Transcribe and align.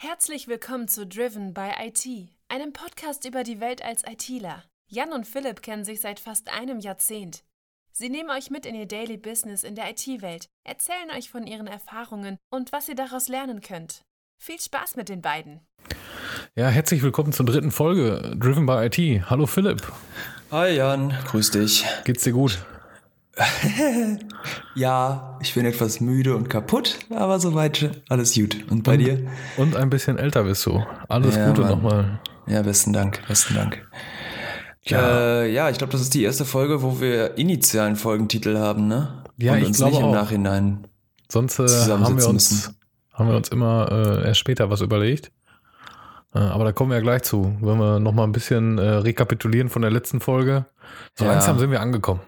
Herzlich 0.00 0.46
willkommen 0.46 0.86
zu 0.86 1.08
Driven 1.08 1.54
by 1.54 1.70
IT, 1.80 2.06
einem 2.48 2.72
Podcast 2.72 3.24
über 3.24 3.42
die 3.42 3.58
Welt 3.58 3.84
als 3.84 4.04
ITler. 4.06 4.62
Jan 4.86 5.12
und 5.12 5.26
Philipp 5.26 5.60
kennen 5.60 5.84
sich 5.84 6.00
seit 6.00 6.20
fast 6.20 6.54
einem 6.54 6.78
Jahrzehnt. 6.78 7.42
Sie 7.90 8.08
nehmen 8.08 8.30
euch 8.30 8.48
mit 8.48 8.64
in 8.64 8.76
ihr 8.76 8.86
Daily 8.86 9.16
Business 9.16 9.64
in 9.64 9.74
der 9.74 9.90
IT-Welt, 9.90 10.46
erzählen 10.62 11.10
euch 11.16 11.30
von 11.30 11.48
ihren 11.48 11.66
Erfahrungen 11.66 12.36
und 12.48 12.70
was 12.70 12.88
ihr 12.88 12.94
daraus 12.94 13.26
lernen 13.26 13.60
könnt. 13.60 14.02
Viel 14.40 14.60
Spaß 14.60 14.94
mit 14.94 15.08
den 15.08 15.20
beiden. 15.20 15.66
Ja, 16.54 16.68
herzlich 16.68 17.02
willkommen 17.02 17.32
zur 17.32 17.46
dritten 17.46 17.72
Folge 17.72 18.36
Driven 18.38 18.66
by 18.66 18.86
IT. 18.86 19.28
Hallo 19.28 19.46
Philipp. 19.46 19.82
Hi 20.52 20.76
Jan, 20.76 21.12
grüß 21.26 21.50
dich. 21.50 21.84
Geht's 22.04 22.22
dir 22.22 22.32
gut? 22.34 22.64
ja, 24.74 25.38
ich 25.40 25.54
bin 25.54 25.64
etwas 25.66 26.00
müde 26.00 26.36
und 26.36 26.48
kaputt, 26.48 26.98
aber 27.10 27.38
soweit 27.38 28.02
alles 28.08 28.34
gut. 28.34 28.56
Und 28.70 28.82
bei 28.84 28.92
und, 28.92 28.98
dir? 28.98 29.30
Und 29.56 29.76
ein 29.76 29.90
bisschen 29.90 30.18
älter 30.18 30.44
bist 30.44 30.66
du. 30.66 30.84
Alles 31.08 31.36
ja, 31.36 31.48
Gute 31.48 31.62
nochmal. 31.62 32.20
Ja, 32.46 32.62
besten 32.62 32.92
Dank, 32.92 33.20
besten 33.28 33.54
Dank. 33.54 33.86
Ja, 34.84 35.42
äh, 35.42 35.52
ja 35.52 35.70
ich 35.70 35.78
glaube, 35.78 35.92
das 35.92 36.00
ist 36.00 36.14
die 36.14 36.22
erste 36.22 36.44
Folge, 36.44 36.82
wo 36.82 37.00
wir 37.00 37.36
initialen 37.36 37.96
Folgentitel 37.96 38.56
haben, 38.56 38.88
ne? 38.88 39.24
Ja, 39.36 39.52
und 39.52 39.58
ich 39.58 39.66
uns 39.66 39.76
glaube 39.76 39.92
nicht 39.92 40.02
auch. 40.02 40.08
im 40.08 40.14
Nachhinein. 40.14 40.86
Sonst 41.30 41.58
äh, 41.58 41.68
haben 41.68 42.18
wir 42.18 42.28
uns 42.28 42.50
müssen. 42.50 42.76
haben 43.12 43.28
wir 43.28 43.36
uns 43.36 43.48
immer 43.50 43.88
äh, 43.90 44.26
erst 44.26 44.40
später 44.40 44.70
was 44.70 44.80
überlegt. 44.80 45.30
Äh, 46.34 46.38
aber 46.38 46.64
da 46.64 46.72
kommen 46.72 46.90
wir 46.90 46.96
ja 46.96 47.02
gleich 47.02 47.22
zu, 47.22 47.56
wenn 47.60 47.78
wir 47.78 48.00
nochmal 48.00 48.26
ein 48.26 48.32
bisschen 48.32 48.78
äh, 48.78 48.82
rekapitulieren 48.82 49.68
von 49.68 49.82
der 49.82 49.90
letzten 49.90 50.20
Folge. 50.20 50.66
So 51.14 51.24
ja. 51.24 51.32
langsam 51.32 51.58
sind 51.58 51.70
wir 51.70 51.80
angekommen. 51.80 52.20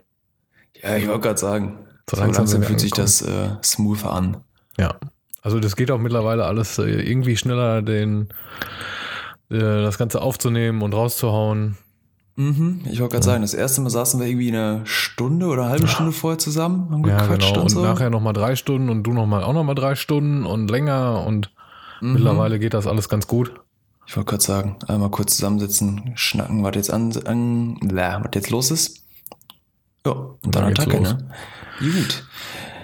Ja, 0.83 0.97
ich 0.97 1.07
wollte 1.07 1.20
gerade 1.20 1.39
sagen, 1.39 1.79
so, 2.09 2.16
langsam, 2.16 2.45
langsam 2.45 2.62
fühlt 2.62 2.80
sich 2.80 2.93
das 2.93 3.23
äh, 3.23 3.51
smoother 3.62 4.12
an. 4.12 4.38
Ja, 4.79 4.97
also 5.43 5.61
das 5.61 5.77
geht 5.77 5.91
auch 5.91 5.98
mittlerweile 5.98 6.45
alles 6.45 6.79
äh, 6.79 6.84
irgendwie 6.84 7.37
schneller, 7.37 7.83
den 7.83 8.29
äh, 9.51 9.59
das 9.59 9.98
Ganze 9.98 10.23
aufzunehmen 10.23 10.82
und 10.82 10.95
rauszuhauen. 10.95 11.77
Mhm, 12.37 12.82
ich 12.91 13.01
wollte 13.01 13.16
gerade 13.16 13.27
ja. 13.27 13.32
sagen, 13.32 13.43
das 13.43 13.54
erste 13.54 13.80
Mal 13.80 13.91
saßen 13.91 14.19
wir 14.21 14.27
irgendwie 14.27 14.49
eine 14.49 14.82
Stunde 14.85 15.46
oder 15.46 15.63
eine 15.63 15.73
halbe 15.73 15.88
Stunde 15.88 16.13
vorher 16.13 16.38
zusammen, 16.38 16.91
haben 16.91 17.07
ja, 17.07 17.26
genau. 17.26 17.52
und, 17.54 17.59
und 17.59 17.69
so. 17.69 17.82
nachher 17.82 18.10
nochmal 18.10 18.32
drei 18.32 18.57
Stunden 18.57 18.88
und 18.88 19.02
du 19.02 19.13
nochmal 19.13 19.43
auch 19.43 19.52
nochmal 19.52 19.74
drei 19.74 19.95
Stunden 19.95 20.47
und 20.47 20.71
länger 20.71 21.26
und 21.26 21.52
mhm. 22.01 22.15
mittlerweile 22.15 22.59
geht 22.59 22.74
das 22.74 22.87
alles 22.87 23.09
ganz 23.09 23.26
gut. 23.26 23.52
Ich 24.07 24.16
wollte 24.16 24.30
gerade 24.30 24.43
sagen, 24.43 24.76
einmal 24.88 25.10
kurz 25.10 25.37
zusammensitzen, 25.37 26.13
schnacken, 26.15 26.65
was 26.65 26.74
jetzt 26.74 26.93
an, 26.93 27.13
an 27.26 27.79
was 27.82 28.30
jetzt 28.35 28.51
los 28.51 28.71
ist. 28.71 28.99
Ja, 30.06 30.12
und 30.12 30.38
dann, 30.43 30.62
dann 30.62 30.65
Attacke, 30.73 31.01
ne? 31.01 31.18
Gut. 31.79 32.24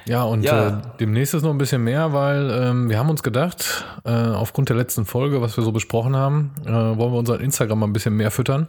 Ja, 0.06 0.22
und 0.22 0.42
ja. 0.42 0.68
Äh, 0.68 0.82
demnächst 1.00 1.34
ist 1.34 1.42
noch 1.42 1.50
ein 1.50 1.58
bisschen 1.58 1.82
mehr, 1.82 2.12
weil 2.12 2.50
ähm, 2.50 2.88
wir 2.88 2.98
haben 2.98 3.10
uns 3.10 3.22
gedacht, 3.22 3.84
äh, 4.04 4.10
aufgrund 4.10 4.68
der 4.68 4.76
letzten 4.76 5.04
Folge, 5.04 5.40
was 5.40 5.56
wir 5.56 5.64
so 5.64 5.72
besprochen 5.72 6.14
haben, 6.14 6.52
äh, 6.64 6.70
wollen 6.70 7.12
wir 7.12 7.18
unseren 7.18 7.40
Instagram 7.40 7.80
mal 7.80 7.86
ein 7.86 7.92
bisschen 7.92 8.14
mehr 8.14 8.30
füttern. 8.30 8.68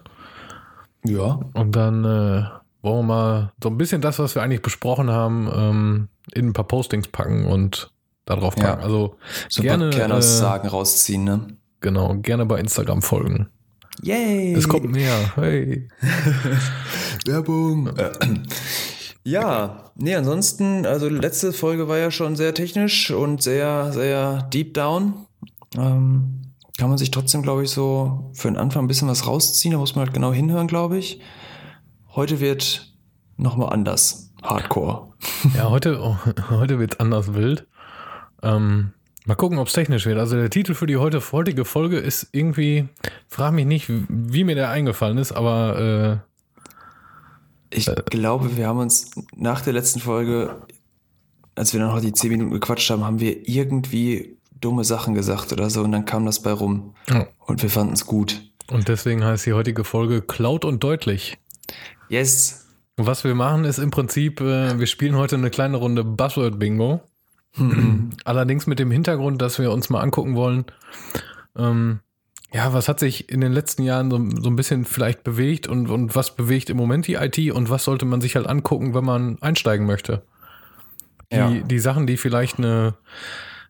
Ja. 1.05 1.39
Und 1.53 1.75
dann 1.75 2.03
äh, 2.03 2.43
wollen 2.81 2.99
wir 2.99 3.03
mal 3.03 3.51
so 3.61 3.69
ein 3.69 3.77
bisschen 3.77 4.01
das, 4.01 4.17
was 4.19 4.33
wir 4.33 4.41
eigentlich 4.41 4.63
besprochen 4.63 5.11
haben, 5.11 5.49
ähm, 5.53 6.07
in 6.33 6.47
ein 6.47 6.53
paar 6.53 6.67
Postings 6.67 7.07
packen 7.07 7.45
und 7.45 7.91
darauf 8.25 8.55
packen. 8.55 8.79
Ja. 8.79 8.85
Also 8.85 9.15
so 9.47 9.61
gerne 9.61 9.91
Kern 9.91 10.11
aus 10.11 10.25
äh, 10.25 10.37
Sagen 10.37 10.67
rausziehen, 10.67 11.23
ne? 11.23 11.47
Genau, 11.81 12.15
gerne 12.15 12.45
bei 12.47 12.59
Instagram 12.59 13.03
folgen. 13.03 13.49
Yay! 14.03 14.53
Es 14.53 14.67
kommt 14.67 14.91
mehr. 14.91 15.35
Hey. 15.35 15.87
Werbung. 17.25 17.91
Ja, 19.23 19.91
nee, 19.95 20.15
ansonsten, 20.15 20.85
also 20.85 21.09
letzte 21.09 21.51
Folge 21.51 21.87
war 21.87 21.97
ja 21.97 22.11
schon 22.11 22.35
sehr 22.35 22.53
technisch 22.53 23.11
und 23.11 23.43
sehr, 23.43 23.91
sehr 23.91 24.43
deep 24.53 24.73
down. 24.73 25.25
Ähm, 25.75 26.53
kann 26.77 26.89
man 26.89 26.97
sich 26.97 27.11
trotzdem, 27.11 27.41
glaube 27.41 27.63
ich, 27.63 27.71
so 27.71 28.31
für 28.33 28.47
den 28.47 28.57
Anfang 28.57 28.85
ein 28.85 28.87
bisschen 28.87 29.07
was 29.07 29.27
rausziehen. 29.27 29.73
Da 29.73 29.79
muss 29.79 29.95
man 29.95 30.05
halt 30.05 30.13
genau 30.13 30.31
hinhören, 30.31 30.67
glaube 30.67 30.97
ich. 30.97 31.19
Heute 32.15 32.39
wird 32.39 32.93
nochmal 33.35 33.73
anders. 33.73 34.31
Hardcore. 34.43 35.13
Ja, 35.55 35.69
heute, 35.69 36.17
heute 36.49 36.79
wird 36.79 36.93
es 36.93 36.99
anders 36.99 37.33
wild. 37.33 37.67
Ähm, 38.43 38.93
mal 39.27 39.35
gucken, 39.35 39.59
ob 39.59 39.67
es 39.67 39.73
technisch 39.73 40.05
wird. 40.05 40.17
Also 40.17 40.35
der 40.35 40.49
Titel 40.49 40.73
für 40.73 40.87
die 40.87 40.97
heute, 40.97 41.21
heutige 41.31 41.65
Folge 41.65 41.97
ist 41.97 42.29
irgendwie, 42.31 42.87
frag 43.27 43.53
mich 43.53 43.65
nicht, 43.65 43.85
wie 43.89 44.43
mir 44.43 44.55
der 44.55 44.69
eingefallen 44.69 45.17
ist, 45.17 45.33
aber 45.33 46.23
äh, 46.23 47.75
ich 47.75 47.87
äh, 47.87 47.95
glaube, 48.09 48.57
wir 48.57 48.67
haben 48.67 48.79
uns 48.79 49.11
nach 49.35 49.61
der 49.61 49.73
letzten 49.73 49.99
Folge, 49.99 50.61
als 51.55 51.73
wir 51.73 51.79
dann 51.81 51.89
noch 51.89 52.01
die 52.01 52.13
10 52.13 52.31
Minuten 52.31 52.51
gequatscht 52.51 52.89
haben, 52.89 53.03
haben 53.03 53.19
wir 53.19 53.47
irgendwie 53.47 54.37
dumme 54.59 54.83
Sachen 54.83 55.13
gesagt 55.13 55.51
oder 55.51 55.69
so 55.69 55.83
und 55.83 55.91
dann 55.91 56.05
kam 56.05 56.25
das 56.25 56.41
bei 56.41 56.51
rum. 56.51 56.95
Ja. 57.09 57.27
Und 57.45 57.61
wir 57.61 57.69
fanden 57.69 57.93
es 57.93 58.05
gut. 58.05 58.41
Und 58.71 58.87
deswegen 58.87 59.23
heißt 59.23 59.45
die 59.45 59.53
heutige 59.53 59.83
Folge 59.83 60.21
Cloud 60.21 60.65
und 60.65 60.83
deutlich. 60.83 61.37
Yes. 62.09 62.65
Und 62.97 63.05
was 63.05 63.23
wir 63.23 63.35
machen 63.35 63.65
ist 63.65 63.77
im 63.77 63.91
Prinzip, 63.91 64.41
äh, 64.41 64.79
wir 64.79 64.87
spielen 64.87 65.15
heute 65.15 65.35
eine 65.35 65.49
kleine 65.49 65.77
Runde 65.77 66.03
Buzzword 66.03 66.57
Bingo. 66.57 67.01
Mhm. 67.57 68.11
Allerdings 68.23 68.67
mit 68.67 68.79
dem 68.79 68.91
Hintergrund, 68.91 69.41
dass 69.41 69.59
wir 69.59 69.71
uns 69.71 69.89
mal 69.89 70.01
angucken 70.01 70.35
wollen, 70.35 70.65
ähm, 71.57 71.99
ja, 72.53 72.73
was 72.73 72.87
hat 72.87 72.99
sich 72.99 73.29
in 73.29 73.41
den 73.41 73.51
letzten 73.51 73.83
Jahren 73.83 74.09
so, 74.09 74.17
so 74.41 74.49
ein 74.49 74.55
bisschen 74.55 74.85
vielleicht 74.85 75.23
bewegt 75.23 75.67
und, 75.67 75.89
und 75.89 76.15
was 76.15 76.35
bewegt 76.35 76.69
im 76.69 76.77
Moment 76.77 77.07
die 77.07 77.15
IT 77.15 77.51
und 77.51 77.69
was 77.69 77.83
sollte 77.83 78.05
man 78.05 78.21
sich 78.21 78.35
halt 78.35 78.47
angucken, 78.47 78.93
wenn 78.93 79.03
man 79.03 79.41
einsteigen 79.41 79.85
möchte? 79.85 80.23
Die, 81.31 81.37
ja. 81.37 81.49
die 81.49 81.79
Sachen, 81.79 82.07
die 82.07 82.15
vielleicht 82.15 82.57
eine 82.57 82.95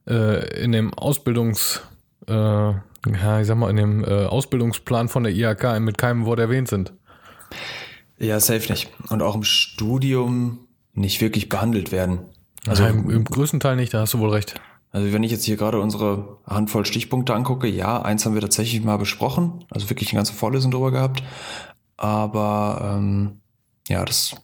äh, 0.08 0.64
in 0.64 0.72
dem 0.72 0.94
Ausbildungs, 0.94 1.82
äh, 2.28 2.34
ja, 2.34 3.40
ich 3.40 3.48
sag 3.48 3.58
mal, 3.58 3.70
in 3.72 3.78
dem 3.78 4.04
äh, 4.04 4.26
Ausbildungsplan 4.26 5.10
von 5.10 5.24
der 5.24 5.34
IHK 5.34 5.80
mit 5.80 5.98
keinem 5.98 6.26
Wort 6.26 6.40
erwähnt 6.40 6.68
sind. 6.68 6.94
Ja, 8.20 8.40
safe 8.40 8.72
nicht. 8.72 8.92
Und 9.10 9.22
auch 9.22 9.36
im 9.36 9.44
Studium 9.44 10.60
nicht 10.94 11.22
wirklich 11.22 11.50
behandelt 11.50 11.92
werden. 11.92 12.20
Also 12.68 12.84
Nein, 12.84 13.00
im, 13.00 13.10
im 13.10 13.26
größten 13.26 13.60
Teil 13.60 13.76
nicht, 13.76 13.94
da 13.94 14.02
hast 14.02 14.14
du 14.14 14.20
wohl 14.20 14.30
recht. 14.30 14.56
Also 14.92 15.12
wenn 15.12 15.24
ich 15.24 15.32
jetzt 15.32 15.44
hier 15.44 15.58
gerade 15.58 15.80
unsere 15.80 16.38
Handvoll 16.46 16.86
Stichpunkte 16.86 17.36
angucke, 17.36 17.68
ja, 17.68 18.02
eins 18.02 18.26
haben 18.26 18.34
wir 18.34 18.42
tatsächlich 18.42 18.84
mal 18.84 18.98
besprochen, 18.98 19.66
also 19.70 19.90
wirklich 19.90 20.10
eine 20.10 20.20
ganze 20.20 20.34
Vorlesung 20.34 20.72
drüber 20.72 20.92
gehabt. 20.92 21.24
Aber 21.98 22.96
ähm, 22.96 23.42
ja, 23.88 24.06
das 24.06 24.36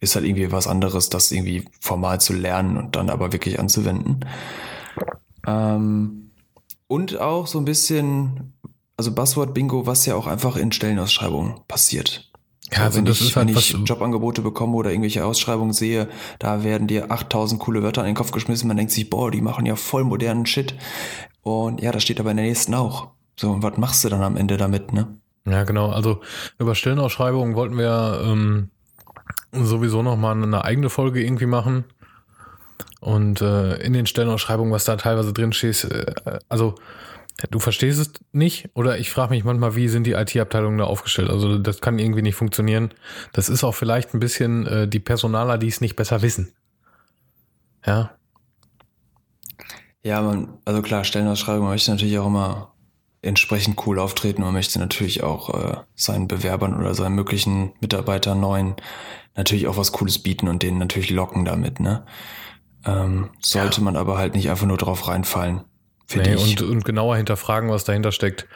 ist 0.00 0.14
halt 0.14 0.24
irgendwie 0.24 0.52
was 0.52 0.66
anderes, 0.66 1.08
das 1.10 1.32
irgendwie 1.32 1.64
formal 1.80 2.20
zu 2.20 2.32
lernen 2.32 2.76
und 2.76 2.96
dann 2.96 3.10
aber 3.10 3.32
wirklich 3.32 3.58
anzuwenden. 3.58 4.24
Ähm, 5.46 6.30
und 6.86 7.20
auch 7.20 7.46
so 7.46 7.58
ein 7.58 7.64
bisschen, 7.64 8.54
also 8.96 9.12
Buzzword 9.12 9.54
Bingo, 9.54 9.86
was 9.86 10.06
ja 10.06 10.14
auch 10.14 10.26
einfach 10.26 10.56
in 10.56 10.72
Stellenausschreibungen 10.72 11.60
passiert. 11.68 12.27
Ja, 12.72 12.84
also 12.84 12.98
wenn 12.98 13.06
das 13.06 13.20
ich, 13.20 13.28
ist 13.28 13.36
halt 13.36 13.48
wenn 13.48 13.56
ich 13.56 13.70
Jobangebote 13.84 14.42
bekomme 14.42 14.74
oder 14.74 14.90
irgendwelche 14.90 15.24
Ausschreibungen 15.24 15.72
sehe, 15.72 16.08
da 16.38 16.64
werden 16.64 16.86
dir 16.86 17.10
8000 17.10 17.60
coole 17.60 17.82
Wörter 17.82 18.02
an 18.02 18.06
den 18.06 18.14
Kopf 18.14 18.30
geschmissen. 18.30 18.68
Man 18.68 18.76
denkt 18.76 18.92
sich, 18.92 19.08
boah, 19.08 19.30
die 19.30 19.40
machen 19.40 19.64
ja 19.66 19.76
voll 19.76 20.04
modernen 20.04 20.46
Shit. 20.46 20.74
Und 21.42 21.80
ja, 21.80 21.92
das 21.92 22.02
steht 22.02 22.20
aber 22.20 22.30
in 22.30 22.36
der 22.36 22.46
nächsten 22.46 22.74
auch. 22.74 23.08
So, 23.36 23.50
und 23.50 23.62
was 23.62 23.76
machst 23.78 24.04
du 24.04 24.08
dann 24.08 24.22
am 24.22 24.36
Ende 24.36 24.56
damit, 24.56 24.92
ne? 24.92 25.08
Ja, 25.46 25.64
genau. 25.64 25.90
Also 25.90 26.20
über 26.58 26.74
Stellenausschreibungen 26.74 27.54
wollten 27.54 27.78
wir 27.78 28.20
ähm, 28.24 28.70
sowieso 29.52 30.02
nochmal 30.02 30.42
eine 30.42 30.64
eigene 30.64 30.90
Folge 30.90 31.22
irgendwie 31.22 31.46
machen. 31.46 31.84
Und 33.00 33.40
äh, 33.40 33.76
in 33.76 33.92
den 33.92 34.06
Stellenausschreibungen, 34.06 34.72
was 34.72 34.84
da 34.84 34.96
teilweise 34.96 35.32
drin 35.32 35.52
steht, 35.52 35.84
äh, 35.84 36.38
also 36.48 36.74
Du 37.50 37.60
verstehst 37.60 38.00
es 38.00 38.12
nicht 38.32 38.70
oder 38.74 38.98
ich 38.98 39.10
frage 39.10 39.30
mich 39.30 39.44
manchmal, 39.44 39.76
wie 39.76 39.86
sind 39.86 40.06
die 40.06 40.12
IT-Abteilungen 40.12 40.78
da 40.78 40.84
aufgestellt? 40.84 41.30
Also 41.30 41.58
das 41.58 41.80
kann 41.80 42.00
irgendwie 42.00 42.22
nicht 42.22 42.34
funktionieren. 42.34 42.92
Das 43.32 43.48
ist 43.48 43.62
auch 43.62 43.76
vielleicht 43.76 44.12
ein 44.12 44.18
bisschen 44.18 44.66
äh, 44.66 44.88
die 44.88 44.98
Personaler, 44.98 45.56
die 45.56 45.68
es 45.68 45.80
nicht 45.80 45.94
besser 45.94 46.20
wissen. 46.22 46.52
Ja. 47.86 48.10
Ja, 50.02 50.20
man, 50.20 50.58
also 50.64 50.82
klar, 50.82 51.04
Stellenausschreibung, 51.04 51.62
man 51.62 51.74
möchte 51.74 51.92
natürlich 51.92 52.18
auch 52.18 52.26
immer 52.26 52.74
entsprechend 53.22 53.86
cool 53.86 54.00
auftreten. 54.00 54.42
Man 54.42 54.52
möchte 54.52 54.80
natürlich 54.80 55.22
auch 55.22 55.54
äh, 55.54 55.76
seinen 55.94 56.26
Bewerbern 56.26 56.76
oder 56.76 56.94
seinen 56.94 57.14
möglichen 57.14 57.72
Mitarbeitern 57.80 58.40
neuen 58.40 58.74
natürlich 59.36 59.68
auch 59.68 59.76
was 59.76 59.92
Cooles 59.92 60.20
bieten 60.20 60.48
und 60.48 60.64
denen 60.64 60.78
natürlich 60.78 61.10
locken 61.10 61.44
damit, 61.44 61.78
ne? 61.78 62.04
Ähm, 62.84 63.30
sollte 63.40 63.78
ja. 63.78 63.84
man 63.84 63.96
aber 63.96 64.18
halt 64.18 64.34
nicht 64.34 64.50
einfach 64.50 64.66
nur 64.66 64.76
drauf 64.76 65.06
reinfallen. 65.06 65.62
Nee, 66.14 66.36
und, 66.36 66.62
und 66.62 66.84
genauer 66.84 67.16
hinterfragen, 67.16 67.68
was 67.68 67.84
dahinter 67.84 68.12
steckt. 68.12 68.46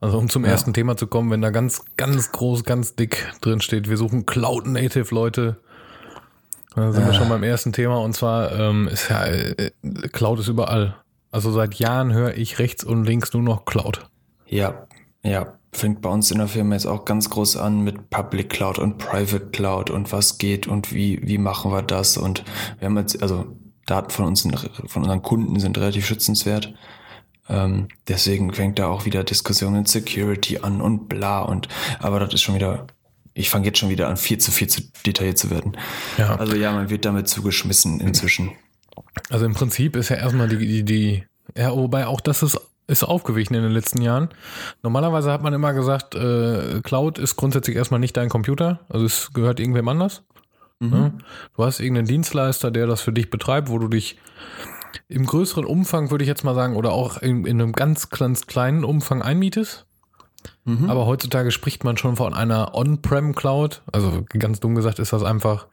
Also 0.00 0.18
um 0.18 0.28
zum 0.28 0.44
ja. 0.44 0.50
ersten 0.50 0.74
Thema 0.74 0.96
zu 0.96 1.06
kommen, 1.06 1.30
wenn 1.30 1.40
da 1.40 1.50
ganz, 1.50 1.84
ganz 1.96 2.32
groß, 2.32 2.64
ganz 2.64 2.96
dick 2.96 3.32
drin 3.40 3.60
steht, 3.60 3.88
wir 3.88 3.96
suchen 3.96 4.26
Cloud-Native-Leute, 4.26 5.58
dann 6.74 6.92
sind 6.92 7.04
äh. 7.04 7.06
wir 7.06 7.14
schon 7.14 7.28
beim 7.28 7.42
ersten 7.42 7.72
Thema 7.72 7.98
und 7.98 8.14
zwar 8.14 8.52
ähm, 8.52 8.88
ist 8.88 9.08
ja 9.10 9.26
äh, 9.26 9.70
Cloud 10.12 10.40
ist 10.40 10.48
überall. 10.48 10.96
Also 11.30 11.52
seit 11.52 11.74
Jahren 11.74 12.12
höre 12.12 12.34
ich 12.34 12.58
rechts 12.58 12.84
und 12.84 13.04
links 13.04 13.32
nur 13.32 13.42
noch 13.42 13.64
Cloud. 13.64 14.08
Ja, 14.46 14.86
ja. 15.22 15.54
Fängt 15.70 16.00
bei 16.00 16.08
uns 16.08 16.30
in 16.30 16.38
der 16.38 16.48
Firma 16.48 16.74
jetzt 16.74 16.86
auch 16.86 17.04
ganz 17.04 17.28
groß 17.28 17.58
an 17.58 17.84
mit 17.84 18.08
Public 18.08 18.48
Cloud 18.48 18.78
und 18.78 18.96
Private 18.96 19.50
Cloud 19.50 19.90
und 19.90 20.10
was 20.12 20.38
geht 20.38 20.66
und 20.66 20.94
wie, 20.94 21.20
wie 21.22 21.36
machen 21.36 21.70
wir 21.70 21.82
das 21.82 22.16
und 22.16 22.42
wir 22.78 22.86
haben 22.86 22.96
jetzt, 22.96 23.22
also 23.22 23.44
Daten 23.90 24.10
von 24.10 24.26
uns, 24.26 24.42
sind, 24.42 24.56
von 24.86 25.02
unseren 25.02 25.22
Kunden 25.22 25.58
sind 25.60 25.78
relativ 25.78 26.06
schützenswert. 26.06 26.72
Ähm, 27.48 27.88
deswegen 28.06 28.52
fängt 28.52 28.78
da 28.78 28.88
auch 28.88 29.06
wieder 29.06 29.24
Diskussion 29.24 29.74
in 29.74 29.86
Security 29.86 30.58
an 30.58 30.80
und 30.80 31.08
bla 31.08 31.40
und 31.40 31.68
aber 31.98 32.20
das 32.20 32.34
ist 32.34 32.42
schon 32.42 32.54
wieder, 32.54 32.86
ich 33.32 33.48
fange 33.48 33.66
jetzt 33.66 33.78
schon 33.78 33.88
wieder 33.88 34.08
an, 34.08 34.16
viel 34.16 34.38
zu 34.38 34.50
viel 34.50 34.68
zu 34.68 34.82
detailliert 35.06 35.38
zu 35.38 35.50
werden. 35.50 35.76
Ja. 36.18 36.36
Also 36.36 36.54
ja, 36.56 36.72
man 36.72 36.90
wird 36.90 37.04
damit 37.04 37.28
zugeschmissen 37.28 38.00
inzwischen. 38.00 38.52
Also 39.30 39.46
im 39.46 39.54
Prinzip 39.54 39.96
ist 39.96 40.10
ja 40.10 40.16
erstmal 40.16 40.48
die, 40.48 40.58
die, 40.58 40.84
die 40.84 41.24
ja, 41.56 41.74
wobei 41.74 42.06
auch 42.06 42.20
das 42.20 42.42
ist, 42.42 42.60
ist 42.86 43.04
aufgewichen 43.04 43.54
in 43.54 43.62
den 43.62 43.72
letzten 43.72 44.02
Jahren. 44.02 44.28
Normalerweise 44.82 45.32
hat 45.32 45.42
man 45.42 45.54
immer 45.54 45.72
gesagt, 45.72 46.14
äh, 46.14 46.80
Cloud 46.82 47.18
ist 47.18 47.36
grundsätzlich 47.36 47.76
erstmal 47.76 48.00
nicht 48.00 48.16
dein 48.16 48.28
Computer, 48.28 48.80
also 48.88 49.06
es 49.06 49.32
gehört 49.32 49.60
irgendwem 49.60 49.88
anders. 49.88 50.22
Mhm. 50.80 50.90
Ne? 50.90 51.12
Du 51.56 51.64
hast 51.64 51.80
irgendeinen 51.80 52.08
Dienstleister, 52.08 52.70
der 52.70 52.86
das 52.86 53.00
für 53.00 53.12
dich 53.12 53.30
betreibt, 53.30 53.68
wo 53.68 53.78
du 53.78 53.88
dich 53.88 54.18
im 55.08 55.26
größeren 55.26 55.64
Umfang, 55.64 56.10
würde 56.10 56.24
ich 56.24 56.28
jetzt 56.28 56.44
mal 56.44 56.54
sagen, 56.54 56.76
oder 56.76 56.92
auch 56.92 57.18
in, 57.18 57.44
in 57.44 57.60
einem 57.60 57.72
ganz, 57.72 58.10
ganz 58.10 58.46
kleinen 58.46 58.84
Umfang 58.84 59.22
einmietest. 59.22 59.86
Mhm. 60.64 60.88
Aber 60.88 61.06
heutzutage 61.06 61.50
spricht 61.50 61.84
man 61.84 61.96
schon 61.96 62.16
von 62.16 62.34
einer 62.34 62.74
On-Prem-Cloud. 62.74 63.82
Also 63.92 64.24
ganz 64.28 64.60
dumm 64.60 64.74
gesagt 64.74 64.98
ist 64.98 65.12
das 65.12 65.22
einfach, 65.22 65.66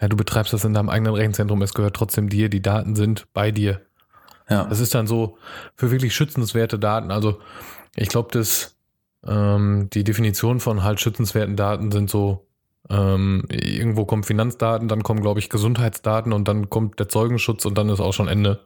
ja, 0.00 0.08
du 0.08 0.16
betreibst 0.16 0.52
das 0.52 0.64
in 0.64 0.74
deinem 0.74 0.88
eigenen 0.88 1.14
Rechenzentrum, 1.14 1.62
es 1.62 1.74
gehört 1.74 1.96
trotzdem 1.96 2.28
dir, 2.28 2.48
die 2.48 2.62
Daten 2.62 2.94
sind 2.96 3.26
bei 3.32 3.50
dir. 3.50 3.80
Ja. 4.48 4.64
Das 4.64 4.80
ist 4.80 4.94
dann 4.94 5.06
so 5.06 5.38
für 5.76 5.90
wirklich 5.90 6.14
schützenswerte 6.14 6.78
Daten. 6.78 7.10
Also 7.10 7.40
ich 7.94 8.08
glaube, 8.08 8.30
dass 8.32 8.76
ähm, 9.24 9.88
die 9.92 10.04
Definition 10.04 10.60
von 10.60 10.82
halt 10.82 11.00
schützenswerten 11.00 11.56
Daten 11.56 11.92
sind 11.92 12.10
so, 12.10 12.46
ähm, 12.90 13.44
irgendwo 13.48 14.04
kommen 14.04 14.24
Finanzdaten, 14.24 14.88
dann 14.88 15.02
kommen, 15.02 15.20
glaube 15.22 15.40
ich, 15.40 15.48
Gesundheitsdaten 15.48 16.32
und 16.32 16.48
dann 16.48 16.68
kommt 16.68 16.98
der 16.98 17.08
Zeugenschutz 17.08 17.64
und 17.64 17.78
dann 17.78 17.88
ist 17.88 18.00
auch 18.00 18.12
schon 18.12 18.28
Ende. 18.28 18.60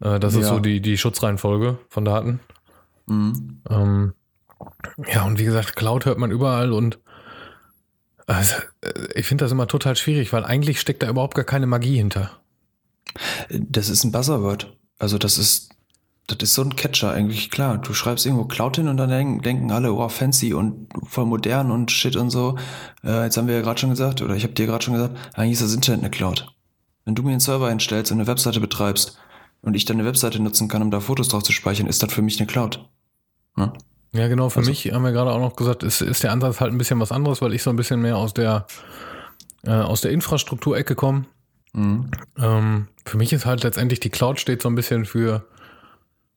Äh, 0.00 0.20
das 0.20 0.34
ist 0.34 0.42
Ja. 0.42 0.48
so 0.54 0.60
die, 0.60 0.80
die 0.80 0.98
Schutzreihenfolge 0.98 1.78
von 1.88 2.04
Daten. 2.04 2.40
Mhm. 3.06 3.62
Ähm, 3.68 4.12
ja, 5.12 5.24
und 5.24 5.38
wie 5.38 5.44
gesagt, 5.44 5.76
Cloud 5.76 6.04
hört 6.06 6.18
man 6.18 6.30
überall 6.30 6.72
und 6.72 6.98
also, 8.26 8.56
äh, 8.82 8.92
ich 9.14 9.26
finde 9.26 9.44
das 9.44 9.52
immer 9.52 9.68
total 9.68 9.96
schwierig, 9.96 10.32
weil 10.32 10.44
eigentlich 10.44 10.80
steckt 10.80 11.02
da 11.02 11.08
überhaupt 11.08 11.34
gar 11.36 11.44
keine 11.44 11.66
Magie 11.66 11.96
hinter. 11.96 12.30
Das 13.50 13.88
ist 13.88 14.04
ein 14.04 14.12
Buzzword. 14.12 14.76
Also 14.98 15.16
das 15.16 15.38
ist, 15.38 15.70
das 16.26 16.38
ist 16.40 16.54
so 16.54 16.62
ein 16.62 16.74
Catcher 16.74 17.12
eigentlich, 17.12 17.50
klar. 17.50 17.78
Du 17.78 17.94
schreibst 17.94 18.26
irgendwo 18.26 18.46
Cloud 18.46 18.76
hin 18.76 18.88
und 18.88 18.96
dann 18.96 19.10
denken, 19.42 19.70
alle, 19.70 19.94
wow, 19.94 20.12
fancy 20.12 20.54
und 20.54 20.88
voll 21.04 21.24
modern 21.26 21.70
und 21.70 21.90
shit 21.92 22.16
und 22.16 22.30
so. 22.30 22.56
Äh, 23.04 23.24
jetzt 23.24 23.36
haben 23.36 23.46
wir 23.46 23.54
ja 23.54 23.62
gerade 23.62 23.78
schon 23.78 23.90
gesagt, 23.90 24.22
oder 24.22 24.34
ich 24.34 24.42
habe 24.42 24.52
dir 24.54 24.66
gerade 24.66 24.84
schon 24.84 24.94
gesagt, 24.94 25.14
eigentlich 25.34 25.52
ist 25.52 25.62
das 25.62 25.74
Internet 25.74 26.00
eine 26.00 26.10
Cloud. 26.10 26.52
Wenn 27.04 27.14
du 27.14 27.22
mir 27.22 27.30
einen 27.30 27.40
Server 27.40 27.68
hinstellst 27.68 28.10
und 28.10 28.18
eine 28.18 28.26
Webseite 28.26 28.58
betreibst 28.58 29.18
und 29.62 29.74
ich 29.74 29.84
dann 29.84 29.98
eine 29.98 30.08
Webseite 30.08 30.42
nutzen 30.42 30.66
kann, 30.68 30.82
um 30.82 30.90
da 30.90 30.98
Fotos 30.98 31.28
drauf 31.28 31.44
zu 31.44 31.52
speichern, 31.52 31.86
ist 31.86 32.02
das 32.02 32.12
für 32.12 32.22
mich 32.22 32.38
eine 32.40 32.48
Cloud. 32.48 32.88
Ne? 33.56 33.72
Ja, 34.12 34.26
genau, 34.26 34.48
für 34.48 34.58
Also- 34.60 34.70
mich 34.70 34.92
haben 34.92 35.04
wir 35.04 35.12
gerade 35.12 35.30
auch 35.30 35.40
noch 35.40 35.54
gesagt, 35.54 35.84
ist, 35.84 36.00
ist 36.00 36.24
der 36.24 36.32
Ansatz 36.32 36.60
halt 36.60 36.72
ein 36.72 36.78
bisschen 36.78 36.98
was 36.98 37.12
anderes, 37.12 37.40
weil 37.40 37.54
ich 37.54 37.62
so 37.62 37.70
ein 37.70 37.76
bisschen 37.76 38.00
mehr 38.00 38.16
aus 38.16 38.34
der, 38.34 38.66
äh, 39.62 39.70
aus 39.70 40.00
der 40.00 40.10
Infrastrukturecke 40.10 40.96
komme. 40.96 41.26
Mhm. 41.72 42.10
Ähm, 42.38 42.88
für 43.04 43.16
mich 43.16 43.32
ist 43.32 43.46
halt 43.46 43.62
letztendlich 43.62 44.00
die 44.00 44.10
Cloud 44.10 44.40
steht 44.40 44.62
so 44.62 44.68
ein 44.68 44.74
bisschen 44.74 45.04
für, 45.04 45.44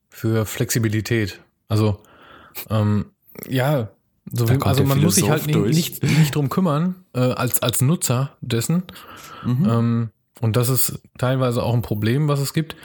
für 0.09 0.45
Flexibilität. 0.45 1.39
Also, 1.67 2.01
ähm, 2.69 3.05
ja, 3.47 3.89
so 4.31 4.49
wie, 4.49 4.61
also 4.61 4.83
man 4.83 5.01
muss 5.01 5.15
sich 5.15 5.29
halt 5.29 5.47
nicht, 5.47 6.03
nicht, 6.03 6.03
nicht 6.03 6.35
drum 6.35 6.49
kümmern, 6.49 6.95
äh, 7.13 7.19
als, 7.19 7.61
als 7.61 7.81
Nutzer 7.81 8.37
dessen. 8.41 8.83
Mhm. 9.43 9.69
Ähm, 9.69 10.09
und 10.41 10.55
das 10.55 10.69
ist 10.69 11.01
teilweise 11.17 11.63
auch 11.63 11.73
ein 11.73 11.81
Problem, 11.81 12.27
was 12.27 12.39
es 12.39 12.53
gibt. 12.53 12.75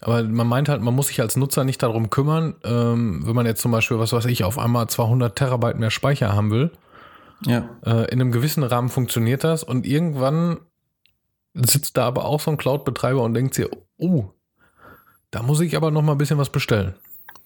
Aber 0.00 0.22
man 0.22 0.46
meint 0.46 0.68
halt, 0.68 0.80
man 0.80 0.94
muss 0.94 1.08
sich 1.08 1.20
als 1.20 1.36
Nutzer 1.36 1.64
nicht 1.64 1.82
darum 1.82 2.10
kümmern, 2.10 2.54
ähm, 2.64 3.26
wenn 3.26 3.34
man 3.34 3.46
jetzt 3.46 3.60
zum 3.60 3.72
Beispiel, 3.72 3.98
was 3.98 4.12
weiß 4.12 4.24
ich, 4.26 4.44
auf 4.44 4.58
einmal 4.58 4.88
200 4.88 5.36
Terabyte 5.36 5.78
mehr 5.78 5.90
Speicher 5.90 6.32
haben 6.32 6.50
will. 6.50 6.70
Ja. 7.44 7.68
Äh, 7.84 8.10
in 8.12 8.20
einem 8.20 8.32
gewissen 8.32 8.62
Rahmen 8.62 8.88
funktioniert 8.88 9.44
das 9.44 9.62
und 9.64 9.86
irgendwann 9.86 10.58
sitzt 11.54 11.96
da 11.96 12.06
aber 12.06 12.24
auch 12.24 12.40
so 12.40 12.50
ein 12.50 12.56
Cloud-Betreiber 12.56 13.22
und 13.22 13.34
denkt 13.34 13.54
sich, 13.54 13.66
oh, 13.98 14.30
da 15.32 15.42
muss 15.42 15.60
ich 15.60 15.76
aber 15.76 15.90
noch 15.90 16.02
mal 16.02 16.12
ein 16.12 16.18
bisschen 16.18 16.38
was 16.38 16.50
bestellen. 16.50 16.94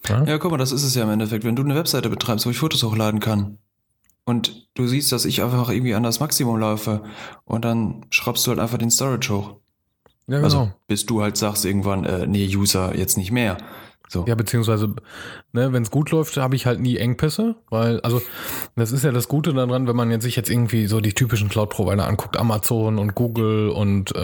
Ja? 0.08 0.24
Ja, 0.24 0.38
guck 0.38 0.50
mal, 0.50 0.58
das 0.58 0.72
ist 0.72 0.82
es 0.82 0.94
ja 0.94 1.04
im 1.04 1.10
Endeffekt. 1.10 1.44
Wenn 1.44 1.56
du 1.56 1.62
eine 1.62 1.74
Webseite 1.74 2.10
betreibst, 2.10 2.44
wo 2.44 2.50
ich 2.50 2.58
Fotos 2.58 2.82
hochladen 2.82 3.20
kann 3.20 3.58
und 4.24 4.68
du 4.74 4.86
siehst, 4.86 5.12
dass 5.12 5.24
ich 5.24 5.42
einfach 5.42 5.70
irgendwie 5.70 5.94
an 5.94 6.02
das 6.02 6.20
Maximum 6.20 6.58
laufe 6.58 7.04
und 7.44 7.64
dann 7.64 8.04
schraubst 8.10 8.46
du 8.46 8.50
halt 8.50 8.60
einfach 8.60 8.78
den 8.78 8.90
Storage 8.90 9.32
hoch. 9.32 9.56
Ja, 10.26 10.36
genau. 10.36 10.44
Also 10.44 10.72
bis 10.88 11.06
du 11.06 11.22
halt 11.22 11.36
sagst 11.36 11.64
irgendwann, 11.64 12.04
äh, 12.04 12.26
nee, 12.26 12.46
User 12.54 12.96
jetzt 12.96 13.16
nicht 13.16 13.30
mehr. 13.30 13.56
So. 14.08 14.24
Ja, 14.28 14.36
beziehungsweise, 14.36 14.94
ne, 15.52 15.72
wenn 15.72 15.82
es 15.82 15.90
gut 15.90 16.12
läuft, 16.12 16.36
habe 16.36 16.54
ich 16.54 16.64
halt 16.66 16.78
nie 16.80 16.96
Engpässe, 16.96 17.56
weil, 17.70 18.00
also, 18.02 18.22
das 18.76 18.92
ist 18.92 19.02
ja 19.04 19.10
das 19.10 19.26
Gute 19.26 19.52
daran, 19.52 19.88
wenn 19.88 19.96
man 19.96 20.10
jetzt 20.12 20.22
sich 20.22 20.36
jetzt 20.36 20.48
irgendwie 20.48 20.86
so 20.86 21.00
die 21.00 21.12
typischen 21.12 21.48
Cloud-Provider 21.48 22.06
anguckt, 22.06 22.36
Amazon 22.36 22.98
und 22.98 23.14
Google 23.16 23.68
und 23.70 24.14
äh, 24.14 24.18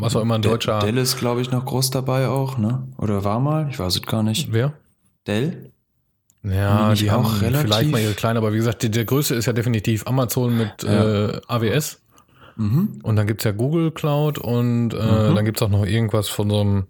was 0.00 0.16
auch 0.16 0.22
immer 0.22 0.36
ein 0.36 0.42
De- 0.42 0.50
deutscher. 0.50 0.78
Dell 0.78 0.96
ist, 0.96 1.18
glaube 1.18 1.42
ich, 1.42 1.50
noch 1.50 1.64
groß 1.66 1.90
dabei 1.90 2.28
auch, 2.28 2.56
ne? 2.56 2.88
Oder 2.96 3.22
war 3.24 3.38
mal? 3.38 3.68
Ich 3.70 3.78
weiß 3.78 3.96
es 3.96 4.02
gar 4.02 4.22
nicht. 4.22 4.50
Wer? 4.52 4.72
Dell? 5.26 5.72
Ja, 6.42 6.94
die 6.94 7.00
die 7.04 7.10
haben 7.10 7.26
auch 7.26 7.42
relativ- 7.42 7.66
vielleicht 7.66 7.90
mal 7.90 8.00
ihre 8.00 8.14
kleine, 8.14 8.38
aber 8.38 8.52
wie 8.52 8.58
gesagt, 8.58 8.82
die, 8.82 8.90
der 8.90 9.04
größte 9.04 9.34
ist 9.34 9.44
ja 9.46 9.52
definitiv 9.52 10.06
Amazon 10.06 10.56
mit 10.56 10.82
Ja. 10.84 11.26
äh, 11.28 11.40
AWS. 11.48 12.00
Mhm. 12.56 13.00
Und 13.02 13.16
dann 13.16 13.26
gibt's 13.26 13.44
ja 13.44 13.52
Google 13.52 13.90
Cloud 13.90 14.38
und 14.38 14.94
äh, 14.94 14.96
Mhm. 14.96 15.34
dann 15.34 15.44
gibt's 15.44 15.60
auch 15.62 15.68
noch 15.68 15.84
irgendwas 15.84 16.28
von 16.28 16.48
so 16.48 16.60
einem. 16.60 16.86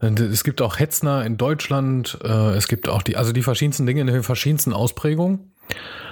Es 0.00 0.44
gibt 0.44 0.62
auch 0.62 0.78
Hetzner 0.78 1.26
in 1.26 1.36
Deutschland, 1.36 2.18
äh, 2.24 2.54
es 2.54 2.68
gibt 2.68 2.88
auch 2.88 3.02
die, 3.02 3.16
also 3.16 3.32
die 3.32 3.42
verschiedensten 3.42 3.84
Dinge 3.84 4.00
in 4.00 4.06
den 4.06 4.22
verschiedensten 4.22 4.72
Ausprägungen. 4.72 5.52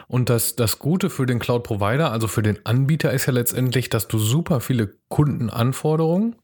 Und 0.09 0.29
das, 0.31 0.57
das 0.57 0.79
Gute 0.79 1.11
für 1.11 1.27
den 1.27 1.39
Cloud-Provider, 1.39 2.13
also 2.13 2.29
für 2.29 2.43
den 2.43 2.65
Anbieter, 2.65 3.13
ist 3.13 3.27
ja 3.27 3.33
letztendlich, 3.33 3.89
dass 3.89 4.07
du 4.09 4.19
super 4.19 4.61
viele 4.61 4.95
Kundenanforderungen 5.09 6.37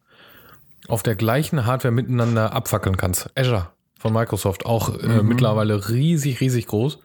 auf 0.89 1.03
der 1.03 1.17
gleichen 1.17 1.65
Hardware 1.67 1.93
miteinander 1.93 2.53
abfackeln 2.53 2.97
kannst. 2.97 3.31
Azure 3.39 3.69
von 3.99 4.13
Microsoft, 4.13 4.67
auch 4.67 4.99
äh, 5.03 5.23
Mhm. 5.23 5.29
mittlerweile 5.29 5.89
riesig, 5.89 6.41
riesig 6.41 6.67
groß. 6.67 6.99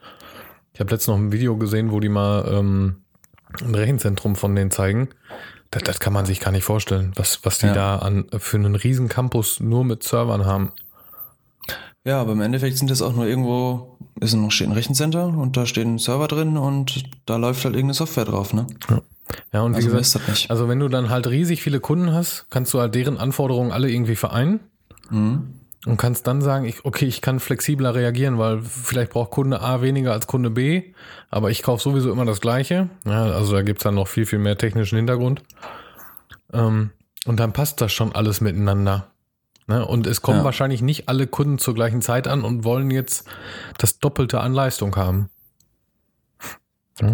Ich 0.74 0.80
habe 0.80 0.92
letztens 0.92 1.08
noch 1.08 1.18
ein 1.18 1.32
Video 1.32 1.58
gesehen, 1.58 1.92
wo 1.92 2.00
die 2.00 2.10
mal 2.10 2.46
ähm, 2.52 3.04
ein 3.62 3.76
Rechenzentrum 3.76 4.36
von 4.36 4.56
denen 4.56 4.72
zeigen. 4.72 5.10
Das, 5.72 5.84
das 5.84 6.00
kann 6.00 6.14
man 6.14 6.26
sich 6.26 6.40
gar 6.40 6.52
nicht 6.52 6.64
vorstellen, 6.64 7.12
was, 7.16 7.46
was 7.46 7.60
die 7.60 7.68
Ja. 7.68 7.74
da 7.74 7.96
an, 7.98 8.26
für 8.40 8.58
einen 8.58 8.76
riesen 8.76 9.08
Campus 9.08 9.60
nur 9.60 9.84
mit 9.84 10.04
Servern 10.04 10.46
haben. 10.46 10.72
Ja, 12.06 12.22
aber 12.22 12.32
im 12.32 12.42
Endeffekt 12.42 12.78
sind 12.78 12.90
das 12.90 13.02
auch 13.02 13.14
nur 13.14 13.28
irgendwo, 13.28 13.98
ist 14.20 14.34
ein, 14.34 14.50
steht 14.52 14.68
ein 14.68 14.74
Rechencenter 14.74 15.28
und 15.28 15.58
da 15.58 15.66
steht 15.66 15.86
ein 15.86 16.00
Server 16.00 16.28
drin 16.28 16.58
und 16.58 17.04
da 17.26 17.36
läuft 17.36 17.64
halt 17.66 17.76
irgendeine 17.76 17.94
Software 17.94 18.26
drauf, 18.26 18.54
ne? 18.54 18.66
Ja, 19.54 19.62
und 19.62 19.74
wie 19.74 19.76
Also 19.76 19.90
mehr 19.90 20.00
gesagt, 20.00 20.02
ist 20.02 20.16
das 20.16 20.28
nicht. 20.28 20.50
also 20.52 20.68
wenn 20.70 20.80
du 20.80 20.88
dann 20.88 21.10
halt 21.10 21.28
riesig 21.28 21.62
viele 21.62 21.80
Kunden 21.80 22.14
hast, 22.14 22.48
kannst 22.50 22.74
du 22.74 22.80
halt 22.80 22.96
deren 22.96 23.18
Anforderungen 23.18 23.72
alle 23.72 23.90
irgendwie 23.92 24.16
vereinen 24.16 24.60
Mhm. 25.12 25.56
Und 25.86 25.98
kannst 25.98 26.28
dann 26.28 26.42
sagen, 26.42 26.66
ich, 26.66 26.84
okay, 26.84 27.06
ich 27.06 27.22
kann 27.22 27.40
flexibler 27.40 27.96
reagieren, 27.96 28.38
weil 28.38 28.62
vielleicht 28.62 29.12
braucht 29.12 29.32
Kunde 29.32 29.62
A 29.62 29.82
weniger 29.82 30.12
als 30.12 30.28
Kunde 30.28 30.50
B, 30.50 30.94
aber 31.30 31.52
ich 31.52 31.64
kaufe 31.64 31.82
sowieso 31.82 32.12
immer 32.12 32.26
das 32.26 32.42
Gleiche. 32.42 32.90
Ja, 33.06 33.24
also 33.24 33.54
da 33.54 33.62
gibt's 33.62 33.84
dann 33.84 33.96
noch 33.96 34.08
viel, 34.08 34.26
viel 34.26 34.40
mehr 34.40 34.58
technischen 34.58 34.98
Hintergrund. 34.98 35.42
Ähm, 36.52 36.92
und 37.26 37.40
dann 37.40 37.54
passt 37.54 37.80
das 37.82 37.94
schon 37.94 38.14
alles 38.14 38.42
miteinander. 38.42 39.08
Ne? 39.68 39.86
Und 39.86 40.08
es 40.08 40.22
kommen 40.22 40.40
Ja. 40.40 40.44
wahrscheinlich 40.44 40.82
nicht 40.82 41.08
alle 41.08 41.28
Kunden 41.28 41.60
zur 41.60 41.76
gleichen 41.76 42.02
Zeit 42.02 42.28
an 42.28 42.44
und 42.44 42.64
wollen 42.64 42.92
jetzt 42.92 43.28
das 43.78 44.00
Doppelte 44.00 44.42
an 44.42 44.54
Leistung 44.54 44.96
haben. 44.96 45.30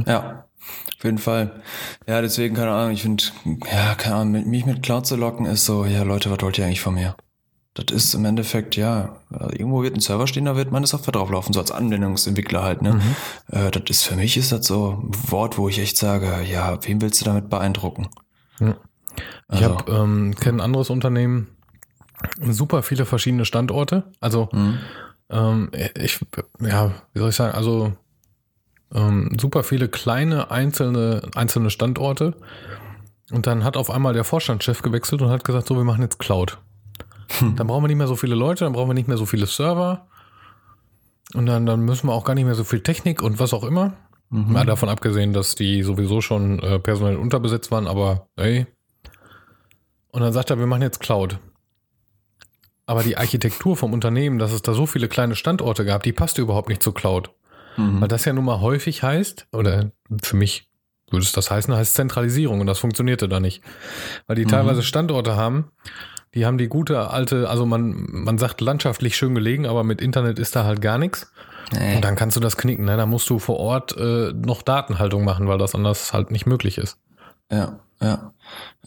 Ja, 0.07 0.45
auf 0.97 1.03
jeden 1.03 1.19
Fall. 1.19 1.61
Ja, 2.07 2.21
deswegen, 2.21 2.55
keine 2.55 2.71
Ahnung, 2.71 2.93
ich 2.93 3.03
finde, 3.03 3.23
ja, 3.71 3.93
keine 3.95 4.15
Ahnung, 4.15 4.49
mich 4.49 4.65
mit 4.65 4.81
Cloud 4.81 5.05
zu 5.05 5.15
locken 5.15 5.45
ist 5.45 5.65
so, 5.65 5.85
ja, 5.85 6.01
Leute, 6.03 6.31
was 6.31 6.41
wollt 6.41 6.57
ihr 6.57 6.65
eigentlich 6.65 6.81
von 6.81 6.95
mir? 6.95 7.15
Das 7.75 7.93
ist 7.93 8.13
im 8.13 8.23
Endeffekt, 8.23 8.77
ja, 8.77 9.17
irgendwo 9.51 9.83
wird 9.83 9.95
ein 9.95 9.99
Server 9.99 10.27
stehen, 10.27 10.45
da 10.45 10.55
wird 10.55 10.71
meine 10.71 10.87
Software 10.87 11.11
drauflaufen, 11.11 11.53
so 11.53 11.59
als 11.59 11.71
Anwendungsentwickler 11.71 12.63
halt, 12.63 12.81
ne? 12.81 12.93
Mhm. 12.93 13.01
Äh, 13.51 13.69
das 13.69 13.83
ist 13.89 14.03
für 14.03 14.15
mich 14.15 14.37
ist 14.37 14.53
das 14.53 14.65
so 14.65 15.03
ein 15.03 15.31
Wort, 15.31 15.57
wo 15.57 15.67
ich 15.67 15.79
echt 15.79 15.97
sage, 15.97 16.41
ja, 16.49 16.79
wen 16.83 17.01
willst 17.01 17.19
du 17.19 17.25
damit 17.25 17.49
beeindrucken? 17.49 18.07
Ja. 18.61 18.77
Ich 19.51 19.61
Also, 19.61 19.77
habe 19.77 19.91
ähm, 19.91 20.35
kenne 20.35 20.57
ein 20.57 20.61
anderes 20.61 20.89
Unternehmen, 20.89 21.49
super 22.41 22.81
viele 22.81 23.05
verschiedene 23.05 23.43
Standorte. 23.43 24.05
Also 24.21 24.49
hm, 24.51 24.77
ähm, 25.29 25.71
ich, 25.99 26.19
ja, 26.61 26.91
wie 27.13 27.19
soll 27.19 27.29
ich 27.29 27.35
sagen, 27.35 27.55
also 27.55 27.91
ähm, 28.93 29.35
super 29.39 29.63
viele 29.63 29.89
kleine 29.89 30.49
einzelne 30.49 31.23
einzelne 31.35 31.69
Standorte. 31.69 32.35
Und 33.31 33.47
dann 33.47 33.63
hat 33.63 33.75
auf 33.75 33.89
einmal 33.89 34.13
der 34.13 34.23
Vorstandschef 34.23 34.81
gewechselt 34.81 35.21
und 35.21 35.29
hat 35.29 35.43
gesagt, 35.43 35.67
so, 35.67 35.75
wir 35.75 35.83
machen 35.83 36.03
jetzt 36.03 36.19
Cloud. 36.19 36.59
Hm. 37.39 37.55
Dann 37.55 37.67
brauchen 37.67 37.83
wir 37.83 37.87
nicht 37.87 37.97
mehr 37.97 38.07
so 38.07 38.15
viele 38.15 38.35
Leute, 38.35 38.65
dann 38.65 38.73
brauchen 38.73 38.89
wir 38.89 38.93
nicht 38.93 39.07
mehr 39.07 39.17
so 39.17 39.25
viele 39.25 39.45
Server. 39.45 40.07
Und 41.33 41.47
dann, 41.47 41.65
dann 41.65 41.81
müssen 41.81 42.07
wir 42.07 42.13
auch 42.13 42.23
gar 42.23 42.35
nicht 42.35 42.45
mehr 42.45 42.55
so 42.55 42.63
viel 42.63 42.81
Technik 42.81 43.21
und 43.21 43.39
was 43.39 43.53
auch 43.53 43.63
immer. 43.63 43.93
mhm. 44.29 44.53
Mal 44.53 44.65
davon 44.65 44.89
abgesehen, 44.89 45.33
dass 45.33 45.55
die 45.55 45.81
sowieso 45.83 46.21
schon 46.21 46.59
äh, 46.59 46.79
personell 46.79 47.17
unterbesetzt 47.17 47.71
waren, 47.71 47.87
aber 47.87 48.27
hey. 48.37 48.67
Und 50.11 50.21
dann 50.21 50.33
sagt 50.33 50.49
er, 50.49 50.59
wir 50.59 50.67
machen 50.67 50.83
jetzt 50.83 50.99
Cloud. 50.99 51.39
aber 52.85 53.03
die 53.03 53.17
Architektur 53.17 53.75
vom 53.75 53.93
Unternehmen, 53.93 54.39
dass 54.39 54.51
es 54.51 54.61
da 54.61 54.73
so 54.73 54.85
viele 54.85 55.07
kleine 55.07 55.35
Standorte 55.35 55.85
gab, 55.85 56.03
die 56.03 56.13
passte 56.13 56.41
überhaupt 56.41 56.69
nicht 56.69 56.83
zur 56.83 56.93
Cloud. 56.93 57.31
Mhm. 57.77 58.01
Weil 58.01 58.07
das 58.07 58.25
ja 58.25 58.33
nun 58.33 58.45
mal 58.45 58.61
häufig 58.61 59.03
heißt, 59.03 59.47
oder 59.51 59.91
für 60.21 60.35
mich 60.35 60.69
würde 61.09 61.25
es 61.25 61.31
das 61.31 61.51
heißen, 61.51 61.73
heißt 61.73 61.95
Zentralisierung 61.95 62.61
und 62.61 62.67
das 62.67 62.79
funktionierte 62.79 63.27
da 63.27 63.39
nicht. 63.39 63.63
Weil 64.27 64.35
die 64.35 64.45
mhm. 64.45 64.49
teilweise 64.49 64.83
Standorte 64.83 65.35
haben, 65.35 65.71
die 66.35 66.45
haben 66.45 66.57
die 66.57 66.67
gute 66.67 67.09
alte, 67.09 67.49
also 67.49 67.65
man, 67.65 68.05
man 68.09 68.37
sagt 68.37 68.61
landschaftlich 68.61 69.15
schön 69.15 69.33
gelegen, 69.33 69.65
aber 69.65 69.83
mit 69.83 70.01
Internet 70.01 70.37
ist 70.37 70.55
da 70.55 70.65
halt 70.65 70.81
gar 70.81 70.97
nichts. 70.97 71.31
Nee. 71.73 71.95
Und 71.95 72.05
dann 72.05 72.15
kannst 72.15 72.35
du 72.35 72.41
das 72.41 72.57
knicken. 72.57 72.85
Ne? 72.85 72.97
Da 72.97 73.05
musst 73.05 73.29
du 73.29 73.39
vor 73.39 73.57
Ort 73.57 73.97
äh, 73.97 74.33
noch 74.33 74.61
Datenhaltung 74.61 75.23
machen, 75.23 75.47
weil 75.47 75.57
das 75.57 75.73
anders 75.73 76.13
halt 76.13 76.29
nicht 76.29 76.45
möglich 76.45 76.77
ist. 76.77 76.97
Ja, 77.51 77.79
ja. 78.01 78.33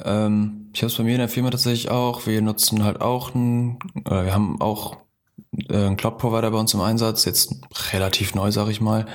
Ähm, 0.05 0.71
ich 0.73 0.83
habe 0.83 0.93
es 0.93 0.97
bei 0.97 1.05
mir 1.05 1.13
in 1.13 1.19
der 1.19 1.29
Firma 1.29 1.51
tatsächlich 1.51 1.91
auch. 1.91 2.27
Wir 2.27 2.41
nutzen 2.43 2.85
halt 2.85 3.01
auch 3.01 3.35
ein, 3.35 3.79
oder 4.05 4.27
wir 4.27 4.35
haben 4.35 4.61
auch 4.61 4.99
äh, 5.69 5.75
einen 5.75 5.97
Cloud-Provider 5.97 6.51
bei 6.51 6.59
uns 6.59 6.75
im 6.75 6.81
Einsatz, 6.81 7.25
jetzt 7.25 7.55
relativ 7.93 8.35
neu, 8.35 8.53
sag 8.53 8.69
ich 8.69 8.81
mal. 8.81 9.07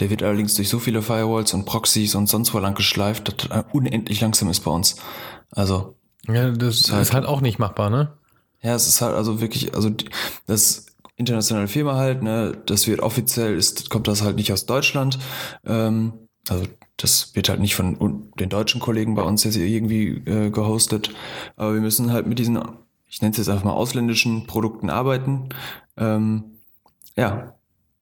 Der 0.00 0.10
wird 0.10 0.22
allerdings 0.22 0.54
durch 0.54 0.68
so 0.68 0.78
viele 0.78 1.02
Firewalls 1.02 1.54
und 1.54 1.66
Proxys 1.66 2.14
und 2.14 2.28
sonst 2.28 2.54
wo 2.54 2.58
lang 2.58 2.74
geschleift, 2.74 3.28
dass 3.28 3.48
das 3.48 3.64
unendlich 3.72 4.20
langsam 4.20 4.48
ist 4.48 4.60
bei 4.60 4.70
uns. 4.70 4.96
Also 5.50 5.96
ja, 6.28 6.50
das 6.50 6.80
ist 6.80 6.92
halt, 6.92 7.02
ist 7.02 7.12
halt 7.14 7.26
auch 7.26 7.40
nicht 7.40 7.58
machbar, 7.58 7.90
ne? 7.90 8.12
Ja, 8.62 8.74
es 8.74 8.86
ist 8.86 9.00
halt 9.02 9.14
also 9.14 9.40
wirklich, 9.40 9.74
also 9.74 9.90
das 10.46 10.86
internationale 11.16 11.68
Firma 11.68 11.96
halt, 11.96 12.22
ne, 12.22 12.56
das 12.66 12.86
wird 12.86 13.00
offiziell, 13.00 13.56
ist, 13.56 13.90
kommt 13.90 14.08
das 14.08 14.22
halt 14.22 14.36
nicht 14.36 14.52
aus 14.52 14.66
Deutschland. 14.66 15.18
Ähm, 15.64 16.14
also 16.48 16.64
das 16.96 17.34
wird 17.34 17.48
halt 17.48 17.60
nicht 17.60 17.74
von 17.74 18.30
den 18.38 18.48
deutschen 18.48 18.80
Kollegen 18.80 19.14
bei 19.14 19.22
uns 19.22 19.44
jetzt 19.44 19.56
irgendwie 19.56 20.08
äh, 20.26 20.50
gehostet. 20.50 21.10
Aber 21.56 21.74
wir 21.74 21.80
müssen 21.80 22.12
halt 22.12 22.26
mit 22.26 22.38
diesen, 22.38 22.60
ich 23.06 23.20
nenne 23.20 23.32
es 23.32 23.38
jetzt 23.38 23.48
einfach 23.48 23.64
mal 23.64 23.72
ausländischen 23.72 24.46
Produkten 24.46 24.90
arbeiten. 24.90 25.48
Ähm, 25.96 26.44
ja. 27.16 27.54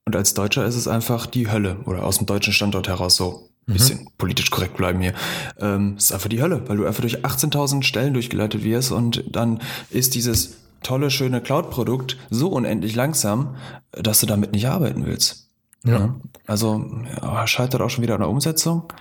Und 0.05 0.15
als 0.15 0.33
Deutscher 0.33 0.65
ist 0.65 0.75
es 0.75 0.87
einfach 0.87 1.25
die 1.25 1.49
Hölle 1.49 1.79
oder 1.85 2.03
aus 2.03 2.17
dem 2.17 2.27
deutschen 2.27 2.51
Standort 2.51 2.89
heraus 2.89 3.15
so 3.15 3.49
mhm. 3.65 3.73
bisschen 3.73 4.09
politisch 4.17 4.51
korrekt 4.51 4.77
bleiben 4.77 5.01
hier. 5.01 5.13
Ähm, 5.59 5.95
ist 5.97 6.11
einfach 6.11 6.29
die 6.29 6.41
Hölle, 6.41 6.67
weil 6.67 6.77
du 6.77 6.85
einfach 6.85 7.01
durch 7.01 7.23
18.000 7.23 7.83
Stellen 7.83 8.13
durchgeleitet 8.13 8.63
wirst 8.63 8.91
und 8.91 9.23
dann 9.27 9.61
ist 9.89 10.15
dieses 10.15 10.57
tolle, 10.83 11.09
schöne 11.09 11.41
Cloud-Produkt 11.41 12.17
so 12.29 12.49
unendlich 12.49 12.95
langsam, 12.95 13.55
dass 13.91 14.19
du 14.19 14.25
damit 14.25 14.51
nicht 14.51 14.67
arbeiten 14.67 15.05
willst. 15.05 15.49
Ja. 15.85 15.99
ja. 15.99 16.15
Also 16.45 16.85
ja, 17.21 17.47
scheitert 17.47 17.81
auch 17.81 17.89
schon 17.89 18.03
wieder 18.03 18.15
an 18.15 18.21
der 18.21 18.29
Umsetzung. 18.29 18.91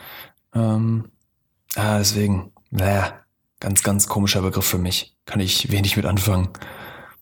Ähm, 0.55 1.07
ah, 1.75 1.99
deswegen, 1.99 2.53
naja, 2.71 3.21
ganz, 3.61 3.83
ganz 3.83 4.07
komischer 4.07 4.43
Begriff 4.43 4.67
für 4.67 4.79
mich. 4.79 5.17
Kann 5.27 5.41
ich 5.41 5.71
wenig 5.71 5.97
mit 5.97 6.07
anfangen. 6.07 6.49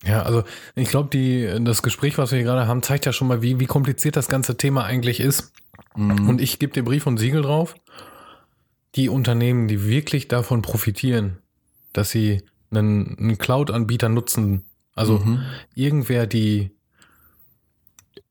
Ja, 0.03 0.23
also 0.23 0.43
ich 0.75 0.89
glaube, 0.89 1.09
die 1.09 1.63
das 1.63 1.83
Gespräch, 1.83 2.17
was 2.17 2.31
wir 2.31 2.37
hier 2.39 2.45
gerade 2.45 2.67
haben, 2.67 2.81
zeigt 2.81 3.05
ja 3.05 3.13
schon 3.13 3.27
mal, 3.27 3.41
wie, 3.41 3.59
wie 3.59 3.67
kompliziert 3.67 4.15
das 4.15 4.27
ganze 4.27 4.57
Thema 4.57 4.83
eigentlich 4.83 5.19
ist. 5.19 5.53
Mhm. 5.95 6.29
Und 6.29 6.41
ich 6.41 6.59
gebe 6.59 6.73
dir 6.73 6.83
Brief 6.83 7.07
und 7.07 7.17
Siegel 7.17 7.41
drauf. 7.41 7.75
Die 8.95 9.09
Unternehmen, 9.09 9.67
die 9.67 9.85
wirklich 9.85 10.27
davon 10.27 10.61
profitieren, 10.61 11.37
dass 11.93 12.09
sie 12.09 12.43
einen, 12.71 13.17
einen 13.17 13.37
Cloud-Anbieter 13.37 14.09
nutzen, 14.09 14.65
also 14.95 15.19
mhm. 15.19 15.41
irgendwer 15.75 16.27
die 16.27 16.71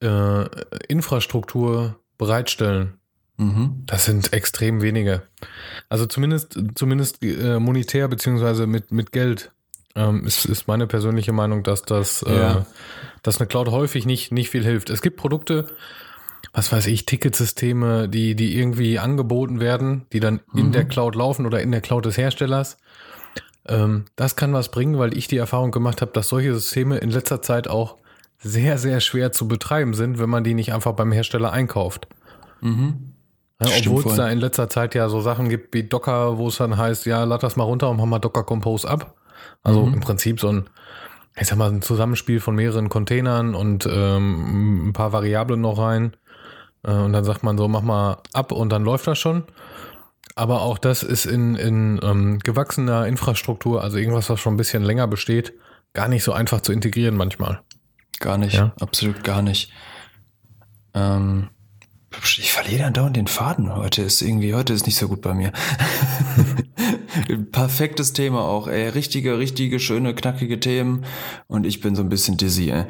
äh, 0.00 0.45
Infrastruktur 0.88 1.99
bereitstellen, 2.19 2.99
mhm. 3.37 3.83
das 3.87 4.05
sind 4.05 4.33
extrem 4.33 4.83
wenige. 4.83 5.23
Also 5.88 6.07
zumindest, 6.07 6.59
zumindest 6.75 7.23
äh, 7.23 7.59
monetär 7.59 8.09
beziehungsweise 8.09 8.67
mit, 8.67 8.93
mit 8.93 9.12
Geld 9.12 9.52
ähm, 9.95 10.26
ist, 10.26 10.45
ist 10.45 10.69
meine 10.69 10.87
persönliche 10.87 11.33
Meinung, 11.33 11.62
dass 11.62 11.83
das, 11.83 12.23
äh, 12.23 12.35
ja. 12.35 12.59
äh, 12.59 12.64
dass 13.23 13.38
eine 13.38 13.49
Cloud 13.49 13.69
häufig 13.69 14.07
nicht, 14.07 14.33
nicht 14.33 14.50
viel 14.50 14.64
hilft. 14.64 14.90
Es 14.90 15.02
gibt 15.02 15.17
Produkte, 15.17 15.67
was 16.52 16.73
weiß 16.73 16.87
ich, 16.87 17.07
Ticketsysteme, 17.07 18.09
die, 18.09 18.35
die 18.35 18.57
irgendwie 18.59 18.99
angeboten 18.99 19.61
werden, 19.61 20.07
die 20.12 20.21
dann 20.21 20.40
in 20.54 20.69
mhm. 20.69 20.73
der 20.73 20.85
Cloud 20.85 21.14
laufen 21.14 21.47
oder 21.47 21.61
in 21.61 21.71
der 21.71 21.80
Cloud 21.80 22.07
des 22.07 22.19
Herstellers. 22.19 22.78
Ähm, 23.66 24.07
das 24.16 24.37
kann 24.37 24.52
was 24.52 24.71
bringen, 24.71 24.99
weil 24.99 25.16
ich 25.16 25.28
die 25.28 25.37
Erfahrung 25.37 25.71
gemacht 25.71 26.00
habe, 26.02 26.12
dass 26.12 26.28
solche 26.28 26.54
Systeme 26.54 26.99
in 26.99 27.11
letzter 27.11 27.42
Zeit 27.42 27.69
auch 27.69 27.97
sehr, 28.38 28.78
sehr 28.78 29.00
schwer 29.00 29.33
zu 29.33 29.47
betreiben 29.47 29.95
sind, 29.95 30.19
wenn 30.19 30.30
man 30.30 30.45
die 30.45 30.54
nicht 30.54 30.73
einfach 30.73 30.92
beim 30.92 31.12
Hersteller 31.12 31.52
einkauft. 31.52 32.09
Mhm. 32.61 33.12
Ja, 33.62 33.69
Obwohl 33.78 34.07
es 34.07 34.16
da 34.16 34.28
in 34.30 34.38
letzter 34.38 34.71
Zeit 34.71 34.95
ja 34.95 35.11
so 35.11 35.21
Sachen 35.21 35.50
gibt 35.50 35.75
wie 35.75 35.83
Docker, 35.83 36.38
wo 36.38 36.49
es 36.49 36.57
dann 36.57 36.78
heißt, 36.78 37.04
ja, 37.04 37.25
lad 37.25 37.42
das 37.42 37.57
mal 37.57 37.64
runter 37.64 37.90
und 37.90 37.99
mach 37.99 38.07
mal 38.07 38.19
Docker 38.19 38.42
Compose 38.42 38.88
ab. 38.88 39.14
Also 39.62 39.85
mhm. 39.85 39.95
im 39.95 40.00
Prinzip 40.00 40.40
so 40.40 40.49
ein, 40.49 40.71
ich 41.38 41.47
sag 41.47 41.59
mal, 41.59 41.71
ein 41.71 41.83
Zusammenspiel 41.83 42.40
von 42.40 42.54
mehreren 42.54 42.88
Containern 42.88 43.54
und 43.54 43.87
ähm, 43.90 44.88
ein 44.88 44.92
paar 44.95 45.12
Variablen 45.12 45.61
noch 45.61 45.78
rein. 45.78 46.16
Äh, 46.83 46.93
und 46.93 47.13
dann 47.13 47.25
sagt 47.25 47.43
man 47.43 47.59
so, 47.59 47.69
mach 47.69 47.83
mal 47.83 48.19
ab 48.33 48.53
und 48.53 48.71
dann 48.71 48.85
läuft 48.85 49.07
das 49.07 49.19
schon. 49.19 49.45
Aber 50.37 50.63
auch 50.63 50.79
das 50.79 51.03
ist 51.03 51.27
in, 51.27 51.57
in 51.57 52.01
ähm, 52.03 52.39
gewachsener 52.39 53.07
Infrastruktur, 53.07 53.83
also 53.83 53.99
irgendwas, 53.99 54.31
was 54.31 54.41
schon 54.41 54.55
ein 54.55 54.59
bisschen 54.59 54.83
länger 54.83 55.07
besteht, 55.07 55.53
gar 55.93 56.09
nicht 56.09 56.23
so 56.23 56.33
einfach 56.33 56.61
zu 56.61 56.73
integrieren 56.73 57.17
manchmal. 57.17 57.61
Gar 58.21 58.39
nicht, 58.39 58.55
ja? 58.55 58.73
absolut 58.81 59.25
gar 59.25 59.43
nicht. 59.43 59.73
Ähm, 60.95 61.49
ich 62.23 62.53
verliere 62.53 62.83
dann 62.83 62.93
dauernd 62.93 63.17
den 63.17 63.29
Faden. 63.29 63.75
Heute 63.75 64.03
ist 64.03 64.21
irgendwie, 64.21 64.55
heute 64.55 64.73
ist 64.73 64.87
nicht 64.87 64.99
so 64.99 65.09
gut 65.09 65.21
bei 65.21 65.33
mir. 65.33 65.53
Perfektes 67.53 68.13
Thema 68.13 68.43
auch, 68.43 68.67
ey. 68.67 68.89
Richtige, 68.89 69.39
richtige, 69.39 69.79
schöne, 69.79 70.15
knackige 70.15 70.59
Themen. 70.59 71.05
Und 71.47 71.67
ich 71.67 71.81
bin 71.81 71.95
so 71.95 72.03
ein 72.03 72.09
bisschen 72.09 72.37
dizzy, 72.37 72.71
ey. 72.71 72.85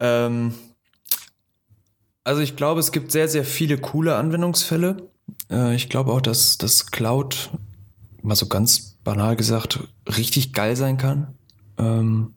Ähm, 0.00 0.54
also 2.28 2.42
ich 2.42 2.56
glaube, 2.56 2.78
es 2.78 2.92
gibt 2.92 3.10
sehr, 3.10 3.26
sehr 3.26 3.42
viele 3.42 3.78
coole 3.78 4.16
Anwendungsfälle. 4.16 4.98
Äh, 5.50 5.74
ich 5.74 5.88
glaube 5.88 6.12
auch, 6.12 6.20
dass 6.20 6.58
das 6.58 6.90
Cloud, 6.90 7.48
mal 8.22 8.36
so 8.36 8.48
ganz 8.48 8.98
banal 9.02 9.34
gesagt, 9.34 9.80
richtig 10.06 10.52
geil 10.52 10.76
sein 10.76 10.98
kann. 10.98 11.38
Ähm, 11.78 12.34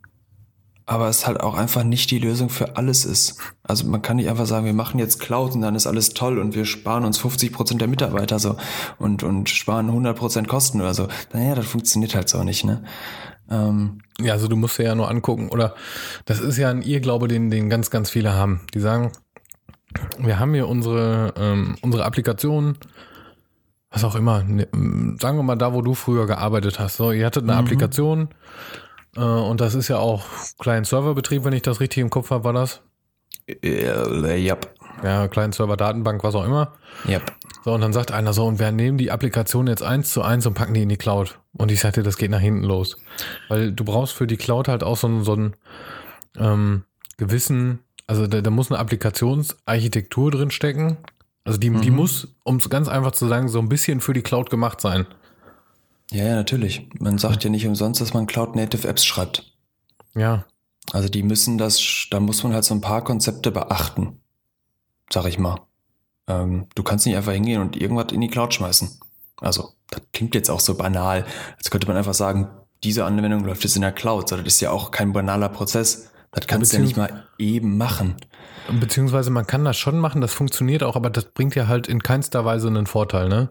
aber 0.85 1.09
es 1.09 1.27
halt 1.27 1.41
auch 1.41 1.55
einfach 1.55 1.83
nicht 1.83 2.09
die 2.09 2.19
Lösung 2.19 2.47
für 2.47 2.77
alles 2.77 3.03
ist. 3.03 3.37
Also 3.63 3.85
man 3.85 4.01
kann 4.01 4.15
nicht 4.15 4.29
einfach 4.29 4.45
sagen, 4.45 4.65
wir 4.65 4.73
machen 4.73 4.97
jetzt 4.97 5.19
Cloud 5.19 5.55
und 5.55 5.61
dann 5.61 5.75
ist 5.75 5.87
alles 5.87 6.09
toll 6.09 6.39
und 6.39 6.55
wir 6.55 6.63
sparen 6.63 7.03
uns 7.03 7.17
50 7.17 7.51
Prozent 7.51 7.81
der 7.81 7.89
Mitarbeiter 7.89 8.39
so 8.39 8.55
und, 8.97 9.23
und 9.23 9.49
sparen 9.49 9.87
100 9.87 10.17
Prozent 10.17 10.47
Kosten 10.47 10.79
oder 10.79 10.93
so. 10.93 11.09
Naja, 11.33 11.53
das 11.53 11.65
funktioniert 11.65 12.15
halt 12.15 12.29
so 12.29 12.41
nicht, 12.43 12.63
ne? 12.63 12.83
Ähm, 13.49 13.99
ja, 14.21 14.33
also 14.33 14.47
du 14.47 14.55
musst 14.55 14.77
dir 14.77 14.83
ja 14.83 14.95
nur 14.95 15.09
angucken 15.09 15.49
oder 15.49 15.75
das 16.23 16.39
ist 16.39 16.57
ja 16.57 16.69
ein 16.69 16.81
Irrglaube, 16.81 17.27
den, 17.27 17.49
den 17.49 17.69
ganz, 17.69 17.89
ganz 17.89 18.09
viele 18.09 18.33
haben. 18.33 18.61
Die 18.73 18.79
sagen, 18.79 19.11
wir 20.19 20.39
haben 20.39 20.53
hier 20.53 20.67
unsere, 20.67 21.33
ähm, 21.37 21.75
unsere 21.81 22.05
Applikation, 22.05 22.77
was 23.89 24.03
auch 24.03 24.15
immer, 24.15 24.43
ne, 24.43 24.67
sagen 25.19 25.37
wir 25.37 25.43
mal 25.43 25.55
da, 25.55 25.73
wo 25.73 25.81
du 25.81 25.93
früher 25.93 26.27
gearbeitet 26.27 26.79
hast. 26.79 26.97
So, 26.97 27.11
ihr 27.11 27.25
hattet 27.25 27.43
eine 27.43 27.53
mhm. 27.53 27.59
Applikation 27.59 28.29
äh, 29.15 29.21
und 29.21 29.61
das 29.61 29.75
ist 29.75 29.87
ja 29.87 29.97
auch 29.97 30.25
Client-Server-Betrieb, 30.59 31.43
wenn 31.43 31.53
ich 31.53 31.61
das 31.61 31.79
richtig 31.79 32.01
im 32.01 32.09
Kopf 32.09 32.29
habe, 32.31 32.43
war 32.43 32.53
das? 32.53 32.81
Äh, 33.47 34.41
yep. 34.43 34.73
Ja, 35.03 35.27
Client-Server-Datenbank, 35.27 36.23
was 36.23 36.35
auch 36.35 36.45
immer. 36.45 36.73
Yep. 37.07 37.31
So, 37.63 37.73
und 37.73 37.81
dann 37.81 37.93
sagt 37.93 38.11
einer 38.11 38.33
so, 38.33 38.45
und 38.45 38.59
wir 38.59 38.71
nehmen 38.71 38.97
die 38.97 39.11
Applikation 39.11 39.67
jetzt 39.67 39.83
eins 39.83 40.11
zu 40.11 40.21
eins 40.21 40.45
und 40.45 40.53
packen 40.53 40.73
die 40.73 40.83
in 40.83 40.89
die 40.89 40.97
Cloud. 40.97 41.39
Und 41.53 41.71
ich 41.71 41.79
sagte, 41.79 42.03
das 42.03 42.17
geht 42.17 42.31
nach 42.31 42.39
hinten 42.39 42.63
los. 42.63 42.97
Weil 43.49 43.71
du 43.71 43.83
brauchst 43.83 44.13
für 44.13 44.27
die 44.27 44.37
Cloud 44.37 44.67
halt 44.67 44.83
auch 44.83 44.97
so, 44.97 45.23
so 45.23 45.33
einen 45.33 45.55
ähm, 46.37 46.83
gewissen 47.17 47.79
also 48.11 48.27
da, 48.27 48.41
da 48.41 48.49
muss 48.49 48.69
eine 48.69 48.79
Applikationsarchitektur 48.79 50.31
drin 50.31 50.51
stecken. 50.51 50.97
Also 51.45 51.57
die, 51.57 51.69
mhm. 51.69 51.79
die 51.79 51.91
muss, 51.91 52.27
um 52.43 52.57
es 52.57 52.69
ganz 52.69 52.89
einfach 52.89 53.13
zu 53.13 53.25
sagen, 53.25 53.47
so 53.47 53.59
ein 53.59 53.69
bisschen 53.69 54.01
für 54.01 54.11
die 54.11 54.21
Cloud 54.21 54.49
gemacht 54.49 54.81
sein. 54.81 55.07
Ja, 56.11 56.25
ja, 56.25 56.35
natürlich. 56.35 56.89
Man 56.99 57.17
sagt 57.17 57.45
ja 57.45 57.49
nicht 57.49 57.65
umsonst, 57.65 58.01
dass 58.01 58.13
man 58.13 58.27
Cloud-Native-Apps 58.27 59.05
schreibt. 59.05 59.55
Ja. 60.13 60.43
Also 60.91 61.07
die 61.07 61.23
müssen 61.23 61.57
das, 61.57 62.07
da 62.11 62.19
muss 62.19 62.43
man 62.43 62.53
halt 62.53 62.65
so 62.65 62.75
ein 62.75 62.81
paar 62.81 63.01
Konzepte 63.01 63.49
beachten. 63.49 64.19
Sag 65.09 65.25
ich 65.25 65.39
mal. 65.39 65.61
Ähm, 66.27 66.67
du 66.75 66.83
kannst 66.83 67.05
nicht 67.05 67.15
einfach 67.15 67.31
hingehen 67.31 67.61
und 67.61 67.77
irgendwas 67.77 68.11
in 68.11 68.19
die 68.19 68.27
Cloud 68.27 68.53
schmeißen. 68.53 68.99
Also, 69.37 69.69
das 69.89 70.01
klingt 70.11 70.35
jetzt 70.35 70.49
auch 70.49 70.59
so 70.59 70.75
banal. 70.75 71.25
Als 71.57 71.71
könnte 71.71 71.87
man 71.87 71.95
einfach 71.95 72.13
sagen, 72.13 72.49
diese 72.83 73.05
Anwendung 73.05 73.45
läuft 73.45 73.63
jetzt 73.63 73.77
in 73.77 73.83
der 73.83 73.93
Cloud. 73.93 74.33
Das 74.33 74.41
ist 74.41 74.59
ja 74.59 74.71
auch 74.71 74.91
kein 74.91 75.13
banaler 75.13 75.47
Prozess. 75.47 76.10
Das 76.31 76.47
kannst 76.47 76.71
du 76.71 76.77
ja 76.77 76.83
nicht 76.83 76.97
mal 76.97 77.25
eben 77.37 77.77
machen. 77.77 78.15
Beziehungsweise 78.79 79.31
man 79.31 79.47
kann 79.47 79.65
das 79.65 79.77
schon 79.77 79.99
machen, 79.99 80.21
das 80.21 80.33
funktioniert 80.33 80.81
auch, 80.83 80.95
aber 80.95 81.09
das 81.09 81.25
bringt 81.25 81.55
ja 81.55 81.67
halt 81.67 81.87
in 81.87 82.01
keinster 82.01 82.45
Weise 82.45 82.67
einen 82.67 82.87
Vorteil, 82.87 83.27
ne? 83.27 83.49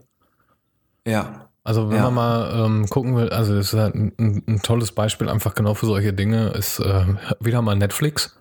Ja. 1.06 1.48
Also 1.62 1.90
wenn 1.90 1.96
ja. 1.96 2.04
man 2.04 2.14
mal 2.14 2.64
ähm, 2.64 2.88
gucken 2.88 3.16
will, 3.16 3.28
also 3.28 3.54
das 3.54 3.72
ist 3.74 3.78
halt 3.78 3.94
ein, 3.94 4.12
ein, 4.18 4.62
tolles 4.62 4.92
Beispiel 4.92 5.28
einfach 5.28 5.54
genau 5.54 5.74
für 5.74 5.86
solche 5.86 6.14
Dinge, 6.14 6.48
ist 6.48 6.78
äh, 6.78 7.04
wieder 7.38 7.60
mal 7.60 7.76
Netflix. 7.76 8.38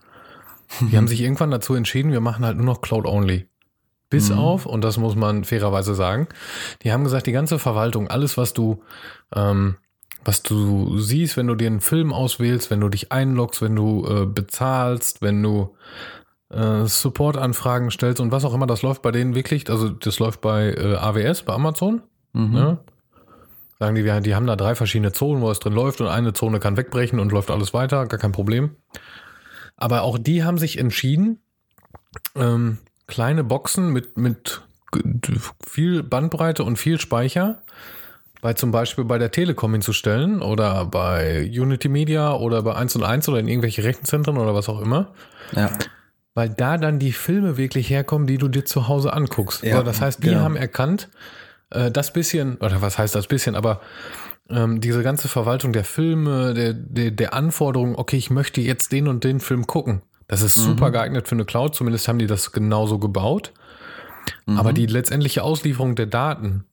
Die 0.80 0.96
haben 0.96 1.08
sich 1.10 1.22
irgendwann 1.22 1.52
dazu 1.52 1.76
entschieden, 1.76 2.14
wir 2.14 2.22
machen 2.22 2.46
halt 2.46 2.56
nur 2.56 2.66
noch 2.66 2.82
Cloud-Only. 2.82 3.50
Bis 4.10 4.30
mhm. 4.30 4.40
auf, 4.40 4.66
und 4.66 4.84
das 4.84 4.98
muss 4.98 5.16
man 5.16 5.44
fairerweise 5.44 5.94
sagen, 5.96 6.28
die 6.82 6.92
haben 6.92 7.04
gesagt, 7.04 7.28
die 7.28 7.32
ganze 7.32 7.60
Verwaltung, 7.60 8.08
alles, 8.08 8.38
was 8.38 8.54
du 8.54 8.82
ähm, 9.36 9.76
was 10.26 10.44
du 10.44 10.98
siehst, 11.00 11.38
wenn 11.38 11.48
du 11.48 11.56
dir 11.56 11.68
einen 11.68 11.82
Film 11.82 12.14
auswählst, 12.14 12.70
wenn 12.72 12.82
du 12.82 12.90
dich 12.90 13.12
einloggst, 13.12 13.62
wenn 13.62 13.76
du 13.76 14.06
äh, 14.06 14.26
bezahlst, 14.26 15.22
wenn 15.22 15.42
du 15.42 15.76
äh, 16.50 16.86
Support-Anfragen 16.86 17.92
stellst 17.92 18.20
und 18.20 18.32
was 18.32 18.46
auch 18.46 18.54
immer, 18.54 18.68
das 18.68 18.82
läuft 18.82 19.02
bei 19.02 19.12
denen 19.12 19.36
wirklich, 19.36 19.70
also 19.70 19.90
das 19.90 20.20
läuft 20.20 20.42
bei 20.42 20.74
äh, 20.74 20.96
AWS, 20.96 21.44
bei 21.44 21.54
Amazon. 21.54 22.02
Mhm. 22.34 22.54
Ne? 22.54 22.80
Sagen 23.80 23.96
die, 23.96 24.22
die 24.22 24.36
haben 24.36 24.48
da 24.48 24.58
drei 24.58 24.76
verschiedene 24.76 25.14
Zonen, 25.14 25.42
wo 25.42 25.50
es 25.50 25.60
drin 25.60 25.74
läuft 25.74 26.02
und 26.02 26.08
eine 26.08 26.34
Zone 26.34 26.60
kann 26.60 26.76
wegbrechen 26.76 27.20
und 27.20 27.32
läuft 27.32 27.50
alles 27.50 27.74
weiter, 27.74 28.06
gar 28.08 28.20
kein 28.20 28.34
Problem. 28.34 28.76
Aber 29.78 30.02
auch 30.02 30.18
die 30.18 30.44
haben 30.44 30.58
sich 30.58 30.78
entschieden, 30.78 31.40
ähm, 32.36 32.80
kleine 33.08 33.46
Boxen 33.46 33.92
mit, 33.92 34.18
mit 34.18 34.62
viel 35.66 36.04
Bandbreite 36.04 36.64
und 36.66 36.78
viel 36.78 37.00
Speicher 37.00 37.64
bei 38.42 38.54
zum 38.54 38.72
Beispiel 38.72 39.04
bei 39.04 39.18
der 39.18 39.32
Telekom 39.32 39.74
hinzustellen 39.74 40.42
oder 40.42 40.86
bei 40.86 41.44
Unity 41.44 41.90
Media 41.90 42.34
oder 42.34 42.62
bei 42.64 42.76
1 42.76 42.96
und 42.96 43.04
1 43.04 43.28
oder 43.30 43.40
in 43.40 43.48
irgendwelche 43.48 43.84
Rechenzentren 43.84 44.38
oder 44.38 44.56
was 44.56 44.70
auch 44.70 44.82
immer. 44.82 45.14
Ja. 45.54 45.72
Weil 46.36 46.50
da 46.50 46.78
dann 46.78 47.00
die 47.00 47.12
Filme 47.12 47.58
wirklich 47.58 47.90
herkommen, 47.90 48.28
die 48.28 48.38
du 48.38 48.48
dir 48.48 48.64
zu 48.64 48.88
Hause 48.88 49.14
anguckst. 49.14 49.64
Ja, 49.64 49.74
also 49.74 49.86
das 49.86 50.00
heißt, 50.00 50.24
die 50.24 50.30
genau. 50.30 50.42
haben 50.42 50.56
erkannt, 50.56 51.10
äh, 51.72 51.92
das 51.92 52.14
bisschen, 52.14 52.58
oder 52.58 52.82
was 52.82 52.98
heißt 52.98 53.14
das 53.14 53.28
bisschen, 53.28 53.56
aber 53.56 53.82
ähm, 54.50 54.80
diese 54.80 55.04
ganze 55.04 55.28
Verwaltung 55.28 55.74
der 55.74 55.84
Filme, 55.84 56.54
der, 56.54 56.74
der, 56.74 57.12
der 57.12 57.34
Anforderungen, 57.34 57.96
okay, 57.96 58.18
ich 58.18 58.30
möchte 58.30 58.62
jetzt 58.62 58.92
den 58.92 59.08
und 59.08 59.24
den 59.24 59.40
Film 59.40 59.68
gucken. 59.68 60.02
Das 60.28 60.42
ist 60.42 60.58
mhm. 60.58 60.62
super 60.62 60.92
geeignet 60.92 61.28
für 61.28 61.36
eine 61.36 61.46
Cloud, 61.46 61.76
zumindest 61.76 62.08
haben 62.08 62.20
die 62.20 62.28
das 62.28 62.52
genauso 62.52 63.00
gebaut. 63.00 63.52
Mhm. 64.46 64.58
Aber 64.58 64.74
die 64.74 64.86
letztendliche 64.86 65.44
Auslieferung 65.44 65.96
der 65.96 66.06
Daten, 66.06 66.66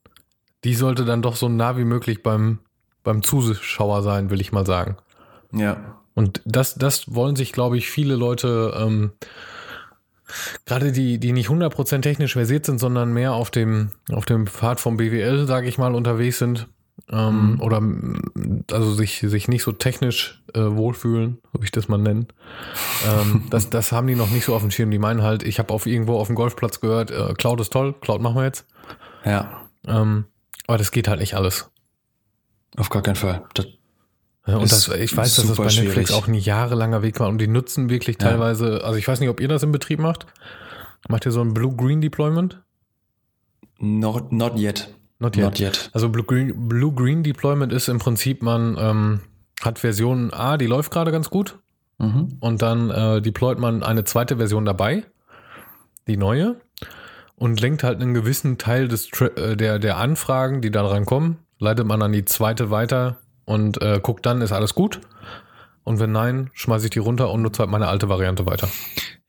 die 0.63 0.73
sollte 0.73 1.05
dann 1.05 1.21
doch 1.21 1.35
so 1.35 1.49
nah 1.49 1.77
wie 1.77 1.85
möglich 1.85 2.23
beim, 2.23 2.59
beim 3.03 3.23
Zuschauer 3.23 4.03
sein, 4.03 4.29
will 4.29 4.41
ich 4.41 4.51
mal 4.51 4.65
sagen. 4.65 4.97
Ja. 5.51 5.97
Und 6.13 6.41
das, 6.45 6.75
das 6.75 7.13
wollen 7.13 7.35
sich, 7.35 7.53
glaube 7.53 7.77
ich, 7.77 7.89
viele 7.89 8.15
Leute, 8.15 8.73
ähm, 8.77 9.11
gerade 10.65 10.91
die, 10.91 11.19
die 11.19 11.31
nicht 11.31 11.49
100% 11.49 12.01
technisch 12.01 12.33
versiert 12.33 12.65
sind, 12.65 12.79
sondern 12.79 13.13
mehr 13.13 13.33
auf 13.33 13.51
dem, 13.51 13.91
auf 14.11 14.25
dem 14.25 14.47
Pfad 14.47 14.79
vom 14.79 14.97
BWL, 14.97 15.45
sage 15.45 15.67
ich 15.67 15.77
mal, 15.77 15.93
unterwegs 15.93 16.39
sind. 16.39 16.67
Ähm, 17.09 17.53
mhm. 17.53 17.61
Oder 17.61 17.81
also 18.71 18.93
sich, 18.93 19.19
sich 19.19 19.47
nicht 19.47 19.61
so 19.61 19.71
technisch 19.71 20.43
äh, 20.55 20.61
wohlfühlen, 20.61 21.37
würde 21.51 21.65
ich 21.65 21.71
das 21.71 21.87
mal 21.87 21.99
nennen. 21.99 22.27
ähm, 23.07 23.43
das, 23.49 23.69
das 23.69 23.91
haben 23.91 24.07
die 24.07 24.15
noch 24.15 24.31
nicht 24.31 24.45
so 24.45 24.55
auf 24.55 24.61
dem 24.61 24.71
Schirm. 24.71 24.89
Die 24.89 24.97
meinen 24.97 25.21
halt, 25.21 25.43
ich 25.43 25.59
habe 25.59 25.73
auf 25.73 25.85
irgendwo 25.85 26.17
auf 26.17 26.27
dem 26.27 26.35
Golfplatz 26.35 26.79
gehört, 26.79 27.11
äh, 27.11 27.33
Cloud 27.37 27.61
ist 27.61 27.71
toll, 27.71 27.93
Cloud 28.01 28.21
machen 28.21 28.35
wir 28.35 28.45
jetzt. 28.45 28.65
Ja. 29.23 29.61
Ähm, 29.87 30.25
aber 30.67 30.77
das 30.77 30.91
geht 30.91 31.07
halt 31.07 31.19
nicht 31.19 31.33
alles. 31.33 31.71
Auf 32.75 32.89
gar 32.89 33.01
keinen 33.01 33.15
Fall. 33.15 33.43
Das 33.53 33.67
ja, 34.47 34.55
und 34.55 34.71
das, 34.71 34.87
ich 34.87 35.15
weiß, 35.15 35.35
dass 35.35 35.47
das 35.47 35.57
bei 35.57 35.63
Netflix 35.65 36.09
schwierig. 36.09 36.13
auch 36.13 36.27
ein 36.27 36.33
jahrelanger 36.33 37.01
Weg 37.01 37.19
war 37.19 37.27
und 37.27 37.37
die 37.37 37.47
nutzen 37.47 37.89
wirklich 37.89 38.17
teilweise, 38.17 38.77
ja. 38.77 38.85
also 38.85 38.97
ich 38.97 39.05
weiß 39.05 39.19
nicht, 39.19 39.29
ob 39.29 39.41
ihr 39.41 39.49
das 39.49 39.61
im 39.61 39.73
Betrieb 39.73 39.99
macht. 39.99 40.25
Macht 41.09 41.25
ihr 41.25 41.33
so 41.33 41.41
ein 41.41 41.53
Blue-Green 41.53 41.99
Deployment? 41.99 42.61
Not, 43.79 44.31
not 44.31 44.57
yet. 44.57 44.93
Not 45.19 45.35
yet. 45.35 45.43
Not 45.43 45.59
yet. 45.59 45.89
Also 45.91 46.07
Blue-Green 46.07 46.69
Blue 46.69 46.91
-Green 46.93 47.23
Deployment 47.23 47.73
ist 47.73 47.89
im 47.89 47.99
Prinzip, 47.99 48.41
man 48.41 48.77
ähm, 48.79 49.19
hat 49.61 49.79
Version 49.79 50.33
A, 50.33 50.55
die 50.55 50.65
läuft 50.65 50.91
gerade 50.91 51.11
ganz 51.11 51.29
gut. 51.29 51.59
Mhm. 51.97 52.37
Und 52.39 52.61
dann 52.61 52.89
äh, 52.89 53.21
deployt 53.21 53.59
man 53.59 53.83
eine 53.83 54.05
zweite 54.05 54.37
Version 54.37 54.63
dabei, 54.63 55.03
die 56.07 56.15
neue 56.15 56.55
und 57.37 57.61
lenkt 57.61 57.83
halt 57.83 58.01
einen 58.01 58.13
gewissen 58.13 58.57
Teil 58.57 58.87
des, 58.87 59.09
äh, 59.21 59.55
der, 59.55 59.79
der 59.79 59.97
Anfragen, 59.97 60.61
die 60.61 60.71
daran 60.71 61.05
kommen, 61.05 61.37
leitet 61.59 61.85
man 61.85 62.01
an 62.01 62.11
die 62.11 62.25
zweite 62.25 62.71
weiter 62.71 63.17
und 63.45 63.81
äh, 63.81 63.99
guckt 64.01 64.25
dann, 64.25 64.41
ist 64.41 64.51
alles 64.51 64.75
gut. 64.75 64.99
Und 65.83 65.99
wenn 65.99 66.11
nein, 66.11 66.49
schmeiße 66.53 66.87
ich 66.87 66.89
die 66.89 66.99
runter 66.99 67.31
und 67.31 67.43
nutze 67.43 67.59
halt 67.59 67.69
meine 67.69 67.87
alte 67.87 68.09
Variante 68.09 68.45
weiter. 68.45 68.67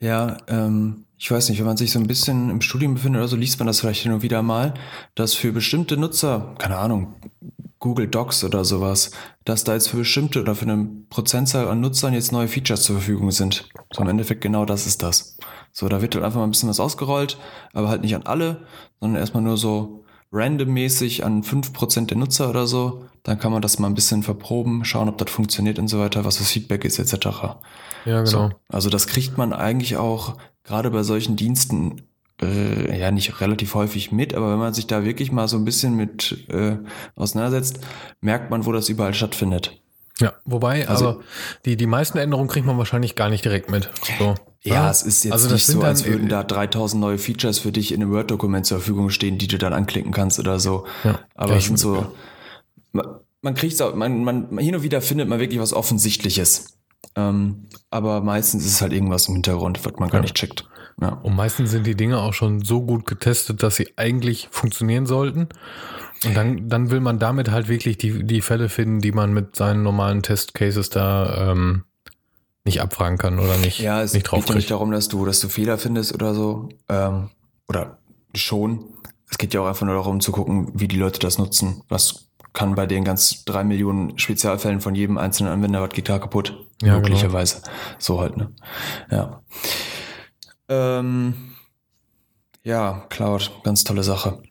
Ja, 0.00 0.36
ähm, 0.46 1.04
ich 1.16 1.30
weiß 1.30 1.48
nicht, 1.48 1.58
wenn 1.58 1.66
man 1.66 1.76
sich 1.76 1.90
so 1.90 1.98
ein 1.98 2.06
bisschen 2.06 2.50
im 2.50 2.60
Studium 2.60 2.94
befindet 2.94 3.20
oder 3.20 3.28
so, 3.28 3.36
liest 3.36 3.58
man 3.58 3.66
das 3.66 3.80
vielleicht 3.80 4.02
hin 4.02 4.12
und 4.12 4.22
wieder 4.22 4.42
mal, 4.42 4.74
dass 5.16 5.34
für 5.34 5.52
bestimmte 5.52 5.96
Nutzer, 5.96 6.54
keine 6.58 6.76
Ahnung, 6.76 7.16
Google 7.80 8.08
Docs 8.08 8.44
oder 8.44 8.64
sowas, 8.64 9.10
dass 9.44 9.64
da 9.64 9.74
jetzt 9.74 9.88
für 9.88 9.98
bestimmte 9.98 10.40
oder 10.40 10.54
für 10.54 10.64
eine 10.64 10.88
Prozentzahl 11.10 11.68
an 11.68 11.80
Nutzern 11.80 12.12
jetzt 12.12 12.32
neue 12.32 12.48
Features 12.48 12.82
zur 12.82 12.96
Verfügung 12.96 13.30
sind. 13.30 13.68
So 13.92 14.02
im 14.02 14.08
Endeffekt 14.08 14.40
genau 14.40 14.64
das 14.64 14.86
ist 14.86 15.02
das. 15.02 15.36
So, 15.72 15.88
da 15.88 16.02
wird 16.02 16.14
halt 16.14 16.24
einfach 16.24 16.38
mal 16.38 16.46
ein 16.46 16.50
bisschen 16.50 16.68
was 16.68 16.80
ausgerollt, 16.80 17.38
aber 17.72 17.88
halt 17.88 18.02
nicht 18.02 18.14
an 18.14 18.24
alle, 18.24 18.66
sondern 19.00 19.20
erstmal 19.20 19.42
nur 19.42 19.56
so 19.56 20.04
randommäßig 20.32 21.24
an 21.24 21.42
5% 21.42 22.06
der 22.06 22.16
Nutzer 22.16 22.50
oder 22.50 22.66
so. 22.66 23.04
Dann 23.22 23.38
kann 23.38 23.52
man 23.52 23.62
das 23.62 23.78
mal 23.78 23.88
ein 23.88 23.94
bisschen 23.94 24.22
verproben, 24.22 24.84
schauen, 24.84 25.08
ob 25.08 25.18
das 25.18 25.30
funktioniert 25.30 25.78
und 25.78 25.88
so 25.88 25.98
weiter, 25.98 26.24
was 26.24 26.38
das 26.38 26.50
Feedback 26.50 26.84
ist, 26.84 26.98
etc. 26.98 27.26
Ja, 28.04 28.22
genau. 28.22 28.24
So, 28.26 28.50
also 28.68 28.90
das 28.90 29.06
kriegt 29.06 29.36
man 29.36 29.52
eigentlich 29.52 29.96
auch 29.96 30.36
gerade 30.64 30.90
bei 30.90 31.02
solchen 31.02 31.36
Diensten 31.36 32.02
äh, 32.40 32.98
ja 32.98 33.10
nicht 33.10 33.40
relativ 33.40 33.74
häufig 33.74 34.12
mit, 34.12 34.34
aber 34.34 34.52
wenn 34.52 34.58
man 34.58 34.74
sich 34.74 34.86
da 34.86 35.04
wirklich 35.04 35.32
mal 35.32 35.48
so 35.48 35.56
ein 35.56 35.64
bisschen 35.64 35.94
mit 35.94 36.46
äh, 36.48 36.76
auseinandersetzt, 37.16 37.80
merkt 38.20 38.50
man, 38.50 38.64
wo 38.66 38.72
das 38.72 38.88
überall 38.88 39.14
stattfindet. 39.14 39.80
Ja, 40.20 40.32
wobei, 40.44 40.88
also, 40.88 41.08
also 41.08 41.22
die, 41.64 41.76
die 41.76 41.86
meisten 41.86 42.18
Änderungen 42.18 42.48
kriegt 42.48 42.66
man 42.66 42.76
wahrscheinlich 42.78 43.14
gar 43.14 43.28
nicht 43.28 43.44
direkt 43.44 43.70
mit. 43.70 43.90
So. 44.18 44.34
Ja, 44.62 44.74
ja, 44.74 44.90
es 44.90 45.02
ist 45.02 45.24
jetzt 45.24 45.32
also 45.32 45.52
nicht 45.52 45.66
so, 45.66 45.80
als 45.82 46.04
würden 46.04 46.28
da 46.28 46.42
3000 46.42 47.00
neue 47.00 47.18
Features 47.18 47.60
für 47.60 47.70
dich 47.70 47.92
in 47.92 48.02
einem 48.02 48.10
Word-Dokument 48.10 48.66
zur 48.66 48.78
Verfügung 48.78 49.10
stehen, 49.10 49.38
die 49.38 49.46
du 49.46 49.56
dann 49.56 49.72
anklicken 49.72 50.12
kannst 50.12 50.40
oder 50.40 50.58
so. 50.58 50.84
Ja, 51.04 51.20
Aber 51.36 51.56
es 51.56 51.66
sind 51.66 51.78
so, 51.78 52.12
man, 52.92 53.06
man 53.40 53.54
kriegt 53.54 53.80
auch, 53.80 53.94
man, 53.94 54.24
man, 54.24 54.58
hin 54.58 54.74
und 54.74 54.82
wieder 54.82 55.00
findet 55.00 55.28
man 55.28 55.38
wirklich 55.38 55.60
was 55.60 55.72
Offensichtliches. 55.72 56.78
Ähm, 57.14 57.68
aber 57.90 58.20
meistens 58.20 58.64
ist 58.64 58.72
es 58.74 58.82
halt 58.82 58.92
irgendwas 58.92 59.28
im 59.28 59.34
Hintergrund, 59.34 59.84
was 59.84 59.92
man 59.98 60.10
gar 60.10 60.20
nicht 60.20 60.34
checkt. 60.34 60.68
Ja. 61.00 61.10
Und 61.10 61.36
meistens 61.36 61.70
sind 61.70 61.86
die 61.86 61.94
Dinge 61.94 62.18
auch 62.18 62.34
schon 62.34 62.62
so 62.64 62.82
gut 62.82 63.06
getestet, 63.06 63.62
dass 63.62 63.76
sie 63.76 63.92
eigentlich 63.96 64.48
funktionieren 64.50 65.06
sollten. 65.06 65.48
Und 66.24 66.36
dann, 66.36 66.68
dann 66.68 66.90
will 66.90 66.98
man 66.98 67.20
damit 67.20 67.50
halt 67.50 67.68
wirklich 67.68 67.96
die, 67.98 68.24
die 68.24 68.40
Fälle 68.40 68.68
finden, 68.68 69.00
die 69.00 69.12
man 69.12 69.32
mit 69.32 69.54
seinen 69.54 69.84
normalen 69.84 70.22
Testcases 70.22 70.90
da 70.90 71.52
ähm, 71.52 71.84
nicht 72.64 72.80
abfragen 72.80 73.18
kann 73.18 73.38
oder 73.38 73.56
nicht, 73.56 73.80
ja, 73.80 74.02
es 74.02 74.12
nicht 74.12 74.24
drauf 74.24 74.40
geht 74.40 74.50
ja 74.50 74.54
nicht 74.56 74.70
darum, 74.70 74.90
dass 74.90 75.08
du, 75.08 75.24
dass 75.24 75.40
du 75.40 75.48
Fehler 75.48 75.78
findest 75.78 76.14
oder 76.14 76.34
so. 76.34 76.68
Ähm, 76.88 77.30
oder 77.68 77.98
schon. 78.34 78.84
Es 79.30 79.38
geht 79.38 79.54
ja 79.54 79.60
auch 79.60 79.66
einfach 79.66 79.86
nur 79.86 79.94
darum 79.94 80.20
zu 80.20 80.32
gucken, 80.32 80.70
wie 80.74 80.88
die 80.88 80.96
Leute 80.96 81.18
das 81.20 81.38
nutzen. 81.38 81.82
Was 81.88 82.28
kann 82.52 82.74
bei 82.74 82.86
den 82.86 83.04
ganz 83.04 83.44
drei 83.44 83.62
Millionen 83.62 84.18
Spezialfällen 84.18 84.80
von 84.80 84.94
jedem 84.94 85.18
einzelnen 85.18 85.52
Anwender, 85.52 85.82
was 85.82 85.90
geht 85.90 86.08
da 86.08 86.18
kaputt? 86.18 86.66
Ja, 86.80 86.94
genau. 86.94 87.00
Möglicherweise. 87.00 87.60
Genau. 87.60 87.76
So 87.98 88.20
halt, 88.20 88.36
ne? 88.36 88.52
Ja. 89.10 89.42
Ähm, 90.68 91.34
ja, 92.62 93.06
Cloud, 93.10 93.52
ganz 93.64 93.84
tolle 93.84 94.02
Sache. 94.02 94.42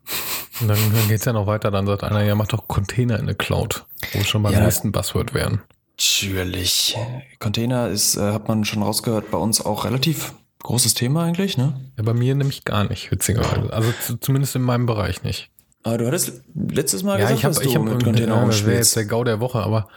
Und 0.59 0.67
dann, 0.67 0.77
dann 0.93 1.07
geht 1.07 1.19
es 1.19 1.25
ja 1.25 1.33
noch 1.33 1.47
weiter, 1.47 1.69
dann 1.69 1.85
sagt 1.85 2.03
einer, 2.03 2.23
ja, 2.23 2.35
mach 2.35 2.47
doch 2.47 2.67
Container 2.67 3.19
in 3.19 3.25
der 3.25 3.35
Cloud, 3.35 3.85
wo 4.11 4.19
wir 4.19 4.25
schon 4.25 4.41
beim 4.41 4.53
ja, 4.53 4.61
nächsten 4.61 4.91
Buzzword 4.91 5.33
wären. 5.33 5.61
Natürlich. 5.97 6.95
Container 7.39 7.87
ist, 7.87 8.17
äh, 8.17 8.31
hat 8.31 8.47
man 8.47 8.65
schon 8.65 8.83
rausgehört, 8.83 9.31
bei 9.31 9.37
uns 9.37 9.65
auch 9.65 9.83
relativ 9.83 10.33
großes 10.61 10.93
Thema 10.93 11.23
eigentlich, 11.23 11.57
ne? 11.57 11.79
Ja, 11.97 12.03
bei 12.03 12.13
mir 12.13 12.35
nämlich 12.35 12.65
gar 12.65 12.83
nicht, 12.83 13.09
witzigerweise. 13.09 13.73
Also 13.73 13.91
zumindest 14.19 14.55
in 14.55 14.61
meinem 14.61 14.85
Bereich 14.85 15.23
nicht. 15.23 15.49
Aber 15.83 15.95
ah, 15.95 15.97
du 15.97 16.07
hattest 16.07 16.41
letztes 16.53 17.03
Mal 17.03 17.17
ja, 17.17 17.29
gesagt, 17.29 17.39
ich 17.39 17.45
hab, 17.45 17.53
dass 17.53 17.63
ich 17.63 17.73
du 17.73 17.79
mit 17.81 18.03
Container 18.03 18.35
ja, 18.35 18.45
Das 18.45 18.65
wäre 18.65 18.75
jetzt 18.75 18.95
der 18.95 19.05
GAU 19.05 19.23
der 19.23 19.39
Woche, 19.39 19.59
aber 19.59 19.87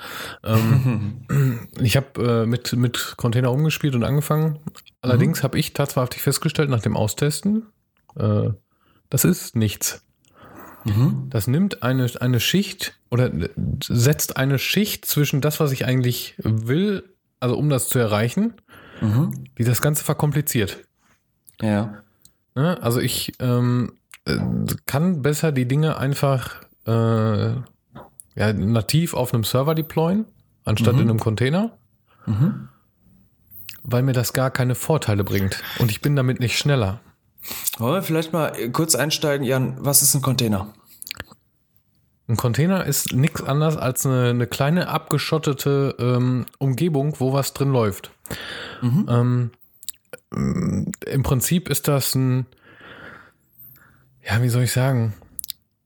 ähm, 0.44 1.26
ich 1.80 1.96
habe 1.96 2.42
äh, 2.42 2.46
mit, 2.46 2.72
mit 2.74 3.14
Container 3.16 3.50
umgespielt 3.50 3.94
und 3.94 4.04
angefangen. 4.04 4.60
Allerdings 5.02 5.40
mhm. 5.40 5.42
habe 5.42 5.58
ich 5.58 5.72
tatsächlich 5.72 6.22
festgestellt 6.22 6.70
nach 6.70 6.80
dem 6.80 6.96
Austesten, 6.96 7.66
äh, 8.16 8.50
das 9.08 9.24
ist 9.24 9.56
nichts. 9.56 10.04
Mhm. 10.84 11.26
Das 11.30 11.46
nimmt 11.46 11.82
eine, 11.82 12.08
eine 12.20 12.40
Schicht 12.40 12.98
oder 13.10 13.30
setzt 13.82 14.36
eine 14.36 14.58
Schicht 14.58 15.04
zwischen 15.04 15.40
das, 15.40 15.60
was 15.60 15.72
ich 15.72 15.84
eigentlich 15.84 16.34
will, 16.38 17.04
also 17.38 17.56
um 17.56 17.68
das 17.68 17.88
zu 17.88 17.98
erreichen, 17.98 18.54
mhm. 19.00 19.44
die 19.58 19.64
das 19.64 19.82
Ganze 19.82 20.04
verkompliziert. 20.04 20.78
Ja. 21.60 22.02
ja 22.56 22.74
also 22.74 23.00
ich 23.00 23.32
ähm, 23.40 23.92
äh, 24.24 24.38
kann 24.86 25.22
besser 25.22 25.52
die 25.52 25.66
Dinge 25.66 25.98
einfach 25.98 26.62
äh, 26.86 27.50
ja, 28.36 28.52
nativ 28.52 29.14
auf 29.14 29.34
einem 29.34 29.44
Server 29.44 29.74
deployen, 29.74 30.24
anstatt 30.64 30.94
mhm. 30.94 31.02
in 31.02 31.10
einem 31.10 31.20
Container. 31.20 31.76
Mhm. 32.26 32.68
Weil 33.82 34.02
mir 34.02 34.12
das 34.12 34.34
gar 34.34 34.50
keine 34.50 34.74
Vorteile 34.74 35.24
bringt. 35.24 35.62
Und 35.78 35.90
ich 35.90 36.02
bin 36.02 36.14
damit 36.14 36.38
nicht 36.38 36.58
schneller. 36.58 37.00
Wollen 37.78 37.94
wir 37.94 38.02
vielleicht 38.02 38.32
mal 38.32 38.52
kurz 38.70 38.94
einsteigen, 38.94 39.46
Jan, 39.46 39.76
was 39.78 40.02
ist 40.02 40.14
ein 40.14 40.22
Container? 40.22 40.72
Ein 42.28 42.36
Container 42.36 42.84
ist 42.84 43.12
nichts 43.12 43.42
anderes 43.42 43.76
als 43.76 44.06
eine, 44.06 44.30
eine 44.30 44.46
kleine 44.46 44.88
abgeschottete 44.88 45.96
ähm, 45.98 46.46
Umgebung, 46.58 47.18
wo 47.18 47.32
was 47.32 47.54
drin 47.54 47.72
läuft. 47.72 48.12
Mhm. 48.82 49.06
Ähm, 49.08 50.92
Im 51.06 51.22
Prinzip 51.24 51.68
ist 51.68 51.88
das 51.88 52.14
ein, 52.14 52.46
ja, 54.22 54.42
wie 54.42 54.48
soll 54.48 54.62
ich 54.62 54.72
sagen? 54.72 55.14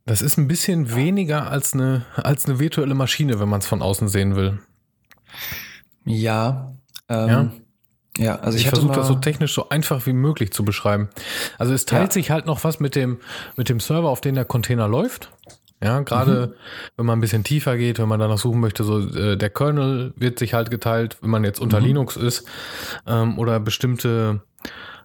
Das 0.05 0.21
ist 0.21 0.37
ein 0.37 0.49
bisschen 0.49 0.95
weniger 0.95 1.51
als 1.51 1.73
eine, 1.73 2.05
als 2.17 2.45
eine 2.45 2.59
virtuelle 2.59 2.95
Maschine, 2.95 3.41
wenn 3.41 3.49
man 3.49 3.61
es 3.61 3.67
von 3.67 3.81
außen 3.81 4.09
sehen 4.09 4.37
will. 4.37 4.59
Ja. 6.05 6.75
Ähm, 7.09 7.29
ja. 7.29 7.53
Ja, 8.19 8.37
also 8.37 8.57
ich, 8.57 8.65
ich 8.65 8.69
versuche 8.69 8.95
das 8.95 9.09
so 9.09 9.17
technisch 9.17 9.55
so 9.55 9.69
einfach 9.69 10.07
wie 10.07 10.13
möglich 10.13 10.53
zu 10.53 10.65
beschreiben. 10.65 11.09
Also 11.59 11.73
es 11.73 11.85
teilt 11.85 12.11
ja. 12.11 12.13
sich 12.13 12.31
halt 12.31 12.47
noch 12.47 12.63
was 12.63 12.79
mit 12.79 12.95
dem, 12.95 13.19
mit 13.57 13.69
dem 13.69 13.81
Server, 13.81 14.09
auf 14.09 14.21
dem 14.21 14.35
der 14.35 14.45
Container 14.45 14.87
läuft. 14.87 15.31
Ja, 15.83 16.01
gerade 16.01 16.47
mhm. 16.47 16.53
wenn 16.97 17.07
man 17.07 17.19
ein 17.19 17.21
bisschen 17.21 17.45
tiefer 17.45 17.77
geht, 17.77 17.99
wenn 17.99 18.09
man 18.09 18.21
danach 18.21 18.39
suchen 18.39 18.61
möchte, 18.61 18.85
so 18.85 19.01
äh, 19.01 19.37
der 19.37 19.51
Kernel 19.51 20.15
wird 20.17 20.39
sich 20.39 20.55
halt 20.55 20.71
geteilt, 20.71 21.19
wenn 21.21 21.31
man 21.31 21.45
jetzt 21.45 21.61
unter 21.61 21.81
mhm. 21.81 21.87
Linux 21.87 22.17
ist 22.17 22.47
ähm, 23.07 23.39
oder 23.39 23.61
bestimmte 23.61 24.41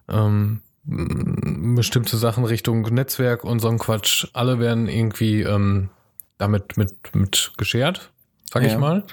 ähm, 0.08 0.60
bestimmte 0.84 2.16
Sachen 2.16 2.44
Richtung 2.44 2.82
Netzwerk 2.82 3.44
und 3.44 3.58
so 3.60 3.68
ein 3.68 3.78
Quatsch. 3.78 4.28
Alle 4.32 4.58
werden 4.58 4.88
irgendwie 4.88 5.42
ähm, 5.42 5.90
damit 6.38 6.76
mit 6.78 6.94
mit 7.14 7.52
geschert, 7.58 8.10
sag 8.50 8.62
ja. 8.62 8.70
ich 8.70 8.78
mal. 8.78 9.04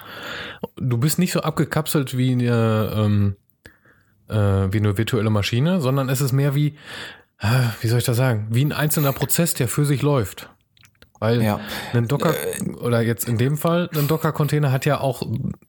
Du 0.77 0.97
bist 0.97 1.19
nicht 1.19 1.33
so 1.33 1.41
abgekapselt 1.41 2.15
wie 2.17 2.31
eine 2.31 2.93
ähm, 2.95 3.35
äh, 4.29 4.35
wie 4.71 4.77
eine 4.77 4.97
virtuelle 4.97 5.29
Maschine, 5.29 5.81
sondern 5.81 6.09
es 6.09 6.21
ist 6.21 6.31
mehr 6.31 6.55
wie 6.55 6.75
äh, 7.39 7.47
wie 7.81 7.87
soll 7.87 7.99
ich 7.99 8.05
das 8.05 8.17
sagen, 8.17 8.47
wie 8.49 8.65
ein 8.65 8.73
einzelner 8.73 9.13
Prozess, 9.13 9.53
der 9.53 9.67
für 9.67 9.85
sich 9.85 10.01
läuft. 10.01 10.49
Weil 11.19 11.41
ja. 11.41 11.59
ein 11.93 12.07
Docker, 12.07 12.33
äh, 12.35 12.69
oder 12.75 13.01
jetzt 13.01 13.27
in 13.27 13.37
dem 13.37 13.57
Fall, 13.57 13.89
ein 13.95 14.07
Docker-Container 14.07 14.71
hat 14.71 14.85
ja 14.85 14.99
auch, 14.99 15.23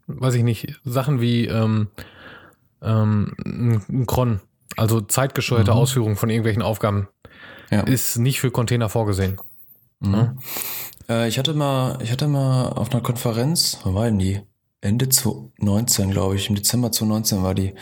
weiß 0.06 0.34
ich 0.34 0.42
nicht, 0.42 0.80
Sachen 0.84 1.20
wie 1.20 1.46
ähm, 1.46 1.88
ähm, 2.82 3.34
ein 3.44 4.06
Cron, 4.06 4.40
also 4.76 5.00
zeitgesteuerte 5.00 5.72
mhm. 5.72 5.78
Ausführung 5.78 6.16
von 6.16 6.30
irgendwelchen 6.30 6.62
Aufgaben, 6.62 7.08
ja. 7.70 7.80
ist 7.80 8.18
nicht 8.18 8.40
für 8.40 8.50
Container 8.50 8.88
vorgesehen. 8.88 9.40
Mhm. 10.00 10.14
Ja? 10.14 10.34
Äh, 11.08 11.28
ich 11.28 11.38
hatte 11.38 11.54
mal, 11.54 11.98
ich 12.02 12.12
hatte 12.12 12.28
mal 12.28 12.68
auf 12.68 12.92
einer 12.92 13.02
Konferenz, 13.02 13.80
wo 13.84 13.94
war 13.94 14.04
denn 14.04 14.18
die? 14.18 14.42
Ende 14.80 15.08
2019, 15.08 16.12
glaube 16.12 16.36
ich, 16.36 16.48
im 16.48 16.54
Dezember 16.54 16.92
2019 16.92 17.42
war 17.42 17.54
die. 17.54 17.74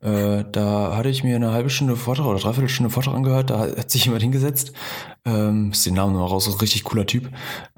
Äh, 0.00 0.44
da 0.52 0.94
hatte 0.94 1.08
ich 1.08 1.24
mir 1.24 1.36
eine 1.36 1.52
halbe 1.52 1.70
Stunde 1.70 1.96
Vortrag 1.96 2.26
oder 2.26 2.38
dreiviertel 2.38 2.68
Stunde 2.68 2.90
Vortrag 2.90 3.14
angehört. 3.14 3.48
Da 3.48 3.60
hat 3.60 3.90
sich 3.90 4.04
jemand 4.04 4.22
hingesetzt. 4.22 4.72
Ähm, 5.24 5.70
ist 5.72 5.86
den 5.86 5.94
Namen 5.94 6.12
noch 6.12 6.30
raus, 6.30 6.46
ist 6.46 6.54
ein 6.54 6.60
richtig 6.60 6.84
cooler 6.84 7.06
Typ. 7.06 7.30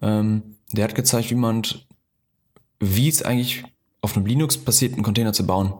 Ähm, 0.02 0.56
der 0.72 0.84
hat 0.84 0.96
gezeigt, 0.96 1.30
wie 1.30 1.36
man, 1.36 1.62
wie 2.80 3.08
es 3.08 3.22
eigentlich 3.22 3.62
auf 4.00 4.16
einem 4.16 4.26
Linux-basierten 4.26 5.04
Container 5.04 5.32
zu 5.32 5.46
bauen. 5.46 5.72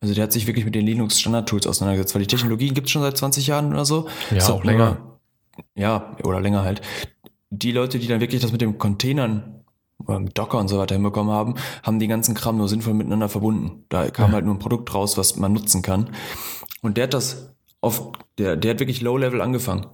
Also 0.00 0.14
der 0.14 0.24
hat 0.24 0.32
sich 0.32 0.48
wirklich 0.48 0.64
mit 0.64 0.74
den 0.74 0.84
Linux-Standard-Tools 0.84 1.68
auseinandergesetzt, 1.68 2.16
weil 2.16 2.22
die 2.22 2.28
Technologien 2.28 2.74
gibt 2.74 2.88
es 2.88 2.90
schon 2.90 3.02
seit 3.02 3.16
20 3.16 3.46
Jahren 3.46 3.72
oder 3.72 3.84
so. 3.84 4.08
Ja, 4.32 4.40
so, 4.40 4.54
auch 4.54 4.64
länger. 4.64 5.20
Ja, 5.76 6.16
oder 6.24 6.40
länger 6.40 6.64
halt. 6.64 6.80
Die 7.50 7.70
Leute, 7.70 8.00
die 8.00 8.08
dann 8.08 8.20
wirklich 8.20 8.42
das 8.42 8.50
mit 8.50 8.62
den 8.62 8.78
Containern 8.78 9.61
mit 10.06 10.36
Docker 10.36 10.58
und 10.58 10.68
so 10.68 10.78
weiter 10.78 10.94
hinbekommen 10.94 11.32
haben, 11.32 11.54
haben 11.82 11.98
die 11.98 12.08
ganzen 12.08 12.34
Kram 12.34 12.56
nur 12.56 12.68
sinnvoll 12.68 12.94
miteinander 12.94 13.28
verbunden. 13.28 13.84
Da 13.88 14.10
kam 14.10 14.30
ja. 14.30 14.34
halt 14.34 14.44
nur 14.44 14.54
ein 14.54 14.58
Produkt 14.58 14.94
raus, 14.94 15.16
was 15.16 15.36
man 15.36 15.52
nutzen 15.52 15.82
kann. 15.82 16.10
Und 16.80 16.96
der 16.96 17.04
hat 17.04 17.14
das 17.14 17.54
auf, 17.80 18.12
der, 18.38 18.56
der 18.56 18.72
hat 18.72 18.80
wirklich 18.80 19.00
Low-Level 19.00 19.40
angefangen. 19.40 19.86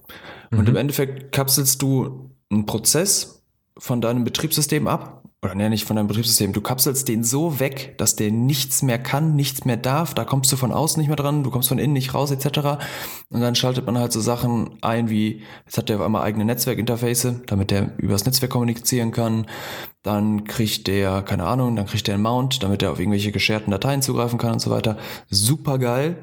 Mhm. 0.51 0.59
Und 0.59 0.69
im 0.69 0.75
Endeffekt 0.75 1.31
kapselst 1.31 1.81
du 1.81 2.31
einen 2.51 2.65
Prozess 2.65 3.38
von 3.79 4.01
deinem 4.01 4.23
Betriebssystem 4.23 4.87
ab 4.87 5.23
oder 5.41 5.55
nee, 5.55 5.69
nicht 5.69 5.85
von 5.85 5.95
deinem 5.95 6.07
Betriebssystem, 6.07 6.51
du 6.51 6.59
kapselst 6.59 7.07
den 7.07 7.23
so 7.23 7.61
weg, 7.61 7.95
dass 7.97 8.17
der 8.17 8.29
nichts 8.29 8.81
mehr 8.81 8.99
kann, 8.99 9.37
nichts 9.37 9.63
mehr 9.63 9.77
darf, 9.77 10.13
da 10.13 10.25
kommst 10.25 10.51
du 10.51 10.57
von 10.57 10.73
außen 10.73 10.99
nicht 10.99 11.07
mehr 11.07 11.15
dran, 11.15 11.43
du 11.43 11.49
kommst 11.49 11.69
von 11.69 11.79
innen 11.79 11.93
nicht 11.93 12.13
raus, 12.13 12.29
etc. 12.29 12.77
Und 13.29 13.39
dann 13.39 13.55
schaltet 13.55 13.85
man 13.85 13.97
halt 13.97 14.11
so 14.11 14.19
Sachen 14.19 14.71
ein 14.81 15.09
wie, 15.09 15.43
jetzt 15.65 15.77
hat 15.77 15.87
der 15.87 15.95
auf 15.95 16.01
einmal 16.01 16.23
eigene 16.23 16.43
Netzwerkinterface, 16.43 17.35
damit 17.45 17.71
der 17.71 17.97
übers 17.99 18.25
Netzwerk 18.25 18.51
kommunizieren 18.51 19.11
kann. 19.11 19.45
Dann 20.03 20.43
kriegt 20.43 20.87
der, 20.87 21.21
keine 21.21 21.45
Ahnung, 21.45 21.77
dann 21.77 21.85
kriegt 21.85 22.07
der 22.07 22.15
einen 22.15 22.23
Mount, 22.23 22.61
damit 22.61 22.83
er 22.83 22.91
auf 22.91 22.99
irgendwelche 22.99 23.31
gescherten 23.31 23.71
Dateien 23.71 24.01
zugreifen 24.01 24.39
kann 24.39 24.53
und 24.53 24.59
so 24.59 24.71
weiter. 24.71 24.97
Super 25.29 25.77
geil, 25.77 26.17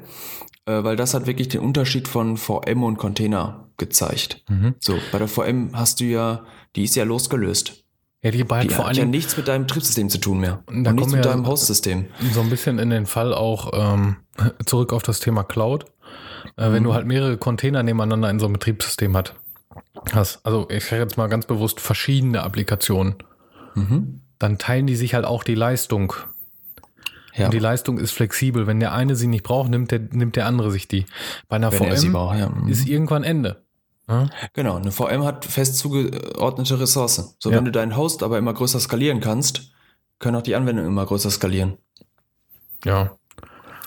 äh, 0.67 0.83
weil 0.83 0.95
das 0.95 1.15
hat 1.15 1.25
wirklich 1.25 1.47
den 1.47 1.61
Unterschied 1.61 2.07
von 2.07 2.37
VM 2.37 2.83
und 2.83 2.97
Container 2.97 3.67
gezeigt. 3.77 4.43
Mhm. 4.47 4.75
So, 4.79 4.97
bei 5.11 5.17
der 5.17 5.27
VM 5.27 5.71
hast 5.73 6.01
du 6.01 6.05
ja, 6.05 6.43
die 6.75 6.83
ist 6.83 6.95
ja 6.95 7.03
losgelöst. 7.03 7.83
Ja, 8.23 8.31
die 8.31 8.43
beiden 8.43 8.71
vor 8.71 8.87
allem. 8.87 8.97
ja 8.97 9.05
nichts 9.05 9.37
mit 9.37 9.47
deinem 9.47 9.67
Betriebssystem 9.67 10.09
zu 10.09 10.17
tun 10.17 10.39
mehr. 10.39 10.63
Da 10.65 10.89
und 10.89 10.95
nichts 10.95 11.13
mit 11.13 11.23
deinem 11.23 11.45
Hostsystem. 11.45 12.07
So 12.33 12.41
ein 12.41 12.49
bisschen 12.49 12.79
in 12.79 12.89
den 12.89 13.05
Fall 13.05 13.33
auch 13.33 13.71
ähm, 13.73 14.17
zurück 14.65 14.91
auf 14.91 15.03
das 15.03 15.19
Thema 15.19 15.43
Cloud. 15.43 15.85
Äh, 16.57 16.69
mhm. 16.69 16.73
Wenn 16.73 16.83
du 16.83 16.93
halt 16.93 17.05
mehrere 17.05 17.37
Container 17.37 17.83
nebeneinander 17.83 18.29
in 18.29 18.39
so 18.39 18.45
einem 18.45 18.53
Betriebssystem 18.53 19.15
hat, 19.15 19.35
hast, 20.11 20.45
also 20.45 20.67
ich 20.69 20.85
sage 20.85 21.03
jetzt 21.03 21.17
mal 21.17 21.27
ganz 21.27 21.45
bewusst 21.45 21.79
verschiedene 21.79 22.41
Applikationen, 22.41 23.15
mhm. 23.75 24.21
dann 24.39 24.57
teilen 24.57 24.87
die 24.87 24.95
sich 24.95 25.13
halt 25.13 25.25
auch 25.25 25.43
die 25.43 25.55
Leistung. 25.55 26.13
Ja. 27.35 27.45
Und 27.45 27.53
die 27.53 27.59
Leistung 27.59 27.99
ist 27.99 28.13
flexibel. 28.13 28.65
Wenn 28.65 28.79
der 28.79 28.93
eine 28.93 29.15
sie 29.15 29.27
nicht 29.27 29.43
braucht, 29.43 29.69
nimmt 29.69 29.91
der, 29.91 29.99
nimmt 29.99 30.35
der 30.35 30.47
andere 30.47 30.71
sich 30.71 30.87
die. 30.87 31.05
Bei 31.47 31.57
einer 31.57 31.71
Wenn 31.71 31.95
VM 31.95 32.11
braucht, 32.13 32.39
ja. 32.39 32.49
mhm. 32.49 32.67
ist 32.67 32.87
irgendwann 32.87 33.23
Ende. 33.23 33.63
Ja? 34.07 34.27
Genau, 34.53 34.77
eine 34.77 34.91
VM 34.91 35.23
hat 35.23 35.45
fest 35.45 35.77
zugeordnete 35.77 36.79
Ressourcen. 36.79 37.33
So, 37.39 37.51
ja. 37.51 37.57
wenn 37.57 37.65
du 37.65 37.71
deinen 37.71 37.97
Host 37.97 38.23
aber 38.23 38.37
immer 38.37 38.53
größer 38.53 38.79
skalieren 38.79 39.19
kannst, 39.19 39.71
können 40.19 40.35
auch 40.35 40.41
die 40.41 40.55
Anwendungen 40.55 40.91
immer 40.91 41.05
größer 41.05 41.29
skalieren. 41.29 41.77
Ja. 42.83 43.17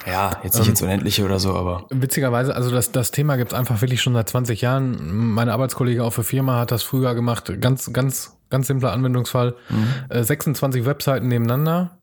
Ja, 0.06 0.40
jetzt 0.42 0.56
nicht 0.56 0.66
ähm, 0.66 0.70
ins 0.70 0.82
Unendliche 0.82 1.24
oder 1.24 1.38
so, 1.38 1.54
aber. 1.54 1.86
Witzigerweise, 1.90 2.54
also 2.54 2.70
das, 2.70 2.90
das 2.90 3.10
Thema 3.10 3.36
gibt 3.36 3.52
es 3.52 3.58
einfach 3.58 3.82
wirklich 3.82 4.00
schon 4.00 4.14
seit 4.14 4.28
20 4.30 4.60
Jahren. 4.62 5.34
Meine 5.34 5.52
Arbeitskollege 5.52 6.04
auf 6.04 6.14
der 6.14 6.24
Firma 6.24 6.58
hat 6.60 6.70
das 6.70 6.82
früher 6.82 7.14
gemacht. 7.14 7.52
Ganz, 7.60 7.92
ganz, 7.92 8.38
ganz 8.48 8.66
simpler 8.66 8.92
Anwendungsfall. 8.92 9.56
Mhm. 9.68 9.88
Äh, 10.08 10.24
26 10.24 10.86
Webseiten 10.86 11.28
nebeneinander 11.28 11.99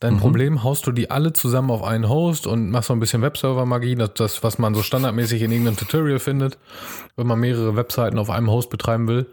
Dein 0.00 0.14
mhm. 0.14 0.18
Problem 0.18 0.62
haust 0.62 0.86
du 0.86 0.92
die 0.92 1.10
alle 1.10 1.32
zusammen 1.32 1.70
auf 1.70 1.82
einen 1.82 2.08
Host 2.08 2.46
und 2.46 2.70
machst 2.70 2.88
so 2.88 2.94
ein 2.94 3.00
bisschen 3.00 3.22
Webserver-Magie, 3.22 3.96
das, 3.96 4.14
das, 4.14 4.42
was 4.42 4.58
man 4.58 4.74
so 4.74 4.82
standardmäßig 4.82 5.42
in 5.42 5.50
irgendeinem 5.50 5.76
Tutorial 5.76 6.18
findet, 6.18 6.58
wenn 7.16 7.26
man 7.26 7.40
mehrere 7.40 7.76
Webseiten 7.76 8.18
auf 8.18 8.30
einem 8.30 8.50
Host 8.50 8.70
betreiben 8.70 9.08
will. 9.08 9.26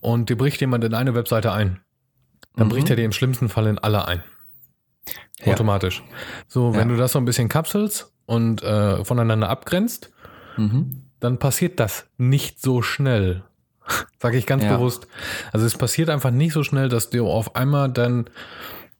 Und 0.00 0.28
dir 0.30 0.36
bricht 0.36 0.60
jemand 0.60 0.84
in 0.84 0.94
eine 0.94 1.14
Webseite 1.14 1.52
ein. 1.52 1.80
Dann 2.54 2.68
mhm. 2.68 2.70
bricht 2.70 2.90
er 2.90 2.96
dir 2.96 3.04
im 3.04 3.12
schlimmsten 3.12 3.48
Fall 3.48 3.66
in 3.66 3.78
alle 3.78 4.06
ein. 4.06 4.22
Ja. 5.44 5.52
Automatisch. 5.52 6.02
So, 6.48 6.74
wenn 6.74 6.88
ja. 6.88 6.94
du 6.94 6.96
das 6.96 7.12
so 7.12 7.18
ein 7.18 7.24
bisschen 7.24 7.48
kapselst 7.48 8.12
und 8.24 8.62
äh, 8.62 9.04
voneinander 9.04 9.48
abgrenzt, 9.48 10.10
mhm. 10.56 11.02
dann 11.20 11.38
passiert 11.38 11.78
das 11.78 12.08
nicht 12.16 12.62
so 12.62 12.82
schnell. 12.82 13.42
Sage 14.18 14.38
ich 14.38 14.46
ganz 14.46 14.64
ja. 14.64 14.76
bewusst. 14.76 15.06
Also 15.52 15.66
es 15.66 15.76
passiert 15.76 16.10
einfach 16.10 16.30
nicht 16.30 16.52
so 16.52 16.62
schnell, 16.62 16.88
dass 16.88 17.10
du 17.10 17.28
auf 17.28 17.54
einmal 17.54 17.90
dann 17.90 18.28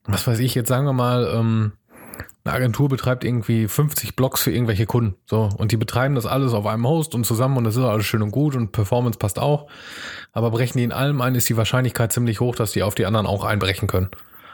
was 0.07 0.27
weiß 0.27 0.39
ich, 0.39 0.55
jetzt 0.55 0.69
sagen 0.69 0.87
wir 0.87 0.93
mal, 0.93 1.31
ähm, 1.35 1.73
eine 2.45 2.55
Agentur 2.55 2.89
betreibt 2.89 3.25
irgendwie 3.25 3.67
50 3.67 4.15
Blogs 4.15 4.41
für 4.41 4.53
irgendwelche 4.53 4.87
Kunden. 4.87 5.17
So, 5.27 5.49
und 5.57 5.73
die 5.73 5.77
betreiben 5.77 6.15
das 6.15 6.27
alles 6.27 6.53
auf 6.53 6.67
einem 6.67 6.87
Host 6.87 7.15
und 7.15 7.25
zusammen 7.25 7.57
und 7.57 7.65
das 7.65 7.77
ist 7.77 7.83
alles 7.83 8.07
schön 8.07 8.23
und 8.23 8.31
gut 8.31 8.55
und 8.55 8.73
Performance 8.73 9.19
passt 9.19 9.39
auch. 9.39 9.69
Aber 10.33 10.51
brechen 10.51 10.79
die 10.79 10.85
in 10.85 10.93
allem 10.93 11.21
ein, 11.21 11.35
ist 11.35 11.49
die 11.49 11.57
Wahrscheinlichkeit 11.57 12.13
ziemlich 12.13 12.41
hoch, 12.41 12.55
dass 12.55 12.73
die 12.73 12.83
auf 12.83 12.95
die 12.95 13.07
anderen 13.07 13.27
auch 13.27 13.45
einbrechen 13.45 13.89
können. 13.89 14.11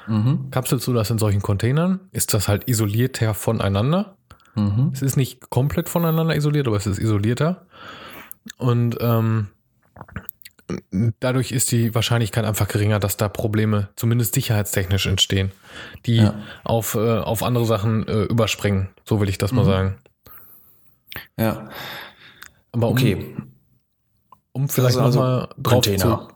Mhm. 0.07 0.51
Kapselst 0.51 0.87
du 0.87 0.93
das 0.93 1.11
in 1.11 1.19
solchen 1.19 1.43
Containern, 1.43 2.01
ist 2.13 2.35
das 2.35 2.49
halt 2.49 2.69
isolierter 2.69 3.35
voneinander. 3.35 4.17
Mhm. 4.55 4.91
Es 4.93 5.03
ist 5.03 5.17
nicht 5.17 5.51
komplett 5.51 5.89
voneinander 5.89 6.35
isoliert, 6.35 6.67
aber 6.67 6.77
es 6.77 6.87
ist 6.87 6.99
isolierter. 6.99 7.67
Und 8.57 8.97
ähm, 9.01 9.49
dadurch 11.21 11.53
ist 11.53 11.71
die 11.73 11.95
Wahrscheinlichkeit 11.95 12.45
einfach 12.45 12.69
geringer, 12.69 12.99
dass 12.99 13.17
da 13.17 13.29
Probleme, 13.29 13.89
zumindest 13.97 14.35
sicherheitstechnisch, 14.35 15.07
entstehen, 15.07 15.53
die 16.07 16.17
ja. 16.17 16.35
auf, 16.65 16.95
äh, 16.95 17.19
auf 17.19 17.43
andere 17.43 17.65
Sachen 17.65 18.07
äh, 18.07 18.23
überspringen. 18.25 18.89
So 19.05 19.21
will 19.21 19.29
ich 19.29 19.39
das 19.39 19.53
mhm. 19.53 19.59
mal 19.59 19.65
sagen. 19.65 19.99
Ja. 21.39 21.69
Aber 22.73 22.89
um, 22.89 22.93
okay. 22.93 23.37
Um 24.53 24.69
vielleicht 24.69 24.97
also 24.97 25.19
nochmal 25.19 25.49
drauf 25.59 25.85
Container. 25.85 26.29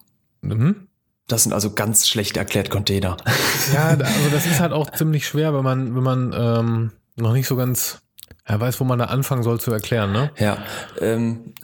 zu. 0.43 0.47
Mhm. 0.49 0.89
Das 1.29 1.43
sind 1.43 1.53
also 1.53 1.73
ganz 1.73 2.07
schlecht 2.09 2.37
erklärt 2.37 2.71
Container. 2.71 3.17
Ja, 3.75 3.89
also 3.89 4.31
das 4.31 4.47
ist 4.47 4.61
halt 4.61 4.73
auch 4.73 4.91
ziemlich 4.93 5.27
schwer, 5.27 5.53
wenn 5.53 5.65
man, 5.65 5.97
wenn 5.97 6.03
man 6.03 6.33
ähm, 6.33 6.93
noch 7.17 7.33
nicht 7.33 7.49
so 7.49 7.57
ganz 7.57 8.01
ja, 8.49 8.61
weiß, 8.61 8.79
wo 8.81 8.85
man 8.85 8.99
da 8.99 9.07
anfangen 9.07 9.43
soll 9.43 9.59
zu 9.61 9.73
erklären, 9.73 10.13
ne? 10.13 10.31
Ja, 10.39 10.59
ähm, 11.01 11.55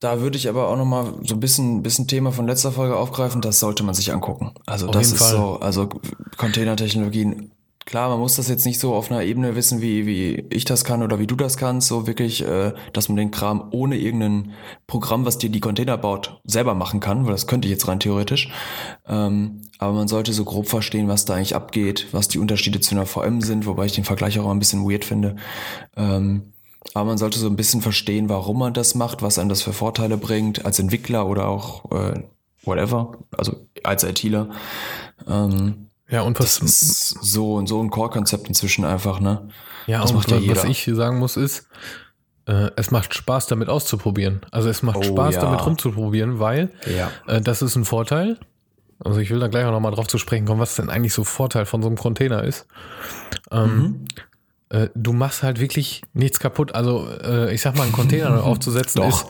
da 0.00 0.20
würde 0.20 0.36
ich 0.36 0.48
aber 0.48 0.68
auch 0.68 0.76
noch 0.76 0.84
mal 0.84 1.14
so 1.22 1.34
ein 1.34 1.40
bisschen, 1.40 1.82
bisschen 1.82 2.06
Thema 2.06 2.30
von 2.30 2.46
letzter 2.46 2.70
Folge 2.72 2.96
aufgreifen. 2.96 3.40
Das 3.40 3.58
sollte 3.58 3.82
man 3.82 3.94
sich 3.94 4.12
angucken. 4.12 4.52
Also 4.66 4.86
auf 4.86 4.92
das 4.92 5.12
ist 5.12 5.18
Fall. 5.18 5.32
so, 5.32 5.58
also 5.60 5.88
Containertechnologien. 6.36 7.50
Klar, 7.84 8.10
man 8.10 8.20
muss 8.20 8.36
das 8.36 8.48
jetzt 8.48 8.66
nicht 8.66 8.78
so 8.80 8.94
auf 8.94 9.10
einer 9.10 9.22
Ebene 9.22 9.56
wissen, 9.56 9.80
wie, 9.80 10.06
wie 10.06 10.44
ich 10.50 10.66
das 10.66 10.84
kann 10.84 11.02
oder 11.02 11.18
wie 11.18 11.26
du 11.26 11.34
das 11.34 11.56
kannst, 11.56 11.88
so 11.88 12.06
wirklich, 12.06 12.46
äh, 12.46 12.74
dass 12.92 13.08
man 13.08 13.16
den 13.16 13.30
Kram 13.30 13.68
ohne 13.70 13.96
irgendein 13.96 14.52
Programm, 14.86 15.24
was 15.24 15.38
dir 15.38 15.48
die 15.48 15.60
Container 15.60 15.96
baut, 15.96 16.38
selber 16.44 16.74
machen 16.74 17.00
kann, 17.00 17.24
weil 17.24 17.32
das 17.32 17.46
könnte 17.46 17.66
ich 17.66 17.72
jetzt 17.72 17.88
rein 17.88 17.98
theoretisch. 17.98 18.50
Ähm, 19.08 19.62
aber 19.78 19.94
man 19.94 20.06
sollte 20.06 20.34
so 20.34 20.44
grob 20.44 20.68
verstehen, 20.68 21.08
was 21.08 21.24
da 21.24 21.34
eigentlich 21.34 21.56
abgeht, 21.56 22.08
was 22.12 22.28
die 22.28 22.38
Unterschiede 22.38 22.80
zu 22.80 22.94
einer 22.94 23.06
VM 23.06 23.40
sind, 23.40 23.64
wobei 23.64 23.86
ich 23.86 23.92
den 23.92 24.04
Vergleich 24.04 24.38
auch 24.38 24.50
ein 24.50 24.58
bisschen 24.58 24.84
weird 24.88 25.06
finde. 25.06 25.36
Ähm, 25.96 26.52
aber 26.94 27.06
man 27.06 27.18
sollte 27.18 27.38
so 27.38 27.46
ein 27.46 27.56
bisschen 27.56 27.82
verstehen, 27.82 28.28
warum 28.28 28.58
man 28.58 28.74
das 28.74 28.94
macht, 28.94 29.22
was 29.22 29.38
einem 29.38 29.48
das 29.48 29.62
für 29.62 29.72
Vorteile 29.72 30.16
bringt, 30.16 30.64
als 30.64 30.78
Entwickler 30.78 31.26
oder 31.26 31.48
auch 31.48 31.90
äh, 31.92 32.22
whatever, 32.64 33.18
also 33.36 33.56
als 33.82 34.04
ITler. 34.04 34.50
Ähm, 35.26 35.88
ja, 36.10 36.22
und 36.22 36.38
was 36.38 36.60
das 36.60 36.70
ist 36.70 37.08
so, 37.20 37.64
so 37.66 37.82
ein 37.82 37.90
Core-Konzept 37.90 38.48
inzwischen 38.48 38.84
einfach, 38.84 39.20
ne? 39.20 39.48
Ja, 39.86 40.00
das 40.00 40.12
macht 40.12 40.30
ja 40.30 40.38
jeder. 40.38 40.56
was 40.56 40.64
ich 40.64 40.84
sagen 40.84 41.18
muss 41.18 41.36
ist, 41.36 41.66
äh, 42.46 42.70
es 42.76 42.90
macht 42.90 43.14
Spaß 43.14 43.46
damit 43.46 43.68
auszuprobieren. 43.68 44.40
Also 44.50 44.68
es 44.68 44.82
macht 44.82 44.98
oh, 44.98 45.02
Spaß 45.02 45.34
ja. 45.34 45.42
damit 45.42 45.64
rumzuprobieren, 45.64 46.38
weil 46.38 46.70
ja. 46.86 47.10
äh, 47.26 47.40
das 47.40 47.62
ist 47.62 47.76
ein 47.76 47.84
Vorteil. 47.84 48.38
Also 49.04 49.20
ich 49.20 49.30
will 49.30 49.38
da 49.38 49.48
gleich 49.48 49.64
auch 49.64 49.70
nochmal 49.70 49.92
drauf 49.92 50.08
zu 50.08 50.18
sprechen 50.18 50.46
kommen, 50.46 50.60
was 50.60 50.74
denn 50.74 50.90
eigentlich 50.90 51.12
so 51.12 51.24
Vorteil 51.24 51.66
von 51.66 51.82
so 51.82 51.88
einem 51.88 51.96
Container 51.96 52.42
ist. 52.42 52.66
Ähm, 53.50 53.76
mhm. 53.76 54.04
Äh, 54.70 54.88
du 54.94 55.12
machst 55.12 55.42
halt 55.42 55.60
wirklich 55.60 56.02
nichts 56.12 56.40
kaputt. 56.40 56.74
Also 56.74 57.08
äh, 57.22 57.54
ich 57.54 57.62
sag 57.62 57.76
mal, 57.76 57.84
einen 57.84 57.92
Container 57.92 58.42
aufzusetzen 58.44 59.02
Doch. 59.02 59.08
ist 59.08 59.26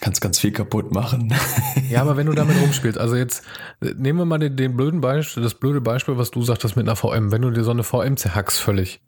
kannst 0.00 0.20
ganz 0.20 0.38
viel 0.38 0.52
kaputt 0.52 0.92
machen. 0.92 1.32
ja, 1.88 2.02
aber 2.02 2.18
wenn 2.18 2.26
du 2.26 2.34
damit 2.34 2.60
rumspielst, 2.60 2.98
also 2.98 3.16
jetzt 3.16 3.42
äh, 3.80 3.94
nehmen 3.96 4.18
wir 4.18 4.26
mal 4.26 4.38
den, 4.38 4.54
den 4.54 4.76
blöden 4.76 5.00
Beispiel, 5.00 5.42
das 5.42 5.54
blöde 5.54 5.80
Beispiel, 5.80 6.18
was 6.18 6.30
du 6.30 6.42
sagtest 6.42 6.76
mit 6.76 6.86
einer 6.86 6.94
VM. 6.94 7.32
Wenn 7.32 7.40
du 7.40 7.50
dir 7.50 7.64
so 7.64 7.70
eine 7.70 7.84
VM 7.84 8.18
zerhackst 8.18 8.60
völlig, 8.60 9.00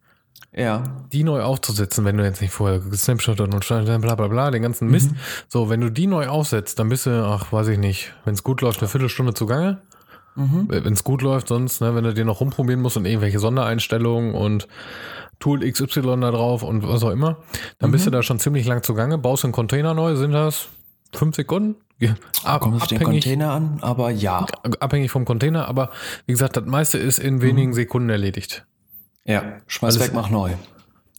ja. 0.55 1.05
Die 1.13 1.23
neu 1.23 1.43
aufzusetzen, 1.43 2.07
wenn 2.07 2.17
du 2.17 2.25
jetzt 2.25 2.41
nicht 2.41 2.53
vorher 2.53 2.81
Snapshot 2.81 3.41
und 3.41 3.51
bla 3.61 4.15
bla 4.15 4.29
bla, 4.29 4.51
den 4.51 4.63
ganzen 4.63 4.89
Mist. 4.89 5.13
Mhm. 5.13 5.17
So, 5.49 5.69
wenn 5.69 5.83
du 5.83 5.91
die 5.91 6.07
neu 6.07 6.29
aufsetzt, 6.29 6.79
dann 6.79 6.89
bist 6.89 7.05
du, 7.05 7.11
ach, 7.11 7.53
weiß 7.53 7.69
ich 7.69 7.79
nicht, 7.79 8.15
wenn 8.25 8.33
es 8.33 8.43
gut 8.43 8.63
läuft, 8.63 8.81
eine 8.81 8.89
Viertelstunde 8.89 9.35
zugange. 9.35 9.83
Mhm. 10.37 10.67
Wenn 10.69 10.93
es 10.93 11.03
gut 11.03 11.23
läuft, 11.23 11.49
sonst, 11.49 11.81
ne, 11.81 11.95
wenn 11.95 12.05
du 12.05 12.15
den 12.15 12.27
noch 12.27 12.41
rumprobieren 12.41 12.81
musst 12.81 12.97
und 12.97 13.07
irgendwelche 13.07 13.39
Sondereinstellungen 13.39 14.35
und 14.35 14.69
Tool 15.39 15.61
XY 15.71 16.21
da 16.21 16.31
drauf 16.31 16.63
und 16.63 16.87
was 16.87 17.03
auch 17.03 17.11
immer, 17.11 17.39
dann 17.79 17.91
mhm. 17.91 17.93
bist 17.93 18.07
du 18.07 18.11
da 18.11 18.23
schon 18.23 18.39
ziemlich 18.39 18.67
lang 18.67 18.83
zugange, 18.83 19.19
baust 19.19 19.45
einen 19.45 19.53
Container 19.53 19.95
neu, 19.95 20.17
sind 20.17 20.33
das 20.33 20.69
fünf 21.15 21.37
Sekunden? 21.37 21.77
Ab, 22.45 22.61
Kommt 22.61 22.83
auf 22.83 22.89
den 22.89 23.03
Container 23.03 23.53
an, 23.53 23.79
aber 23.81 24.11
ja. 24.11 24.45
Abhängig 24.81 25.11
vom 25.11 25.25
Container, 25.25 25.67
aber 25.67 25.91
wie 26.27 26.33
gesagt, 26.33 26.57
das 26.57 26.67
meiste 26.67 26.99
ist 26.99 27.19
in 27.19 27.41
wenigen 27.41 27.71
mhm. 27.71 27.75
Sekunden 27.75 28.11
erledigt. 28.11 28.67
Ja, 29.25 29.43
schmeiß 29.67 29.99
weg, 29.99 30.13
mach 30.15 30.29
neu. 30.29 30.53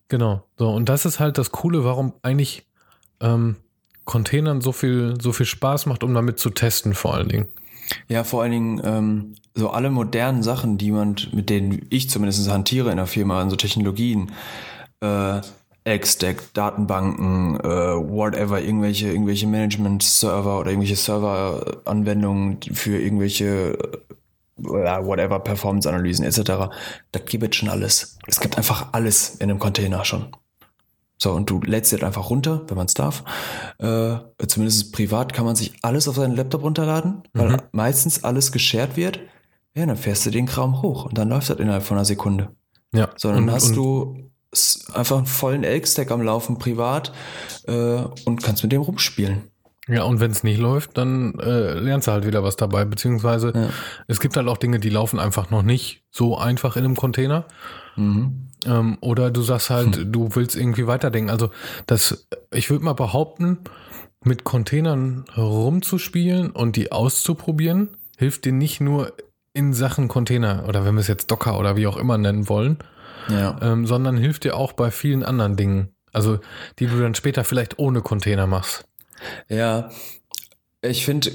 Genau. 0.08 0.44
So, 0.58 0.70
und 0.70 0.88
das 0.88 1.06
ist 1.06 1.20
halt 1.20 1.38
das 1.38 1.52
Coole, 1.52 1.84
warum 1.84 2.14
eigentlich 2.22 2.68
ähm, 3.20 3.58
Containern 4.06 4.62
so 4.62 4.72
viel, 4.72 5.16
so 5.20 5.34
viel 5.34 5.46
Spaß 5.46 5.88
macht, 5.88 6.04
um 6.04 6.14
damit 6.14 6.40
zu 6.40 6.50
testen, 6.50 6.94
vor 6.94 7.16
allen 7.16 7.28
Dingen. 7.28 7.48
Ja, 8.08 8.24
vor 8.24 8.42
allen 8.42 8.52
Dingen 8.52 8.82
ähm, 8.84 9.36
so 9.56 9.70
alle 9.70 9.90
modernen 9.90 10.44
Sachen, 10.44 10.78
die 10.78 10.92
man, 10.92 11.16
mit 11.32 11.50
denen 11.50 11.86
ich 11.90 12.10
zumindest 12.10 12.50
hantiere 12.50 12.92
in 12.92 12.98
der 12.98 13.08
Firma, 13.08 13.42
an 13.42 13.50
so 13.50 13.56
Technologien, 13.56 14.32
äh, 15.02 15.42
X-Stack, 15.84 16.54
Datenbanken, 16.54 17.60
äh, 17.62 17.64
whatever, 17.66 18.62
irgendwelche, 18.62 19.08
irgendwelche 19.08 19.48
Management-Server 19.48 20.60
oder 20.60 20.72
irgendwelche 20.72 20.98
Server-Anwendungen 20.98 22.60
für 22.74 23.00
irgendwelche 23.00 23.78
whatever, 24.58 25.40
Performance-Analysen 25.40 26.26
etc. 26.26 26.70
Da 27.12 27.20
gibt 27.26 27.54
es 27.54 27.56
schon 27.56 27.70
alles. 27.70 28.18
Es 28.28 28.40
gibt 28.40 28.58
einfach 28.58 28.90
alles 28.92 29.36
in 29.36 29.50
einem 29.50 29.60
Container 29.60 30.04
schon. 30.04 30.28
So, 31.18 31.32
und 31.32 31.50
du 31.50 31.60
lädst 31.62 31.92
dir 31.92 32.04
einfach 32.04 32.30
runter, 32.30 32.64
wenn 32.68 32.78
man 32.78 32.86
es 32.86 32.94
darf. 32.94 33.24
Äh, 33.80 34.18
zumindest 34.48 34.94
privat 34.94 35.34
kann 35.34 35.46
man 35.46 35.56
sich 35.56 35.74
alles 35.82 36.08
auf 36.08 36.16
seinen 36.16 36.36
Laptop 36.36 36.64
runterladen, 36.64 37.24
weil 37.34 37.50
mhm. 37.50 37.62
meistens 37.72 38.24
alles 38.24 38.52
geshared 38.52 38.96
wird. 38.96 39.20
Ja, 39.76 39.86
dann 39.86 39.98
fährst 39.98 40.26
du 40.26 40.32
den 40.32 40.46
Kram 40.46 40.82
hoch 40.82 41.06
und 41.06 41.18
dann 41.18 41.30
läuft 41.30 41.50
das 41.50 41.60
innerhalb 41.60 41.84
von 41.84 41.98
einer 41.98 42.06
Sekunde. 42.06 42.50
Ja. 42.94 43.10
So, 43.16 43.30
dann 43.30 43.44
und, 43.44 43.52
hast 43.52 43.70
und 43.70 43.76
du 43.76 44.32
einfach 44.94 45.18
einen 45.18 45.26
vollen 45.26 45.64
Elk-Stack 45.64 46.12
am 46.12 46.22
Laufen 46.22 46.58
privat 46.58 47.12
äh, 47.68 48.02
und 48.26 48.44
kannst 48.44 48.64
mit 48.64 48.72
dem 48.72 48.82
rumspielen. 48.82 49.44
Ja, 49.88 50.04
und 50.04 50.20
wenn 50.20 50.32
es 50.32 50.44
nicht 50.44 50.60
läuft, 50.60 50.98
dann 50.98 51.40
äh, 51.40 51.74
lernst 51.74 52.08
du 52.08 52.12
halt 52.12 52.26
wieder 52.26 52.44
was 52.44 52.58
dabei. 52.58 52.84
Beziehungsweise 52.86 53.54
ja. 53.56 53.70
es 54.08 54.20
gibt 54.20 54.36
halt 54.36 54.48
auch 54.48 54.58
Dinge, 54.58 54.80
die 54.80 54.90
laufen 54.90 55.20
einfach 55.20 55.50
noch 55.50 55.64
nicht 55.64 56.04
so 56.12 56.38
einfach 56.38 56.76
in 56.76 56.84
einem 56.84 56.96
Container. 56.96 57.46
Mhm. 57.96 58.47
Ähm, 58.66 58.98
oder 59.02 59.32
du 59.32 59.42
sagst 59.42 59.70
halt, 59.70 59.96
hm. 59.96 60.12
du 60.12 60.36
willst 60.36 60.56
irgendwie 60.56 60.88
weiterdenken. 60.88 61.30
Also 61.30 61.52
das, 61.86 62.28
ich 62.52 62.70
würde 62.70 62.86
mal 62.86 62.94
behaupten, 62.94 63.60
mit 64.24 64.44
Containern 64.44 65.26
rumzuspielen 65.36 66.52
und 66.52 66.76
die 66.76 66.92
auszuprobieren, 66.92 67.90
hilft 68.18 68.46
dir 68.46 68.52
nicht 68.52 68.82
nur 68.82 69.14
in 69.54 69.74
Sachen 69.74 70.08
Container 70.08 70.66
oder 70.68 70.86
wenn 70.86 70.96
wir 70.96 71.02
es 71.02 71.08
jetzt 71.08 71.32
Docker 71.32 71.58
oder 71.58 71.76
wie 71.76 71.88
auch 71.88 71.98
immer 71.98 72.18
nennen 72.18 72.50
wollen, 72.50 72.78
ja. 73.30 73.58
ähm, 73.62 73.88
sondern 73.88 74.18
hilft 74.18 74.44
dir 74.44 74.56
auch 74.56 74.74
bei 74.74 74.92
vielen 74.92 75.24
anderen 75.24 75.56
Dingen. 75.56 75.90
Also 76.14 76.40
die 76.80 76.88
du 76.88 77.00
dann 77.00 77.16
später 77.16 77.44
vielleicht 77.44 77.80
ohne 77.80 78.02
Container 78.02 78.48
machst. 78.48 78.86
Ja, 79.50 79.90
ich 80.82 81.06
finde 81.06 81.32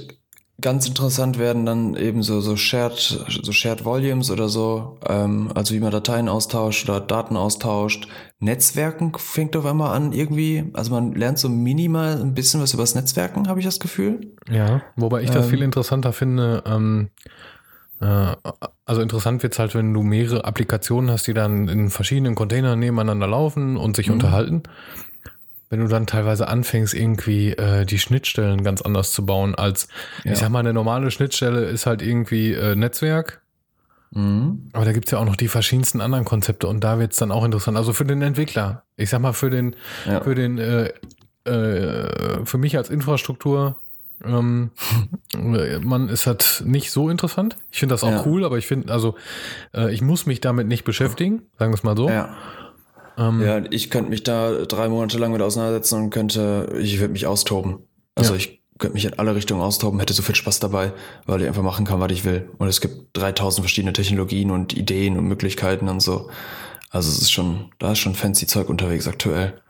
ganz 0.62 0.88
interessant 0.88 1.38
werden 1.38 1.66
dann 1.66 1.94
eben 1.96 2.22
so, 2.22 2.40
so 2.40 2.56
Shared, 2.56 2.98
so 3.42 3.52
Shared 3.52 3.84
Volumes 3.84 4.30
oder 4.30 4.48
so, 4.48 4.98
ähm, 5.06 5.50
also 5.54 5.74
wie 5.74 5.80
man 5.80 5.90
Dateien 5.90 6.28
austauscht 6.28 6.88
oder 6.88 7.00
Daten 7.00 7.36
austauscht. 7.36 8.08
Netzwerken 8.38 9.12
fängt 9.16 9.56
auf 9.56 9.66
einmal 9.66 9.94
an 9.94 10.12
irgendwie, 10.12 10.70
also 10.72 10.92
man 10.92 11.14
lernt 11.14 11.38
so 11.38 11.48
minimal 11.48 12.20
ein 12.20 12.34
bisschen 12.34 12.60
was 12.60 12.72
über 12.72 12.84
das 12.84 12.94
Netzwerken, 12.94 13.48
habe 13.48 13.60
ich 13.60 13.66
das 13.66 13.80
Gefühl. 13.80 14.32
Ja, 14.50 14.82
wobei 14.96 15.22
ich 15.22 15.30
das 15.30 15.44
ähm, 15.46 15.50
viel 15.50 15.62
interessanter 15.62 16.12
finde, 16.12 16.62
ähm, 16.66 17.10
äh, 18.00 18.34
also 18.84 19.00
interessant 19.00 19.42
wird 19.42 19.52
es 19.52 19.58
halt, 19.58 19.74
wenn 19.74 19.92
du 19.92 20.02
mehrere 20.02 20.44
Applikationen 20.44 21.10
hast, 21.10 21.26
die 21.26 21.34
dann 21.34 21.68
in 21.68 21.90
verschiedenen 21.90 22.34
Containern 22.34 22.78
nebeneinander 22.78 23.26
laufen 23.26 23.76
und 23.76 23.96
sich 23.96 24.08
mhm. 24.08 24.14
unterhalten 24.14 24.62
wenn 25.72 25.80
du 25.80 25.88
dann 25.88 26.06
teilweise 26.06 26.48
anfängst, 26.48 26.92
irgendwie 26.92 27.52
äh, 27.52 27.86
die 27.86 27.98
Schnittstellen 27.98 28.62
ganz 28.62 28.82
anders 28.82 29.10
zu 29.10 29.24
bauen, 29.24 29.54
als 29.54 29.88
ja. 30.22 30.32
ich 30.32 30.38
sag 30.38 30.50
mal, 30.50 30.58
eine 30.58 30.74
normale 30.74 31.10
Schnittstelle 31.10 31.64
ist 31.64 31.86
halt 31.86 32.02
irgendwie 32.02 32.52
äh, 32.52 32.76
Netzwerk. 32.76 33.40
Mhm. 34.10 34.68
Aber 34.74 34.84
da 34.84 34.92
gibt's 34.92 35.12
ja 35.12 35.18
auch 35.18 35.24
noch 35.24 35.34
die 35.34 35.48
verschiedensten 35.48 36.02
anderen 36.02 36.26
Konzepte 36.26 36.68
und 36.68 36.84
da 36.84 36.98
wird's 36.98 37.16
dann 37.16 37.32
auch 37.32 37.42
interessant. 37.42 37.78
Also 37.78 37.94
für 37.94 38.04
den 38.04 38.20
Entwickler, 38.20 38.84
ich 38.98 39.08
sag 39.08 39.22
mal, 39.22 39.32
für 39.32 39.48
den, 39.48 39.74
ja. 40.04 40.20
für 40.20 40.34
den, 40.34 40.58
äh, 40.58 40.92
äh, 41.46 42.44
für 42.44 42.58
mich 42.58 42.76
als 42.76 42.90
Infrastruktur, 42.90 43.76
ähm, 44.22 44.72
man 45.32 46.10
ist 46.10 46.26
halt 46.26 46.64
nicht 46.66 46.90
so 46.90 47.08
interessant. 47.08 47.56
Ich 47.70 47.78
finde 47.78 47.94
das 47.94 48.04
auch 48.04 48.10
ja. 48.10 48.22
cool, 48.26 48.44
aber 48.44 48.58
ich 48.58 48.66
finde, 48.66 48.92
also 48.92 49.14
äh, 49.72 49.90
ich 49.90 50.02
muss 50.02 50.26
mich 50.26 50.42
damit 50.42 50.66
nicht 50.66 50.84
beschäftigen, 50.84 51.46
sagen 51.58 51.72
wir 51.72 51.76
es 51.76 51.82
mal 51.82 51.96
so. 51.96 52.10
Ja. 52.10 52.36
Ähm, 53.18 53.40
ja, 53.42 53.62
ich 53.70 53.90
könnte 53.90 54.10
mich 54.10 54.22
da 54.22 54.64
drei 54.64 54.88
Monate 54.88 55.18
lang 55.18 55.32
mit 55.32 55.42
auseinandersetzen 55.42 56.04
und 56.04 56.10
könnte, 56.10 56.72
ich 56.80 56.98
würde 57.00 57.12
mich 57.12 57.26
austoben. 57.26 57.78
Also 58.14 58.32
ja. 58.32 58.38
ich 58.38 58.62
könnte 58.78 58.94
mich 58.94 59.04
in 59.04 59.18
alle 59.18 59.34
Richtungen 59.34 59.60
austoben, 59.60 60.00
hätte 60.00 60.12
so 60.12 60.22
viel 60.22 60.34
Spaß 60.34 60.60
dabei, 60.60 60.92
weil 61.26 61.42
ich 61.42 61.48
einfach 61.48 61.62
machen 61.62 61.86
kann, 61.86 62.00
was 62.00 62.12
ich 62.12 62.24
will. 62.24 62.50
Und 62.58 62.68
es 62.68 62.80
gibt 62.80 63.16
3000 63.16 63.64
verschiedene 63.64 63.92
Technologien 63.92 64.50
und 64.50 64.76
Ideen 64.76 65.16
und 65.18 65.26
Möglichkeiten 65.26 65.88
und 65.88 66.00
so. 66.00 66.30
Also 66.90 67.08
es 67.10 67.22
ist 67.22 67.32
schon, 67.32 67.70
da 67.78 67.92
ist 67.92 67.98
schon 67.98 68.14
fancy 68.14 68.46
Zeug 68.46 68.68
unterwegs 68.68 69.08
aktuell. 69.08 69.62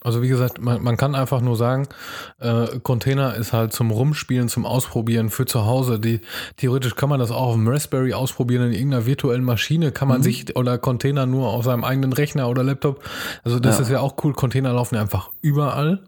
Also 0.00 0.22
wie 0.22 0.28
gesagt, 0.28 0.60
man, 0.60 0.82
man 0.82 0.96
kann 0.96 1.14
einfach 1.14 1.40
nur 1.40 1.56
sagen, 1.56 1.88
äh, 2.40 2.66
Container 2.82 3.34
ist 3.34 3.52
halt 3.52 3.72
zum 3.72 3.90
Rumspielen, 3.90 4.48
zum 4.48 4.66
Ausprobieren 4.66 5.30
für 5.30 5.46
zu 5.46 5.64
Hause. 5.66 6.00
Die, 6.00 6.20
theoretisch 6.56 6.96
kann 6.96 7.08
man 7.08 7.20
das 7.20 7.30
auch 7.30 7.48
auf 7.48 7.54
dem 7.54 7.68
Raspberry 7.68 8.12
ausprobieren, 8.12 8.66
in 8.66 8.72
irgendeiner 8.72 9.06
virtuellen 9.06 9.44
Maschine 9.44 9.92
kann 9.92 10.08
man 10.08 10.18
mhm. 10.18 10.24
sich 10.24 10.56
oder 10.56 10.78
Container 10.78 11.26
nur 11.26 11.48
auf 11.48 11.64
seinem 11.64 11.84
eigenen 11.84 12.12
Rechner 12.12 12.48
oder 12.48 12.64
Laptop. 12.64 13.02
Also 13.44 13.60
das 13.60 13.76
ja. 13.76 13.82
ist 13.82 13.90
ja 13.90 14.00
auch 14.00 14.16
cool. 14.24 14.32
Container 14.32 14.72
laufen 14.72 14.96
einfach 14.96 15.30
überall. 15.40 16.02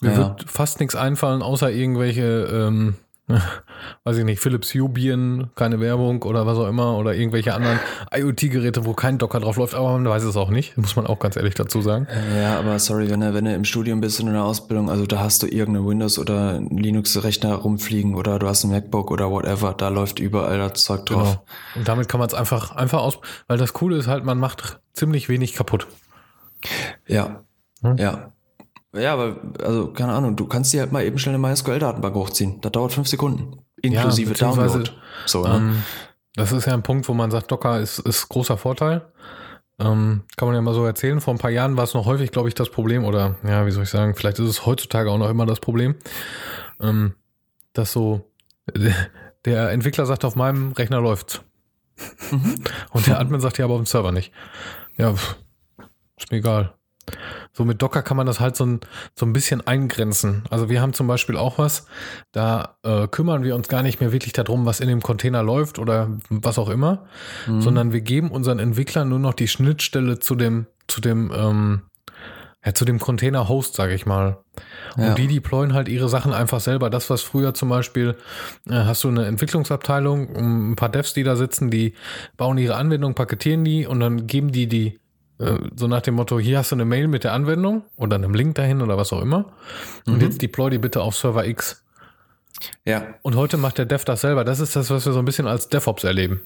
Mir 0.00 0.12
ja. 0.12 0.16
wird 0.16 0.44
fast 0.48 0.80
nichts 0.80 0.94
einfallen, 0.94 1.42
außer 1.42 1.70
irgendwelche 1.70 2.48
ähm, 2.50 2.94
weiß 4.04 4.16
ich 4.16 4.24
nicht, 4.24 4.40
Philips 4.40 4.74
Hue 4.74 5.48
keine 5.54 5.80
Werbung 5.80 6.22
oder 6.22 6.46
was 6.46 6.56
auch 6.58 6.66
immer 6.66 6.96
oder 6.96 7.14
irgendwelche 7.14 7.54
anderen 7.54 7.78
IoT-Geräte, 8.14 8.84
wo 8.86 8.94
kein 8.94 9.18
Docker 9.18 9.40
drauf 9.40 9.56
läuft, 9.56 9.74
aber 9.74 9.92
man 9.92 10.08
weiß 10.08 10.24
es 10.24 10.36
auch 10.36 10.50
nicht, 10.50 10.76
muss 10.78 10.96
man 10.96 11.06
auch 11.06 11.18
ganz 11.18 11.36
ehrlich 11.36 11.54
dazu 11.54 11.82
sagen. 11.82 12.06
Ja, 12.36 12.58
aber 12.58 12.78
sorry, 12.78 13.10
wenn 13.10 13.20
du, 13.20 13.34
wenn 13.34 13.44
du 13.44 13.54
im 13.54 13.64
Studium 13.64 14.00
bist 14.00 14.20
und 14.20 14.28
in 14.28 14.32
der 14.32 14.44
Ausbildung, 14.44 14.90
also 14.90 15.06
da 15.06 15.20
hast 15.20 15.42
du 15.42 15.46
irgendeine 15.46 15.86
Windows- 15.86 16.18
oder 16.18 16.58
Linux-Rechner 16.60 17.54
rumfliegen 17.54 18.14
oder 18.14 18.38
du 18.38 18.48
hast 18.48 18.64
ein 18.64 18.70
MacBook 18.70 19.10
oder 19.10 19.30
whatever, 19.30 19.74
da 19.74 19.88
läuft 19.88 20.18
überall 20.18 20.58
das 20.58 20.84
Zeug 20.84 21.06
drauf. 21.06 21.38
Genau. 21.38 21.44
Und 21.76 21.88
damit 21.88 22.08
kann 22.08 22.20
man 22.20 22.28
es 22.28 22.34
einfach, 22.34 22.74
einfach 22.74 23.00
aus, 23.00 23.18
weil 23.46 23.58
das 23.58 23.74
Coole 23.74 23.96
ist 23.96 24.08
halt, 24.08 24.24
man 24.24 24.38
macht 24.38 24.80
ziemlich 24.94 25.28
wenig 25.28 25.54
kaputt. 25.54 25.86
Ja, 27.06 27.42
hm? 27.82 27.96
ja. 27.98 28.32
Ja, 29.00 29.14
aber, 29.14 29.36
also, 29.62 29.92
keine 29.92 30.12
Ahnung, 30.12 30.36
du 30.36 30.46
kannst 30.46 30.72
dir 30.72 30.80
halt 30.80 30.92
mal 30.92 31.04
eben 31.04 31.18
schnell 31.18 31.34
eine 31.34 31.46
MySQL-Datenbank 31.46 32.14
hochziehen. 32.14 32.60
Das 32.60 32.72
dauert 32.72 32.92
fünf 32.92 33.08
Sekunden. 33.08 33.58
Inklusive 33.82 34.32
ja, 34.32 34.38
Download. 34.38 34.90
So, 35.26 35.46
ne? 35.46 35.56
ähm, 35.56 35.82
das 36.34 36.52
ist 36.52 36.66
ja 36.66 36.74
ein 36.74 36.82
Punkt, 36.82 37.08
wo 37.08 37.14
man 37.14 37.30
sagt, 37.30 37.50
Docker 37.50 37.80
ist, 37.80 37.98
ist 37.98 38.28
großer 38.28 38.56
Vorteil. 38.56 39.12
Ähm, 39.80 40.22
kann 40.36 40.48
man 40.48 40.54
ja 40.54 40.60
mal 40.60 40.74
so 40.74 40.84
erzählen. 40.84 41.20
Vor 41.20 41.34
ein 41.34 41.38
paar 41.38 41.50
Jahren 41.50 41.76
war 41.76 41.84
es 41.84 41.94
noch 41.94 42.06
häufig, 42.06 42.32
glaube 42.32 42.48
ich, 42.48 42.54
das 42.54 42.70
Problem, 42.70 43.04
oder 43.04 43.36
ja, 43.44 43.64
wie 43.66 43.70
soll 43.70 43.84
ich 43.84 43.90
sagen, 43.90 44.14
vielleicht 44.14 44.38
ist 44.38 44.48
es 44.48 44.66
heutzutage 44.66 45.10
auch 45.10 45.18
noch 45.18 45.30
immer 45.30 45.46
das 45.46 45.60
Problem, 45.60 45.94
ähm, 46.80 47.14
dass 47.72 47.92
so 47.92 48.30
der 49.44 49.70
Entwickler 49.70 50.06
sagt, 50.06 50.24
auf 50.24 50.36
meinem 50.36 50.72
Rechner 50.72 51.00
läuft's. 51.00 51.40
Mhm. 52.30 52.62
Und 52.90 53.06
der 53.06 53.18
Admin 53.20 53.40
sagt 53.40 53.58
ja 53.58 53.64
aber 53.64 53.74
auf 53.74 53.80
dem 53.80 53.86
Server 53.86 54.12
nicht. 54.12 54.32
Ja, 54.96 55.14
ist 56.16 56.30
mir 56.30 56.38
egal. 56.38 56.74
So 57.58 57.64
mit 57.64 57.82
Docker 57.82 58.02
kann 58.02 58.16
man 58.16 58.24
das 58.24 58.38
halt 58.38 58.54
so 58.54 58.64
ein, 58.64 58.80
so 59.16 59.26
ein 59.26 59.32
bisschen 59.32 59.66
eingrenzen. 59.66 60.44
Also 60.48 60.70
wir 60.70 60.80
haben 60.80 60.92
zum 60.92 61.08
Beispiel 61.08 61.36
auch 61.36 61.58
was, 61.58 61.86
da 62.30 62.76
äh, 62.84 63.08
kümmern 63.08 63.42
wir 63.42 63.56
uns 63.56 63.66
gar 63.66 63.82
nicht 63.82 64.00
mehr 64.00 64.12
wirklich 64.12 64.32
darum, 64.32 64.64
was 64.64 64.78
in 64.78 64.86
dem 64.86 65.02
Container 65.02 65.42
läuft 65.42 65.80
oder 65.80 66.08
was 66.30 66.56
auch 66.60 66.68
immer, 66.68 67.06
mhm. 67.48 67.60
sondern 67.60 67.92
wir 67.92 68.00
geben 68.00 68.30
unseren 68.30 68.60
Entwicklern 68.60 69.08
nur 69.08 69.18
noch 69.18 69.34
die 69.34 69.48
Schnittstelle 69.48 70.20
zu 70.20 70.36
dem, 70.36 70.66
zu 70.86 71.00
dem, 71.00 71.32
ähm, 71.34 71.82
ja, 72.64 72.74
zu 72.74 72.84
dem 72.84 73.00
Container-Host, 73.00 73.74
sage 73.74 73.94
ich 73.94 74.06
mal. 74.06 74.38
Und 74.96 75.02
ja. 75.02 75.14
die 75.14 75.26
deployen 75.26 75.74
halt 75.74 75.88
ihre 75.88 76.08
Sachen 76.08 76.32
einfach 76.32 76.60
selber. 76.60 76.90
Das, 76.90 77.10
was 77.10 77.22
früher 77.22 77.54
zum 77.54 77.70
Beispiel, 77.70 78.14
äh, 78.68 78.74
hast 78.74 79.02
du 79.02 79.08
eine 79.08 79.26
Entwicklungsabteilung, 79.26 80.70
ein 80.70 80.76
paar 80.76 80.90
Devs, 80.90 81.12
die 81.12 81.24
da 81.24 81.34
sitzen, 81.34 81.72
die 81.72 81.94
bauen 82.36 82.56
ihre 82.56 82.76
Anwendung, 82.76 83.16
paketieren 83.16 83.64
die 83.64 83.84
und 83.84 83.98
dann 83.98 84.28
geben 84.28 84.52
die 84.52 84.68
die 84.68 85.00
so 85.38 85.86
nach 85.86 86.02
dem 86.02 86.14
Motto, 86.14 86.38
hier 86.38 86.58
hast 86.58 86.72
du 86.72 86.76
eine 86.76 86.84
Mail 86.84 87.06
mit 87.06 87.24
der 87.24 87.32
Anwendung 87.32 87.84
oder 87.96 88.16
einem 88.16 88.34
Link 88.34 88.56
dahin 88.56 88.82
oder 88.82 88.96
was 88.96 89.12
auch 89.12 89.22
immer. 89.22 89.52
Und 90.06 90.16
mhm. 90.16 90.20
jetzt 90.20 90.42
deploy 90.42 90.70
die 90.70 90.78
bitte 90.78 91.00
auf 91.00 91.16
Server 91.16 91.46
X. 91.46 91.84
Ja. 92.84 93.14
Und 93.22 93.36
heute 93.36 93.56
macht 93.56 93.78
der 93.78 93.86
Dev 93.86 94.04
das 94.04 94.22
selber. 94.22 94.44
Das 94.44 94.58
ist 94.58 94.74
das, 94.74 94.90
was 94.90 95.06
wir 95.06 95.12
so 95.12 95.18
ein 95.20 95.24
bisschen 95.24 95.46
als 95.46 95.68
DevOps 95.68 96.02
erleben. 96.02 96.42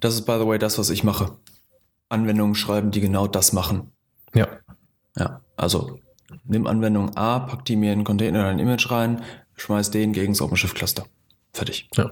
Das 0.00 0.14
ist, 0.14 0.22
by 0.22 0.38
the 0.40 0.46
way, 0.46 0.58
das, 0.58 0.78
was 0.78 0.88
ich 0.88 1.04
mache. 1.04 1.32
Anwendungen 2.08 2.54
schreiben, 2.54 2.90
die 2.90 3.00
genau 3.00 3.26
das 3.26 3.52
machen. 3.52 3.92
Ja. 4.34 4.48
Ja. 5.18 5.42
Also 5.56 5.98
nimm 6.44 6.66
Anwendung 6.66 7.16
A, 7.16 7.40
pack 7.40 7.64
die 7.66 7.76
mir 7.76 7.92
in 7.92 7.98
einen 7.98 8.04
Container 8.04 8.40
oder 8.40 8.48
ein 8.48 8.58
Image 8.58 8.90
rein, 8.90 9.22
schmeiß 9.56 9.90
den 9.90 10.12
gegen 10.12 10.32
das 10.32 10.40
OpenShift 10.40 10.74
Cluster. 10.74 11.04
Fertig. 11.52 11.88
Ja. 11.96 12.10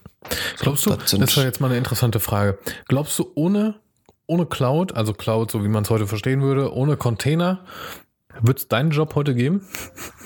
Glaubst 0.59 0.85
du, 0.85 0.91
das, 0.91 1.13
das 1.13 1.37
war 1.37 1.45
jetzt 1.45 1.61
mal 1.61 1.69
eine 1.69 1.79
interessante 1.79 2.21
Frage. 2.21 2.59
Glaubst 2.89 3.19
du, 3.19 3.31
ohne, 3.35 3.77
ohne 4.29 4.47
Cloud, 4.47 4.95
also 4.95 5.13
Cloud, 5.13 5.51
so 5.51 5.65
wie 5.65 5.69
man 5.69 5.83
es 5.83 5.91
heute 5.91 6.07
verstehen 6.07 6.43
würde, 6.43 6.73
ohne 6.73 6.97
Container, 6.97 7.65
wird 8.41 8.59
es 8.59 8.69
deinen 8.69 8.91
Job 8.91 9.17
heute 9.17 9.35
geben? 9.35 9.67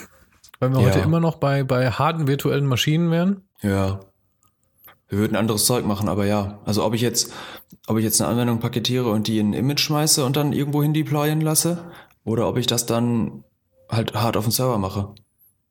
Weil 0.61 0.73
wir 0.73 0.81
ja. 0.81 0.87
heute 0.89 0.99
immer 0.99 1.21
noch 1.21 1.37
bei, 1.37 1.65
bei 1.65 1.91
harten 1.91 2.27
virtuellen 2.27 2.67
Maschinen 2.67 3.11
wären? 3.11 3.43
Ja. 3.63 4.01
Wir 5.09 5.19
würden 5.19 5.37
anderes 5.37 5.67
Zeug 5.67 5.87
machen, 5.87 6.09
aber 6.09 6.27
ja. 6.27 6.61
Also 6.65 6.85
ob 6.85 6.95
ich 6.95 7.01
jetzt, 7.01 7.33
ob 7.87 7.99
ich 7.99 8.05
jetzt 8.05 8.21
eine 8.21 8.31
Anwendung 8.31 8.61
paketiere 8.61 9.11
und 9.11 9.29
die 9.29 9.39
in 9.39 9.51
ein 9.51 9.55
Image 9.55 9.81
schmeiße 9.81 10.25
und 10.25 10.37
dann 10.37 10.53
irgendwo 10.53 10.83
hin 10.83 10.95
deployen 10.95 11.41
lasse, 11.41 11.79
oder 12.25 12.49
ob 12.49 12.57
ich 12.57 12.67
das 12.67 12.87
dann 12.87 13.45
halt 13.89 14.15
hart 14.15 14.37
auf 14.37 14.45
den 14.45 14.53
Server 14.53 14.79
mache. 14.79 15.15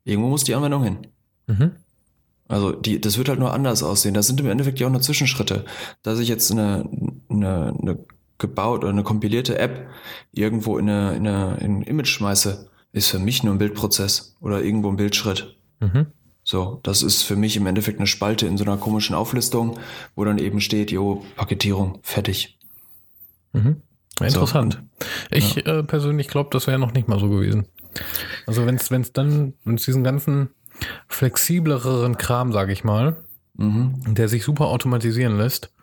Irgendwo 0.04 0.30
muss 0.30 0.44
die 0.44 0.56
Anwendung 0.56 0.84
hin. 0.84 1.08
Mhm. 1.48 1.72
Also 2.48 2.74
die, 2.74 3.00
das 3.00 3.17
wird 3.17 3.30
halt 3.30 3.39
nur 3.39 3.54
anders 3.54 3.82
aussehen. 3.82 4.13
Das 4.13 4.28
sind 4.28 4.39
im 4.41 4.50
Endeffekt 4.50 4.80
ja 4.80 4.88
auch 4.88 4.91
nur 4.91 5.02
Zwischenschritte. 5.02 5.65
Dass 6.04 6.20
ich 6.20 6.28
jetzt 6.28 6.52
eine, 6.52 6.88
eine, 7.30 7.74
eine 7.82 7.98
gebaut 8.41 8.80
oder 8.80 8.89
eine 8.89 9.04
kompilierte 9.04 9.58
App 9.58 9.88
irgendwo 10.34 10.77
in, 10.77 10.89
eine, 10.89 11.15
in, 11.15 11.27
eine, 11.27 11.58
in 11.62 11.77
ein 11.77 11.82
Image 11.84 12.10
schmeiße, 12.10 12.69
ist 12.91 13.10
für 13.10 13.19
mich 13.19 13.43
nur 13.43 13.56
ein 13.56 13.58
Bildprozess 13.58 14.36
oder 14.41 14.62
irgendwo 14.62 14.89
ein 14.89 14.97
Bildschritt. 14.97 15.56
Mhm. 15.80 16.08
So, 16.43 16.80
das 16.84 17.04
ist 17.04 17.21
für 17.23 17.36
mich 17.36 17.56
im 17.56 17.67
Endeffekt 17.67 17.99
eine 17.99 18.08
Spalte 18.08 18.47
in 18.47 18.58
so 18.58 18.65
einer 18.65 18.77
komischen 18.77 19.15
Auflistung, 19.15 19.80
wo 20.15 20.25
dann 20.25 20.39
eben 20.39 20.60
steht, 20.60 20.91
jo, 20.91 21.23
Paketierung, 21.36 21.99
fertig. 22.01 22.58
Mhm. 23.54 23.77
Interessant. 24.19 24.82
So. 24.99 25.08
Ich 25.32 25.56
ja. 25.56 25.80
äh, 25.80 25.84
persönlich 25.84 26.27
glaube, 26.27 26.49
das 26.51 26.67
wäre 26.67 26.80
noch 26.80 26.93
nicht 26.93 27.08
mal 27.08 27.19
so 27.19 27.30
gewesen. 27.30 27.67
Also 28.47 28.65
wenn 28.65 28.75
es 28.75 29.13
dann, 29.13 29.54
wenn 29.63 29.75
es 29.75 29.86
diesen 29.86 30.04
ganzen 30.04 30.49
flexibleren 31.08 32.17
Kram, 32.17 32.51
sage 32.51 32.73
ich 32.73 32.84
mal, 32.84 33.17
mhm. 33.56 34.01
der 34.08 34.27
sich 34.27 34.43
super 34.43 34.65
automatisieren 34.65 35.38
lässt, 35.38 35.73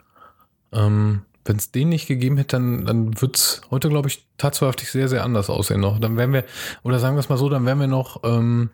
ähm, 0.72 1.22
wenn 1.48 1.56
es 1.56 1.70
den 1.70 1.88
nicht 1.88 2.06
gegeben 2.06 2.36
hätte, 2.36 2.56
dann, 2.56 2.84
dann 2.84 3.20
wird 3.20 3.36
es 3.36 3.62
heute, 3.70 3.88
glaube 3.88 4.08
ich, 4.08 4.26
tatsächlich 4.36 4.90
sehr, 4.90 5.08
sehr 5.08 5.24
anders 5.24 5.48
aussehen 5.48 5.80
noch. 5.80 5.98
Dann 5.98 6.16
wären 6.16 6.32
wir, 6.32 6.44
oder 6.82 6.98
sagen 6.98 7.16
wir 7.16 7.20
es 7.20 7.28
mal 7.28 7.38
so, 7.38 7.48
dann 7.48 7.64
wären 7.64 7.80
wir 7.80 7.86
noch 7.86 8.22
ähm, 8.22 8.70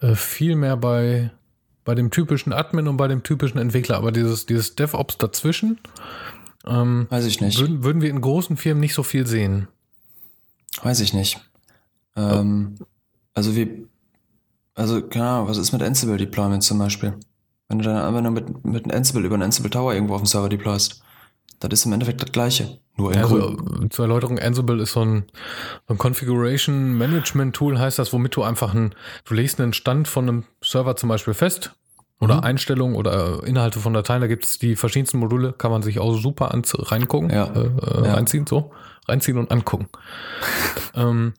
äh, 0.00 0.14
viel 0.14 0.54
mehr 0.54 0.76
bei, 0.76 1.30
bei 1.84 1.94
dem 1.94 2.10
typischen 2.10 2.52
Admin 2.52 2.88
und 2.88 2.98
bei 2.98 3.08
dem 3.08 3.22
typischen 3.22 3.58
Entwickler. 3.58 3.96
Aber 3.96 4.12
dieses, 4.12 4.46
dieses 4.46 4.76
DevOps 4.76 5.18
dazwischen, 5.18 5.78
ähm, 6.66 7.06
Weiß 7.08 7.24
ich 7.24 7.40
nicht. 7.40 7.58
Würden, 7.58 7.82
würden 7.82 8.02
wir 8.02 8.10
in 8.10 8.20
großen 8.20 8.56
Firmen 8.56 8.80
nicht 8.80 8.94
so 8.94 9.02
viel 9.02 9.26
sehen? 9.26 9.68
Weiß 10.82 11.00
ich 11.00 11.14
nicht. 11.14 11.40
Ähm, 12.16 12.74
oh. 12.80 12.84
Also 13.32 13.56
wie, 13.56 13.86
also 14.74 14.96
Ahnung, 14.96 15.48
was 15.48 15.56
ist 15.56 15.72
mit 15.72 15.82
Ansible 15.82 16.18
Deployment 16.18 16.62
zum 16.62 16.78
Beispiel? 16.78 17.14
Wenn 17.68 17.78
du 17.78 17.84
deine 17.84 18.02
Anwendung 18.02 18.34
mit, 18.34 18.64
mit 18.64 18.84
einem 18.84 18.96
Ansible 18.96 19.24
über 19.24 19.36
einen 19.36 19.44
Ansible 19.44 19.70
Tower 19.70 19.94
irgendwo 19.94 20.14
auf 20.14 20.22
dem 20.22 20.26
Server 20.26 20.48
deployst, 20.48 21.02
das 21.60 21.72
ist 21.72 21.86
im 21.86 21.92
Endeffekt 21.92 22.22
das 22.22 22.32
gleiche. 22.32 22.78
Nur 22.96 23.12
in 23.12 23.18
also, 23.18 23.56
Zur 23.90 24.04
Erläuterung, 24.06 24.38
Ansible 24.38 24.82
ist 24.82 24.92
so 24.92 25.04
ein, 25.04 25.24
so 25.86 25.94
ein 25.94 25.98
Configuration 25.98 26.98
Management 26.98 27.54
Tool, 27.54 27.78
heißt 27.78 27.98
das, 27.98 28.12
womit 28.12 28.34
du 28.34 28.42
einfach 28.42 28.74
ein, 28.74 28.94
du 29.24 29.34
legst 29.34 29.60
einen 29.60 29.72
Stand 29.72 30.08
von 30.08 30.28
einem 30.28 30.44
Server 30.60 30.96
zum 30.96 31.08
Beispiel 31.08 31.34
fest 31.34 31.76
oder 32.20 32.38
mhm. 32.38 32.44
Einstellungen 32.44 32.96
oder 32.96 33.44
Inhalte 33.44 33.78
von 33.78 33.94
Dateien, 33.94 34.20
da 34.20 34.26
gibt 34.26 34.44
es 34.44 34.58
die 34.58 34.74
verschiedensten 34.74 35.18
Module, 35.18 35.52
kann 35.52 35.70
man 35.70 35.82
sich 35.82 36.00
auch 36.00 36.16
super 36.18 36.50
reingucken, 36.52 37.30
ja. 37.30 37.44
Äh, 37.44 37.60
äh, 37.60 38.04
ja. 38.06 38.14
reinziehen, 38.14 38.46
so, 38.46 38.72
reinziehen 39.06 39.38
und 39.38 39.52
angucken. 39.52 39.88
ähm, 40.94 41.34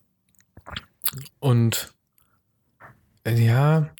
und 1.40 1.92
äh, 3.24 3.38
ja, 3.38 3.90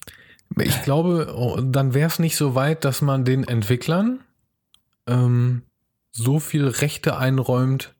ich 0.57 0.81
glaube, 0.81 1.33
oh, 1.35 1.59
dann 1.61 1.93
wäre 1.93 2.07
es 2.07 2.19
nicht 2.19 2.35
so 2.35 2.55
weit, 2.55 2.85
dass 2.85 3.01
man 3.01 3.23
den 3.23 3.43
Entwicklern 3.43 4.21
ähm, 5.07 5.63
so 6.11 6.39
viel 6.39 6.67
Rechte 6.67 7.17
einräumt 7.17 7.95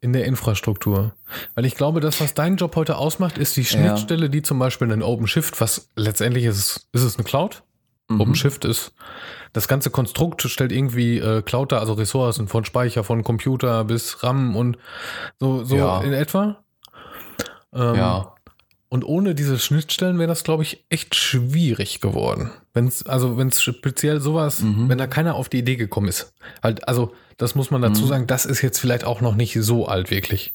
in 0.00 0.12
der 0.12 0.24
Infrastruktur. 0.24 1.14
Weil 1.54 1.64
ich 1.64 1.74
glaube, 1.74 2.00
das, 2.00 2.20
was 2.20 2.34
dein 2.34 2.56
Job 2.56 2.76
heute 2.76 2.96
ausmacht, 2.96 3.38
ist 3.38 3.56
die 3.56 3.64
Schnittstelle, 3.64 4.24
ja. 4.24 4.28
die 4.28 4.42
zum 4.42 4.58
Beispiel 4.58 4.90
in 4.90 5.02
OpenShift, 5.02 5.60
was 5.60 5.90
letztendlich 5.96 6.44
ist, 6.44 6.88
ist 6.92 7.02
es 7.02 7.16
eine 7.16 7.24
Cloud. 7.24 7.62
Mhm. 8.08 8.20
OpenShift 8.20 8.64
ist 8.64 8.92
das 9.52 9.68
ganze 9.68 9.90
Konstrukt 9.90 10.42
stellt 10.42 10.70
irgendwie 10.70 11.18
äh, 11.18 11.42
Cloud 11.42 11.72
da, 11.72 11.78
also 11.78 11.94
Ressourcen 11.94 12.46
von 12.46 12.64
Speicher, 12.64 13.04
von 13.04 13.24
Computer 13.24 13.84
bis 13.84 14.22
RAM 14.22 14.54
und 14.54 14.76
so, 15.40 15.64
so 15.64 15.76
ja. 15.76 16.02
in 16.02 16.12
etwa. 16.12 16.62
Ähm, 17.72 17.94
ja. 17.94 18.35
Und 18.88 19.04
ohne 19.04 19.34
diese 19.34 19.58
Schnittstellen 19.58 20.18
wäre 20.18 20.28
das, 20.28 20.44
glaube 20.44 20.62
ich, 20.62 20.84
echt 20.90 21.14
schwierig 21.16 22.00
geworden. 22.00 22.50
Wenn 22.72 22.86
es, 22.86 23.04
also 23.04 23.36
wenn 23.36 23.48
es 23.48 23.60
speziell 23.60 24.20
sowas, 24.20 24.60
mhm. 24.60 24.88
wenn 24.88 24.98
da 24.98 25.06
keiner 25.08 25.34
auf 25.34 25.48
die 25.48 25.58
Idee 25.58 25.76
gekommen 25.76 26.08
ist. 26.08 26.32
Halt, 26.62 26.86
also, 26.86 27.12
das 27.36 27.54
muss 27.56 27.70
man 27.70 27.82
dazu 27.82 28.02
mhm. 28.02 28.08
sagen, 28.08 28.26
das 28.26 28.46
ist 28.46 28.62
jetzt 28.62 28.78
vielleicht 28.78 29.04
auch 29.04 29.20
noch 29.20 29.34
nicht 29.34 29.58
so 29.60 29.86
alt, 29.86 30.10
wirklich. 30.10 30.54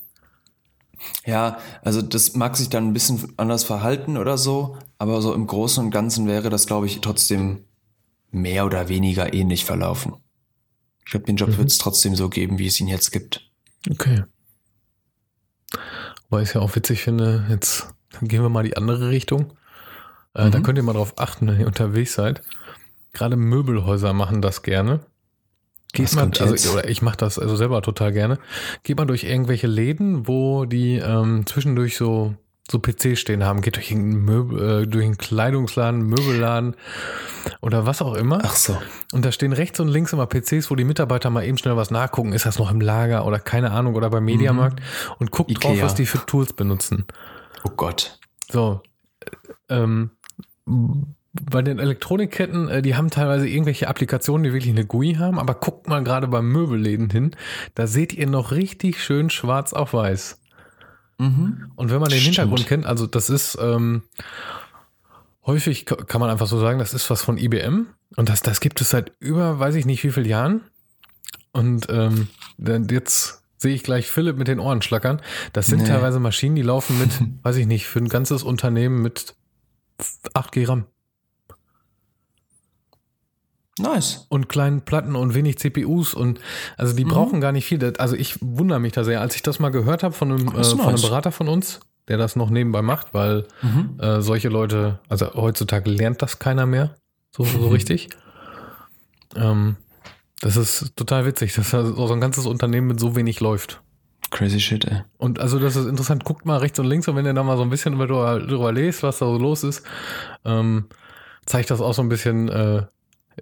Ja, 1.26 1.58
also 1.82 2.02
das 2.02 2.36
mag 2.36 2.56
sich 2.56 2.70
dann 2.70 2.88
ein 2.88 2.94
bisschen 2.94 3.34
anders 3.38 3.64
verhalten 3.64 4.18
oder 4.18 4.38
so, 4.38 4.78
aber 4.98 5.22
so 5.22 5.34
im 5.34 5.48
Großen 5.48 5.84
und 5.84 5.92
Ganzen 5.92 6.28
wäre 6.28 6.50
das, 6.50 6.68
glaube 6.68 6.86
ich, 6.86 7.02
trotzdem 7.02 7.66
mehr 8.32 8.66
oder 8.66 8.88
weniger 8.88 9.34
ähnlich 9.34 9.66
verlaufen. 9.66 10.14
Ich 11.06 11.12
glaube, 11.12 11.26
den 11.26 11.36
Job 11.36 11.50
mhm. 11.50 11.58
wird 11.58 11.70
es 11.70 11.78
trotzdem 11.78 12.16
so 12.16 12.30
geben, 12.30 12.60
wie 12.60 12.68
es 12.68 12.80
ihn 12.80 12.88
jetzt 12.88 13.12
gibt. 13.12 13.50
Okay. 13.90 14.24
Wobei 16.30 16.44
ich 16.44 16.50
es 16.50 16.54
ja 16.54 16.62
auch 16.62 16.76
witzig 16.76 17.04
finde, 17.04 17.46
jetzt 17.50 17.88
gehen 18.22 18.42
wir 18.42 18.50
mal 18.50 18.64
die 18.64 18.78
andere 18.78 19.10
Richtung. 19.10 19.54
Äh, 20.34 20.46
mhm. 20.46 20.52
Da 20.52 20.60
könnt 20.60 20.78
ihr 20.78 20.84
mal 20.84 20.94
drauf 20.94 21.14
achten, 21.18 21.48
wenn 21.48 21.60
ihr 21.60 21.68
unterwegs 21.68 22.14
seid. 22.14 22.42
Gerade 23.14 23.36
Möbelhäuser 23.36 24.14
machen 24.14 24.42
das 24.42 24.62
gerne. 24.62 25.02
Geht 25.94 26.16
man, 26.16 26.32
also, 26.40 26.72
oder 26.72 26.88
ich 26.88 27.02
mache 27.02 27.18
das 27.18 27.38
also 27.38 27.58
selber 27.58 27.82
total 27.82 28.14
gerne. 28.14 28.40
Geht 28.84 28.98
man 28.98 29.08
durch 29.08 29.26
irgendwelche 29.26 29.68
Läden, 29.68 30.26
wo 30.26 30.64
die 30.64 30.96
ähm, 30.96 31.46
zwischendurch 31.46 31.98
so 31.98 32.36
so 32.72 32.80
PC 32.80 33.18
stehen 33.18 33.44
haben, 33.44 33.62
geht 33.62 33.76
durch 33.76 33.92
einen, 33.92 34.24
Möbel, 34.24 34.84
äh, 34.84 34.88
durch 34.88 35.04
einen 35.04 35.18
Kleidungsladen, 35.18 36.04
Möbelladen 36.04 36.76
oder 37.60 37.86
was 37.86 38.02
auch 38.02 38.14
immer. 38.16 38.40
Ach 38.44 38.56
so. 38.56 38.82
Und 39.12 39.26
da 39.26 39.32
stehen 39.32 39.52
rechts 39.52 39.80
und 39.80 39.90
links 39.90 40.14
immer 40.14 40.26
PCs, 40.26 40.72
wo 40.72 40.76
die 40.76 40.86
Mitarbeiter 40.86 41.30
mal 41.30 41.44
eben 41.44 41.58
schnell 41.58 41.76
was 41.76 41.92
nachgucken. 41.92 42.32
Ist 42.32 42.46
das 42.46 42.58
noch 42.58 42.72
im 42.72 42.80
Lager 42.80 43.26
oder 43.26 43.40
keine 43.40 43.72
Ahnung 43.72 43.96
oder 43.96 44.10
beim 44.10 44.24
Mediamarkt 44.24 44.80
mhm. 44.80 45.16
und 45.20 45.32
guckt 45.32 45.52
Ikea. 45.52 45.72
drauf, 45.72 45.82
was 45.82 45.96
die 45.96 46.06
für 46.06 46.26
Tools 46.26 46.54
benutzen. 46.54 47.06
Oh 47.64 47.72
Gott. 47.76 48.20
So. 48.50 48.82
Ähm, 49.70 50.12
bei 51.34 51.62
den 51.62 51.80
Elektronikketten, 51.80 52.68
äh, 52.68 52.82
die 52.82 52.96
haben 52.96 53.10
teilweise 53.10 53.48
irgendwelche 53.48 53.88
Applikationen, 53.88 54.44
die 54.44 54.54
wirklich 54.54 54.74
eine 54.74 54.86
GUI 54.86 55.16
haben, 55.16 55.40
aber 55.40 55.56
guckt 55.56 55.88
mal 55.88 56.04
gerade 56.04 56.28
beim 56.28 56.52
Möbelläden 56.52 57.10
hin, 57.10 57.36
da 57.76 57.88
seht 57.88 58.14
ihr 58.14 58.28
noch 58.28 58.52
richtig 58.52 59.04
schön 59.04 59.30
schwarz 59.30 59.74
auf 59.74 59.94
weiß. 59.94 60.40
Mhm. 61.20 61.72
Und 61.76 61.92
wenn 61.92 62.00
man 62.00 62.10
den 62.10 62.20
Stimmt. 62.20 62.36
Hintergrund 62.36 62.68
kennt, 62.68 62.86
also 62.86 63.08
das 63.08 63.30
ist 63.30 63.58
ähm, 63.62 64.04
häufig, 65.46 65.86
kann 65.86 66.20
man 66.20 66.30
einfach 66.30 66.48
so 66.48 66.60
sagen, 66.60 66.80
das 66.80 66.94
ist 66.94 67.10
was 67.10 67.22
von 67.22 67.38
IBM 67.38 67.88
und 68.18 68.30
das, 68.30 68.42
das 68.42 68.60
gibt 68.60 68.82
es 68.82 68.90
seit 68.90 69.14
über, 69.20 69.60
weiß 69.60 69.76
ich 69.76 69.86
nicht 69.86 70.04
wie 70.04 70.12
viele 70.12 70.28
Jahren. 70.28 70.62
Und 71.54 71.88
ähm, 71.90 72.28
jetzt 72.90 73.41
sehe 73.62 73.76
ich 73.76 73.84
gleich 73.84 74.10
Philipp 74.10 74.38
mit 74.38 74.48
den 74.48 74.60
Ohren 74.60 74.82
schlackern. 74.82 75.22
Das 75.54 75.68
sind 75.68 75.84
nee. 75.84 75.88
teilweise 75.88 76.20
Maschinen, 76.20 76.56
die 76.56 76.64
laufen 76.64 77.00
mit, 77.00 77.12
weiß 77.44 77.58
ich 77.58 77.68
nicht, 77.68 77.88
für 77.88 78.00
ein 78.00 78.10
ganzes 78.10 78.44
Unternehmen 78.44 79.02
mit 79.02 79.36
8 80.34 80.52
G 80.52 80.66
RAM. 80.66 80.86
Nice. 83.80 84.26
Und 84.30 84.50
kleinen 84.50 84.82
Platten 84.82 85.16
und 85.16 85.34
wenig 85.34 85.58
CPUs 85.58 86.14
und 86.14 86.40
also 86.78 86.96
die 86.96 87.06
mhm. 87.06 87.10
brauchen 87.10 87.42
gar 87.42 87.52
nicht 87.52 87.66
viel. 87.66 87.82
Also 87.98 88.16
ich 88.16 88.36
wundere 88.42 88.80
mich 88.80 88.94
da 88.94 89.04
sehr, 89.04 89.22
als 89.22 89.36
ich 89.36 89.44
das 89.44 89.60
mal 89.60 89.70
gehört 89.70 90.04
habe 90.04 90.14
von 90.14 90.32
einem, 90.32 90.48
äh, 90.50 90.58
nice. 90.58 90.74
von 90.74 90.82
einem 90.82 91.02
Berater 91.02 91.32
von 91.32 91.48
uns, 91.48 91.80
der 92.08 92.18
das 92.18 92.36
noch 92.36 92.50
nebenbei 92.50 92.82
macht, 92.82 93.14
weil 93.14 93.46
mhm. 93.62 94.00
äh, 94.00 94.22
solche 94.22 94.50
Leute, 94.50 95.00
also 95.08 95.34
heutzutage 95.36 95.90
lernt 95.90 96.22
das 96.22 96.40
keiner 96.40 96.66
mehr 96.66 96.96
so, 97.32 97.44
so 97.44 97.68
richtig. 97.70 98.10
Ähm, 99.36 99.78
das 100.42 100.58
ist 100.58 100.96
total 100.96 101.26
witzig, 101.26 101.54
dass 101.54 101.70
so 101.70 102.14
ein 102.14 102.22
ganzes 102.22 102.46
Unternehmen 102.46 102.88
mit 102.88 103.00
so 103.00 103.16
wenig 103.16 103.40
läuft. 103.40 103.82
Crazy 104.32 104.60
shit, 104.60 104.86
ey. 104.86 105.02
Und 105.18 105.40
also 105.40 105.60
das 105.60 105.76
ist 105.76 105.88
interessant, 105.88 106.24
guckt 106.24 106.46
mal 106.46 106.58
rechts 106.58 106.80
und 106.80 106.86
links 106.86 107.08
und 107.08 107.16
wenn 107.16 107.26
ihr 107.26 107.34
da 107.34 107.44
mal 107.44 107.58
so 107.58 107.64
ein 107.64 107.70
bisschen 107.70 107.98
drüber, 107.98 108.40
drüber 108.40 108.72
lest, 108.72 109.04
was 109.04 109.20
da 109.20 109.26
so 109.26 109.38
los 109.38 109.64
ist, 109.64 109.84
ähm, 110.46 110.86
zeigt 111.46 111.70
das 111.70 111.82
auch 111.82 111.94
so 111.94 112.02
ein 112.02 112.10
bisschen, 112.10 112.50
äh, 112.50 112.86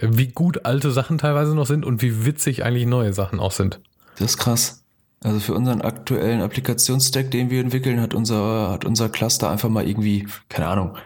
wie 0.01 0.27
gut 0.27 0.65
alte 0.65 0.91
Sachen 0.91 1.17
teilweise 1.17 1.55
noch 1.55 1.67
sind 1.67 1.85
und 1.85 2.01
wie 2.01 2.25
witzig 2.25 2.63
eigentlich 2.63 2.85
neue 2.85 3.13
Sachen 3.13 3.39
auch 3.39 3.51
sind. 3.51 3.79
Das 4.17 4.31
ist 4.31 4.37
krass. 4.37 4.83
Also 5.21 5.39
für 5.39 5.53
unseren 5.53 5.81
aktuellen 5.81 6.41
Applikationsstack, 6.41 7.29
den 7.31 7.49
wir 7.49 7.59
entwickeln, 7.59 8.01
hat 8.01 8.13
unser, 8.13 8.71
hat 8.71 8.85
unser 8.85 9.09
Cluster 9.09 9.49
einfach 9.49 9.69
mal 9.69 9.87
irgendwie, 9.87 10.27
keine 10.47 10.67
Ahnung, 10.67 10.97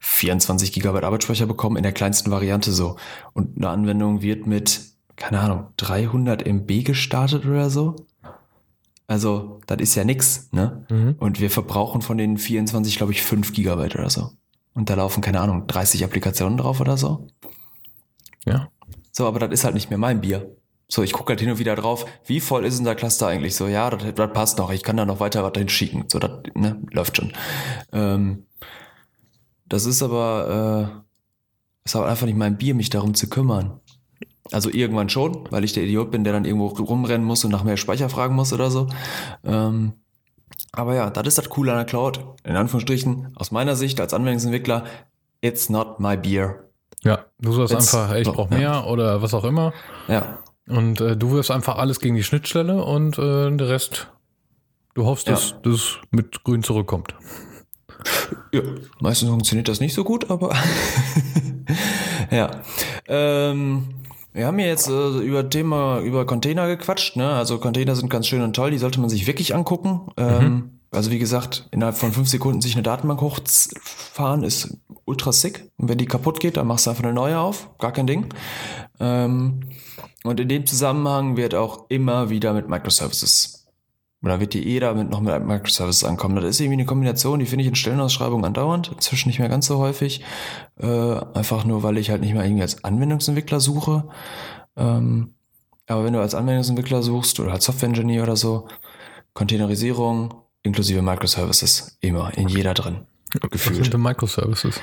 24 0.00 0.72
Gigabyte 0.72 1.04
Arbeitsspeicher 1.04 1.46
bekommen 1.46 1.76
in 1.76 1.82
der 1.82 1.92
kleinsten 1.92 2.30
Variante 2.30 2.72
so. 2.72 2.96
Und 3.32 3.56
eine 3.56 3.68
Anwendung 3.68 4.22
wird 4.22 4.46
mit, 4.46 4.80
keine 5.20 5.38
Ahnung, 5.38 5.68
300 5.76 6.44
MB 6.46 6.82
gestartet 6.82 7.44
oder 7.44 7.70
so. 7.70 7.94
Also, 9.06 9.60
das 9.66 9.78
ist 9.78 9.94
ja 9.94 10.04
nix, 10.04 10.48
ne? 10.50 10.86
Mhm. 10.88 11.16
Und 11.18 11.40
wir 11.40 11.50
verbrauchen 11.50 12.00
von 12.00 12.16
den 12.16 12.38
24, 12.38 12.96
glaube 12.96 13.12
ich, 13.12 13.22
5 13.22 13.52
Gigabyte 13.52 13.96
oder 13.96 14.08
so. 14.08 14.30
Und 14.72 14.88
da 14.88 14.94
laufen, 14.94 15.20
keine 15.20 15.40
Ahnung, 15.40 15.66
30 15.66 16.04
Applikationen 16.04 16.56
drauf 16.56 16.80
oder 16.80 16.96
so. 16.96 17.26
Ja. 18.46 18.70
So, 19.12 19.26
aber 19.26 19.40
das 19.40 19.50
ist 19.50 19.64
halt 19.64 19.74
nicht 19.74 19.90
mehr 19.90 19.98
mein 19.98 20.20
Bier. 20.20 20.56
So, 20.88 21.02
ich 21.02 21.12
gucke 21.12 21.32
halt 21.32 21.40
hin 21.40 21.50
und 21.50 21.58
wieder 21.58 21.76
drauf, 21.76 22.06
wie 22.24 22.40
voll 22.40 22.64
ist 22.64 22.78
unser 22.78 22.94
Cluster 22.94 23.26
eigentlich? 23.26 23.54
So, 23.54 23.68
ja, 23.68 23.90
das, 23.90 24.14
das 24.14 24.32
passt 24.32 24.58
noch, 24.58 24.72
ich 24.72 24.82
kann 24.82 24.96
da 24.96 25.04
noch 25.04 25.20
weiter 25.20 25.44
was 25.44 25.52
hinschicken. 25.56 26.04
So, 26.08 26.18
das 26.18 26.30
ne, 26.54 26.80
läuft 26.92 27.18
schon. 27.18 27.32
Ähm, 27.92 28.46
das 29.68 29.84
ist 29.84 30.02
aber, 30.02 31.02
äh, 31.04 31.84
ist 31.84 31.94
aber 31.94 32.08
einfach 32.08 32.26
nicht 32.26 32.38
mein 32.38 32.56
Bier, 32.56 32.74
mich 32.74 32.90
darum 32.90 33.14
zu 33.14 33.28
kümmern. 33.28 33.80
Also 34.52 34.70
irgendwann 34.70 35.08
schon, 35.08 35.46
weil 35.50 35.64
ich 35.64 35.72
der 35.72 35.84
Idiot 35.84 36.10
bin, 36.10 36.24
der 36.24 36.32
dann 36.32 36.44
irgendwo 36.44 36.66
rumrennen 36.66 37.26
muss 37.26 37.44
und 37.44 37.50
nach 37.50 37.64
mehr 37.64 37.76
Speicher 37.76 38.08
fragen 38.08 38.34
muss 38.34 38.52
oder 38.52 38.70
so. 38.70 38.88
Ähm, 39.44 39.92
aber 40.72 40.94
ja, 40.94 41.10
das 41.10 41.26
ist 41.26 41.38
das 41.38 41.48
Coole 41.50 41.72
an 41.72 41.78
der 41.78 41.86
Cloud. 41.86 42.20
In 42.44 42.56
Anführungsstrichen, 42.56 43.32
aus 43.36 43.50
meiner 43.50 43.76
Sicht 43.76 44.00
als 44.00 44.14
Anwendungsentwickler, 44.14 44.84
it's 45.40 45.68
not 45.68 46.00
my 46.00 46.16
beer. 46.16 46.64
Ja, 47.02 47.26
du 47.38 47.52
sagst 47.52 47.72
it's 47.72 47.94
einfach, 47.94 48.10
hey, 48.12 48.22
ich 48.22 48.28
brauche 48.28 48.52
mehr 48.52 48.60
ja. 48.60 48.84
oder 48.84 49.22
was 49.22 49.34
auch 49.34 49.44
immer. 49.44 49.72
Ja. 50.08 50.38
Und 50.68 51.00
äh, 51.00 51.16
du 51.16 51.32
wirst 51.32 51.50
einfach 51.50 51.76
alles 51.76 51.98
gegen 52.00 52.14
die 52.14 52.22
Schnittstelle 52.22 52.84
und 52.84 53.18
äh, 53.18 53.50
der 53.56 53.68
Rest, 53.68 54.08
du 54.94 55.04
hoffst, 55.04 55.26
ja. 55.26 55.34
dass 55.34 55.56
das 55.62 55.98
mit 56.10 56.44
grün 56.44 56.62
zurückkommt. 56.62 57.14
Ja, 58.52 58.62
meistens 59.00 59.28
funktioniert 59.28 59.68
das 59.68 59.80
nicht 59.80 59.94
so 59.94 60.04
gut, 60.04 60.30
aber 60.30 60.54
ja. 62.30 62.62
Ähm, 63.06 63.99
wir 64.32 64.46
haben 64.46 64.58
ja 64.58 64.66
jetzt 64.66 64.88
äh, 64.88 65.18
über 65.18 65.48
Thema 65.48 66.00
über 66.00 66.26
Container 66.26 66.66
gequatscht, 66.68 67.16
ne? 67.16 67.30
Also 67.30 67.58
Container 67.58 67.96
sind 67.96 68.08
ganz 68.10 68.26
schön 68.26 68.42
und 68.42 68.54
toll, 68.54 68.70
die 68.70 68.78
sollte 68.78 69.00
man 69.00 69.10
sich 69.10 69.26
wirklich 69.26 69.54
angucken. 69.54 70.08
Ähm, 70.16 70.44
mhm. 70.44 70.80
Also 70.92 71.10
wie 71.10 71.18
gesagt, 71.18 71.68
innerhalb 71.70 71.96
von 71.96 72.12
fünf 72.12 72.28
Sekunden 72.28 72.60
sich 72.60 72.74
eine 72.74 72.82
Datenbank 72.82 73.20
hochfahren 73.20 74.42
ist 74.42 74.76
ultra 75.04 75.32
sick. 75.32 75.70
Und 75.76 75.88
wenn 75.88 75.98
die 75.98 76.06
kaputt 76.06 76.40
geht, 76.40 76.56
dann 76.56 76.66
machst 76.66 76.86
du 76.86 76.90
einfach 76.90 77.04
eine 77.04 77.12
neue 77.12 77.38
auf, 77.38 77.70
gar 77.78 77.92
kein 77.92 78.06
Ding. 78.06 78.26
Ähm, 78.98 79.60
und 80.24 80.40
in 80.40 80.48
dem 80.48 80.66
Zusammenhang 80.66 81.36
wird 81.36 81.54
auch 81.54 81.86
immer 81.88 82.28
wieder 82.28 82.52
mit 82.52 82.68
Microservices 82.68 83.59
oder 84.22 84.40
wird 84.40 84.54
die 84.54 84.66
eh 84.68 84.80
damit 84.80 85.10
noch 85.10 85.20
mit 85.20 85.44
Microservices 85.44 86.04
ankommen? 86.04 86.36
Das 86.36 86.44
ist 86.44 86.60
irgendwie 86.60 86.74
eine 86.74 86.86
Kombination, 86.86 87.38
die 87.38 87.46
finde 87.46 87.62
ich 87.62 87.68
in 87.68 87.74
Stellenausschreibungen 87.74 88.44
andauernd, 88.44 88.92
inzwischen 88.92 89.28
nicht 89.28 89.38
mehr 89.38 89.48
ganz 89.48 89.66
so 89.66 89.78
häufig. 89.78 90.22
Äh, 90.78 90.86
einfach 90.86 91.64
nur, 91.64 91.82
weil 91.82 91.96
ich 91.96 92.10
halt 92.10 92.20
nicht 92.20 92.34
mehr 92.34 92.44
irgendwie 92.44 92.62
als 92.62 92.84
Anwendungsentwickler 92.84 93.60
suche. 93.60 94.08
Ähm, 94.76 95.34
aber 95.86 96.04
wenn 96.04 96.12
du 96.12 96.20
als 96.20 96.34
Anwendungsentwickler 96.34 97.02
suchst 97.02 97.40
oder 97.40 97.52
als 97.52 97.64
Software-Engineer 97.64 98.22
oder 98.22 98.36
so, 98.36 98.68
Containerisierung 99.32 100.34
inklusive 100.62 101.02
Microservices, 101.02 101.96
immer, 102.00 102.36
in 102.36 102.48
jeder 102.48 102.74
drin. 102.74 103.06
Gefühlt. 103.30 103.78
Was 103.78 103.84
sind 103.84 103.94
denn 103.94 104.02
Microservices? 104.02 104.80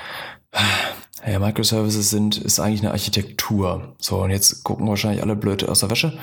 Ja, 1.26 1.40
Microservices 1.40 2.10
sind, 2.10 2.38
ist 2.38 2.60
eigentlich 2.60 2.82
eine 2.82 2.92
Architektur. 2.92 3.96
So, 4.00 4.24
und 4.24 4.30
jetzt 4.30 4.64
gucken 4.64 4.88
wahrscheinlich 4.88 5.22
alle 5.22 5.36
blöd 5.36 5.68
aus 5.68 5.80
der 5.80 5.90
Wäsche. 5.90 6.18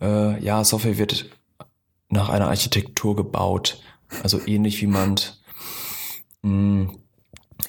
Äh, 0.00 0.42
ja, 0.42 0.64
Software 0.64 0.98
wird 0.98 1.26
nach 2.08 2.28
einer 2.28 2.48
Architektur 2.48 3.16
gebaut. 3.16 3.80
Also 4.22 4.40
ähnlich 4.46 4.80
wie 4.80 4.86
man 4.86 5.16
mh, 6.42 6.42
hm, 6.42 6.98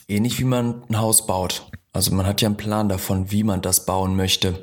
ähnlich 0.08 0.40
wie 0.40 0.46
man 0.46 0.84
ein 0.90 1.00
Haus 1.00 1.26
baut. 1.26 1.70
Also 1.94 2.14
man 2.14 2.26
hat 2.26 2.42
ja 2.42 2.48
einen 2.48 2.58
Plan 2.58 2.90
davon, 2.90 3.32
wie 3.32 3.44
man 3.44 3.62
das 3.62 3.86
bauen 3.86 4.16
möchte. 4.16 4.62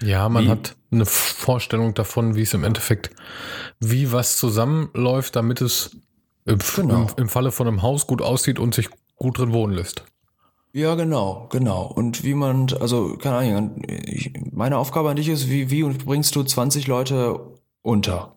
Ja, 0.00 0.28
man 0.28 0.44
wie, 0.44 0.48
hat 0.48 0.76
eine 0.90 1.06
Vorstellung 1.06 1.94
davon, 1.94 2.36
wie 2.36 2.42
es 2.42 2.54
im 2.54 2.64
Endeffekt, 2.64 3.10
wie 3.80 4.12
was 4.12 4.36
zusammenläuft, 4.36 5.36
damit 5.36 5.60
es 5.60 5.96
im, 6.44 6.58
genau. 6.76 7.06
im 7.16 7.28
Falle 7.28 7.52
von 7.52 7.66
einem 7.66 7.82
Haus 7.82 8.06
gut 8.06 8.22
aussieht 8.22 8.58
und 8.58 8.74
sich 8.74 8.88
gut 9.16 9.38
drin 9.38 9.52
wohnen 9.52 9.74
lässt. 9.74 10.04
Ja, 10.72 10.94
genau, 10.96 11.48
genau. 11.50 11.84
Und 11.84 12.24
wie 12.24 12.34
man, 12.34 12.66
also, 12.80 13.16
keine 13.16 13.36
Ahnung, 13.36 13.82
meine 14.50 14.76
Aufgabe 14.76 15.10
an 15.10 15.16
dich 15.16 15.28
ist, 15.28 15.48
wie, 15.48 15.70
wie 15.70 15.84
bringst 15.84 16.34
du 16.34 16.42
20 16.42 16.88
Leute 16.88 17.40
unter? 17.82 18.33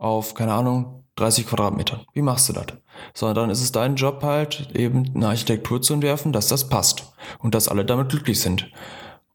Auf, 0.00 0.34
keine 0.34 0.54
Ahnung, 0.54 1.04
30 1.16 1.46
Quadratmeter. 1.46 2.00
Wie 2.14 2.22
machst 2.22 2.48
du 2.48 2.54
das? 2.54 2.66
So, 3.14 3.32
dann 3.32 3.50
ist 3.50 3.60
es 3.60 3.72
dein 3.72 3.96
Job 3.96 4.22
halt, 4.22 4.70
eben 4.74 5.12
eine 5.14 5.28
Architektur 5.28 5.82
zu 5.82 5.94
entwerfen, 5.94 6.32
dass 6.32 6.48
das 6.48 6.68
passt 6.68 7.12
und 7.38 7.54
dass 7.54 7.68
alle 7.68 7.84
damit 7.84 8.08
glücklich 8.08 8.40
sind. 8.40 8.70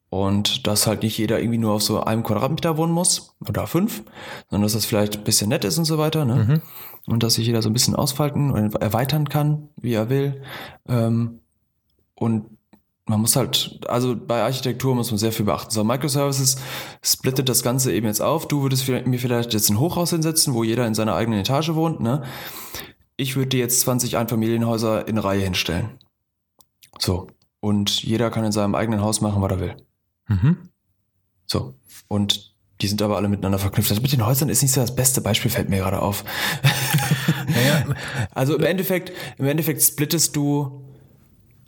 Und 0.09 0.65
dass 0.65 0.87
halt 0.87 1.03
nicht 1.03 1.17
jeder 1.17 1.39
irgendwie 1.39 1.57
nur 1.57 1.73
auf 1.73 1.83
so 1.83 2.01
einem 2.01 2.23
Quadratmeter 2.23 2.77
wohnen 2.77 2.93
muss 2.93 3.35
oder 3.47 3.67
fünf, 3.67 4.03
sondern 4.49 4.63
dass 4.63 4.73
das 4.73 4.85
vielleicht 4.85 5.17
ein 5.17 5.23
bisschen 5.23 5.49
nett 5.49 5.65
ist 5.65 5.77
und 5.77 5.85
so 5.85 5.97
weiter. 5.97 6.25
Ne? 6.25 6.35
Mhm. 6.35 6.61
Und 7.11 7.21
dass 7.21 7.35
sich 7.35 7.45
jeder 7.45 7.61
so 7.61 7.69
ein 7.69 7.73
bisschen 7.73 7.95
ausfalten 7.95 8.51
und 8.51 8.75
erweitern 8.75 9.29
kann, 9.29 9.69
wie 9.75 9.93
er 9.93 10.09
will. 10.09 10.41
Ähm, 10.87 11.41
und 12.15 12.54
man 13.07 13.21
muss 13.21 13.35
halt, 13.35 13.79
also 13.87 14.15
bei 14.15 14.41
Architektur 14.41 14.95
muss 14.95 15.11
man 15.11 15.19
sehr 15.19 15.31
viel 15.31 15.45
beachten. 15.45 15.71
So, 15.71 15.83
Microservices 15.83 16.57
splittet 17.03 17.49
das 17.49 17.61
Ganze 17.61 17.93
eben 17.93 18.07
jetzt 18.07 18.21
auf. 18.21 18.47
Du 18.47 18.63
würdest 18.63 18.87
mir 18.87 19.19
vielleicht 19.19 19.53
jetzt 19.53 19.69
ein 19.69 19.79
Hochhaus 19.79 20.09
hinsetzen, 20.09 20.55
wo 20.55 20.63
jeder 20.63 20.87
in 20.87 20.95
seiner 20.95 21.15
eigenen 21.15 21.39
Etage 21.39 21.75
wohnt, 21.75 21.99
ne? 21.99 22.23
Ich 23.17 23.35
würde 23.35 23.49
dir 23.49 23.59
jetzt 23.59 23.81
20 23.81 24.17
Einfamilienhäuser 24.17 25.07
in 25.07 25.17
Reihe 25.17 25.43
hinstellen. 25.43 25.99
So. 26.99 27.27
Und 27.59 28.03
jeder 28.03 28.29
kann 28.29 28.43
in 28.43 28.51
seinem 28.51 28.75
eigenen 28.75 29.01
Haus 29.01 29.21
machen, 29.21 29.41
was 29.41 29.51
er 29.51 29.59
will. 29.59 29.75
Mhm. 30.27 30.57
So. 31.45 31.75
Und 32.07 32.55
die 32.81 32.87
sind 32.87 33.01
aber 33.01 33.15
alle 33.15 33.29
miteinander 33.29 33.59
verknüpft. 33.59 33.91
Das 33.91 34.01
mit 34.01 34.11
den 34.11 34.25
Häusern 34.25 34.49
ist 34.49 34.61
nicht 34.61 34.73
so 34.73 34.81
das 34.81 34.95
beste 34.95 35.21
Beispiel, 35.21 35.49
fällt 35.49 35.69
mir 35.69 35.77
gerade 35.77 36.01
auf. 36.01 36.23
Naja. 37.47 37.95
also 38.31 38.55
im 38.55 38.63
Endeffekt, 38.63 39.11
im 39.37 39.45
Endeffekt 39.45 39.81
splittest 39.83 40.35
du 40.35 40.84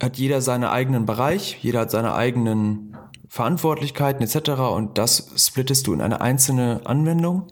hat 0.00 0.16
jeder 0.16 0.40
seinen 0.40 0.64
eigenen 0.64 1.06
Bereich, 1.06 1.58
jeder 1.62 1.80
hat 1.80 1.90
seine 1.90 2.14
eigenen 2.14 2.96
Verantwortlichkeiten 3.28 4.22
etc. 4.22 4.50
Und 4.74 4.98
das 4.98 5.32
splittest 5.36 5.86
du 5.86 5.92
in 5.92 6.00
eine 6.00 6.20
einzelne 6.20 6.82
Anwendung 6.84 7.48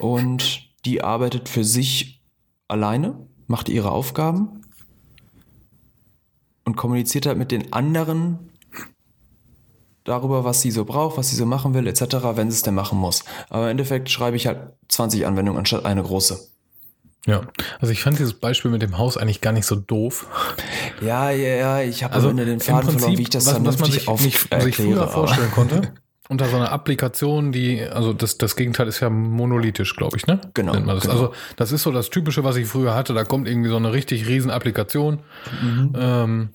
und 0.00 0.68
die 0.84 1.02
arbeitet 1.02 1.48
für 1.48 1.64
sich 1.64 2.22
alleine, 2.68 3.26
macht 3.46 3.68
ihre 3.68 3.90
Aufgaben 3.90 4.62
und 6.64 6.76
kommuniziert 6.76 7.26
halt 7.26 7.38
mit 7.38 7.52
den 7.52 7.72
anderen 7.72 8.50
darüber, 10.04 10.44
was 10.44 10.60
sie 10.60 10.70
so 10.70 10.84
braucht, 10.84 11.16
was 11.16 11.30
sie 11.30 11.36
so 11.36 11.46
machen 11.46 11.74
will, 11.74 11.86
etc., 11.86 12.02
wenn 12.34 12.50
sie 12.50 12.56
es 12.56 12.62
denn 12.62 12.74
machen 12.74 12.98
muss. 12.98 13.24
Aber 13.48 13.64
im 13.64 13.70
Endeffekt 13.70 14.10
schreibe 14.10 14.36
ich 14.36 14.46
halt 14.46 14.72
20 14.88 15.26
Anwendungen 15.26 15.58
anstatt 15.58 15.86
eine 15.86 16.02
große. 16.02 16.53
Ja, 17.26 17.42
also 17.80 17.92
ich 17.92 18.02
fand 18.02 18.18
dieses 18.18 18.34
Beispiel 18.34 18.70
mit 18.70 18.82
dem 18.82 18.98
Haus 18.98 19.16
eigentlich 19.16 19.40
gar 19.40 19.52
nicht 19.52 19.64
so 19.64 19.76
doof. 19.76 20.26
Ja, 21.00 21.30
ja, 21.30 21.54
ja, 21.54 21.80
ich 21.80 22.04
habe 22.04 22.14
also 22.14 22.28
am 22.28 22.36
den 22.36 22.60
Faden 22.60 22.80
Prinzip, 22.80 23.00
verloren, 23.00 23.18
wie 23.18 23.22
ich 23.22 23.30
das 23.30 23.46
was, 23.46 23.64
was 23.64 23.78
man 23.78 23.90
sich, 23.90 24.08
auf, 24.08 24.22
nicht, 24.22 24.42
erkläre, 24.52 24.62
sich 24.62 24.76
früher 24.76 25.08
vorstellen 25.08 25.50
konnte. 25.50 25.92
Unter 26.28 26.48
so 26.48 26.56
einer 26.56 26.72
Applikation, 26.72 27.52
die, 27.52 27.82
also 27.82 28.14
das, 28.14 28.38
das 28.38 28.56
Gegenteil 28.56 28.88
ist 28.88 29.00
ja 29.00 29.10
monolithisch, 29.10 29.94
glaube 29.94 30.16
ich, 30.16 30.26
ne? 30.26 30.40
Genau, 30.54 30.72
das. 30.72 31.02
genau. 31.02 31.12
Also 31.12 31.32
das 31.56 31.70
ist 31.70 31.82
so 31.82 31.92
das 31.92 32.08
Typische, 32.08 32.44
was 32.44 32.56
ich 32.56 32.66
früher 32.66 32.94
hatte. 32.94 33.12
Da 33.12 33.24
kommt 33.24 33.46
irgendwie 33.46 33.68
so 33.68 33.76
eine 33.76 33.92
richtig 33.92 34.26
riesen 34.26 34.50
Applikation. 34.50 35.20
Mhm. 35.62 35.92
Ähm, 35.94 36.48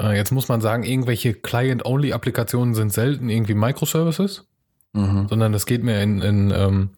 äh, 0.00 0.16
jetzt 0.16 0.30
muss 0.30 0.48
man 0.48 0.60
sagen, 0.60 0.84
irgendwelche 0.84 1.34
Client-Only-Applikationen 1.34 2.74
sind 2.74 2.92
selten 2.92 3.28
irgendwie 3.28 3.54
Microservices. 3.54 4.46
Mhm. 4.92 5.26
Sondern 5.28 5.52
es 5.52 5.66
geht 5.66 5.82
mehr 5.82 6.02
in, 6.02 6.22
in, 6.22 6.50
ähm, 6.50 6.90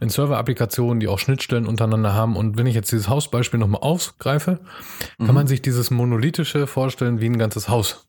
in 0.00 0.08
Server-Applikationen, 0.08 1.00
die 1.00 1.08
auch 1.08 1.18
Schnittstellen 1.18 1.66
untereinander 1.66 2.14
haben. 2.14 2.36
Und 2.36 2.56
wenn 2.56 2.66
ich 2.66 2.74
jetzt 2.74 2.92
dieses 2.92 3.08
Hausbeispiel 3.08 3.58
nochmal 3.58 3.82
aufgreife, 3.82 4.60
mhm. 5.18 5.26
kann 5.26 5.34
man 5.34 5.46
sich 5.46 5.62
dieses 5.62 5.90
monolithische 5.90 6.66
vorstellen 6.66 7.20
wie 7.20 7.26
ein 7.26 7.38
ganzes 7.38 7.68
Haus. 7.68 8.06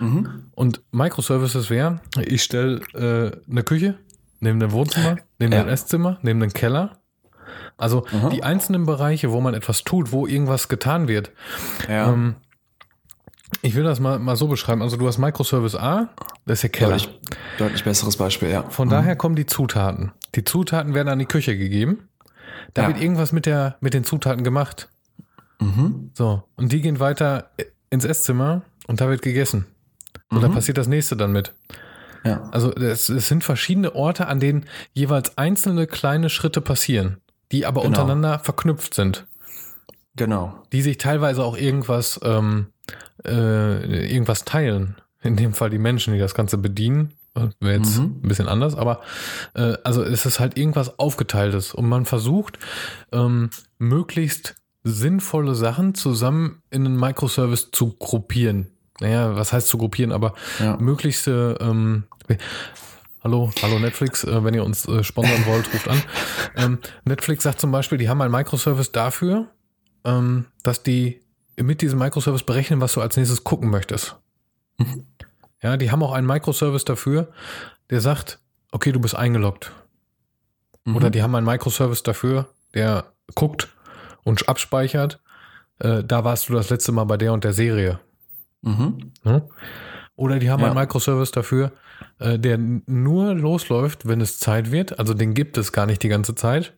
Mhm. 0.00 0.50
Und 0.54 0.82
Microservices 0.92 1.70
wäre, 1.70 2.00
ich 2.24 2.42
stelle 2.42 2.80
äh, 2.94 3.50
eine 3.50 3.62
Küche 3.62 3.98
neben 4.40 4.60
dem 4.60 4.72
Wohnzimmer, 4.72 5.16
neben 5.38 5.52
ja. 5.52 5.62
dem 5.62 5.68
Esszimmer, 5.68 6.18
neben 6.22 6.40
dem 6.40 6.52
Keller. 6.52 6.98
Also 7.76 8.04
mhm. 8.10 8.30
die 8.30 8.42
einzelnen 8.42 8.86
Bereiche, 8.86 9.30
wo 9.32 9.40
man 9.40 9.54
etwas 9.54 9.84
tut, 9.84 10.12
wo 10.12 10.26
irgendwas 10.26 10.68
getan 10.68 11.08
wird. 11.08 11.30
Ja. 11.88 12.12
Ähm, 12.12 12.36
ich 13.62 13.74
will 13.74 13.84
das 13.84 13.98
mal, 13.98 14.18
mal 14.18 14.36
so 14.36 14.46
beschreiben. 14.48 14.82
Also 14.82 14.96
du 14.96 15.06
hast 15.06 15.18
Microservice 15.18 15.74
A, 15.74 16.08
das 16.44 16.58
ist 16.58 16.62
der 16.64 16.70
Keller. 16.70 16.90
Deutlich, 16.92 17.20
deutlich 17.58 17.84
besseres 17.84 18.16
Beispiel, 18.16 18.50
ja. 18.50 18.64
Von 18.70 18.88
mhm. 18.88 18.92
daher 18.92 19.16
kommen 19.16 19.36
die 19.36 19.46
Zutaten. 19.46 20.12
Die 20.34 20.44
Zutaten 20.44 20.94
werden 20.94 21.08
an 21.08 21.18
die 21.18 21.26
Küche 21.26 21.56
gegeben. 21.56 22.08
Da 22.74 22.82
ja. 22.82 22.88
wird 22.88 23.00
irgendwas 23.00 23.32
mit, 23.32 23.46
der, 23.46 23.76
mit 23.80 23.94
den 23.94 24.04
Zutaten 24.04 24.44
gemacht. 24.44 24.88
Mhm. 25.60 26.10
So, 26.14 26.44
und 26.56 26.72
die 26.72 26.80
gehen 26.80 27.00
weiter 27.00 27.50
ins 27.90 28.04
Esszimmer 28.04 28.62
und 28.86 29.00
da 29.00 29.08
wird 29.08 29.22
gegessen. 29.22 29.66
Und 30.30 30.38
mhm. 30.38 30.42
da 30.42 30.48
passiert 30.48 30.78
das 30.78 30.86
nächste 30.86 31.16
dann 31.16 31.32
mit. 31.32 31.52
Ja. 32.24 32.48
Also 32.50 32.74
es, 32.74 33.08
es, 33.08 33.28
sind 33.28 33.44
verschiedene 33.44 33.94
Orte, 33.94 34.26
an 34.26 34.40
denen 34.40 34.66
jeweils 34.92 35.38
einzelne 35.38 35.86
kleine 35.86 36.28
Schritte 36.28 36.60
passieren, 36.60 37.18
die 37.52 37.64
aber 37.64 37.82
genau. 37.82 37.88
untereinander 37.88 38.38
verknüpft 38.40 38.94
sind. 38.94 39.26
Genau. 40.16 40.62
Die 40.72 40.82
sich 40.82 40.98
teilweise 40.98 41.44
auch 41.44 41.56
irgendwas, 41.56 42.20
ähm, 42.22 42.66
äh, 43.24 44.10
irgendwas 44.10 44.44
teilen. 44.44 44.96
In 45.22 45.36
dem 45.36 45.54
Fall 45.54 45.70
die 45.70 45.78
Menschen, 45.78 46.12
die 46.12 46.20
das 46.20 46.34
Ganze 46.34 46.58
bedienen. 46.58 47.14
Wäre 47.34 47.78
jetzt 47.78 47.98
mhm. 47.98 48.20
ein 48.22 48.28
bisschen 48.28 48.48
anders, 48.48 48.74
aber 48.74 49.00
äh, 49.54 49.74
also 49.84 50.02
es 50.02 50.26
ist 50.26 50.40
halt 50.40 50.56
irgendwas 50.56 50.98
Aufgeteiltes 50.98 51.72
und 51.74 51.88
man 51.88 52.04
versucht 52.04 52.58
ähm, 53.12 53.50
möglichst 53.78 54.56
sinnvolle 54.82 55.54
Sachen 55.54 55.94
zusammen 55.94 56.62
in 56.70 56.86
einen 56.86 56.98
Microservice 56.98 57.70
zu 57.70 57.94
gruppieren. 57.98 58.68
Naja, 59.00 59.36
was 59.36 59.52
heißt 59.52 59.68
zu 59.68 59.78
gruppieren, 59.78 60.10
aber 60.10 60.34
ja. 60.58 60.76
möglichste 60.78 61.56
ähm, 61.60 62.04
Hallo, 63.24 63.50
hallo 63.62 63.80
Netflix, 63.80 64.22
äh, 64.24 64.44
wenn 64.44 64.54
ihr 64.54 64.64
uns 64.64 64.86
äh, 64.86 65.02
sponsern 65.02 65.44
wollt, 65.46 65.72
ruft 65.72 65.88
an. 65.88 66.02
Ähm, 66.56 66.78
Netflix 67.04 67.44
sagt 67.44 67.60
zum 67.60 67.70
Beispiel, 67.70 67.98
die 67.98 68.08
haben 68.08 68.20
einen 68.20 68.32
Microservice 68.32 68.90
dafür, 68.90 69.48
ähm, 70.04 70.46
dass 70.62 70.82
die 70.82 71.20
mit 71.56 71.82
diesem 71.82 71.98
Microservice 71.98 72.42
berechnen, 72.42 72.80
was 72.80 72.94
du 72.94 73.00
als 73.00 73.16
nächstes 73.16 73.44
gucken 73.44 73.70
möchtest. 73.70 74.16
Mhm. 74.78 75.04
Ja, 75.62 75.76
die 75.76 75.90
haben 75.90 76.02
auch 76.02 76.12
einen 76.12 76.26
Microservice 76.26 76.84
dafür, 76.84 77.28
der 77.90 78.00
sagt, 78.00 78.38
okay, 78.70 78.92
du 78.92 79.00
bist 79.00 79.16
eingeloggt. 79.16 79.72
Mhm. 80.84 80.96
Oder 80.96 81.10
die 81.10 81.22
haben 81.22 81.34
einen 81.34 81.46
Microservice 81.46 82.02
dafür, 82.02 82.48
der 82.74 83.12
guckt 83.34 83.68
und 84.24 84.48
abspeichert, 84.48 85.20
äh, 85.80 86.04
da 86.04 86.24
warst 86.24 86.48
du 86.48 86.54
das 86.54 86.70
letzte 86.70 86.92
Mal 86.92 87.04
bei 87.04 87.16
der 87.16 87.32
und 87.32 87.44
der 87.44 87.52
Serie. 87.52 88.00
Mhm. 88.62 89.12
Ja? 89.24 89.42
Oder 90.16 90.38
die 90.38 90.50
haben 90.50 90.60
ja. 90.60 90.66
einen 90.66 90.78
Microservice 90.78 91.30
dafür, 91.30 91.72
äh, 92.18 92.38
der 92.38 92.58
nur 92.58 93.34
losläuft, 93.34 94.06
wenn 94.08 94.20
es 94.20 94.38
Zeit 94.38 94.72
wird. 94.72 94.98
Also 94.98 95.14
den 95.14 95.34
gibt 95.34 95.56
es 95.58 95.72
gar 95.72 95.86
nicht 95.86 96.02
die 96.02 96.08
ganze 96.08 96.34
Zeit. 96.34 96.76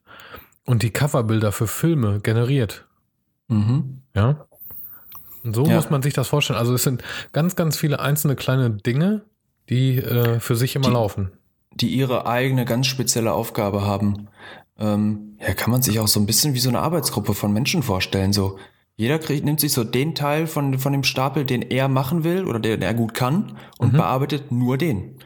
Und 0.67 0.83
die 0.83 0.91
Coverbilder 0.91 1.53
für 1.53 1.67
Filme 1.67 2.21
generiert. 2.21 2.87
Mhm. 3.49 4.03
Ja. 4.15 4.47
So 5.43 5.65
ja. 5.67 5.77
muss 5.77 5.91
man 5.91 6.03
sich 6.03 6.15
das 6.15 6.29
vorstellen. 6.29 6.59
Also 6.59 6.75
es 6.75 6.83
sind 6.83 7.03
ganz, 7.33 7.57
ganz 7.57 7.77
viele 7.77 8.01
einzelne 8.01 8.37
kleine 8.37 8.71
Dinge, 8.71 9.23
die 9.69 9.99
äh, 9.99 10.41
für 10.41 10.57
sich 10.57 10.77
immer 10.77 10.89
die, 10.89 10.95
laufen. 10.95 11.33
Die 11.75 11.89
ihre 11.89 12.27
eigene 12.27 12.65
ganz 12.65 12.87
spezielle 12.87 13.33
Aufgabe 13.33 13.83
haben. 13.83 14.29
Ähm, 14.79 15.37
ja, 15.41 15.55
kann 15.55 15.71
man 15.71 15.83
sich 15.83 15.99
auch 16.01 16.09
so 16.09 16.21
ein 16.21 16.27
bisschen 16.27 16.55
wie 16.55 16.59
so 16.59 16.69
eine 16.69 16.81
Arbeitsgruppe 16.81 17.35
von 17.35 17.53
Menschen 17.53 17.83
vorstellen. 17.83 18.33
So, 18.33 18.59
jeder 18.97 19.19
kriegt, 19.19 19.45
nimmt 19.45 19.61
sich 19.61 19.73
so 19.73 19.85
den 19.85 20.15
Teil 20.15 20.47
von, 20.47 20.79
von 20.79 20.93
dem 20.93 21.05
Stapel, 21.05 21.45
den 21.45 21.63
er 21.63 21.89
machen 21.89 22.25
will 22.25 22.45
oder 22.45 22.61
den 22.61 22.83
er 22.83 22.95
gut 22.95 23.15
kann 23.15 23.57
und 23.79 23.93
mhm. 23.93 23.99
bearbeitet 23.99 24.53
nur 24.53 24.77
den. 24.77 25.17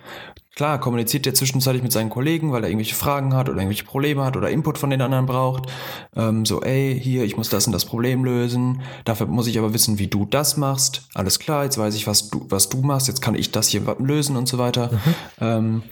Klar, 0.54 0.78
kommuniziert 0.78 1.26
er 1.26 1.34
zwischenzeitlich 1.34 1.82
mit 1.82 1.90
seinen 1.90 2.10
Kollegen, 2.10 2.52
weil 2.52 2.62
er 2.62 2.70
irgendwelche 2.70 2.94
Fragen 2.94 3.34
hat 3.34 3.48
oder 3.48 3.58
irgendwelche 3.58 3.84
Probleme 3.84 4.24
hat 4.24 4.36
oder 4.36 4.50
Input 4.50 4.78
von 4.78 4.90
den 4.90 5.02
anderen 5.02 5.26
braucht. 5.26 5.66
Ähm, 6.14 6.46
so, 6.46 6.62
ey, 6.62 6.98
hier, 7.00 7.24
ich 7.24 7.36
muss 7.36 7.48
das 7.48 7.66
und 7.66 7.72
das 7.72 7.84
Problem 7.84 8.24
lösen. 8.24 8.82
Dafür 9.04 9.26
muss 9.26 9.48
ich 9.48 9.58
aber 9.58 9.74
wissen, 9.74 9.98
wie 9.98 10.06
du 10.06 10.26
das 10.26 10.56
machst. 10.56 11.08
Alles 11.12 11.40
klar, 11.40 11.64
jetzt 11.64 11.76
weiß 11.76 11.96
ich, 11.96 12.06
was 12.06 12.30
du, 12.30 12.46
was 12.48 12.68
du 12.68 12.82
machst. 12.82 13.08
Jetzt 13.08 13.20
kann 13.20 13.34
ich 13.34 13.50
das 13.50 13.68
hier 13.68 13.82
lösen 13.98 14.36
und 14.36 14.48
so 14.48 14.58
weiter. 14.58 14.92
Mhm. 14.92 15.14
Ähm, 15.40 15.82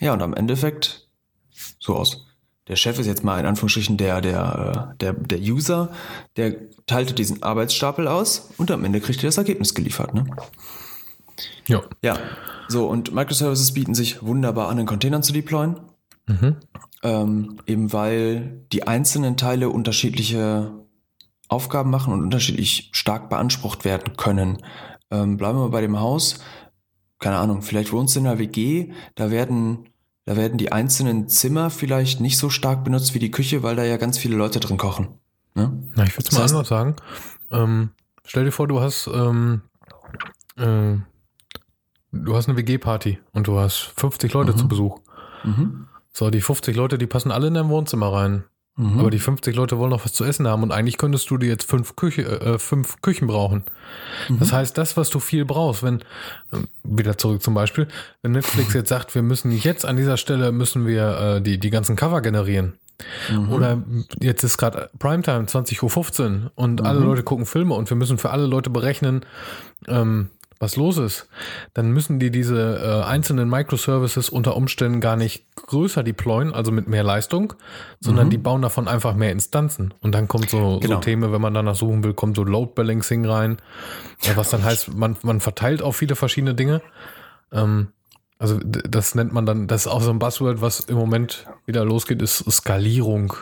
ja, 0.00 0.14
und 0.14 0.22
am 0.22 0.32
Endeffekt 0.32 1.06
so 1.78 1.94
aus. 1.94 2.26
Der 2.68 2.76
Chef 2.76 2.98
ist 2.98 3.06
jetzt 3.06 3.24
mal 3.24 3.38
in 3.40 3.46
Anführungsstrichen 3.46 3.96
der, 3.98 4.20
der, 4.20 4.92
äh, 4.92 4.96
der, 4.98 5.12
der 5.12 5.38
User, 5.38 5.90
der 6.36 6.54
teilte 6.86 7.12
diesen 7.12 7.42
Arbeitsstapel 7.42 8.08
aus 8.08 8.50
und 8.56 8.70
am 8.70 8.84
Ende 8.84 9.00
kriegt 9.00 9.22
er 9.22 9.28
das 9.28 9.36
Ergebnis 9.36 9.74
geliefert. 9.74 10.14
Ne? 10.14 10.24
Ja. 11.66 11.82
Ja, 12.02 12.18
so, 12.68 12.88
und 12.88 13.14
Microservices 13.14 13.74
bieten 13.74 13.94
sich 13.94 14.22
wunderbar 14.22 14.68
an, 14.68 14.78
in 14.78 14.86
Containern 14.86 15.22
zu 15.22 15.32
deployen. 15.32 15.80
Mhm. 16.26 16.56
Ähm, 17.02 17.58
eben 17.66 17.92
weil 17.92 18.64
die 18.72 18.86
einzelnen 18.86 19.36
Teile 19.36 19.68
unterschiedliche 19.68 20.72
Aufgaben 21.48 21.90
machen 21.90 22.12
und 22.12 22.22
unterschiedlich 22.22 22.90
stark 22.92 23.28
beansprucht 23.28 23.84
werden 23.84 24.16
können. 24.16 24.58
Ähm, 25.10 25.36
bleiben 25.36 25.58
wir 25.58 25.64
mal 25.64 25.70
bei 25.70 25.80
dem 25.80 26.00
Haus. 26.00 26.38
Keine 27.18 27.36
Ahnung, 27.36 27.62
vielleicht 27.62 27.92
wohnst 27.92 28.16
du 28.16 28.20
in 28.20 28.26
einer 28.26 28.38
WG, 28.38 28.92
da 29.14 29.30
werden, 29.30 29.90
da 30.24 30.36
werden 30.36 30.58
die 30.58 30.72
einzelnen 30.72 31.28
Zimmer 31.28 31.70
vielleicht 31.70 32.20
nicht 32.20 32.38
so 32.38 32.50
stark 32.50 32.84
benutzt 32.84 33.14
wie 33.14 33.20
die 33.20 33.30
Küche, 33.30 33.62
weil 33.62 33.76
da 33.76 33.84
ja 33.84 33.96
ganz 33.96 34.18
viele 34.18 34.36
Leute 34.36 34.60
drin 34.60 34.78
kochen. 34.78 35.08
Ne? 35.54 35.72
Na, 35.94 36.04
ich 36.04 36.16
würde 36.16 36.28
es 36.30 36.32
mal 36.32 36.46
anders 36.48 36.68
sagen. 36.68 36.96
Ähm, 37.50 37.90
stell 38.24 38.44
dir 38.44 38.52
vor, 38.52 38.66
du 38.66 38.80
hast 38.80 39.08
ähm, 39.12 39.62
äh, 40.56 40.96
du 42.12 42.36
hast 42.36 42.48
eine 42.48 42.56
WG-Party 42.56 43.18
und 43.32 43.46
du 43.46 43.58
hast 43.58 43.92
50 43.96 44.32
Leute 44.32 44.52
mhm. 44.52 44.56
zu 44.56 44.68
Besuch. 44.68 45.00
Mhm. 45.44 45.86
So, 46.12 46.30
die 46.30 46.40
50 46.40 46.76
Leute, 46.76 46.98
die 46.98 47.06
passen 47.06 47.32
alle 47.32 47.48
in 47.48 47.54
dein 47.54 47.68
Wohnzimmer 47.68 48.12
rein. 48.12 48.44
Mhm. 48.76 49.00
Aber 49.00 49.10
die 49.10 49.18
50 49.18 49.54
Leute 49.54 49.78
wollen 49.78 49.90
noch 49.90 50.04
was 50.04 50.14
zu 50.14 50.24
essen 50.24 50.48
haben 50.48 50.62
und 50.62 50.72
eigentlich 50.72 50.96
könntest 50.96 51.28
du 51.30 51.36
dir 51.36 51.48
jetzt 51.48 51.68
fünf, 51.68 51.94
Küche, 51.94 52.22
äh, 52.22 52.58
fünf 52.58 53.02
Küchen 53.02 53.26
brauchen. 53.26 53.64
Mhm. 54.28 54.38
Das 54.38 54.52
heißt, 54.52 54.78
das, 54.78 54.96
was 54.96 55.10
du 55.10 55.20
viel 55.20 55.44
brauchst, 55.44 55.82
wenn, 55.82 56.00
äh, 56.52 56.58
wieder 56.82 57.18
zurück 57.18 57.42
zum 57.42 57.52
Beispiel, 57.52 57.86
wenn 58.22 58.32
Netflix 58.32 58.72
jetzt 58.74 58.88
sagt, 58.88 59.14
wir 59.14 59.22
müssen 59.22 59.50
jetzt 59.50 59.84
an 59.84 59.96
dieser 59.96 60.16
Stelle 60.16 60.52
müssen 60.52 60.86
wir 60.86 61.18
äh, 61.18 61.42
die, 61.42 61.58
die 61.58 61.70
ganzen 61.70 61.96
Cover 61.96 62.22
generieren. 62.22 62.74
Mhm. 63.30 63.52
Oder 63.52 63.82
jetzt 64.20 64.42
ist 64.42 64.56
gerade 64.56 64.88
Primetime, 64.98 65.44
20.15 65.44 66.44
Uhr 66.44 66.52
und 66.54 66.82
alle 66.82 67.00
mhm. 67.00 67.06
Leute 67.06 67.22
gucken 67.24 67.44
Filme 67.44 67.74
und 67.74 67.90
wir 67.90 67.96
müssen 67.96 68.16
für 68.16 68.30
alle 68.30 68.46
Leute 68.46 68.70
berechnen, 68.70 69.26
ähm, 69.86 70.30
was 70.62 70.76
los 70.76 70.96
ist, 70.96 71.28
dann 71.74 71.90
müssen 71.90 72.20
die 72.20 72.30
diese 72.30 73.02
äh, 73.02 73.04
einzelnen 73.04 73.50
Microservices 73.50 74.30
unter 74.30 74.56
Umständen 74.56 75.00
gar 75.00 75.16
nicht 75.16 75.44
größer 75.56 76.04
deployen, 76.04 76.54
also 76.54 76.70
mit 76.70 76.86
mehr 76.86 77.02
Leistung, 77.02 77.54
sondern 77.98 78.26
mhm. 78.26 78.30
die 78.30 78.38
bauen 78.38 78.62
davon 78.62 78.86
einfach 78.86 79.16
mehr 79.16 79.32
Instanzen. 79.32 79.92
Und 80.00 80.14
dann 80.14 80.28
kommt 80.28 80.48
so, 80.48 80.78
genau. 80.78 80.94
so 80.94 81.00
Themen, 81.00 81.32
wenn 81.32 81.40
man 81.40 81.52
danach 81.52 81.74
suchen 81.74 82.04
will, 82.04 82.14
kommt 82.14 82.36
so 82.36 82.44
Load 82.44 82.72
Balancing 82.76 83.26
rein, 83.26 83.56
was 84.36 84.50
dann 84.50 84.62
heißt, 84.62 84.94
man, 84.94 85.16
man 85.22 85.40
verteilt 85.40 85.82
auf 85.82 85.96
viele 85.96 86.14
verschiedene 86.14 86.54
Dinge. 86.54 86.80
Ähm, 87.50 87.88
also 88.38 88.60
das 88.62 89.16
nennt 89.16 89.32
man 89.32 89.44
dann, 89.44 89.66
das 89.66 89.86
ist 89.86 89.92
auch 89.92 90.00
so 90.00 90.10
ein 90.10 90.20
Buzzword, 90.20 90.60
was 90.60 90.78
im 90.78 90.96
Moment 90.96 91.46
wieder 91.66 91.84
losgeht, 91.84 92.22
ist 92.22 92.38
Skalierung. 92.48 93.34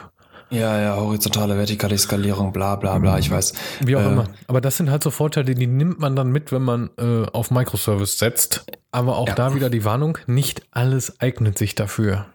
Ja, 0.51 0.81
ja, 0.81 0.97
horizontale, 0.97 1.57
vertikale 1.57 1.97
Skalierung, 1.97 2.53
bla 2.53 2.75
bla 2.75 2.99
bla, 2.99 3.19
ich 3.19 3.31
weiß. 3.31 3.55
Wie 3.81 3.95
auch 3.95 4.01
äh, 4.01 4.07
immer. 4.07 4.25
Aber 4.49 4.61
das 4.61 4.77
sind 4.77 4.91
halt 4.91 5.03
so 5.05 5.11
Vorteile, 5.11 5.55
die 5.55 5.67
nimmt 5.67 6.01
man 6.01 6.17
dann 6.17 6.33
mit, 6.33 6.51
wenn 6.51 6.63
man 6.63 6.91
äh, 6.99 7.25
auf 7.33 7.53
Microservice 7.53 8.19
setzt. 8.19 8.67
Aber 8.91 9.17
auch 9.17 9.29
ja. 9.29 9.35
da 9.35 9.55
wieder 9.55 9.71
die 9.71 9.85
Warnung, 9.85 10.19
nicht 10.27 10.63
alles 10.73 11.21
eignet 11.21 11.57
sich 11.57 11.77
dafür. 11.77 12.27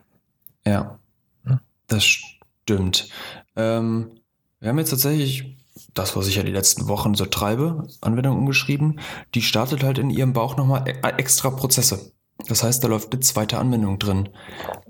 Ja, 0.66 0.98
hm? 1.44 1.60
das 1.88 2.06
stimmt. 2.06 3.10
Ähm, 3.58 4.12
wir 4.62 4.70
haben 4.70 4.80
jetzt 4.80 4.92
tatsächlich 4.92 5.58
das, 5.94 6.16
was 6.16 6.28
ich 6.28 6.38
ja 6.38 6.44
die 6.44 6.52
letzten 6.52 6.88
Wochen 6.88 7.16
so 7.16 7.26
treibe, 7.26 7.88
Anwendung 8.02 8.38
umgeschrieben. 8.38 9.00
Die 9.34 9.42
startet 9.42 9.84
halt 9.84 9.98
in 9.98 10.10
ihrem 10.10 10.34
Bauch 10.34 10.56
nochmal 10.56 10.88
e-, 10.88 11.18
extra 11.18 11.50
Prozesse. 11.50 12.14
Das 12.48 12.64
heißt, 12.64 12.84
da 12.84 12.88
läuft 12.88 13.12
eine 13.12 13.22
zweite 13.22 13.58
Anwendung 13.58 13.98
drin. 13.98 14.30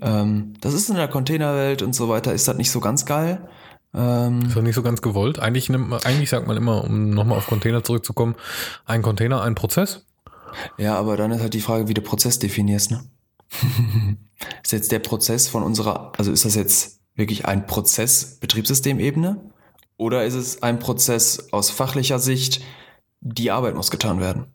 Ähm, 0.00 0.54
das 0.60 0.74
ist 0.74 0.90
in 0.90 0.96
der 0.96 1.08
Containerwelt 1.08 1.82
und 1.82 1.94
so 1.94 2.08
weiter, 2.08 2.32
ist 2.32 2.48
das 2.48 2.56
nicht 2.56 2.70
so 2.70 2.80
ganz 2.80 3.06
geil. 3.06 3.48
Ähm, 3.94 4.42
ist 4.42 4.56
doch 4.56 4.62
nicht 4.62 4.74
so 4.74 4.82
ganz 4.82 5.00
gewollt. 5.00 5.38
Eigentlich, 5.38 5.68
nimmt 5.68 5.88
man, 5.88 6.02
eigentlich 6.02 6.28
sagt 6.28 6.46
man 6.46 6.56
immer, 6.56 6.84
um 6.84 7.10
nochmal 7.10 7.38
auf 7.38 7.46
Container 7.46 7.82
zurückzukommen, 7.82 8.34
ein 8.84 9.02
Container, 9.02 9.42
ein 9.42 9.54
Prozess. 9.54 10.04
Ja, 10.76 10.96
aber 10.96 11.16
dann 11.16 11.30
ist 11.30 11.40
halt 11.40 11.54
die 11.54 11.60
Frage, 11.60 11.88
wie 11.88 11.94
du 11.94 12.02
Prozess 12.02 12.38
definierst. 12.38 12.90
Ne? 12.90 13.04
ist 14.62 14.72
jetzt 14.72 14.92
der 14.92 14.98
Prozess 14.98 15.48
von 15.48 15.62
unserer, 15.62 16.12
also 16.18 16.32
ist 16.32 16.44
das 16.44 16.54
jetzt 16.54 17.00
wirklich 17.14 17.46
ein 17.46 17.66
Prozess 17.66 18.38
Betriebssystemebene 18.40 19.40
oder 19.96 20.24
ist 20.24 20.34
es 20.34 20.62
ein 20.62 20.78
Prozess 20.78 21.52
aus 21.52 21.70
fachlicher 21.70 22.18
Sicht, 22.18 22.62
die 23.20 23.50
Arbeit 23.50 23.74
muss 23.74 23.90
getan 23.90 24.20
werden? 24.20 24.52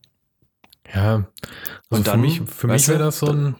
Ja, 0.93 1.13
also 1.13 1.25
und 1.89 2.07
dann, 2.07 2.15
für 2.15 2.17
mich, 2.17 2.41
für 2.41 2.67
mich 2.67 2.87
wäre 2.87 2.99
das 2.99 3.19
so 3.19 3.27
ein, 3.27 3.55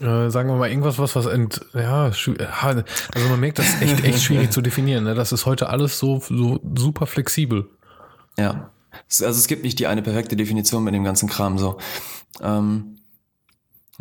äh, 0.00 0.30
sagen 0.30 0.48
wir 0.48 0.56
mal, 0.56 0.68
irgendwas, 0.68 0.98
was, 0.98 1.14
was 1.14 1.26
ent, 1.26 1.60
ja, 1.74 2.04
also 2.04 3.28
man 3.28 3.40
merkt, 3.40 3.58
das 3.58 3.68
ist 3.68 3.82
echt, 3.82 4.04
echt 4.04 4.22
schwierig 4.22 4.50
zu 4.50 4.60
definieren. 4.60 5.04
Ne? 5.04 5.14
Das 5.14 5.32
ist 5.32 5.46
heute 5.46 5.68
alles 5.68 5.98
so, 5.98 6.20
so 6.20 6.60
super 6.74 7.06
flexibel. 7.06 7.68
Ja. 8.38 8.70
Also 9.08 9.26
es 9.26 9.46
gibt 9.46 9.62
nicht 9.62 9.78
die 9.78 9.86
eine 9.86 10.02
perfekte 10.02 10.36
Definition 10.36 10.84
mit 10.84 10.94
dem 10.94 11.04
ganzen 11.04 11.28
Kram 11.28 11.58
so. 11.58 11.78
Ähm, 12.40 12.98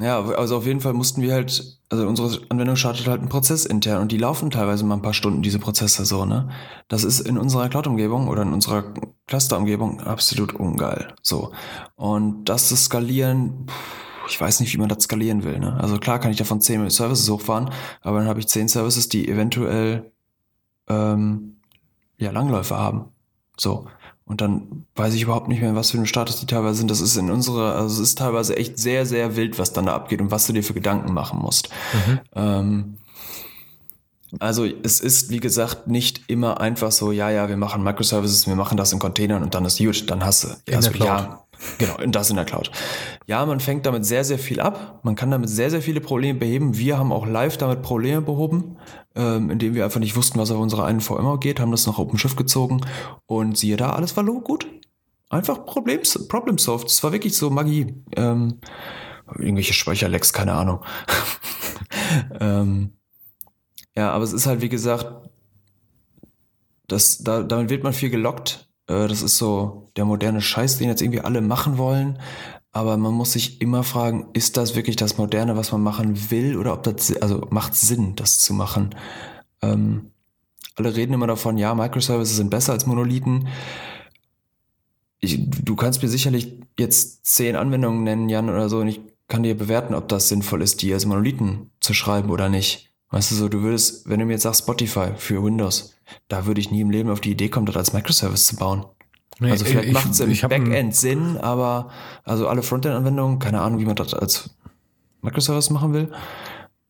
ja, 0.01 0.21
also 0.21 0.57
auf 0.57 0.65
jeden 0.65 0.81
Fall 0.81 0.93
mussten 0.93 1.21
wir 1.21 1.33
halt, 1.33 1.79
also 1.89 2.07
unsere 2.07 2.41
Anwendung 2.49 2.75
startet 2.75 3.07
halt 3.07 3.19
einen 3.19 3.29
Prozess 3.29 3.65
intern 3.65 4.01
und 4.01 4.11
die 4.11 4.17
laufen 4.17 4.49
teilweise 4.49 4.85
mal 4.85 4.95
ein 4.95 5.01
paar 5.01 5.13
Stunden, 5.13 5.41
diese 5.41 5.59
Prozesse 5.59 6.05
so, 6.05 6.25
ne? 6.25 6.49
Das 6.87 7.03
ist 7.03 7.19
in 7.19 7.37
unserer 7.37 7.69
Cloud-Umgebung 7.69 8.27
oder 8.27 8.43
in 8.43 8.53
unserer 8.53 8.93
Cluster-Umgebung 9.27 10.01
absolut 10.01 10.53
ungeil. 10.53 11.13
So. 11.21 11.51
Und 11.95 12.45
das 12.45 12.69
zu 12.69 12.75
skalieren, 12.75 13.67
ich 14.27 14.39
weiß 14.39 14.59
nicht, 14.59 14.73
wie 14.73 14.77
man 14.77 14.89
das 14.89 15.03
skalieren 15.03 15.43
will, 15.43 15.59
ne? 15.59 15.77
Also 15.79 15.97
klar 15.97 16.19
kann 16.19 16.31
ich 16.31 16.37
davon 16.37 16.61
10 16.61 16.89
Services 16.89 17.29
hochfahren, 17.29 17.69
aber 18.01 18.19
dann 18.19 18.27
habe 18.27 18.39
ich 18.39 18.47
10 18.47 18.67
Services, 18.67 19.09
die 19.09 19.27
eventuell 19.27 20.11
ähm, 20.87 21.57
ja, 22.17 22.31
Langläufe 22.31 22.77
haben. 22.77 23.05
So. 23.57 23.87
Und 24.31 24.39
dann 24.39 24.85
weiß 24.95 25.13
ich 25.13 25.23
überhaupt 25.23 25.49
nicht 25.49 25.61
mehr, 25.61 25.75
was 25.75 25.91
für 25.91 25.97
ein 25.97 26.05
Status 26.05 26.39
die 26.39 26.45
teilweise 26.45 26.75
sind. 26.75 26.89
Das 26.89 27.01
ist 27.01 27.17
in 27.17 27.29
unserer, 27.29 27.75
also 27.75 28.01
es 28.01 28.09
ist 28.11 28.17
teilweise 28.17 28.55
echt 28.55 28.79
sehr, 28.79 29.05
sehr 29.05 29.35
wild, 29.35 29.59
was 29.59 29.73
dann 29.73 29.87
da 29.87 29.93
abgeht 29.93 30.21
und 30.21 30.31
was 30.31 30.47
du 30.47 30.53
dir 30.53 30.63
für 30.63 30.73
Gedanken 30.73 31.13
machen 31.13 31.39
musst. 31.39 31.67
Mhm. 32.07 32.19
Ähm, 32.33 32.97
also 34.39 34.65
es 34.65 35.01
ist, 35.01 35.31
wie 35.31 35.41
gesagt, 35.41 35.87
nicht 35.87 36.21
immer 36.29 36.61
einfach 36.61 36.93
so, 36.93 37.11
ja, 37.11 37.29
ja, 37.29 37.49
wir 37.49 37.57
machen 37.57 37.83
Microservices, 37.83 38.47
wir 38.47 38.55
machen 38.55 38.77
das 38.77 38.93
in 38.93 38.99
Containern 38.99 39.43
und 39.43 39.53
dann 39.53 39.65
ist 39.65 39.79
gut, 39.79 40.09
dann 40.09 40.23
hast 40.23 40.45
du. 40.45 40.47
In 40.65 40.75
also. 40.75 40.91
Ja, 40.91 41.43
Genau, 41.77 41.97
und 41.97 42.13
das 42.13 42.29
in 42.29 42.35
der 42.35 42.45
Cloud. 42.45 42.71
Ja, 43.27 43.45
man 43.45 43.59
fängt 43.59 43.85
damit 43.85 44.05
sehr, 44.05 44.23
sehr 44.23 44.39
viel 44.39 44.59
ab. 44.59 44.99
Man 45.03 45.15
kann 45.15 45.31
damit 45.31 45.49
sehr, 45.49 45.69
sehr 45.69 45.81
viele 45.81 46.01
Probleme 46.01 46.39
beheben. 46.39 46.77
Wir 46.77 46.97
haben 46.97 47.11
auch 47.11 47.25
live 47.25 47.57
damit 47.57 47.81
Probleme 47.81 48.21
behoben, 48.21 48.77
ähm, 49.15 49.49
indem 49.49 49.75
wir 49.75 49.85
einfach 49.85 49.99
nicht 49.99 50.15
wussten, 50.15 50.39
was 50.39 50.51
auf 50.51 50.59
unserer 50.59 50.85
einen 50.85 51.01
VMware 51.01 51.39
geht, 51.39 51.59
haben 51.59 51.71
das 51.71 51.87
nach 51.87 51.97
OpenShift 51.97 52.37
gezogen 52.37 52.81
und 53.25 53.57
siehe 53.57 53.77
da, 53.77 53.91
alles 53.91 54.15
war 54.17 54.23
gut. 54.23 54.67
Einfach 55.29 55.65
Problem, 55.65 56.01
Problem 56.27 56.57
solved. 56.57 56.87
Das 56.87 57.03
war 57.03 57.13
wirklich 57.13 57.37
so 57.37 57.49
Magie. 57.49 58.03
Ähm, 58.15 58.59
irgendwelche 59.37 59.73
Speicherlecks, 59.73 60.33
keine 60.33 60.53
Ahnung. 60.53 60.83
ähm, 62.39 62.93
ja, 63.95 64.11
aber 64.11 64.23
es 64.23 64.33
ist 64.33 64.45
halt, 64.45 64.61
wie 64.61 64.69
gesagt, 64.69 65.29
das, 66.87 67.19
da, 67.19 67.43
damit 67.43 67.69
wird 67.69 67.83
man 67.83 67.93
viel 67.93 68.09
gelockt 68.09 68.70
äh, 68.91 69.07
das 69.07 69.21
ist 69.21 69.37
so 69.37 69.91
der 69.95 70.05
moderne 70.05 70.41
Scheiß, 70.41 70.77
den 70.77 70.89
jetzt 70.89 71.01
irgendwie 71.01 71.21
alle 71.21 71.41
machen 71.41 71.77
wollen. 71.77 72.19
Aber 72.73 72.95
man 72.97 73.13
muss 73.13 73.33
sich 73.33 73.61
immer 73.61 73.83
fragen, 73.83 74.29
ist 74.33 74.55
das 74.55 74.75
wirklich 74.75 74.95
das 74.95 75.17
Moderne, 75.17 75.57
was 75.57 75.71
man 75.71 75.81
machen 75.81 76.31
will, 76.31 76.57
oder 76.57 76.73
ob 76.73 76.83
das, 76.83 77.15
also 77.21 77.47
macht 77.49 77.75
Sinn, 77.75 78.15
das 78.15 78.39
zu 78.39 78.53
machen? 78.53 78.95
Ähm, 79.61 80.11
alle 80.75 80.95
reden 80.95 81.13
immer 81.13 81.27
davon, 81.27 81.57
ja, 81.57 81.75
Microservices 81.75 82.37
sind 82.37 82.49
besser 82.49 82.71
als 82.71 82.85
Monolithen. 82.85 83.49
Ich, 85.19 85.49
du 85.49 85.75
kannst 85.75 86.01
mir 86.01 86.07
sicherlich 86.07 86.59
jetzt 86.79 87.25
zehn 87.25 87.57
Anwendungen 87.57 88.03
nennen, 88.03 88.29
Jan, 88.29 88.49
oder 88.49 88.69
so, 88.69 88.79
und 88.79 88.87
ich 88.87 89.01
kann 89.27 89.43
dir 89.43 89.55
bewerten, 89.55 89.93
ob 89.93 90.07
das 90.07 90.29
sinnvoll 90.29 90.61
ist, 90.61 90.81
die 90.81 90.93
als 90.93 91.05
Monolithen 91.05 91.71
zu 91.81 91.93
schreiben 91.93 92.29
oder 92.29 92.47
nicht. 92.47 92.90
Weißt 93.11 93.29
du 93.29 93.35
so, 93.35 93.49
du 93.49 93.61
würdest, 93.61 94.09
wenn 94.09 94.19
du 94.19 94.25
mir 94.25 94.33
jetzt 94.33 94.43
sagst 94.43 94.63
Spotify 94.63 95.09
für 95.17 95.43
Windows, 95.43 95.95
da 96.29 96.45
würde 96.45 96.61
ich 96.61 96.71
nie 96.71 96.81
im 96.81 96.89
Leben 96.89 97.09
auf 97.09 97.19
die 97.19 97.31
Idee 97.31 97.49
kommen, 97.49 97.65
das 97.65 97.75
als 97.75 97.93
Microservice 97.93 98.47
zu 98.47 98.55
bauen. 98.55 98.85
Nee, 99.39 99.51
also 99.51 99.65
vielleicht 99.65 99.91
macht 99.91 100.11
es 100.11 100.19
im 100.19 100.49
Backend 100.49 100.95
Sinn, 100.95 101.37
aber 101.37 101.89
also 102.23 102.47
alle 102.47 102.63
Frontend-Anwendungen, 102.63 103.39
keine 103.39 103.61
Ahnung, 103.61 103.79
wie 103.79 103.85
man 103.85 103.95
das 103.95 104.13
als 104.13 104.51
Microservice 105.21 105.69
machen 105.71 105.93
will. 105.93 106.11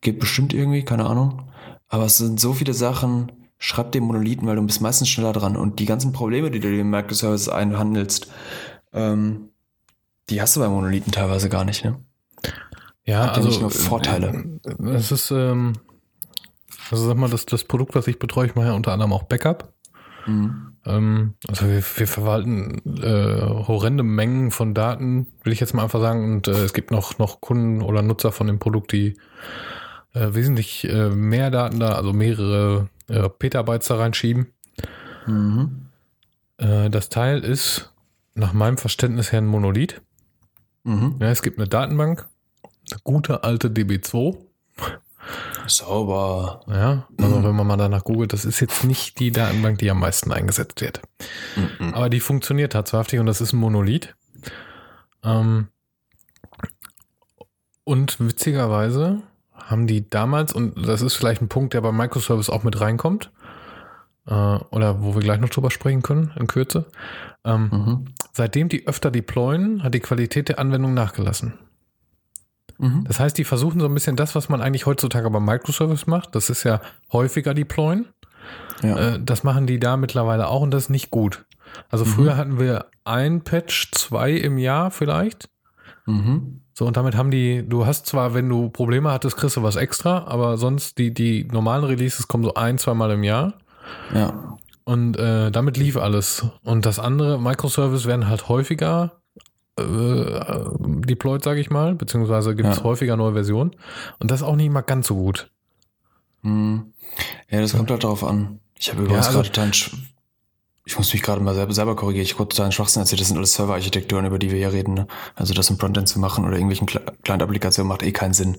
Geht 0.01 0.19
bestimmt 0.19 0.53
irgendwie, 0.53 0.83
keine 0.83 1.05
Ahnung. 1.05 1.49
Aber 1.87 2.05
es 2.05 2.17
sind 2.17 2.39
so 2.39 2.53
viele 2.53 2.73
Sachen, 2.73 3.31
schreib 3.57 3.91
den 3.91 4.03
Monolithen, 4.03 4.47
weil 4.47 4.55
du 4.55 4.61
bist 4.63 4.81
meistens 4.81 5.09
schneller 5.09 5.33
dran. 5.33 5.55
Und 5.57 5.79
die 5.79 5.85
ganzen 5.85 6.13
Probleme, 6.13 6.51
die 6.51 6.59
du 6.59 6.67
in 6.67 6.89
Microservices 6.89 7.49
einhandelst, 7.49 8.27
ähm, 8.93 9.49
die 10.29 10.41
hast 10.41 10.55
du 10.55 10.59
bei 10.59 10.69
Monolithen 10.69 11.11
teilweise 11.11 11.49
gar 11.49 11.65
nicht, 11.65 11.83
ne? 11.83 11.99
Ja, 13.05 13.25
Hat 13.25 13.37
also 13.37 13.47
nicht 13.47 13.61
nur 13.61 13.71
Vorteile. 13.71 14.59
Äh, 14.65 14.89
es 14.89 15.11
ist, 15.11 15.31
ähm, 15.31 15.73
also 16.91 17.07
sag 17.07 17.17
mal, 17.17 17.29
das, 17.29 17.45
das 17.45 17.63
Produkt, 17.63 17.95
was 17.95 18.07
ich 18.07 18.19
betreue, 18.19 18.47
ich 18.47 18.55
mache 18.55 18.67
ja 18.67 18.73
unter 18.73 18.91
anderem 18.91 19.13
auch 19.13 19.23
Backup. 19.23 19.73
Mhm. 20.25 20.73
Ähm, 20.85 21.33
also 21.47 21.67
wir, 21.67 21.83
wir 21.83 22.07
verwalten 22.07 22.81
äh, 23.01 23.41
horrende 23.41 24.03
Mengen 24.03 24.51
von 24.51 24.73
Daten, 24.73 25.27
will 25.43 25.53
ich 25.53 25.59
jetzt 25.59 25.73
mal 25.73 25.83
einfach 25.83 26.01
sagen. 26.01 26.35
Und 26.35 26.47
äh, 26.47 26.63
es 26.63 26.73
gibt 26.73 26.91
noch, 26.91 27.17
noch 27.17 27.41
Kunden 27.41 27.81
oder 27.81 28.01
Nutzer 28.01 28.31
von 28.31 28.47
dem 28.47 28.59
Produkt, 28.59 28.91
die 28.91 29.17
äh, 30.13 30.33
wesentlich 30.33 30.87
äh, 30.89 31.09
mehr 31.09 31.51
Daten 31.51 31.79
da, 31.79 31.93
also 31.93 32.13
mehrere 32.13 32.89
äh, 33.07 33.29
Petabytes 33.29 33.87
da 33.87 33.95
reinschieben. 33.95 34.47
Mhm. 35.27 35.87
Äh, 36.57 36.89
das 36.89 37.09
Teil 37.09 37.39
ist 37.39 37.93
nach 38.33 38.53
meinem 38.53 38.77
Verständnis 38.77 39.31
her 39.31 39.39
ein 39.39 39.47
Monolith. 39.47 40.01
Mhm. 40.83 41.17
Ja, 41.19 41.29
es 41.29 41.41
gibt 41.41 41.59
eine 41.59 41.67
Datenbank, 41.67 42.27
eine 42.63 43.01
gute 43.03 43.43
alte 43.43 43.69
DB2. 43.69 44.37
Sauber. 45.67 46.61
Ja, 46.67 47.07
also 47.17 47.43
wenn 47.43 47.55
man 47.55 47.67
mal 47.67 47.77
danach 47.77 48.03
googelt, 48.03 48.33
das 48.33 48.45
ist 48.45 48.59
jetzt 48.59 48.83
nicht 48.83 49.19
die 49.19 49.31
Datenbank, 49.31 49.77
die 49.79 49.89
am 49.91 49.99
meisten 49.99 50.31
eingesetzt 50.31 50.81
wird. 50.81 51.01
Mhm. 51.55 51.93
Aber 51.93 52.09
die 52.09 52.19
funktioniert 52.19 52.73
tatsächlich 52.73 53.19
und 53.19 53.27
das 53.27 53.41
ist 53.41 53.53
ein 53.53 53.59
Monolith. 53.59 54.15
Ähm, 55.23 55.67
und 57.83 58.19
witzigerweise 58.19 59.21
haben 59.53 59.87
die 59.87 60.09
damals, 60.09 60.53
und 60.53 60.87
das 60.87 61.01
ist 61.01 61.15
vielleicht 61.15 61.41
ein 61.41 61.49
Punkt, 61.49 61.73
der 61.73 61.81
bei 61.81 61.91
Microservice 61.91 62.49
auch 62.49 62.63
mit 62.63 62.79
reinkommt, 62.81 63.31
äh, 64.27 64.33
oder 64.33 65.01
wo 65.01 65.15
wir 65.15 65.21
gleich 65.21 65.39
noch 65.39 65.49
drüber 65.49 65.71
sprechen 65.71 66.01
können, 66.01 66.31
in 66.37 66.47
Kürze, 66.47 66.85
ähm, 67.43 67.69
mhm. 67.71 68.05
seitdem 68.33 68.69
die 68.69 68.87
öfter 68.87 69.11
deployen, 69.11 69.83
hat 69.83 69.93
die 69.93 69.99
Qualität 69.99 70.49
der 70.49 70.59
Anwendung 70.59 70.93
nachgelassen. 70.93 71.53
Mhm. 72.81 73.03
Das 73.05 73.19
heißt, 73.19 73.37
die 73.37 73.43
versuchen 73.43 73.79
so 73.79 73.85
ein 73.85 73.93
bisschen 73.93 74.15
das, 74.15 74.33
was 74.33 74.49
man 74.49 74.59
eigentlich 74.59 74.87
heutzutage 74.87 75.29
bei 75.29 75.39
Microservice 75.39 76.07
macht. 76.07 76.35
Das 76.35 76.49
ist 76.49 76.63
ja 76.63 76.81
häufiger 77.13 77.53
deployen. 77.53 78.07
Ja. 78.81 79.13
Äh, 79.13 79.19
das 79.23 79.43
machen 79.43 79.67
die 79.67 79.79
da 79.79 79.97
mittlerweile 79.97 80.47
auch 80.47 80.61
und 80.61 80.71
das 80.71 80.83
ist 80.83 80.89
nicht 80.89 81.11
gut. 81.11 81.45
Also 81.89 82.05
mhm. 82.05 82.09
früher 82.09 82.37
hatten 82.37 82.59
wir 82.59 82.87
ein 83.05 83.43
Patch, 83.43 83.91
zwei 83.91 84.31
im 84.31 84.57
Jahr 84.57 84.89
vielleicht. 84.89 85.49
Mhm. 86.07 86.61
So, 86.73 86.87
und 86.87 86.97
damit 86.97 87.15
haben 87.15 87.29
die, 87.29 87.63
du 87.67 87.85
hast 87.85 88.07
zwar, 88.07 88.33
wenn 88.33 88.49
du 88.49 88.69
Probleme 88.69 89.11
hattest, 89.11 89.37
kriegst 89.37 89.57
du 89.57 89.63
was 89.63 89.75
extra, 89.75 90.25
aber 90.25 90.57
sonst 90.57 90.97
die, 90.97 91.13
die 91.13 91.43
normalen 91.43 91.83
Releases 91.83 92.27
kommen 92.27 92.43
so 92.43 92.55
ein, 92.55 92.79
zweimal 92.79 93.11
im 93.11 93.23
Jahr. 93.23 93.53
Ja. 94.13 94.57
Und 94.83 95.17
äh, 95.17 95.51
damit 95.51 95.77
lief 95.77 95.97
alles. 95.97 96.45
Und 96.63 96.87
das 96.87 96.97
andere, 96.97 97.39
Microservice 97.39 98.07
werden 98.07 98.27
halt 98.27 98.49
häufiger 98.49 99.20
deployed, 99.77 101.43
sage 101.43 101.59
ich 101.59 101.69
mal, 101.69 101.95
beziehungsweise 101.95 102.55
gibt 102.55 102.69
es 102.69 102.77
ja. 102.77 102.83
häufiger 102.83 103.17
neue 103.17 103.33
Versionen. 103.33 103.71
Und 104.19 104.31
das 104.31 104.41
ist 104.41 104.47
auch 104.47 104.55
nicht 104.55 104.71
mal 104.71 104.81
ganz 104.81 105.07
so 105.07 105.15
gut. 105.15 105.51
Hm. 106.43 106.93
Ja, 107.49 107.61
das 107.61 107.75
kommt 107.75 107.89
halt 107.91 108.03
darauf 108.03 108.23
an. 108.23 108.59
Ich 108.77 108.89
habe 108.91 109.03
übrigens 109.03 109.27
ja, 109.27 109.39
also, 109.39 109.51
gerade 109.51 109.71
ich 110.83 110.97
muss 110.97 111.13
mich 111.13 111.21
gerade 111.21 111.41
mal 111.41 111.53
selber, 111.53 111.73
selber 111.73 111.95
korrigieren. 111.95 112.25
Ich 112.25 112.33
habe 112.33 112.49
total 112.49 112.71
Schwachsinn 112.71 113.01
erzählt. 113.01 113.21
Das 113.21 113.27
sind 113.27 113.37
alles 113.37 113.53
Server-Architekturen, 113.53 114.25
über 114.25 114.39
die 114.39 114.51
wir 114.51 114.57
hier 114.57 114.73
reden. 114.73 114.95
Ne? 114.95 115.07
Also 115.35 115.53
das 115.53 115.69
im 115.69 115.77
Frontend 115.77 116.07
zu 116.07 116.19
machen 116.19 116.43
oder 116.43 116.53
irgendwelchen 116.53 116.87
Client-Applikationen 116.87 117.87
macht 117.87 118.03
eh 118.03 118.11
keinen 118.11 118.33
Sinn. 118.33 118.57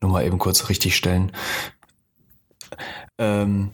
Nur 0.00 0.12
mal 0.12 0.24
eben 0.24 0.38
kurz 0.38 0.68
richtig 0.68 0.96
stellen. 0.96 1.32
Ähm, 3.18 3.72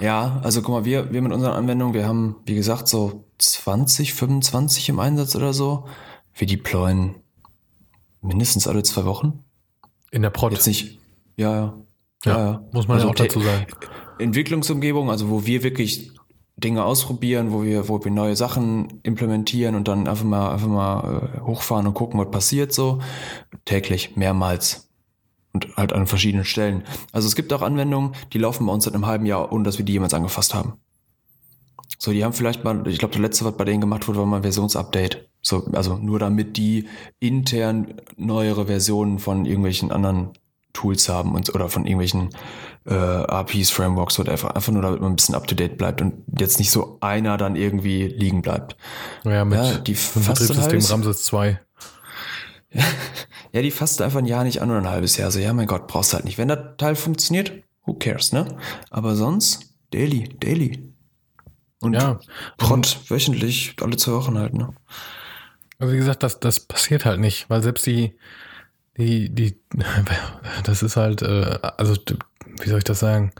ja, 0.00 0.40
also 0.44 0.62
guck 0.62 0.70
mal, 0.70 0.84
wir, 0.84 1.12
wir 1.12 1.20
mit 1.20 1.32
unseren 1.32 1.52
Anwendungen, 1.52 1.94
wir 1.94 2.06
haben, 2.06 2.36
wie 2.46 2.54
gesagt, 2.54 2.86
so 2.88 3.24
20, 3.38 4.14
25 4.14 4.88
im 4.88 5.00
Einsatz 5.00 5.34
oder 5.34 5.52
so. 5.52 5.86
Wir 6.34 6.46
deployen 6.46 7.16
mindestens 8.20 8.66
alle 8.66 8.82
zwei 8.82 9.04
Wochen. 9.04 9.44
In 10.10 10.22
der 10.22 10.30
Prod? 10.30 10.52
Jetzt 10.52 10.66
nicht. 10.66 10.98
Ja, 11.36 11.54
ja. 11.54 11.74
Ja, 12.24 12.38
ja. 12.38 12.64
muss 12.72 12.86
man 12.86 12.96
also 12.96 13.08
ja 13.08 13.12
auch 13.12 13.16
dazu 13.16 13.40
sagen. 13.40 13.66
Entwicklungsumgebung, 14.18 15.10
also 15.10 15.28
wo 15.28 15.44
wir 15.44 15.62
wirklich 15.62 16.12
Dinge 16.56 16.84
ausprobieren, 16.84 17.52
wo 17.52 17.64
wir, 17.64 17.88
wo 17.88 18.02
wir 18.04 18.12
neue 18.12 18.36
Sachen 18.36 19.00
implementieren 19.02 19.74
und 19.74 19.88
dann 19.88 20.06
einfach 20.06 20.24
mal, 20.24 20.52
einfach 20.52 20.68
mal 20.68 21.32
äh, 21.34 21.40
hochfahren 21.40 21.86
und 21.86 21.94
gucken, 21.94 22.20
was 22.20 22.30
passiert 22.30 22.72
so. 22.72 23.00
Täglich, 23.64 24.16
mehrmals. 24.16 24.88
Und 25.52 25.76
halt 25.76 25.92
an 25.92 26.06
verschiedenen 26.06 26.44
Stellen. 26.44 26.84
Also 27.12 27.26
es 27.26 27.34
gibt 27.34 27.52
auch 27.52 27.62
Anwendungen, 27.62 28.14
die 28.32 28.38
laufen 28.38 28.66
bei 28.66 28.72
uns 28.72 28.84
seit 28.84 28.94
einem 28.94 29.06
halben 29.06 29.26
Jahr, 29.26 29.52
ohne 29.52 29.64
dass 29.64 29.78
wir 29.78 29.84
die 29.84 29.92
jemals 29.92 30.14
angefasst 30.14 30.54
haben. 30.54 30.74
So, 31.98 32.12
die 32.12 32.24
haben 32.24 32.32
vielleicht 32.32 32.64
mal, 32.64 32.86
ich 32.86 32.98
glaube, 32.98 33.12
der 33.12 33.22
letzte, 33.22 33.44
was 33.44 33.56
bei 33.56 33.64
denen 33.64 33.80
gemacht 33.80 34.08
wurde, 34.08 34.20
war 34.20 34.26
mal 34.26 34.36
ein 34.36 34.42
Versionsupdate. 34.42 35.28
So, 35.42 35.66
also 35.72 35.96
nur 35.96 36.18
damit 36.18 36.56
die 36.56 36.88
intern 37.18 37.94
neuere 38.16 38.66
Versionen 38.66 39.18
von 39.18 39.44
irgendwelchen 39.44 39.90
anderen 39.90 40.30
Tools 40.72 41.08
haben 41.08 41.34
und 41.34 41.54
oder 41.54 41.68
von 41.68 41.84
irgendwelchen 41.84 42.30
äh, 42.86 42.94
APIs, 42.94 43.70
Frameworks 43.70 44.18
oder 44.18 44.32
einfach, 44.32 44.50
einfach 44.50 44.72
nur 44.72 44.82
damit 44.82 45.00
man 45.00 45.12
ein 45.12 45.16
bisschen 45.16 45.34
up 45.34 45.46
to 45.46 45.54
date 45.54 45.76
bleibt 45.76 46.00
und 46.00 46.14
jetzt 46.38 46.58
nicht 46.58 46.70
so 46.70 46.98
einer 47.00 47.36
dann 47.36 47.56
irgendwie 47.56 48.06
liegen 48.06 48.42
bleibt. 48.42 48.76
Ja, 49.24 49.44
mit 49.44 49.58
ja, 49.58 49.78
die 49.78 49.92
Betriebssystem 49.92 50.80
Ramses 50.80 51.24
2. 51.24 51.60
ja, 53.52 53.62
die 53.62 53.70
fasst 53.70 54.00
einfach 54.00 54.20
ein 54.20 54.26
Jahr 54.26 54.44
nicht 54.44 54.62
an 54.62 54.70
oder 54.70 54.78
ein 54.78 54.88
halbes 54.88 55.16
Jahr. 55.16 55.30
So, 55.30 55.38
ja, 55.38 55.52
mein 55.52 55.66
Gott, 55.66 55.86
brauchst 55.86 56.12
du 56.12 56.16
halt 56.16 56.24
nicht. 56.24 56.38
Wenn 56.38 56.48
der 56.48 56.76
Teil 56.76 56.96
funktioniert, 56.96 57.52
who 57.84 57.94
cares, 57.94 58.32
ne? 58.32 58.46
Aber 58.90 59.14
sonst, 59.14 59.74
daily, 59.90 60.28
daily. 60.40 60.92
Und 61.80 61.94
ja, 61.94 62.20
Prot 62.56 62.98
wöchentlich, 63.08 63.76
alle 63.80 63.96
zwei 63.96 64.12
Wochen 64.12 64.38
halt, 64.38 64.54
ne? 64.54 64.72
Also 65.82 65.94
wie 65.94 65.98
gesagt, 65.98 66.22
das, 66.22 66.38
das 66.38 66.60
passiert 66.60 67.04
halt 67.04 67.18
nicht, 67.18 67.50
weil 67.50 67.60
selbst 67.60 67.84
die, 67.86 68.16
die, 68.96 69.34
die, 69.34 69.58
das 70.62 70.84
ist 70.84 70.96
halt, 70.96 71.22
äh, 71.22 71.58
also 71.76 71.96
wie 72.60 72.68
soll 72.68 72.78
ich 72.78 72.84
das 72.84 73.00
sagen? 73.00 73.32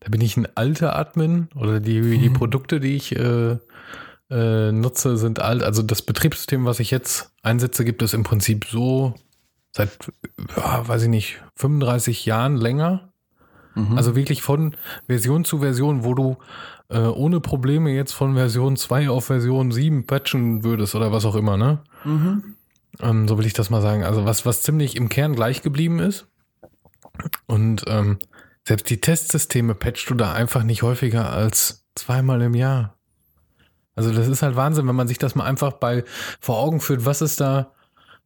Da 0.00 0.10
bin 0.10 0.20
ich 0.20 0.36
ein 0.36 0.46
alter 0.56 0.94
Admin 0.94 1.48
oder 1.54 1.80
die, 1.80 2.02
die 2.02 2.28
mhm. 2.28 2.34
Produkte, 2.34 2.80
die 2.80 2.96
ich 2.96 3.16
äh, 3.16 3.56
äh, 4.28 4.72
nutze, 4.72 5.16
sind 5.16 5.40
alt. 5.40 5.62
Also 5.62 5.80
das 5.80 6.02
Betriebssystem, 6.02 6.66
was 6.66 6.80
ich 6.80 6.90
jetzt 6.90 7.32
einsetze, 7.42 7.86
gibt 7.86 8.02
es 8.02 8.12
im 8.12 8.24
Prinzip 8.24 8.66
so 8.66 9.14
seit, 9.72 10.12
ja, 10.58 10.86
weiß 10.86 11.04
ich 11.04 11.08
nicht, 11.08 11.40
35 11.56 12.26
Jahren 12.26 12.56
länger. 12.56 13.10
Mhm. 13.74 13.96
Also 13.96 14.14
wirklich 14.14 14.42
von 14.42 14.76
Version 15.06 15.46
zu 15.46 15.60
Version, 15.60 16.04
wo 16.04 16.12
du 16.12 16.36
äh, 16.90 16.98
ohne 16.98 17.40
Probleme 17.40 17.90
jetzt 17.90 18.12
von 18.12 18.34
Version 18.34 18.76
2 18.76 19.10
auf 19.10 19.26
Version 19.26 19.70
7 19.70 20.06
patchen 20.06 20.64
würdest 20.64 20.94
oder 20.94 21.12
was 21.12 21.24
auch 21.24 21.36
immer, 21.36 21.56
ne? 21.56 21.80
Mhm. 22.04 22.56
Ähm, 23.00 23.28
so 23.28 23.38
will 23.38 23.46
ich 23.46 23.52
das 23.52 23.70
mal 23.70 23.80
sagen. 23.80 24.04
Also 24.04 24.24
was, 24.24 24.44
was 24.44 24.62
ziemlich 24.62 24.96
im 24.96 25.08
Kern 25.08 25.34
gleich 25.34 25.62
geblieben 25.62 26.00
ist. 26.00 26.26
Und 27.46 27.84
ähm, 27.86 28.18
selbst 28.66 28.90
die 28.90 29.00
Testsysteme 29.00 29.74
patchst 29.74 30.10
du 30.10 30.14
da 30.14 30.32
einfach 30.32 30.62
nicht 30.62 30.82
häufiger 30.82 31.30
als 31.30 31.86
zweimal 31.94 32.42
im 32.42 32.54
Jahr. 32.54 32.98
Also 33.94 34.12
das 34.12 34.28
ist 34.28 34.42
halt 34.42 34.56
Wahnsinn, 34.56 34.88
wenn 34.88 34.96
man 34.96 35.08
sich 35.08 35.18
das 35.18 35.34
mal 35.34 35.44
einfach 35.44 35.72
bei 35.72 36.04
vor 36.40 36.58
Augen 36.58 36.80
führt, 36.80 37.04
was 37.04 37.22
ist 37.22 37.40
da. 37.40 37.72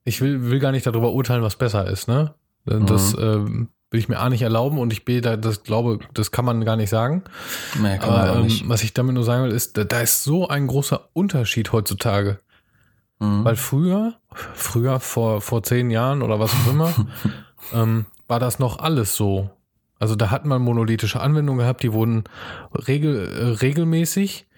Ich 0.05 0.21
will, 0.21 0.51
will 0.51 0.59
gar 0.59 0.73
nicht 0.73 0.87
darüber 0.87 1.12
urteilen, 1.12 1.43
was 1.43 1.57
besser 1.57 1.87
ist, 1.89 2.09
ne? 2.09 2.35
Das 2.65 3.17
mhm. 3.17 3.69
äh, 3.84 3.84
will 3.95 4.01
ich 4.01 4.09
mir 4.09 4.18
A 4.18 4.28
nicht 4.28 4.42
erlauben 4.42 4.78
und 4.78 4.92
ich 4.92 5.05
B, 5.05 5.20
da, 5.20 5.36
das 5.36 5.62
glaube, 5.62 6.01
das 6.14 6.32
kann 6.32 6.45
man 6.45 6.64
gar 6.64 6.74
nicht 6.74 6.90
sagen. 6.90 7.22
Nee, 7.80 7.99
Aber, 8.01 8.34
ähm, 8.34 8.42
nicht. 8.42 8.68
was 8.68 8.82
ich 8.82 8.92
damit 8.92 9.14
nur 9.14 9.22
sagen 9.22 9.45
will, 9.45 9.53
ist, 9.53 9.76
da, 9.78 9.84
da, 9.84 10.01
ist 10.01 10.24
so 10.24 10.49
ein 10.49 10.66
großer 10.66 11.11
Unterschied 11.12 11.70
heutzutage. 11.70 12.40
Mhm. 13.20 13.45
Weil 13.45 13.55
früher, 13.55 14.14
früher 14.55 14.99
vor, 14.99 15.40
vor 15.40 15.62
zehn 15.62 15.92
Jahren 15.92 16.22
oder 16.22 16.40
was 16.40 16.53
auch 16.53 16.72
immer, 16.72 16.92
ähm, 17.72 18.07
war 18.26 18.40
das 18.40 18.59
noch 18.59 18.80
alles 18.80 19.14
so. 19.14 19.51
Also 20.01 20.16
da 20.16 20.32
hat 20.32 20.45
man 20.45 20.61
monolithische 20.61 21.20
Anwendungen 21.20 21.61
gehabt, 21.61 21.84
die 21.84 21.92
wurden 21.92 22.24
regel, 22.74 23.28
äh, 23.28 23.45
regelmäßig 23.61 24.49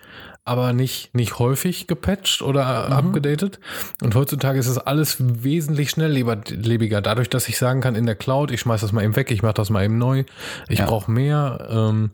aber 0.47 0.73
nicht, 0.73 1.13
nicht 1.13 1.41
häufig 1.41 1.89
gepatcht 1.89 2.41
oder 2.41 2.87
mhm. 2.87 2.93
abgedatet. 2.93 3.59
Und 4.01 4.15
heutzutage 4.15 4.61
ist 4.61 4.69
es 4.69 4.79
alles 4.79 5.17
wesentlich 5.19 5.91
schnelllebiger. 5.91 7.03
Dadurch, 7.03 7.29
dass 7.29 7.49
ich 7.49 7.59
sagen 7.59 7.81
kann, 7.81 7.97
in 7.97 8.07
der 8.07 8.15
Cloud, 8.15 8.53
ich 8.53 8.61
schmeiß 8.61 8.81
das 8.81 8.93
mal 8.93 9.03
eben 9.03 9.17
weg, 9.17 9.33
ich 9.33 9.43
mache 9.43 9.55
das 9.55 9.71
mal 9.71 9.85
eben 9.85 9.99
neu, 9.99 10.23
ich 10.69 10.79
ja. 10.79 10.87
brauche 10.87 11.11
mehr. 11.11 11.67
Ähm, 11.69 12.11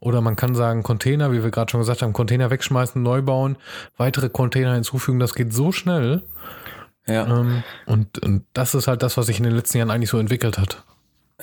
oder 0.00 0.22
man 0.22 0.34
kann 0.34 0.54
sagen, 0.54 0.82
Container, 0.82 1.30
wie 1.30 1.44
wir 1.44 1.50
gerade 1.50 1.70
schon 1.70 1.80
gesagt 1.80 2.00
haben, 2.00 2.14
Container 2.14 2.50
wegschmeißen, 2.50 3.02
neu 3.02 3.20
bauen, 3.20 3.56
weitere 3.98 4.30
Container 4.30 4.72
hinzufügen, 4.72 5.20
das 5.20 5.34
geht 5.34 5.52
so 5.52 5.70
schnell. 5.70 6.22
Ja. 7.06 7.26
Ähm, 7.26 7.64
und, 7.84 8.18
und 8.20 8.44
das 8.54 8.74
ist 8.74 8.88
halt 8.88 9.02
das, 9.02 9.18
was 9.18 9.26
sich 9.26 9.36
in 9.36 9.44
den 9.44 9.54
letzten 9.54 9.76
Jahren 9.76 9.90
eigentlich 9.90 10.08
so 10.08 10.18
entwickelt 10.18 10.56
hat. 10.56 10.82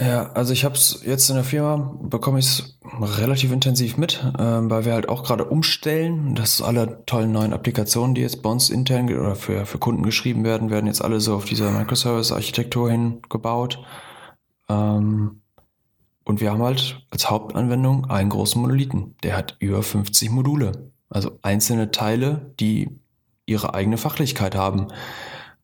Ja, 0.02 0.32
also 0.32 0.52
ich 0.52 0.66
habe 0.66 0.74
es 0.74 1.04
jetzt 1.06 1.30
in 1.30 1.36
der 1.36 1.44
Firma, 1.44 1.96
bekomme 2.02 2.40
ich 2.40 2.48
es 2.48 2.80
relativ 3.00 3.52
intensiv 3.52 3.98
mit, 3.98 4.26
ähm, 4.40 4.68
weil 4.68 4.84
wir 4.84 4.94
halt 4.94 5.08
auch 5.08 5.24
gerade 5.24 5.46
umstellen. 5.46 6.34
Das 6.34 6.60
alle 6.60 7.06
tollen 7.06 7.32
neuen 7.32 7.54
Applikationen, 7.54 8.16
die 8.16 8.22
jetzt 8.22 8.42
bei 8.42 8.50
uns 8.50 8.72
intern 8.72 9.14
oder 9.14 9.36
für, 9.36 9.68
für 9.68 9.78
Kunden 9.78 10.02
geschrieben 10.02 10.44
werden, 10.44 10.72
werden 10.72 10.88
jetzt 10.88 11.04
alle 11.04 11.20
so 11.22 11.36
auf 11.36 11.46
dieser 11.46 11.70
Microservice-Architektur 11.70 12.90
hingebaut. 12.90 13.84
Ähm, 14.70 15.42
und 16.24 16.42
wir 16.42 16.52
haben 16.52 16.64
halt 16.64 17.06
als 17.12 17.30
Hauptanwendung 17.30 18.10
einen 18.10 18.32
großen 18.32 18.60
Monolithen. 18.60 19.14
Der 19.22 19.38
hat 19.38 19.56
über 19.60 19.84
50 19.84 20.32
Module. 20.32 20.92
Also 21.10 21.38
einzelne 21.44 21.92
Teile, 21.92 22.54
die 22.60 22.90
ihre 23.46 23.76
eigene 23.76 23.98
Fachlichkeit 23.98 24.56
haben. 24.56 24.88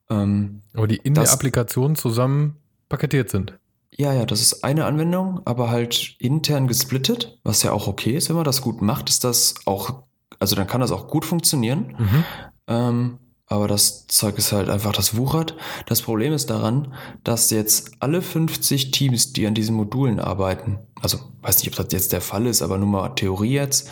Ähm, 0.08 0.62
Aber 0.74 0.86
die 0.86 0.96
in 0.96 1.14
der 1.14 1.28
Applikation 1.28 1.96
zusammen 1.96 2.54
paketiert 2.88 3.30
sind. 3.30 3.58
Ja, 3.98 4.12
ja, 4.12 4.24
das 4.26 4.40
ist 4.40 4.62
eine 4.62 4.84
Anwendung, 4.84 5.40
aber 5.44 5.70
halt 5.70 6.14
intern 6.20 6.68
gesplittet, 6.68 7.38
was 7.42 7.64
ja 7.64 7.72
auch 7.72 7.88
okay 7.88 8.12
ist, 8.12 8.28
wenn 8.28 8.36
man 8.36 8.44
das 8.44 8.62
gut 8.62 8.80
macht, 8.80 9.08
ist 9.08 9.24
das 9.24 9.56
auch, 9.64 10.04
also 10.38 10.54
dann 10.54 10.68
kann 10.68 10.80
das 10.80 10.92
auch 10.92 11.08
gut 11.08 11.24
funktionieren. 11.24 11.96
Mhm. 11.98 12.24
Ähm, 12.68 13.18
aber 13.46 13.66
das 13.66 14.06
Zeug 14.06 14.38
ist 14.38 14.52
halt 14.52 14.68
einfach, 14.68 14.92
das 14.92 15.16
wuchert. 15.16 15.56
Das 15.86 16.02
Problem 16.02 16.32
ist 16.32 16.48
daran, 16.50 16.94
dass 17.24 17.50
jetzt 17.50 17.92
alle 17.98 18.22
50 18.22 18.92
Teams, 18.92 19.32
die 19.32 19.46
an 19.46 19.54
diesen 19.54 19.74
Modulen 19.74 20.20
arbeiten, 20.20 20.78
also 21.00 21.18
weiß 21.42 21.58
nicht, 21.58 21.68
ob 21.68 21.74
das 21.74 21.92
jetzt 21.92 22.12
der 22.12 22.20
Fall 22.20 22.46
ist, 22.46 22.62
aber 22.62 22.78
nur 22.78 22.88
mal 22.88 23.08
Theorie 23.10 23.54
jetzt, 23.54 23.90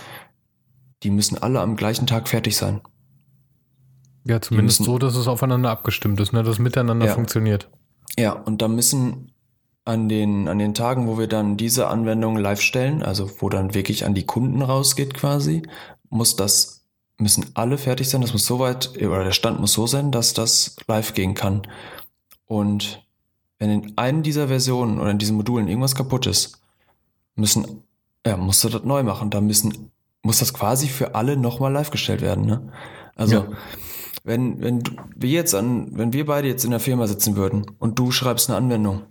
die 1.02 1.10
müssen 1.10 1.38
alle 1.38 1.60
am 1.60 1.74
gleichen 1.74 2.06
Tag 2.06 2.28
fertig 2.28 2.56
sein. 2.56 2.80
Ja, 4.24 4.40
zumindest 4.40 4.80
müssen, 4.80 4.92
so, 4.92 4.98
dass 4.98 5.16
es 5.16 5.26
aufeinander 5.26 5.70
abgestimmt 5.70 6.20
ist, 6.20 6.32
ne, 6.32 6.42
dass 6.42 6.58
miteinander 6.58 7.06
ja. 7.06 7.14
funktioniert. 7.14 7.70
Ja, 8.18 8.32
und 8.32 8.60
da 8.60 8.68
müssen 8.68 9.32
an 9.86 10.08
den, 10.08 10.48
an 10.48 10.58
den 10.58 10.74
Tagen, 10.74 11.06
wo 11.06 11.16
wir 11.16 11.28
dann 11.28 11.56
diese 11.56 11.86
Anwendung 11.86 12.36
live 12.36 12.60
stellen, 12.60 13.04
also 13.04 13.30
wo 13.38 13.48
dann 13.48 13.72
wirklich 13.72 14.04
an 14.04 14.14
die 14.14 14.26
Kunden 14.26 14.60
rausgeht 14.60 15.14
quasi, 15.14 15.62
muss 16.10 16.34
das, 16.34 16.84
müssen 17.18 17.46
alle 17.54 17.78
fertig 17.78 18.08
sein. 18.10 18.20
Das 18.20 18.32
muss 18.32 18.44
so 18.44 18.58
weit, 18.58 18.96
oder 19.00 19.22
der 19.22 19.30
Stand 19.30 19.60
muss 19.60 19.72
so 19.72 19.86
sein, 19.86 20.10
dass 20.10 20.34
das 20.34 20.76
live 20.88 21.14
gehen 21.14 21.34
kann. 21.34 21.62
Und 22.46 23.06
wenn 23.60 23.70
in 23.70 23.96
einem 23.96 24.24
dieser 24.24 24.48
Versionen 24.48 24.98
oder 24.98 25.12
in 25.12 25.18
diesen 25.18 25.36
Modulen 25.36 25.68
irgendwas 25.68 25.94
kaputt 25.94 26.26
ist, 26.26 26.60
müssen, 27.36 27.84
ja, 28.26 28.36
musst 28.36 28.64
du 28.64 28.68
das 28.68 28.82
neu 28.82 29.04
machen. 29.04 29.30
Da 29.30 29.40
müssen, 29.40 29.92
muss 30.20 30.40
das 30.40 30.52
quasi 30.52 30.88
für 30.88 31.14
alle 31.14 31.36
nochmal 31.36 31.72
live 31.72 31.90
gestellt 31.90 32.22
werden, 32.22 32.44
ne? 32.44 32.72
Also, 33.14 33.36
ja. 33.36 33.48
wenn, 34.24 34.60
wenn 34.60 34.82
wir 35.14 35.30
jetzt 35.30 35.54
an, 35.54 35.96
wenn 35.96 36.12
wir 36.12 36.26
beide 36.26 36.48
jetzt 36.48 36.64
in 36.64 36.72
der 36.72 36.80
Firma 36.80 37.06
sitzen 37.06 37.36
würden 37.36 37.66
und 37.78 38.00
du 38.00 38.10
schreibst 38.10 38.50
eine 38.50 38.58
Anwendung 38.58 39.02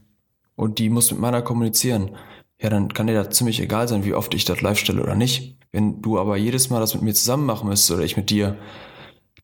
und 0.55 0.79
die 0.79 0.89
muss 0.89 1.11
mit 1.11 1.19
meiner 1.19 1.41
kommunizieren, 1.41 2.15
ja, 2.61 2.69
dann 2.69 2.93
kann 2.93 3.07
dir 3.07 3.13
das 3.13 3.35
ziemlich 3.35 3.61
egal 3.61 3.87
sein, 3.87 4.05
wie 4.05 4.13
oft 4.13 4.33
ich 4.33 4.45
das 4.45 4.61
live 4.61 4.77
stelle 4.77 5.03
oder 5.03 5.15
nicht. 5.15 5.57
Wenn 5.71 6.01
du 6.01 6.17
aber 6.19 6.37
jedes 6.37 6.69
Mal 6.69 6.79
das 6.79 6.93
mit 6.93 7.03
mir 7.03 7.13
zusammen 7.13 7.45
machen 7.45 7.67
müsstest 7.67 7.91
oder 7.91 8.03
ich 8.03 8.15
mit 8.15 8.29
dir, 8.29 8.57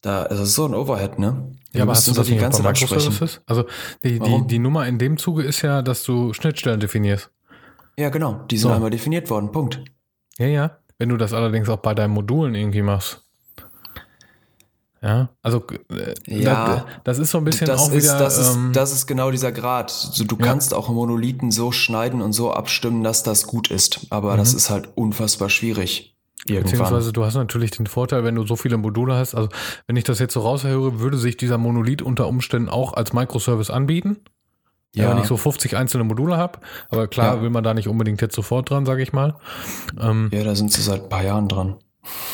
da 0.01 0.23
das 0.25 0.39
ist 0.39 0.55
so 0.55 0.65
ein 0.65 0.73
Overhead, 0.73 1.19
ne? 1.19 1.51
Ja, 1.73 1.83
aber 1.83 1.91
hast 1.91 2.07
du 2.07 2.13
das 2.13 2.27
die 2.27 2.37
ganze 2.37 2.63
Zeit 2.63 2.79
Microservices? 2.79 3.41
Also 3.45 3.65
die, 4.03 4.19
die, 4.19 4.47
die 4.47 4.59
Nummer 4.59 4.87
in 4.87 4.97
dem 4.97 5.17
Zuge 5.17 5.43
ist 5.43 5.61
ja, 5.61 5.81
dass 5.81 6.03
du 6.03 6.33
Schnittstellen 6.33 6.79
definierst. 6.79 7.31
Ja, 7.97 8.09
genau. 8.09 8.45
Die 8.49 8.57
sind 8.57 8.69
so. 8.69 8.75
einmal 8.75 8.89
definiert 8.89 9.29
worden. 9.29 9.51
Punkt. 9.51 9.81
Ja, 10.37 10.47
ja. 10.47 10.77
Wenn 10.97 11.09
du 11.09 11.17
das 11.17 11.33
allerdings 11.33 11.69
auch 11.69 11.77
bei 11.77 11.93
deinen 11.93 12.11
Modulen 12.11 12.55
irgendwie 12.55 12.81
machst. 12.81 13.23
Ja, 15.03 15.29
also 15.41 15.63
äh, 15.89 16.13
ja, 16.27 16.85
das 17.03 17.17
ist 17.17 17.31
so 17.31 17.39
ein 17.39 17.43
bisschen 17.43 17.65
das 17.65 17.81
auch 17.81 17.91
ist, 17.91 18.03
wieder. 18.03 18.19
Das 18.19 18.37
ist, 18.37 18.55
ähm, 18.55 18.71
das 18.71 18.91
ist 18.93 19.07
genau 19.07 19.31
dieser 19.31 19.51
Grad. 19.51 19.91
Also 19.91 20.25
du 20.25 20.37
ja. 20.37 20.45
kannst 20.45 20.75
auch 20.75 20.89
Monolithen 20.89 21.51
so 21.51 21.71
schneiden 21.71 22.21
und 22.21 22.33
so 22.33 22.53
abstimmen, 22.53 23.03
dass 23.03 23.23
das 23.23 23.47
gut 23.47 23.71
ist. 23.71 24.05
Aber 24.11 24.33
mhm. 24.33 24.37
das 24.37 24.53
ist 24.53 24.69
halt 24.69 24.89
unfassbar 24.95 25.49
schwierig. 25.49 26.15
Irgendwann. 26.45 26.71
Beziehungsweise 26.71 27.13
du 27.13 27.25
hast 27.25 27.35
natürlich 27.35 27.71
den 27.71 27.87
Vorteil, 27.87 28.23
wenn 28.23 28.35
du 28.35 28.45
so 28.45 28.55
viele 28.55 28.77
Module 28.77 29.15
hast. 29.15 29.33
Also 29.33 29.49
wenn 29.87 29.95
ich 29.95 30.03
das 30.03 30.19
jetzt 30.19 30.33
so 30.33 30.41
raushöre, 30.41 30.99
würde 30.99 31.17
sich 31.17 31.35
dieser 31.35 31.57
Monolith 31.57 32.03
unter 32.03 32.27
Umständen 32.27 32.69
auch 32.69 32.93
als 32.93 33.11
Microservice 33.11 33.71
anbieten. 33.71 34.17
Ja. 34.93 35.09
Wenn 35.09 35.19
ich 35.19 35.25
so 35.25 35.37
50 35.37 35.77
einzelne 35.77 36.03
Module 36.03 36.37
habe. 36.37 36.59
Aber 36.89 37.07
klar 37.07 37.37
ja. 37.37 37.41
will 37.41 37.49
man 37.49 37.63
da 37.63 37.73
nicht 37.73 37.87
unbedingt 37.87 38.21
jetzt 38.21 38.35
sofort 38.35 38.69
dran, 38.69 38.85
sage 38.85 39.01
ich 39.01 39.13
mal. 39.13 39.35
Ähm, 39.99 40.29
ja, 40.33 40.43
da 40.43 40.53
sind 40.53 40.71
sie 40.71 40.81
seit 40.81 41.03
ein 41.03 41.09
paar 41.09 41.23
Jahren 41.23 41.47
dran. 41.47 41.77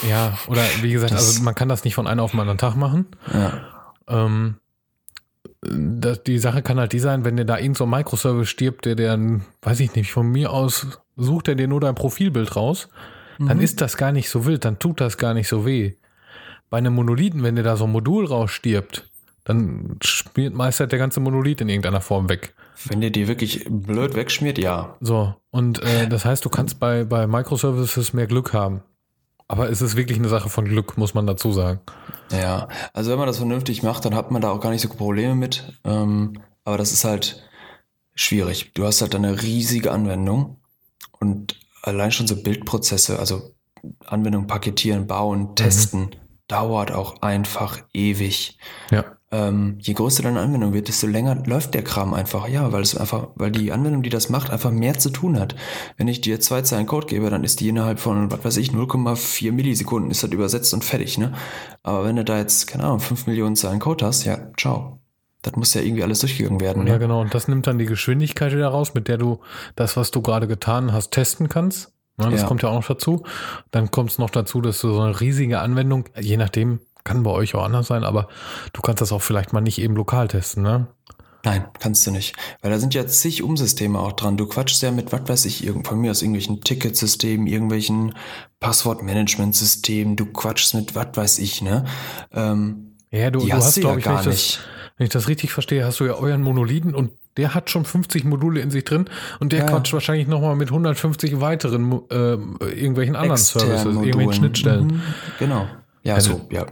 Ja, 0.07 0.38
oder 0.47 0.61
wie 0.82 0.91
gesagt, 0.91 1.13
das, 1.13 1.28
also 1.28 1.43
man 1.43 1.55
kann 1.55 1.70
das 1.70 1.84
nicht 1.84 1.95
von 1.95 2.07
einem 2.07 2.22
auf 2.22 2.32
den 2.32 2.39
anderen 2.39 2.57
Tag 2.57 2.76
machen. 2.76 3.07
Ja. 3.34 3.61
Ähm, 4.07 4.55
das, 5.61 6.24
die 6.24 6.39
Sache 6.39 6.61
kann 6.61 6.80
halt 6.80 6.93
die 6.93 6.99
sein, 6.99 7.26
wenn 7.26 7.38
dir 7.38 7.45
da 7.45 7.57
irgend 7.57 7.78
so 7.78 7.86
ein 7.86 7.89
Microservice 7.89 8.49
stirbt, 8.49 8.86
der 8.86 8.95
der, 8.95 9.20
weiß 9.61 9.80
ich 9.80 9.95
nicht, 9.95 10.11
von 10.11 10.30
mir 10.30 10.51
aus 10.51 10.88
sucht 11.15 11.47
er 11.47 11.55
dir 11.55 11.68
nur 11.68 11.82
dein 11.82 11.95
Profilbild 11.95 12.55
raus, 12.55 12.89
mhm. 13.38 13.47
dann 13.47 13.59
ist 13.59 13.82
das 13.82 13.97
gar 13.97 14.11
nicht 14.11 14.30
so 14.30 14.45
wild, 14.45 14.65
dann 14.65 14.80
tut 14.80 15.01
das 15.01 15.18
gar 15.18 15.34
nicht 15.34 15.47
so 15.47 15.65
weh. 15.65 15.93
Bei 16.70 16.78
einem 16.78 16.93
Monolithen, 16.93 17.43
wenn 17.43 17.55
dir 17.55 17.63
da 17.63 17.76
so 17.76 17.86
ein 17.86 17.91
Modul 17.91 18.26
rausstirbt, 18.26 19.09
dann 19.45 19.97
schmiert 20.03 20.53
meistens 20.53 20.89
der 20.89 20.99
ganze 20.99 21.20
Monolith 21.22 21.61
in 21.61 21.70
irgendeiner 21.70 22.01
Form 22.01 22.30
weg. 22.30 22.53
Wenn 22.86 23.01
der 23.01 23.09
dir 23.09 23.28
wirklich 23.28 23.65
blöd 23.70 24.13
wegschmiert, 24.13 24.57
ja. 24.57 24.95
So, 24.99 25.34
und 25.49 25.82
äh, 25.82 26.07
das 26.07 26.26
heißt, 26.26 26.43
du 26.45 26.49
kannst 26.49 26.80
bei, 26.80 27.05
bei 27.05 27.26
Microservices 27.26 28.13
mehr 28.13 28.28
Glück 28.28 28.53
haben. 28.53 28.82
Aber 29.48 29.70
es 29.70 29.82
ist 29.82 29.95
wirklich 29.95 30.18
eine 30.18 30.30
Sache 30.30 30.50
von 30.50 30.66
Glück, 30.66 30.98
muss 30.98 31.14
man 31.14 31.26
dazu 31.26 31.54
sagen. 31.54 31.80
Ja, 32.32 32.68
also 32.93 33.12
wenn 33.12 33.18
man 33.18 33.28
das 33.28 33.38
vernünftig 33.38 33.82
macht, 33.82 34.04
dann 34.04 34.16
hat 34.16 34.32
man 34.32 34.41
da 34.41 34.52
auch 34.52 34.60
gar 34.60 34.72
nicht 34.72 34.82
so 34.82 34.89
Probleme 34.89 35.36
mit. 35.36 35.74
Ähm, 35.86 36.41
aber 36.66 36.78
das 36.78 36.91
ist 36.91 37.06
halt 37.06 37.43
schwierig. 38.14 38.72
Du 38.74 38.86
hast 38.86 39.02
halt 39.02 39.16
eine 39.16 39.41
riesige 39.41 39.91
Anwendung 39.91 40.58
und 41.20 41.58
allein 41.82 42.12
schon 42.12 42.28
so 42.28 42.41
Bildprozesse, 42.41 43.20
also 43.20 43.54
Anwendung 44.06 44.48
paketieren, 44.48 45.08
bauen, 45.08 45.52
mhm. 45.52 45.56
testen, 45.56 46.02
mhm. 46.02 46.12
dauert 46.48 46.91
auch 46.91 47.22
einfach 47.22 47.80
ewig. 47.93 48.58
Ja. 48.91 49.16
Ähm, 49.30 49.78
je 49.80 49.93
größer 49.93 50.23
deine 50.23 50.39
Anwendung 50.39 50.73
wird, 50.73 50.88
desto 50.88 51.05
länger 51.05 51.36
läuft 51.45 51.73
der 51.73 51.84
Kram 51.84 52.13
einfach. 52.13 52.47
Ja, 52.47 52.71
weil 52.71 52.82
es 52.82 52.95
einfach, 52.95 53.28
weil 53.36 53.51
die 53.51 53.71
Anwendung, 53.71 54.01
die 54.01 54.09
das 54.09 54.30
macht, 54.30 54.49
einfach 54.49 54.71
mehr 54.71 54.97
zu 54.97 55.09
tun 55.09 55.38
hat. 55.38 55.55
Wenn 55.97 56.07
ich 56.07 56.21
dir 56.21 56.39
zwei 56.39 56.61
Zeilen 56.61 56.86
Code 56.86 57.07
gebe, 57.07 57.30
dann 57.30 57.43
ist 57.43 57.59
die 57.59 57.69
innerhalb 57.69 57.99
von, 57.99 58.32
was 58.32 58.43
weiß 58.45 58.57
ich, 58.57 58.69
0,4 58.71 59.51
Millisekunden 59.51 60.11
ist 60.11 60.23
das 60.23 60.32
übersetzt 60.32 60.73
und 60.73 60.86
fertig, 60.86 61.17
ne? 61.17 61.34
Aber 61.84 62.05
wenn 62.05 62.15
du 62.15 62.23
da 62.23 62.38
jetzt, 62.38 62.67
keine 62.67 62.86
Ahnung, 62.86 63.01
5 63.01 63.28
Millionen 63.28 63.55
Zeilen 63.57 63.80
Code 63.80 64.05
hast, 64.05 64.23
ja, 64.23 64.39
ciao. 64.57 64.99
Das 65.41 65.55
muss 65.55 65.73
ja 65.73 65.82
irgendwie 65.82 66.03
alles 66.03 66.19
durchgegangen 66.19 66.59
werden. 66.59 66.86
Ne? 66.86 66.89
Ja, 66.89 66.97
genau. 66.97 67.21
Und 67.21 67.34
das 67.34 67.47
nimmt 67.47 67.67
dann 67.67 67.78
die 67.78 67.86
Geschwindigkeit 67.86 68.53
wieder 68.53 68.69
raus, 68.69 68.93
mit 68.93 69.07
der 69.07 69.17
du 69.17 69.39
das, 69.75 69.95
was 69.95 70.11
du 70.11 70.21
gerade 70.21 70.47
getan 70.47 70.93
hast, 70.93 71.11
testen 71.11 71.47
kannst. 71.47 71.93
Ne, 72.17 72.32
das 72.32 72.41
ja. 72.41 72.47
kommt 72.47 72.63
ja 72.63 72.69
auch 72.69 72.75
noch 72.75 72.88
dazu. 72.88 73.23
Dann 73.71 73.91
kommt 73.91 74.11
es 74.11 74.17
noch 74.17 74.30
dazu, 74.30 74.61
dass 74.61 74.82
du 74.82 74.91
so 74.91 75.01
eine 75.01 75.19
riesige 75.19 75.59
Anwendung, 75.59 76.05
je 76.19 76.38
nachdem, 76.38 76.80
kann 77.08 77.24
bei 77.24 77.32
euch 77.32 77.55
auch 77.55 77.64
anders 77.64 77.88
sein, 77.88 78.03
aber 78.03 78.28
du 78.74 78.82
kannst 78.82 79.01
das 79.01 79.12
auch 79.12 79.22
vielleicht 79.22 79.53
mal 79.53 79.62
nicht 79.62 79.80
eben 79.80 79.95
lokal 79.95 80.28
testen, 80.28 80.62
ne? 80.62 80.88
Nein, 81.45 81.66
kannst 81.80 82.05
du 82.05 82.12
nicht. 82.12 82.36
Weil 82.62 82.72
da 82.72 82.80
sind 82.80 82.93
ja 82.93 83.08
zig 83.08 83.41
Umsysteme 83.41 83.99
auch 83.99 84.12
dran. 84.12 84.36
Du 84.36 84.47
quatschst 84.47 84.82
ja 84.82 84.91
mit, 84.91 85.14
was 85.14 85.30
weiß 85.30 85.45
ich, 85.45 85.72
von 85.84 86.01
mir 86.01 86.12
aus 86.12 86.22
irgendwelchen 86.22 86.62
Ticketsystemen, 86.62 87.47
irgendwelchen 87.47 88.16
Passwortmanagementsystemen, 88.60 90.18
du 90.18 90.26
quatschst 90.26 90.74
mit, 90.74 90.95
was 90.95 91.08
weiß 91.14 91.39
ich, 91.39 91.62
ne? 91.62 91.86
Ähm, 92.34 92.95
ja, 93.12 93.32
du, 93.32 93.39
du 93.39 93.53
hast, 93.53 93.68
hast 93.68 93.80
glaube 93.80 94.01
ja 94.01 94.20
ich, 94.20 94.26
wenn 94.26 94.34
ich, 94.34 94.58
das, 94.58 94.60
wenn 94.97 95.05
ich 95.05 95.14
das 95.14 95.28
richtig 95.30 95.53
verstehe, 95.53 95.86
hast 95.86 96.01
du 96.01 96.05
ja 96.05 96.16
euren 96.16 96.41
Monolithen 96.41 96.93
und 96.93 97.12
der 97.38 97.53
hat 97.53 97.70
schon 97.70 97.86
50 97.86 98.26
Module 98.26 98.60
in 98.60 98.70
sich 98.70 98.84
drin 98.84 99.05
und 99.39 99.53
der 99.53 99.60
ja. 99.60 99.66
quatscht 99.68 99.93
wahrscheinlich 99.93 100.28
nochmal 100.28 100.55
mit 100.58 100.70
150 100.70 101.39
weiteren 101.39 102.01
äh, 102.10 102.16
irgendwelchen 102.74 103.16
anderen 103.16 103.39
Extern 103.39 103.62
Services, 103.62 103.86
Modulen. 103.86 104.03
irgendwelchen 104.03 104.34
Schnittstellen. 104.34 104.88
Mhm, 104.88 105.01
genau. 105.39 105.68
Ja, 106.03 106.16
also, 106.16 106.32
so, 106.34 106.47
ja. 106.51 106.66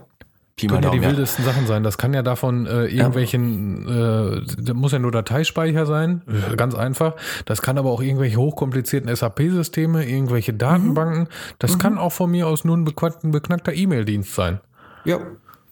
Pi 0.55 0.67
können 0.67 0.83
ja 0.83 0.89
die 0.89 1.01
wildesten 1.01 1.43
Sachen 1.43 1.67
sein. 1.67 1.83
Das 1.83 1.97
kann 1.97 2.13
ja 2.13 2.21
davon 2.21 2.65
äh, 2.65 2.85
irgendwelchen, 2.85 3.87
ja. 3.87 4.35
äh, 4.37 4.73
muss 4.73 4.93
ja 4.93 4.99
nur 4.99 5.11
Dateispeicher 5.11 5.85
sein, 5.85 6.21
äh, 6.27 6.55
ganz 6.55 6.75
einfach. 6.75 7.15
Das 7.43 7.61
kann 7.61 7.77
aber 7.77 7.89
auch 7.89 8.01
irgendwelche 8.01 8.37
hochkomplizierten 8.37 9.13
SAP-Systeme, 9.13 10.07
irgendwelche 10.07 10.53
Datenbanken. 10.53 11.23
Mhm. 11.23 11.27
Das 11.59 11.73
mhm. 11.73 11.79
kann 11.79 11.97
auch 11.97 12.13
von 12.13 12.31
mir 12.31 12.47
aus 12.47 12.63
nur 12.63 12.77
ein 12.77 12.85
beknackter 12.85 13.73
E-Mail-Dienst 13.73 14.33
sein. 14.33 14.61
Ja. 15.03 15.19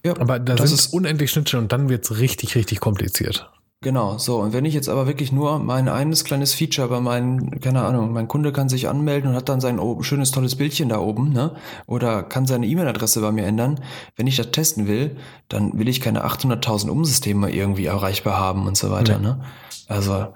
ja. 0.06 0.18
Aber 0.20 0.40
da 0.40 0.56
das 0.56 0.70
sind 0.70 0.80
ist 0.80 0.94
unendlich 0.94 1.32
Schnittstellen 1.32 1.66
und 1.66 1.72
dann 1.72 1.88
wird 1.88 2.04
es 2.04 2.20
richtig, 2.20 2.56
richtig 2.56 2.82
kompliziert. 2.82 3.53
Genau, 3.84 4.18
so. 4.18 4.40
Und 4.40 4.54
wenn 4.54 4.64
ich 4.64 4.74
jetzt 4.74 4.88
aber 4.88 5.08
wirklich 5.08 5.34
nur 5.34 5.60
mein 5.60 5.90
eines 5.90 6.24
kleines 6.24 6.54
Feature 6.54 6.88
bei 6.88 7.02
meinen, 7.02 7.60
keine 7.60 7.84
Ahnung, 7.84 8.14
mein 8.14 8.30
Kunde 8.30 8.54
kann 8.54 8.70
sich 8.70 8.88
anmelden 8.88 9.30
und 9.30 9.36
hat 9.36 9.50
dann 9.50 9.60
sein 9.60 9.78
oh, 9.78 10.02
schönes, 10.04 10.32
tolles 10.32 10.56
Bildchen 10.56 10.88
da 10.88 11.00
oben, 11.00 11.34
ne? 11.34 11.56
Oder 11.86 12.24
kann 12.24 12.48
seine 12.48 12.66
E-Mail-Adresse 12.66 13.20
bei 13.20 13.34
mir 13.34 13.46
ändern. 13.46 13.82
Wenn 14.16 14.26
ich 14.26 14.38
das 14.38 14.52
testen 14.52 14.88
will, 14.88 15.18
dann 15.50 15.78
will 15.78 15.90
ich 15.90 16.00
keine 16.00 16.26
800.000 16.26 16.90
Umsysteme 16.90 17.52
irgendwie 17.52 17.86
erreichbar 17.86 18.40
haben 18.40 18.68
und 18.68 18.78
so 18.78 18.90
weiter, 18.90 19.18
mhm. 19.18 19.24
ne? 19.24 19.44
Also, 19.90 20.28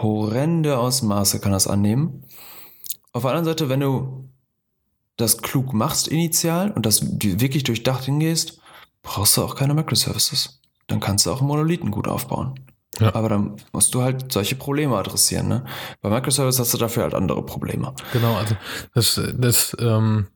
horrende 0.00 0.78
Ausmaße 0.78 1.40
kann 1.40 1.50
das 1.50 1.66
annehmen. 1.66 2.22
Auf 3.12 3.22
der 3.22 3.32
anderen 3.32 3.46
Seite, 3.46 3.68
wenn 3.68 3.80
du 3.80 4.30
das 5.16 5.38
klug 5.38 5.72
machst 5.72 6.06
initial 6.06 6.70
und 6.70 6.86
das 6.86 7.02
wirklich 7.02 7.64
durchdacht 7.64 8.04
hingehst, 8.04 8.60
brauchst 9.02 9.36
du 9.36 9.42
auch 9.42 9.56
keine 9.56 9.74
Microservices. 9.74 10.60
Dann 10.86 11.00
kannst 11.00 11.26
du 11.26 11.32
auch 11.32 11.40
einen 11.40 11.48
Monolithen 11.48 11.90
gut 11.90 12.06
aufbauen. 12.06 12.54
Ja. 13.00 13.14
Aber 13.14 13.28
dann 13.28 13.56
musst 13.72 13.94
du 13.94 14.02
halt 14.02 14.32
solche 14.32 14.56
Probleme 14.56 14.96
adressieren. 14.96 15.48
Ne? 15.48 15.64
Bei 16.00 16.10
Microservice 16.10 16.58
hast 16.58 16.74
du 16.74 16.78
dafür 16.78 17.04
halt 17.04 17.14
andere 17.14 17.44
Probleme. 17.44 17.94
Genau, 18.12 18.34
also 18.34 18.56
das, 18.94 19.20
das 19.36 19.76
ähm, 19.78 20.26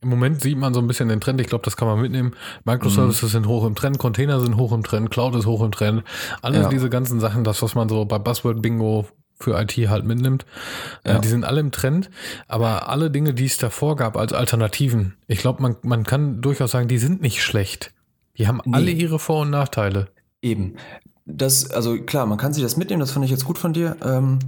im 0.00 0.08
Moment 0.08 0.40
sieht 0.40 0.58
man 0.58 0.74
so 0.74 0.80
ein 0.80 0.88
bisschen 0.88 1.08
den 1.08 1.20
Trend, 1.20 1.40
ich 1.40 1.46
glaube, 1.46 1.64
das 1.64 1.76
kann 1.76 1.86
man 1.86 2.00
mitnehmen. 2.00 2.34
Microservices 2.64 3.22
mhm. 3.22 3.28
sind 3.28 3.46
hoch 3.46 3.64
im 3.64 3.76
Trend, 3.76 3.98
Container 3.98 4.40
sind 4.40 4.56
hoch 4.56 4.72
im 4.72 4.82
Trend, 4.82 5.10
Cloud 5.10 5.36
ist 5.36 5.46
hoch 5.46 5.62
im 5.62 5.70
Trend. 5.70 6.02
Alle 6.40 6.62
ja. 6.62 6.68
diese 6.68 6.90
ganzen 6.90 7.20
Sachen, 7.20 7.44
das, 7.44 7.62
was 7.62 7.74
man 7.74 7.88
so 7.88 8.04
bei 8.04 8.18
Buzzword 8.18 8.60
Bingo 8.60 9.06
für 9.38 9.60
IT 9.60 9.76
halt 9.88 10.04
mitnimmt, 10.04 10.44
äh, 11.04 11.12
ja. 11.12 11.18
die 11.18 11.28
sind 11.28 11.44
alle 11.44 11.60
im 11.60 11.70
Trend, 11.70 12.10
aber 12.48 12.88
alle 12.88 13.10
Dinge, 13.10 13.32
die 13.32 13.44
es 13.44 13.58
davor 13.58 13.96
gab 13.96 14.16
als 14.16 14.32
Alternativen, 14.32 15.16
ich 15.28 15.38
glaube, 15.38 15.62
man, 15.62 15.76
man 15.82 16.04
kann 16.04 16.40
durchaus 16.40 16.72
sagen, 16.72 16.88
die 16.88 16.98
sind 16.98 17.22
nicht 17.22 17.42
schlecht. 17.42 17.92
Die 18.38 18.48
haben 18.48 18.60
nee. 18.64 18.74
alle 18.74 18.90
ihre 18.90 19.18
Vor- 19.18 19.42
und 19.42 19.50
Nachteile. 19.50 20.08
Eben 20.40 20.76
das, 21.24 21.70
also 21.70 21.96
klar, 21.98 22.26
man 22.26 22.38
kann 22.38 22.52
sich 22.52 22.62
das 22.62 22.76
mitnehmen, 22.76 23.00
das 23.00 23.12
fand 23.12 23.24
ich 23.24 23.30
jetzt 23.30 23.44
gut 23.44 23.58
von 23.58 23.72
dir. 23.72 23.96
Ähm, 24.04 24.38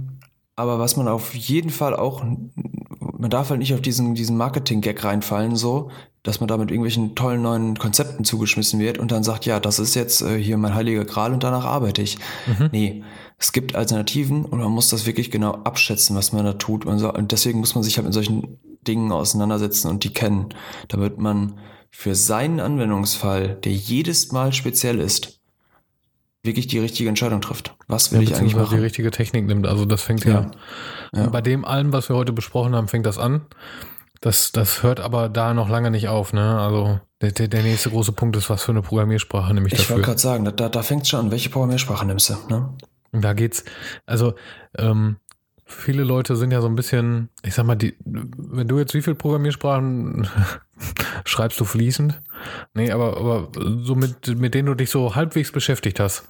aber 0.55 0.79
was 0.79 0.95
man 0.95 1.07
auf 1.07 1.33
jeden 1.35 1.69
Fall 1.69 1.95
auch, 1.95 2.23
man 2.23 3.29
darf 3.29 3.49
halt 3.49 3.59
nicht 3.59 3.73
auf 3.73 3.81
diesen, 3.81 4.15
diesen 4.15 4.37
Marketing-Gag 4.37 5.03
reinfallen, 5.03 5.55
so, 5.55 5.89
dass 6.23 6.39
man 6.39 6.47
da 6.47 6.57
mit 6.57 6.71
irgendwelchen 6.71 7.13
tollen 7.15 7.41
neuen 7.41 7.77
Konzepten 7.77 8.23
zugeschmissen 8.23 8.79
wird 8.79 8.97
und 8.97 9.11
dann 9.11 9.23
sagt, 9.23 9.45
ja, 9.45 9.59
das 9.59 9.79
ist 9.79 9.95
jetzt 9.95 10.21
äh, 10.21 10.41
hier 10.41 10.57
mein 10.57 10.73
heiliger 10.73 11.05
Gral 11.05 11.33
und 11.33 11.43
danach 11.43 11.65
arbeite 11.65 12.01
ich. 12.01 12.17
Mhm. 12.47 12.69
Nee, 12.71 13.03
es 13.37 13.51
gibt 13.51 13.75
Alternativen 13.75 14.45
und 14.45 14.59
man 14.59 14.71
muss 14.71 14.89
das 14.89 15.05
wirklich 15.05 15.29
genau 15.29 15.51
abschätzen, 15.51 16.15
was 16.15 16.31
man 16.31 16.45
da 16.45 16.53
tut. 16.53 16.85
Und, 16.85 16.99
so, 16.99 17.13
und 17.13 17.31
deswegen 17.31 17.59
muss 17.59 17.75
man 17.75 17.83
sich 17.83 17.97
halt 17.97 18.05
mit 18.05 18.13
solchen 18.13 18.57
Dingen 18.87 19.11
auseinandersetzen 19.11 19.89
und 19.89 20.03
die 20.03 20.13
kennen, 20.13 20.49
damit 20.87 21.19
man 21.19 21.59
für 21.91 22.15
seinen 22.15 22.59
Anwendungsfall, 22.59 23.55
der 23.63 23.73
jedes 23.73 24.31
Mal 24.31 24.53
speziell 24.53 24.99
ist, 24.99 25.39
wirklich 26.45 26.67
die 26.67 26.79
richtige 26.79 27.09
Entscheidung 27.09 27.41
trifft. 27.41 27.75
Was 27.87 28.11
will 28.11 28.21
ja, 28.21 28.29
ich 28.29 28.35
eigentlich 28.35 28.55
machen? 28.55 28.75
die 28.75 28.81
richtige 28.81 29.11
Technik 29.11 29.45
nimmt. 29.45 29.67
Also 29.67 29.85
das 29.85 30.01
fängt 30.01 30.25
ja, 30.25 30.51
ja, 31.13 31.27
bei 31.27 31.41
dem 31.41 31.65
allem, 31.65 31.93
was 31.93 32.09
wir 32.09 32.15
heute 32.15 32.33
besprochen 32.33 32.75
haben, 32.75 32.87
fängt 32.87 33.05
das 33.05 33.17
an. 33.17 33.41
Das, 34.21 34.51
das 34.51 34.81
hört 34.81 34.99
aber 34.99 35.29
da 35.29 35.53
noch 35.53 35.69
lange 35.69 35.91
nicht 35.91 36.07
auf. 36.07 36.33
Ne? 36.33 36.59
Also 36.59 36.99
der, 37.21 37.31
der 37.31 37.63
nächste 37.63 37.89
große 37.89 38.11
Punkt 38.11 38.35
ist, 38.35 38.49
was 38.49 38.63
für 38.63 38.71
eine 38.71 38.81
Programmiersprache 38.81 39.53
nehme 39.53 39.67
ich, 39.67 39.73
dafür. 39.73 39.83
Ich 39.83 39.89
wollte 39.91 40.05
gerade 40.05 40.19
sagen, 40.19 40.51
da, 40.55 40.69
da 40.69 40.83
fängt 40.83 41.03
es 41.03 41.09
schon 41.09 41.19
an. 41.19 41.31
Welche 41.31 41.49
Programmiersprache 41.49 42.05
nimmst 42.05 42.29
du? 42.29 42.35
Ne? 42.49 42.69
Da 43.11 43.33
geht's, 43.33 43.63
also 44.05 44.35
ähm, 44.77 45.17
viele 45.65 46.03
Leute 46.03 46.35
sind 46.35 46.51
ja 46.51 46.61
so 46.61 46.67
ein 46.67 46.75
bisschen, 46.75 47.29
ich 47.43 47.55
sag 47.55 47.65
mal, 47.65 47.75
die, 47.75 47.95
wenn 48.03 48.67
du 48.67 48.77
jetzt 48.77 48.93
wie 48.93 49.01
viele 49.01 49.15
Programmiersprachen 49.15 50.27
schreibst 51.25 51.59
du 51.59 51.65
fließend? 51.65 52.21
Nee, 52.73 52.91
aber, 52.91 53.17
aber 53.17 53.49
so 53.83 53.95
mit, 53.95 54.37
mit 54.37 54.53
denen 54.53 54.67
du 54.67 54.75
dich 54.75 54.89
so 54.89 55.15
halbwegs 55.15 55.51
beschäftigt 55.51 55.99
hast. 55.99 56.27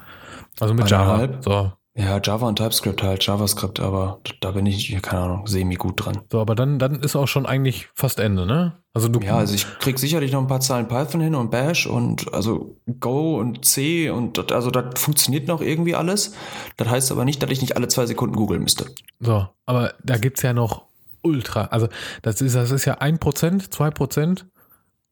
Also 0.59 0.73
mit 0.73 0.89
Java. 0.89 1.27
So. 1.41 1.71
Ja, 1.97 2.19
Java 2.21 2.47
und 2.47 2.57
TypeScript 2.57 3.01
halt, 3.03 3.25
JavaScript, 3.25 3.79
aber 3.79 4.19
da 4.41 4.51
bin 4.51 4.65
ich, 4.65 5.01
keine 5.01 5.21
Ahnung, 5.21 5.47
semi 5.47 5.75
gut 5.75 6.03
dran. 6.03 6.19
So, 6.29 6.41
aber 6.41 6.53
dann, 6.53 6.77
dann 6.77 6.99
ist 6.99 7.15
auch 7.15 7.27
schon 7.27 7.45
eigentlich 7.45 7.87
fast 7.93 8.19
Ende, 8.19 8.45
ne? 8.45 8.73
Also 8.93 9.07
du. 9.07 9.21
Ja, 9.21 9.37
also 9.37 9.55
ich 9.55 9.65
krieg 9.79 9.97
sicherlich 9.97 10.33
noch 10.33 10.41
ein 10.41 10.47
paar 10.47 10.59
Zahlen 10.59 10.89
Python 10.89 11.21
hin 11.21 11.35
und 11.35 11.51
Bash 11.51 11.87
und 11.87 12.33
also 12.33 12.75
Go 12.99 13.39
und 13.39 13.63
C 13.63 14.09
und 14.09 14.37
das, 14.37 14.51
also 14.51 14.71
das 14.71 14.99
funktioniert 14.99 15.47
noch 15.47 15.61
irgendwie 15.61 15.95
alles. 15.95 16.33
Das 16.75 16.89
heißt 16.89 17.13
aber 17.13 17.23
nicht, 17.23 17.41
dass 17.41 17.49
ich 17.49 17.61
nicht 17.61 17.77
alle 17.77 17.87
zwei 17.87 18.05
Sekunden 18.05 18.35
googeln 18.35 18.61
müsste. 18.61 18.87
So, 19.21 19.47
aber 19.65 19.93
da 20.03 20.17
gibt's 20.17 20.41
ja 20.41 20.51
noch 20.51 20.83
ultra, 21.21 21.65
also 21.65 21.87
das 22.21 22.41
ist, 22.41 22.55
das 22.55 22.71
ist 22.71 22.83
ja 22.83 22.95
ein 22.95 23.19
Prozent, 23.19 23.73
zwei 23.73 23.89
Prozent 23.89 24.45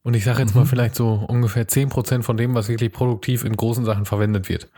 und 0.04 0.14
ich 0.14 0.22
sage 0.22 0.40
jetzt 0.40 0.54
mhm. 0.54 0.60
mal 0.60 0.66
vielleicht 0.66 0.94
so 0.94 1.24
ungefähr 1.26 1.66
10% 1.66 2.22
von 2.22 2.36
dem, 2.36 2.54
was 2.54 2.68
wirklich 2.68 2.92
produktiv 2.92 3.42
in 3.42 3.56
großen 3.56 3.86
Sachen 3.86 4.04
verwendet 4.04 4.50
wird. 4.50 4.68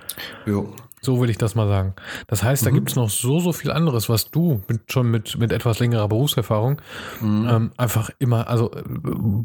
Jo. 0.47 0.73
So 1.03 1.21
will 1.21 1.29
ich 1.31 1.37
das 1.37 1.57
mal 1.57 1.67
sagen. 1.67 1.95
Das 2.29 2.45
heißt, 2.45 2.63
mhm. 2.63 2.67
da 2.67 2.71
gibt 2.71 2.91
es 2.91 2.97
noch 2.97 3.11
so, 3.11 3.41
so 3.41 3.53
viel 3.53 3.73
anderes, 3.73 4.09
was 4.09 4.31
du 4.31 4.63
mit, 4.69 4.93
schon 4.93 5.11
mit, 5.11 5.37
mit 5.37 5.53
etwas 5.53 5.81
längerer 5.81 6.09
Berufserfahrung 6.09 6.81
mhm. 7.21 7.49
ähm, 7.51 7.73
einfach 7.77 8.11
immer, 8.21 8.49
also 8.49 8.71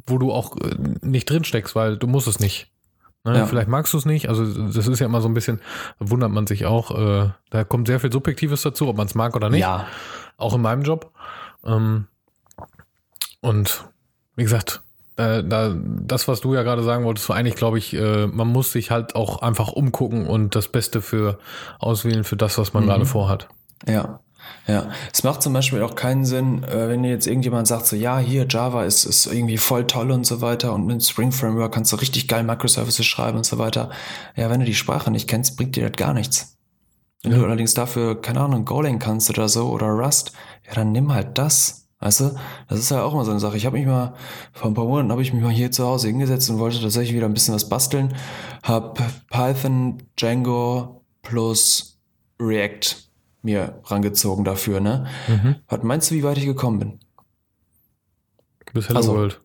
wo 0.06 0.20
du 0.20 0.32
auch 0.32 0.56
äh, 0.58 0.76
nicht 1.02 1.28
drin 1.30 1.44
steckst, 1.44 1.76
weil 1.76 1.98
du 1.98 2.06
musst 2.06 2.28
es 2.28 2.40
nicht. 2.40 2.72
Ne? 3.24 3.38
Ja. 3.38 3.46
Vielleicht 3.48 3.68
magst 3.68 3.92
du 3.94 3.98
es 3.98 4.06
nicht. 4.06 4.30
Also 4.30 4.46
das 4.46 4.88
ist 4.88 5.00
ja 5.00 5.08
immer 5.08 5.22
so 5.22 5.28
ein 5.28 5.34
bisschen, 5.34 5.62
wundert 5.98 6.32
man 6.32 6.46
sich 6.46 6.68
auch. 6.68 6.92
Äh, 6.92 7.32
da 7.50 7.64
kommt 7.64 7.88
sehr 7.88 8.00
viel 8.00 8.12
Subjektives 8.12 8.62
dazu, 8.62 8.88
ob 8.88 8.98
man 8.98 9.08
es 9.08 9.16
mag 9.16 9.36
oder 9.36 9.50
nicht. 9.50 9.62
Ja. 9.62 9.88
Auch 10.38 10.54
in 10.54 10.62
meinem 10.62 10.84
Job. 10.84 11.12
Ähm, 11.66 12.06
und 13.42 13.86
wie 14.36 14.44
gesagt, 14.44 14.84
äh, 15.18 15.44
da, 15.44 15.76
das, 15.76 16.28
was 16.28 16.42
du 16.42 16.54
ja 16.54 16.64
gerade 16.64 16.84
sagen 16.84 17.06
wolltest, 17.06 17.28
so 17.28 17.34
eigentlich 17.34 17.56
glaube 17.56 17.78
ich, 17.78 17.94
äh, 17.94 18.28
man 18.28 18.48
muss 18.48 18.72
sich 18.72 18.92
halt 18.92 19.16
auch 19.16 19.42
einfach 19.42 19.72
umgucken 19.72 20.26
und 20.26 20.56
das 20.56 20.68
Beste 20.68 21.02
für 21.02 21.38
auswählen 21.80 22.24
für 22.24 22.38
das, 22.38 22.58
was 22.58 22.74
man 22.74 22.84
mhm. 22.84 22.88
gerade 22.88 23.06
vorhat. 23.06 23.48
Ja. 23.88 24.20
Ja, 24.68 24.90
es 25.12 25.24
macht 25.24 25.42
zum 25.42 25.54
Beispiel 25.54 25.82
auch 25.82 25.96
keinen 25.96 26.26
Sinn, 26.26 26.64
äh, 26.64 26.88
wenn 26.88 27.04
jetzt 27.04 27.26
irgendjemand 27.26 27.68
sagt 27.68 27.88
so, 27.88 27.96
ja, 27.96 28.20
hier 28.20 28.46
Java 28.48 28.84
ist, 28.86 29.06
ist 29.06 29.26
irgendwie 29.26 29.58
voll 29.58 29.88
toll 29.88 30.12
und 30.12 30.26
so 30.26 30.42
weiter 30.42 30.74
und 30.74 30.86
mit 30.86 31.04
Spring 31.04 31.32
Framework 31.32 31.74
kannst 31.74 31.92
du 31.92 31.96
richtig 31.96 32.28
geil 32.28 32.44
Microservices 32.44 33.06
schreiben 33.06 33.38
und 33.38 33.46
so 33.46 33.58
weiter. 33.58 33.90
Ja, 34.36 34.50
wenn 34.50 34.60
du 34.60 34.66
die 34.66 34.76
Sprache 34.76 35.10
nicht 35.10 35.28
kennst, 35.28 35.58
bringt 35.58 35.76
dir 35.76 35.90
das 35.90 35.98
gar 35.98 36.14
nichts. 36.14 36.58
Wenn 37.24 37.34
ja. 37.34 37.40
du 37.40 37.46
allerdings 37.46 37.74
dafür, 37.74 38.20
keine 38.22 38.42
Ahnung, 38.42 38.66
Golang 38.66 39.00
kannst 39.00 39.30
oder 39.30 39.48
so 39.48 39.70
oder 39.70 39.88
Rust, 39.88 40.34
ja, 40.68 40.74
dann 40.74 40.92
nimm 40.92 41.14
halt 41.14 41.38
das. 41.38 41.81
Weißt 42.02 42.20
du, 42.20 42.36
das 42.68 42.80
ist 42.80 42.90
ja 42.90 43.04
auch 43.04 43.14
mal 43.14 43.24
so 43.24 43.32
eine 43.32 43.40
Sache. 43.40 43.58
Ich 43.58 43.66
habe 43.68 43.78
mich 43.78 43.86
mal, 43.86 44.16
vor 44.54 44.70
ein 44.70 44.74
paar 44.74 44.86
Monaten 44.86 45.12
habe 45.12 45.22
ich 45.22 45.34
mich 45.34 45.44
mal 45.44 45.52
hier 45.52 45.72
zu 45.72 45.86
Hause 45.86 46.08
hingesetzt 46.08 46.50
und 46.50 46.58
wollte 46.58 46.82
tatsächlich 46.82 47.16
wieder 47.16 47.28
ein 47.28 47.34
bisschen 47.34 47.54
was 47.54 47.70
basteln. 47.70 48.16
Hab 48.64 49.00
Python, 49.30 50.02
Django 50.20 51.06
plus 51.22 52.00
React 52.40 52.96
mir 53.44 53.80
rangezogen 53.86 54.44
dafür, 54.44 54.80
ne? 54.80 55.06
Mhm. 55.28 55.56
Was 55.68 55.84
meinst 55.84 56.10
du, 56.10 56.16
wie 56.16 56.24
weit 56.24 56.40
ich 56.40 56.46
gekommen 56.46 56.80
bin? 56.80 57.00
Bis 58.74 58.88
Hello 58.88 58.98
also, 58.98 59.14
World. 59.14 59.42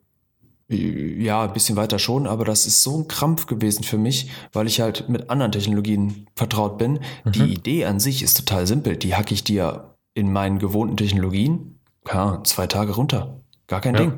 Ja, 0.69 1.43
ein 1.43 1.53
bisschen 1.53 1.75
weiter 1.77 1.99
schon, 1.99 2.27
aber 2.27 2.43
das 2.43 2.65
ist 2.65 2.83
so 2.83 2.97
ein 2.97 3.07
Krampf 3.07 3.45
gewesen 3.45 3.83
für 3.83 3.97
mich, 3.97 4.29
weil 4.51 4.67
ich 4.67 4.81
halt 4.81 5.07
mit 5.09 5.29
anderen 5.29 5.51
Technologien 5.51 6.27
vertraut 6.35 6.77
bin. 6.77 6.99
Mhm. 7.23 7.31
Die 7.31 7.53
Idee 7.53 7.85
an 7.85 7.99
sich 7.99 8.23
ist 8.23 8.35
total 8.35 8.67
simpel. 8.67 8.97
Die 8.97 9.15
hacke 9.15 9.33
ich 9.33 9.43
dir 9.43 9.95
in 10.13 10.33
meinen 10.33 10.59
gewohnten 10.59 10.97
Technologien, 10.97 11.76
ja, 12.11 12.41
zwei 12.43 12.67
Tage 12.67 12.93
runter. 12.93 13.41
Gar 13.67 13.81
kein 13.81 13.95
ja. 13.95 14.01
Ding. 14.01 14.13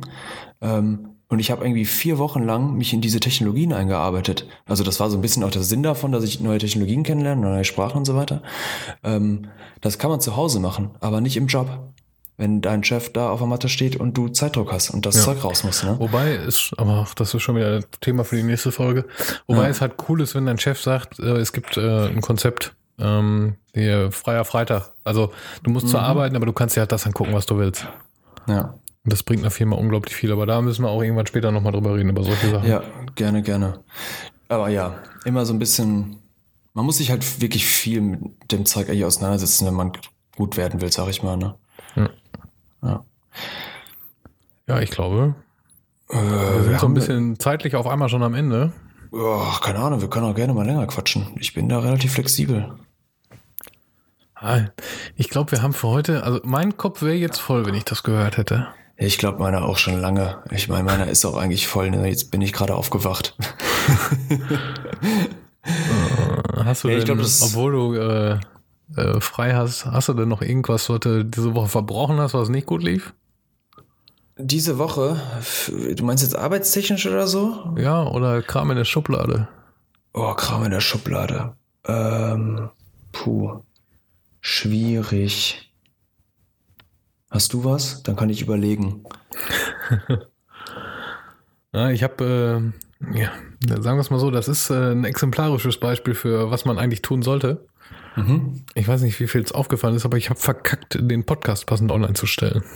Ähm, 0.61 1.09
und 1.27 1.39
ich 1.39 1.51
habe 1.51 1.63
irgendwie 1.63 1.85
vier 1.85 2.17
Wochen 2.17 2.43
lang 2.43 2.75
mich 2.75 2.91
in 2.91 3.01
diese 3.01 3.19
Technologien 3.19 3.71
eingearbeitet. 3.71 4.47
Also 4.65 4.83
das 4.83 4.99
war 4.99 5.11
so 5.11 5.17
ein 5.17 5.21
bisschen 5.21 5.43
auch 5.43 5.51
der 5.51 5.61
Sinn 5.61 5.83
davon, 5.83 6.11
dass 6.11 6.23
ich 6.23 6.39
neue 6.39 6.57
Technologien 6.57 7.03
kennenlerne, 7.03 7.41
neue 7.41 7.65
Sprachen 7.65 7.97
und 7.97 8.05
so 8.05 8.15
weiter. 8.15 8.41
Ähm, 9.03 9.47
das 9.81 9.99
kann 9.99 10.09
man 10.09 10.21
zu 10.21 10.35
Hause 10.35 10.59
machen, 10.59 10.91
aber 10.99 11.21
nicht 11.21 11.37
im 11.37 11.47
Job 11.47 11.91
wenn 12.39 12.61
dein 12.61 12.85
Chef 12.85 13.11
da 13.11 13.29
auf 13.29 13.39
der 13.39 13.47
Matte 13.47 13.67
steht 13.67 13.97
und 13.97 14.17
du 14.17 14.29
Zeitdruck 14.29 14.71
hast 14.71 14.91
und 14.91 15.05
das 15.05 15.17
ja. 15.17 15.23
Zeug 15.23 15.43
raus 15.43 15.65
muss. 15.65 15.83
Ne? 15.83 15.97
Wobei 15.99 16.35
ist, 16.35 16.71
aber 16.77 17.05
das 17.17 17.33
ist 17.33 17.41
schon 17.41 17.57
wieder 17.57 17.75
ein 17.75 17.85
Thema 17.99 18.23
für 18.23 18.37
die 18.37 18.43
nächste 18.43 18.71
Folge. 18.71 19.05
Wobei 19.45 19.63
ja. 19.63 19.69
es 19.69 19.81
halt 19.81 19.95
cool 20.07 20.21
ist, 20.21 20.35
wenn 20.35 20.45
dein 20.45 20.57
Chef 20.57 20.81
sagt, 20.81 21.19
äh, 21.19 21.35
es 21.35 21.51
gibt 21.51 21.75
äh, 21.75 22.07
ein 22.07 22.21
Konzept, 22.21 22.73
ähm, 22.99 23.55
hier 23.73 24.11
freier 24.11 24.45
Freitag. 24.45 24.93
Also 25.03 25.31
du 25.63 25.71
musst 25.71 25.87
mhm. 25.87 25.91
zwar 25.91 26.03
arbeiten, 26.03 26.35
aber 26.35 26.45
du 26.45 26.53
kannst 26.53 26.75
dir 26.75 26.81
halt 26.81 26.91
das 26.91 27.05
angucken, 27.05 27.33
was 27.33 27.45
du 27.45 27.57
willst. 27.57 27.87
Ja. 28.47 28.75
Und 29.03 29.13
das 29.13 29.23
bringt 29.23 29.41
einer 29.41 29.51
Firma 29.51 29.75
unglaublich 29.75 30.15
viel, 30.15 30.31
aber 30.31 30.45
da 30.45 30.61
müssen 30.61 30.83
wir 30.83 30.89
auch 30.89 31.01
irgendwann 31.01 31.25
später 31.25 31.51
nochmal 31.51 31.71
drüber 31.71 31.95
reden, 31.95 32.09
über 32.09 32.23
solche 32.23 32.49
Sachen. 32.49 32.67
Ja, 32.67 32.83
gerne, 33.15 33.41
gerne. 33.41 33.79
Aber 34.49 34.69
ja, 34.69 34.95
immer 35.25 35.45
so 35.45 35.53
ein 35.53 35.59
bisschen, 35.59 36.17
man 36.73 36.85
muss 36.85 36.97
sich 36.97 37.11
halt 37.11 37.41
wirklich 37.41 37.65
viel 37.65 38.01
mit 38.01 38.51
dem 38.51 38.65
Zeug 38.65 38.89
eigentlich 38.89 39.05
auseinandersetzen, 39.05 39.65
wenn 39.67 39.73
man 39.73 39.93
gut 40.35 40.57
werden 40.57 40.81
will, 40.81 40.91
sag 40.91 41.07
ich 41.09 41.23
mal. 41.23 41.37
Ne? 41.37 41.55
Ja. 41.95 42.09
Ja, 42.81 43.05
ja 44.67 44.79
ich 44.81 44.91
glaube. 44.91 45.35
Äh, 46.09 46.15
wir 46.15 46.63
sind 46.63 46.71
wir 46.71 46.79
so 46.79 46.87
ein 46.87 46.93
bisschen 46.93 47.39
zeitlich 47.39 47.75
auf 47.75 47.87
einmal 47.87 48.09
schon 48.09 48.23
am 48.23 48.33
Ende. 48.33 48.73
Oh, 49.11 49.45
keine 49.61 49.79
Ahnung, 49.79 50.01
wir 50.01 50.09
können 50.09 50.25
auch 50.25 50.35
gerne 50.35 50.53
mal 50.53 50.65
länger 50.65 50.85
quatschen. 50.87 51.27
Ich 51.39 51.53
bin 51.53 51.69
da 51.69 51.79
relativ 51.79 52.13
flexibel. 52.13 52.75
Ah, 54.41 54.61
ich 55.15 55.29
glaube, 55.29 55.51
wir 55.51 55.61
haben 55.61 55.73
für 55.73 55.89
heute, 55.89 56.23
also 56.23 56.39
mein 56.43 56.77
Kopf 56.77 57.01
wäre 57.01 57.15
jetzt 57.15 57.39
voll, 57.39 57.65
wenn 57.65 57.73
ich 57.73 57.83
das 57.83 58.03
gehört 58.03 58.37
hätte. 58.37 58.67
Ich 58.95 59.17
glaube, 59.17 59.39
meiner 59.39 59.63
auch 59.63 59.77
schon 59.77 59.99
lange. 59.99 60.43
Ich 60.51 60.69
meine, 60.69 60.83
meiner 60.83 61.07
ist 61.07 61.25
auch 61.25 61.37
eigentlich 61.37 61.67
voll. 61.67 61.89
Ne? 61.89 62.07
Jetzt 62.07 62.31
bin 62.31 62.41
ich 62.41 62.53
gerade 62.53 62.75
aufgewacht. 62.75 63.35
Äh, 65.61 66.63
hast 66.63 66.83
du 66.83 66.87
ja, 66.87 66.95
denn, 66.95 67.17
glaub, 67.17 67.19
obwohl 67.19 67.71
du 67.73 67.93
äh, 67.93 68.39
äh, 68.95 69.19
frei 69.19 69.53
hast, 69.53 69.85
hast 69.85 70.07
du 70.07 70.13
denn 70.13 70.29
noch 70.29 70.41
irgendwas, 70.41 70.89
was 70.89 71.01
du 71.01 71.25
diese 71.25 71.53
Woche 71.53 71.67
verbrochen 71.67 72.17
hast, 72.17 72.33
was 72.33 72.49
nicht 72.49 72.65
gut 72.65 72.81
lief? 72.81 73.13
Diese 74.37 74.77
Woche? 74.77 75.19
Du 75.95 76.05
meinst 76.05 76.23
jetzt 76.23 76.37
arbeitstechnisch 76.37 77.05
oder 77.05 77.27
so? 77.27 77.75
Ja, 77.77 78.07
oder 78.07 78.41
Kram 78.41 78.71
in 78.71 78.77
der 78.77 78.85
Schublade. 78.85 79.49
Oh, 80.13 80.33
Kram 80.33 80.63
in 80.63 80.71
der 80.71 80.79
Schublade. 80.79 81.53
Ähm, 81.85 82.69
puh. 83.11 83.61
Schwierig. 84.41 85.71
Hast 87.29 87.53
du 87.53 87.63
was? 87.63 88.03
Dann 88.03 88.15
kann 88.15 88.29
ich 88.29 88.41
überlegen. 88.41 89.03
ja, 91.73 91.89
ich 91.91 92.03
habe, 92.03 92.73
äh, 93.03 93.19
ja, 93.19 93.31
sagen 93.81 93.97
wir 93.97 94.01
es 94.01 94.09
mal 94.09 94.19
so, 94.19 94.31
das 94.31 94.47
ist 94.47 94.69
äh, 94.69 94.91
ein 94.91 95.05
exemplarisches 95.05 95.79
Beispiel 95.79 96.15
für 96.15 96.49
was 96.49 96.65
man 96.65 96.77
eigentlich 96.77 97.01
tun 97.01 97.21
sollte. 97.21 97.67
Mhm. 98.15 98.65
Ich 98.73 98.87
weiß 98.87 99.01
nicht, 99.01 99.19
wie 99.19 99.27
viel 99.27 99.41
es 99.41 99.51
aufgefallen 99.51 99.95
ist, 99.95 100.05
aber 100.05 100.17
ich 100.17 100.29
habe 100.29 100.39
verkackt, 100.39 100.97
den 100.99 101.25
Podcast 101.25 101.65
passend 101.65 101.91
online 101.91 102.13
zu 102.13 102.25
stellen. 102.25 102.63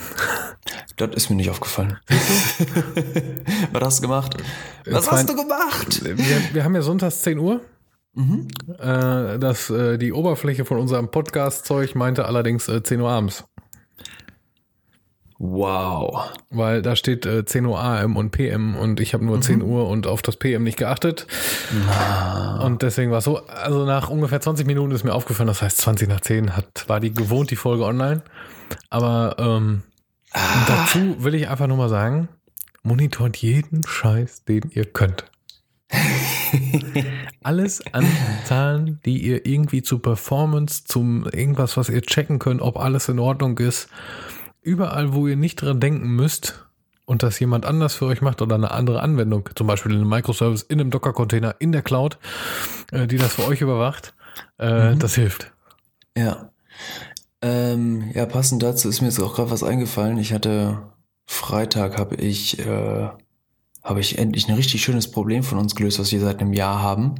Das 0.96 1.10
ist 1.16 1.30
mir 1.30 1.36
nicht 1.36 1.50
aufgefallen. 1.50 1.98
Was 3.72 3.84
hast 3.84 3.98
du 3.98 4.02
gemacht? 4.04 4.38
Was 4.86 5.12
hast 5.12 5.28
du 5.28 5.36
gemacht? 5.36 6.04
Wir, 6.04 6.18
wir, 6.54 6.64
haben 6.64 6.76
ja 6.76 6.82
sonntags 6.84 7.22
10 7.22 7.40
Uhr. 7.40 7.62
Mhm. 8.16 8.48
Äh, 8.80 9.40
das, 9.40 9.70
äh, 9.70 9.98
die 9.98 10.14
Oberfläche 10.14 10.66
von 10.66 10.78
unserem 10.78 11.10
Podcast-Zeug 11.10 11.96
meinte 11.96 12.26
allerdings 12.26 12.68
äh, 12.68 12.84
10 12.84 13.02
Uhr 13.02 13.10
abends. 13.10 13.46
Wow. 15.40 16.32
Weil 16.52 16.82
da 16.82 16.96
steht 16.96 17.26
äh, 17.26 17.44
10 17.44 17.66
Uhr 17.66 17.78
AM 17.78 18.16
und 18.16 18.32
PM 18.32 18.76
und 18.76 19.00
ich 19.00 19.14
habe 19.14 19.26
nur 19.26 19.38
mhm. 19.38 19.42
10 19.42 19.62
Uhr 19.62 19.90
und 19.90 20.08
auf 20.08 20.22
das 20.22 20.38
PM 20.38 20.64
nicht 20.64 20.78
geachtet. 20.78 21.28
Ah. 21.90 22.64
Und 22.64 22.82
deswegen 22.82 23.12
war 23.12 23.18
es 23.18 23.26
so, 23.26 23.46
also 23.48 23.86
nach 23.86 24.10
ungefähr 24.10 24.40
20 24.40 24.66
Minuten 24.68 24.92
ist 24.92 25.04
mir 25.04 25.14
aufgefallen, 25.14 25.48
das 25.48 25.62
heißt 25.62 25.80
20 25.80 26.08
nach 26.08 26.22
10 26.22 26.56
hat, 26.56 26.88
war 26.88 27.00
die 27.00 27.12
gewohnt, 27.12 27.52
die 27.52 27.56
Folge 27.56 27.84
online. 27.84 28.22
Aber 28.90 29.36
ähm, 29.40 29.84
ah. 30.32 30.40
dazu 30.68 31.24
will 31.24 31.36
ich 31.36 31.50
einfach 31.50 31.68
nur 31.68 31.78
mal 31.78 31.90
sagen, 31.90 32.30
monitort 32.84 33.36
jeden 33.38 33.86
Scheiß, 33.86 34.46
den 34.46 34.70
ihr 34.72 34.86
könnt. 34.86 35.26
Alles 37.44 37.82
an 37.94 38.06
Zahlen, 38.46 39.00
die 39.06 39.20
ihr 39.20 39.46
irgendwie 39.46 39.82
zu 39.82 40.00
Performance, 40.00 40.84
zum 40.86 41.26
irgendwas, 41.26 41.78
was 41.78 41.90
ihr 41.90 42.02
checken 42.02 42.40
könnt, 42.40 42.62
ob 42.62 42.78
alles 42.78 43.10
in 43.10 43.20
Ordnung 43.20 43.58
ist 43.60 43.90
überall, 44.64 45.14
wo 45.14 45.28
ihr 45.28 45.36
nicht 45.36 45.62
dran 45.62 45.80
denken 45.80 46.08
müsst 46.16 46.66
und 47.06 47.22
das 47.22 47.40
jemand 47.40 47.66
anders 47.66 47.96
für 47.96 48.06
euch 48.06 48.22
macht 48.22 48.42
oder 48.42 48.56
eine 48.56 48.72
andere 48.72 49.02
Anwendung, 49.02 49.50
zum 49.56 49.68
Beispiel 49.68 49.92
in 49.92 50.00
einem 50.00 50.10
Microservice, 50.10 50.64
in 50.64 50.80
einem 50.80 50.90
Docker-Container, 50.90 51.56
in 51.60 51.72
der 51.72 51.82
Cloud, 51.82 52.18
äh, 52.92 53.08
die 53.08 53.18
das 53.18 53.36
für 53.36 53.46
euch 53.46 53.62
überwacht, 53.62 54.14
äh, 54.58 54.94
mhm. 54.94 55.00
das 55.00 55.16
hilft. 55.16 55.52
Ja. 56.18 56.50
Ähm, 57.42 58.10
ja, 58.14 58.26
passend 58.26 58.64
dazu 58.64 58.88
ist 58.88 59.02
mir 59.02 59.08
jetzt 59.08 59.20
auch 59.20 59.36
gerade 59.36 59.52
was 59.52 59.64
eingefallen. 59.64 60.18
Ich 60.18 60.34
hatte 60.34 60.82
Freitag 61.26 61.98
habe 61.98 62.16
ich 62.16 62.60
äh, 62.60 63.10
habe 63.84 64.00
ich 64.00 64.18
endlich 64.18 64.48
ein 64.48 64.56
richtig 64.56 64.84
schönes 64.84 65.12
Problem 65.12 65.44
von 65.44 65.58
uns 65.58 65.76
gelöst, 65.76 66.00
was 66.00 66.12
wir 66.12 66.20
seit 66.20 66.40
einem 66.40 66.54
Jahr 66.54 66.82
haben. 66.82 67.16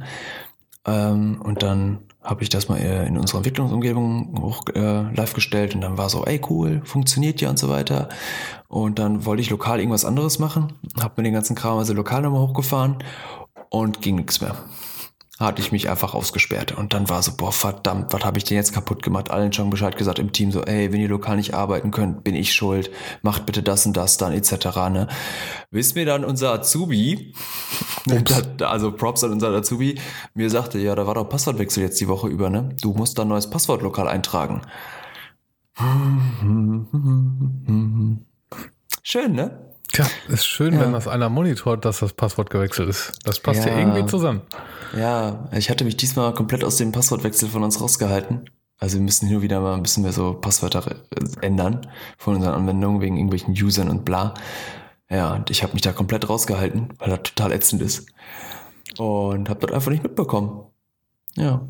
Ähm, 0.86 1.40
und 1.42 1.62
dann 1.62 1.98
habe 2.22 2.42
ich 2.42 2.48
das 2.48 2.68
mal 2.68 2.78
in 2.78 3.18
unserer 3.18 3.38
Entwicklungsumgebung 3.38 4.40
hoch 4.40 4.62
äh, 4.74 5.14
live 5.14 5.34
gestellt 5.34 5.74
und 5.74 5.82
dann 5.82 5.98
war 5.98 6.08
so, 6.08 6.24
ey 6.24 6.40
cool, 6.48 6.80
funktioniert 6.84 7.40
ja 7.42 7.50
und 7.50 7.58
so 7.58 7.68
weiter. 7.68 8.08
Und 8.68 8.98
dann 8.98 9.26
wollte 9.26 9.42
ich 9.42 9.50
lokal 9.50 9.78
irgendwas 9.78 10.06
anderes 10.06 10.38
machen, 10.38 10.72
habe 10.98 11.14
mir 11.18 11.24
den 11.24 11.34
ganzen 11.34 11.54
Kram 11.54 11.78
also 11.78 11.92
lokal 11.92 12.22
nochmal 12.22 12.40
hochgefahren 12.40 12.96
und 13.68 14.00
ging 14.00 14.16
nichts 14.16 14.40
mehr 14.40 14.56
hatte 15.44 15.62
ich 15.62 15.72
mich 15.72 15.88
einfach 15.88 16.14
ausgesperrt. 16.14 16.72
Und 16.72 16.94
dann 16.94 17.08
war 17.08 17.22
so, 17.22 17.32
boah, 17.36 17.52
verdammt, 17.52 18.12
was 18.12 18.24
habe 18.24 18.38
ich 18.38 18.44
denn 18.44 18.56
jetzt 18.56 18.72
kaputt 18.72 19.02
gemacht? 19.02 19.30
Allen 19.30 19.52
schon 19.52 19.70
Bescheid 19.70 19.96
gesagt 19.96 20.18
im 20.18 20.32
Team, 20.32 20.50
so, 20.50 20.62
ey, 20.62 20.92
wenn 20.92 21.00
ihr 21.00 21.08
lokal 21.08 21.36
nicht 21.36 21.54
arbeiten 21.54 21.90
könnt, 21.90 22.24
bin 22.24 22.34
ich 22.34 22.52
schuld. 22.52 22.90
Macht 23.22 23.46
bitte 23.46 23.62
das 23.62 23.86
und 23.86 23.96
das 23.96 24.16
dann, 24.16 24.32
etc. 24.32 24.66
Ne? 24.90 25.08
Bis 25.70 25.94
mir 25.94 26.06
dann 26.06 26.24
unser 26.24 26.52
Azubi, 26.52 27.34
also 28.60 28.92
Props 28.92 29.24
an 29.24 29.32
unser 29.32 29.50
Azubi, 29.50 30.00
mir 30.34 30.50
sagte, 30.50 30.78
ja, 30.78 30.94
da 30.94 31.06
war 31.06 31.14
doch 31.14 31.28
Passwortwechsel 31.28 31.82
jetzt 31.82 32.00
die 32.00 32.08
Woche 32.08 32.28
über, 32.28 32.50
ne? 32.50 32.70
Du 32.80 32.92
musst 32.92 33.18
da 33.18 33.24
neues 33.24 33.50
Passwort 33.50 33.82
lokal 33.82 34.08
eintragen. 34.08 34.62
Schön, 39.02 39.32
ne? 39.32 39.73
Tja, 39.94 40.06
ist 40.26 40.46
schön, 40.46 40.74
ja. 40.74 40.80
wenn 40.80 40.92
das 40.92 41.06
einer 41.06 41.28
monitort, 41.28 41.84
dass 41.84 42.00
das 42.00 42.12
Passwort 42.12 42.50
gewechselt 42.50 42.88
ist. 42.88 43.12
Das 43.22 43.38
passt 43.38 43.64
ja, 43.64 43.70
ja 43.70 43.78
irgendwie 43.78 44.04
zusammen. 44.06 44.42
Ja, 44.96 45.48
ich 45.52 45.70
hatte 45.70 45.84
mich 45.84 45.96
diesmal 45.96 46.34
komplett 46.34 46.64
aus 46.64 46.76
dem 46.76 46.90
Passwortwechsel 46.90 47.48
von 47.48 47.62
uns 47.62 47.80
rausgehalten. 47.80 48.50
Also 48.78 48.96
wir 48.98 49.04
müssen 49.04 49.28
hier 49.28 49.40
wieder 49.40 49.60
mal 49.60 49.74
ein 49.74 49.82
bisschen 49.82 50.02
mehr 50.02 50.12
so 50.12 50.34
Passwörter 50.34 50.84
ändern 51.40 51.86
von 52.18 52.34
unseren 52.34 52.54
Anwendungen 52.54 53.00
wegen 53.00 53.16
irgendwelchen 53.16 53.54
Usern 53.54 53.88
und 53.88 54.04
bla. 54.04 54.34
Ja, 55.08 55.32
und 55.34 55.50
ich 55.50 55.62
habe 55.62 55.74
mich 55.74 55.82
da 55.82 55.92
komplett 55.92 56.28
rausgehalten, 56.28 56.88
weil 56.98 57.10
das 57.10 57.22
total 57.22 57.52
ätzend 57.52 57.80
ist. 57.80 58.08
Und 58.98 59.48
habe 59.48 59.64
das 59.64 59.72
einfach 59.72 59.92
nicht 59.92 60.02
mitbekommen. 60.02 60.64
Ja. 61.36 61.68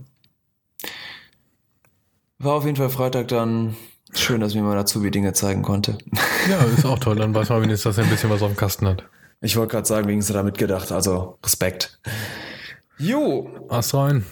War 2.39 2.55
auf 2.55 2.64
jeden 2.64 2.77
Fall 2.77 2.89
Freitag 2.89 3.29
dann 3.29 3.77
Schön, 4.15 4.41
dass 4.41 4.55
mir 4.55 4.62
mal 4.62 4.77
dazu 4.77 5.03
wie 5.03 5.11
Dinge 5.11 5.33
zeigen 5.33 5.62
konnte. 5.62 5.99
Ja, 6.49 6.62
ist 6.65 6.85
auch 6.85 6.99
toll. 6.99 7.17
Dann 7.17 7.35
weiß 7.35 7.49
man 7.49 7.62
wenigstens, 7.62 7.85
dass 7.85 7.97
er 7.97 8.05
ein 8.05 8.11
bisschen 8.11 8.29
was 8.29 8.43
auf 8.43 8.53
dem 8.53 8.57
Kasten 8.57 8.87
hat. 8.87 9.05
Ich 9.41 9.57
wollte 9.57 9.71
gerade 9.73 9.87
sagen, 9.87 10.09
wegen 10.09 10.21
du 10.21 10.33
da 10.35 10.43
mitgedacht. 10.43 10.93
Also 10.93 11.39
Respekt. 11.43 11.99
Jo. 12.99 13.49
Ast 13.71 13.95
rein. 13.95 14.27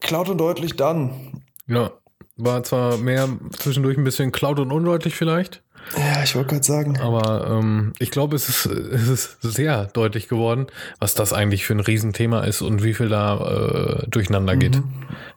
Klaut 0.00 0.28
und 0.28 0.38
deutlich 0.38 0.74
dann. 0.74 1.44
Ja. 1.68 1.92
War 2.36 2.64
zwar 2.64 2.96
mehr 2.96 3.28
zwischendurch 3.56 3.96
ein 3.96 4.02
bisschen 4.02 4.32
Cloud 4.32 4.58
und 4.58 4.72
undeutlich 4.72 5.14
vielleicht. 5.14 5.62
Ja, 5.96 6.22
ich 6.22 6.34
wollte 6.34 6.50
gerade 6.50 6.64
sagen. 6.64 6.98
Aber 7.00 7.46
ähm, 7.50 7.92
ich 7.98 8.10
glaube, 8.10 8.36
es 8.36 8.48
ist, 8.48 8.66
es 8.66 9.08
ist 9.08 9.42
sehr 9.42 9.86
deutlich 9.86 10.28
geworden, 10.28 10.66
was 10.98 11.14
das 11.14 11.32
eigentlich 11.32 11.64
für 11.64 11.74
ein 11.74 11.80
Riesenthema 11.80 12.40
ist 12.40 12.62
und 12.62 12.82
wie 12.82 12.94
viel 12.94 13.08
da 13.08 14.02
äh, 14.02 14.08
durcheinander 14.08 14.56
geht. 14.56 14.76
Mhm. 14.76 14.84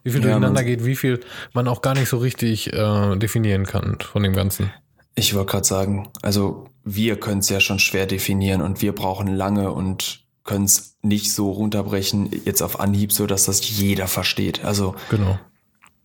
Wie 0.02 0.10
viel 0.10 0.20
ja, 0.20 0.28
durcheinander 0.28 0.64
geht, 0.64 0.84
wie 0.84 0.96
viel 0.96 1.20
man 1.52 1.68
auch 1.68 1.82
gar 1.82 1.94
nicht 1.94 2.08
so 2.08 2.18
richtig 2.18 2.72
äh, 2.72 3.16
definieren 3.16 3.66
kann 3.66 3.98
von 4.00 4.22
dem 4.22 4.34
Ganzen. 4.34 4.70
Ich 5.14 5.34
wollte 5.34 5.52
gerade 5.52 5.66
sagen, 5.66 6.08
also 6.22 6.68
wir 6.84 7.18
können 7.18 7.40
es 7.40 7.48
ja 7.48 7.60
schon 7.60 7.78
schwer 7.78 8.06
definieren 8.06 8.60
und 8.60 8.82
wir 8.82 8.94
brauchen 8.94 9.28
lange 9.28 9.72
und 9.72 10.26
können 10.44 10.64
es 10.64 10.96
nicht 11.02 11.32
so 11.32 11.50
runterbrechen, 11.50 12.30
jetzt 12.44 12.62
auf 12.62 12.80
Anhieb, 12.80 13.12
so 13.12 13.26
dass 13.26 13.44
das 13.44 13.68
jeder 13.68 14.06
versteht. 14.06 14.64
Also 14.64 14.94
genau. 15.10 15.38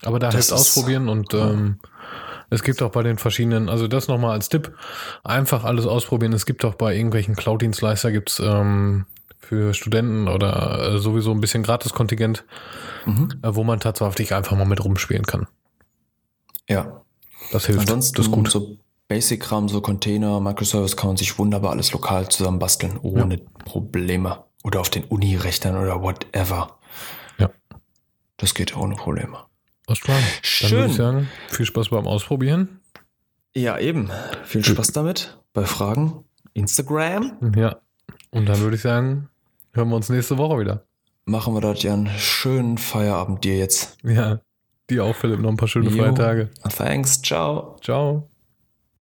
Aber 0.04 0.18
da 0.18 0.30
hilft 0.32 0.52
ausprobieren 0.52 1.08
und 1.08 1.32
ähm, 1.32 1.78
Es 2.52 2.62
gibt 2.62 2.82
auch 2.82 2.90
bei 2.90 3.02
den 3.02 3.18
verschiedenen, 3.18 3.68
also 3.68 3.88
das 3.88 4.08
nochmal 4.08 4.32
als 4.32 4.48
Tipp, 4.48 4.74
einfach 5.24 5.64
alles 5.64 5.86
ausprobieren. 5.86 6.32
Es 6.32 6.46
gibt 6.46 6.64
auch 6.64 6.74
bei 6.74 6.94
irgendwelchen 6.94 7.34
Cloud-Dienstleister 7.34 8.12
gibt's 8.12 8.40
ähm, 8.40 9.06
für 9.38 9.74
Studenten 9.74 10.28
oder 10.28 10.94
äh, 10.94 10.98
sowieso 10.98 11.30
ein 11.32 11.40
bisschen 11.40 11.62
Gratis-Kontingent, 11.62 12.44
Mhm. 13.06 13.40
äh, 13.42 13.54
wo 13.54 13.64
man 13.64 13.80
tatsächlich 13.80 14.34
einfach 14.34 14.56
mal 14.56 14.66
mit 14.66 14.84
rumspielen 14.84 15.24
kann. 15.26 15.46
Ja. 16.68 17.02
Das 17.50 17.66
hilft. 17.66 17.80
Ansonsten 17.80 18.16
das 18.16 18.26
ist 18.26 18.32
gut. 18.32 18.50
so 18.50 18.76
Basic-Kram, 19.08 19.68
so 19.68 19.80
Container, 19.80 20.40
Microservice 20.40 20.96
kann 20.96 21.08
man 21.08 21.16
sich 21.16 21.38
wunderbar 21.38 21.72
alles 21.72 21.92
lokal 21.92 22.28
zusammenbasteln, 22.28 22.98
ohne 23.02 23.38
Probleme. 23.64 24.44
Oder 24.64 24.80
auf 24.80 24.90
den 24.90 25.04
Uni-Rechnern 25.04 25.76
oder 25.76 26.00
whatever. 26.02 26.78
Ja. 27.38 27.50
Das 28.36 28.54
geht 28.54 28.76
ohne 28.76 28.94
Probleme. 28.94 29.38
Alles 29.86 30.00
klar. 30.00 30.18
Dann 30.18 30.28
Schön. 30.42 30.70
würde 30.70 30.90
ich 30.90 30.96
sagen, 30.96 31.28
viel 31.48 31.66
Spaß 31.66 31.88
beim 31.90 32.06
Ausprobieren. 32.06 32.80
Ja, 33.54 33.78
eben. 33.78 34.10
Viel 34.44 34.64
Spaß 34.64 34.92
damit. 34.92 35.38
Bei 35.52 35.64
Fragen. 35.64 36.24
Instagram. 36.54 37.52
Ja. 37.56 37.76
Und 38.30 38.46
dann 38.48 38.60
würde 38.60 38.76
ich 38.76 38.82
sagen, 38.82 39.28
hören 39.72 39.88
wir 39.90 39.96
uns 39.96 40.08
nächste 40.08 40.38
Woche 40.38 40.60
wieder. 40.60 40.84
Machen 41.24 41.54
wir 41.54 41.60
das, 41.60 41.82
Jan. 41.82 42.08
Schönen 42.18 42.78
Feierabend 42.78 43.44
dir 43.44 43.56
jetzt. 43.56 43.98
Ja. 44.02 44.40
Dir 44.90 45.04
auch, 45.04 45.14
Philipp, 45.14 45.40
noch 45.40 45.50
ein 45.50 45.56
paar 45.56 45.68
schöne 45.68 45.90
Jo. 45.90 46.02
freie 46.02 46.14
Tage. 46.14 46.50
Thanks. 46.76 47.22
Ciao. 47.22 47.76
Ciao. 47.80 48.28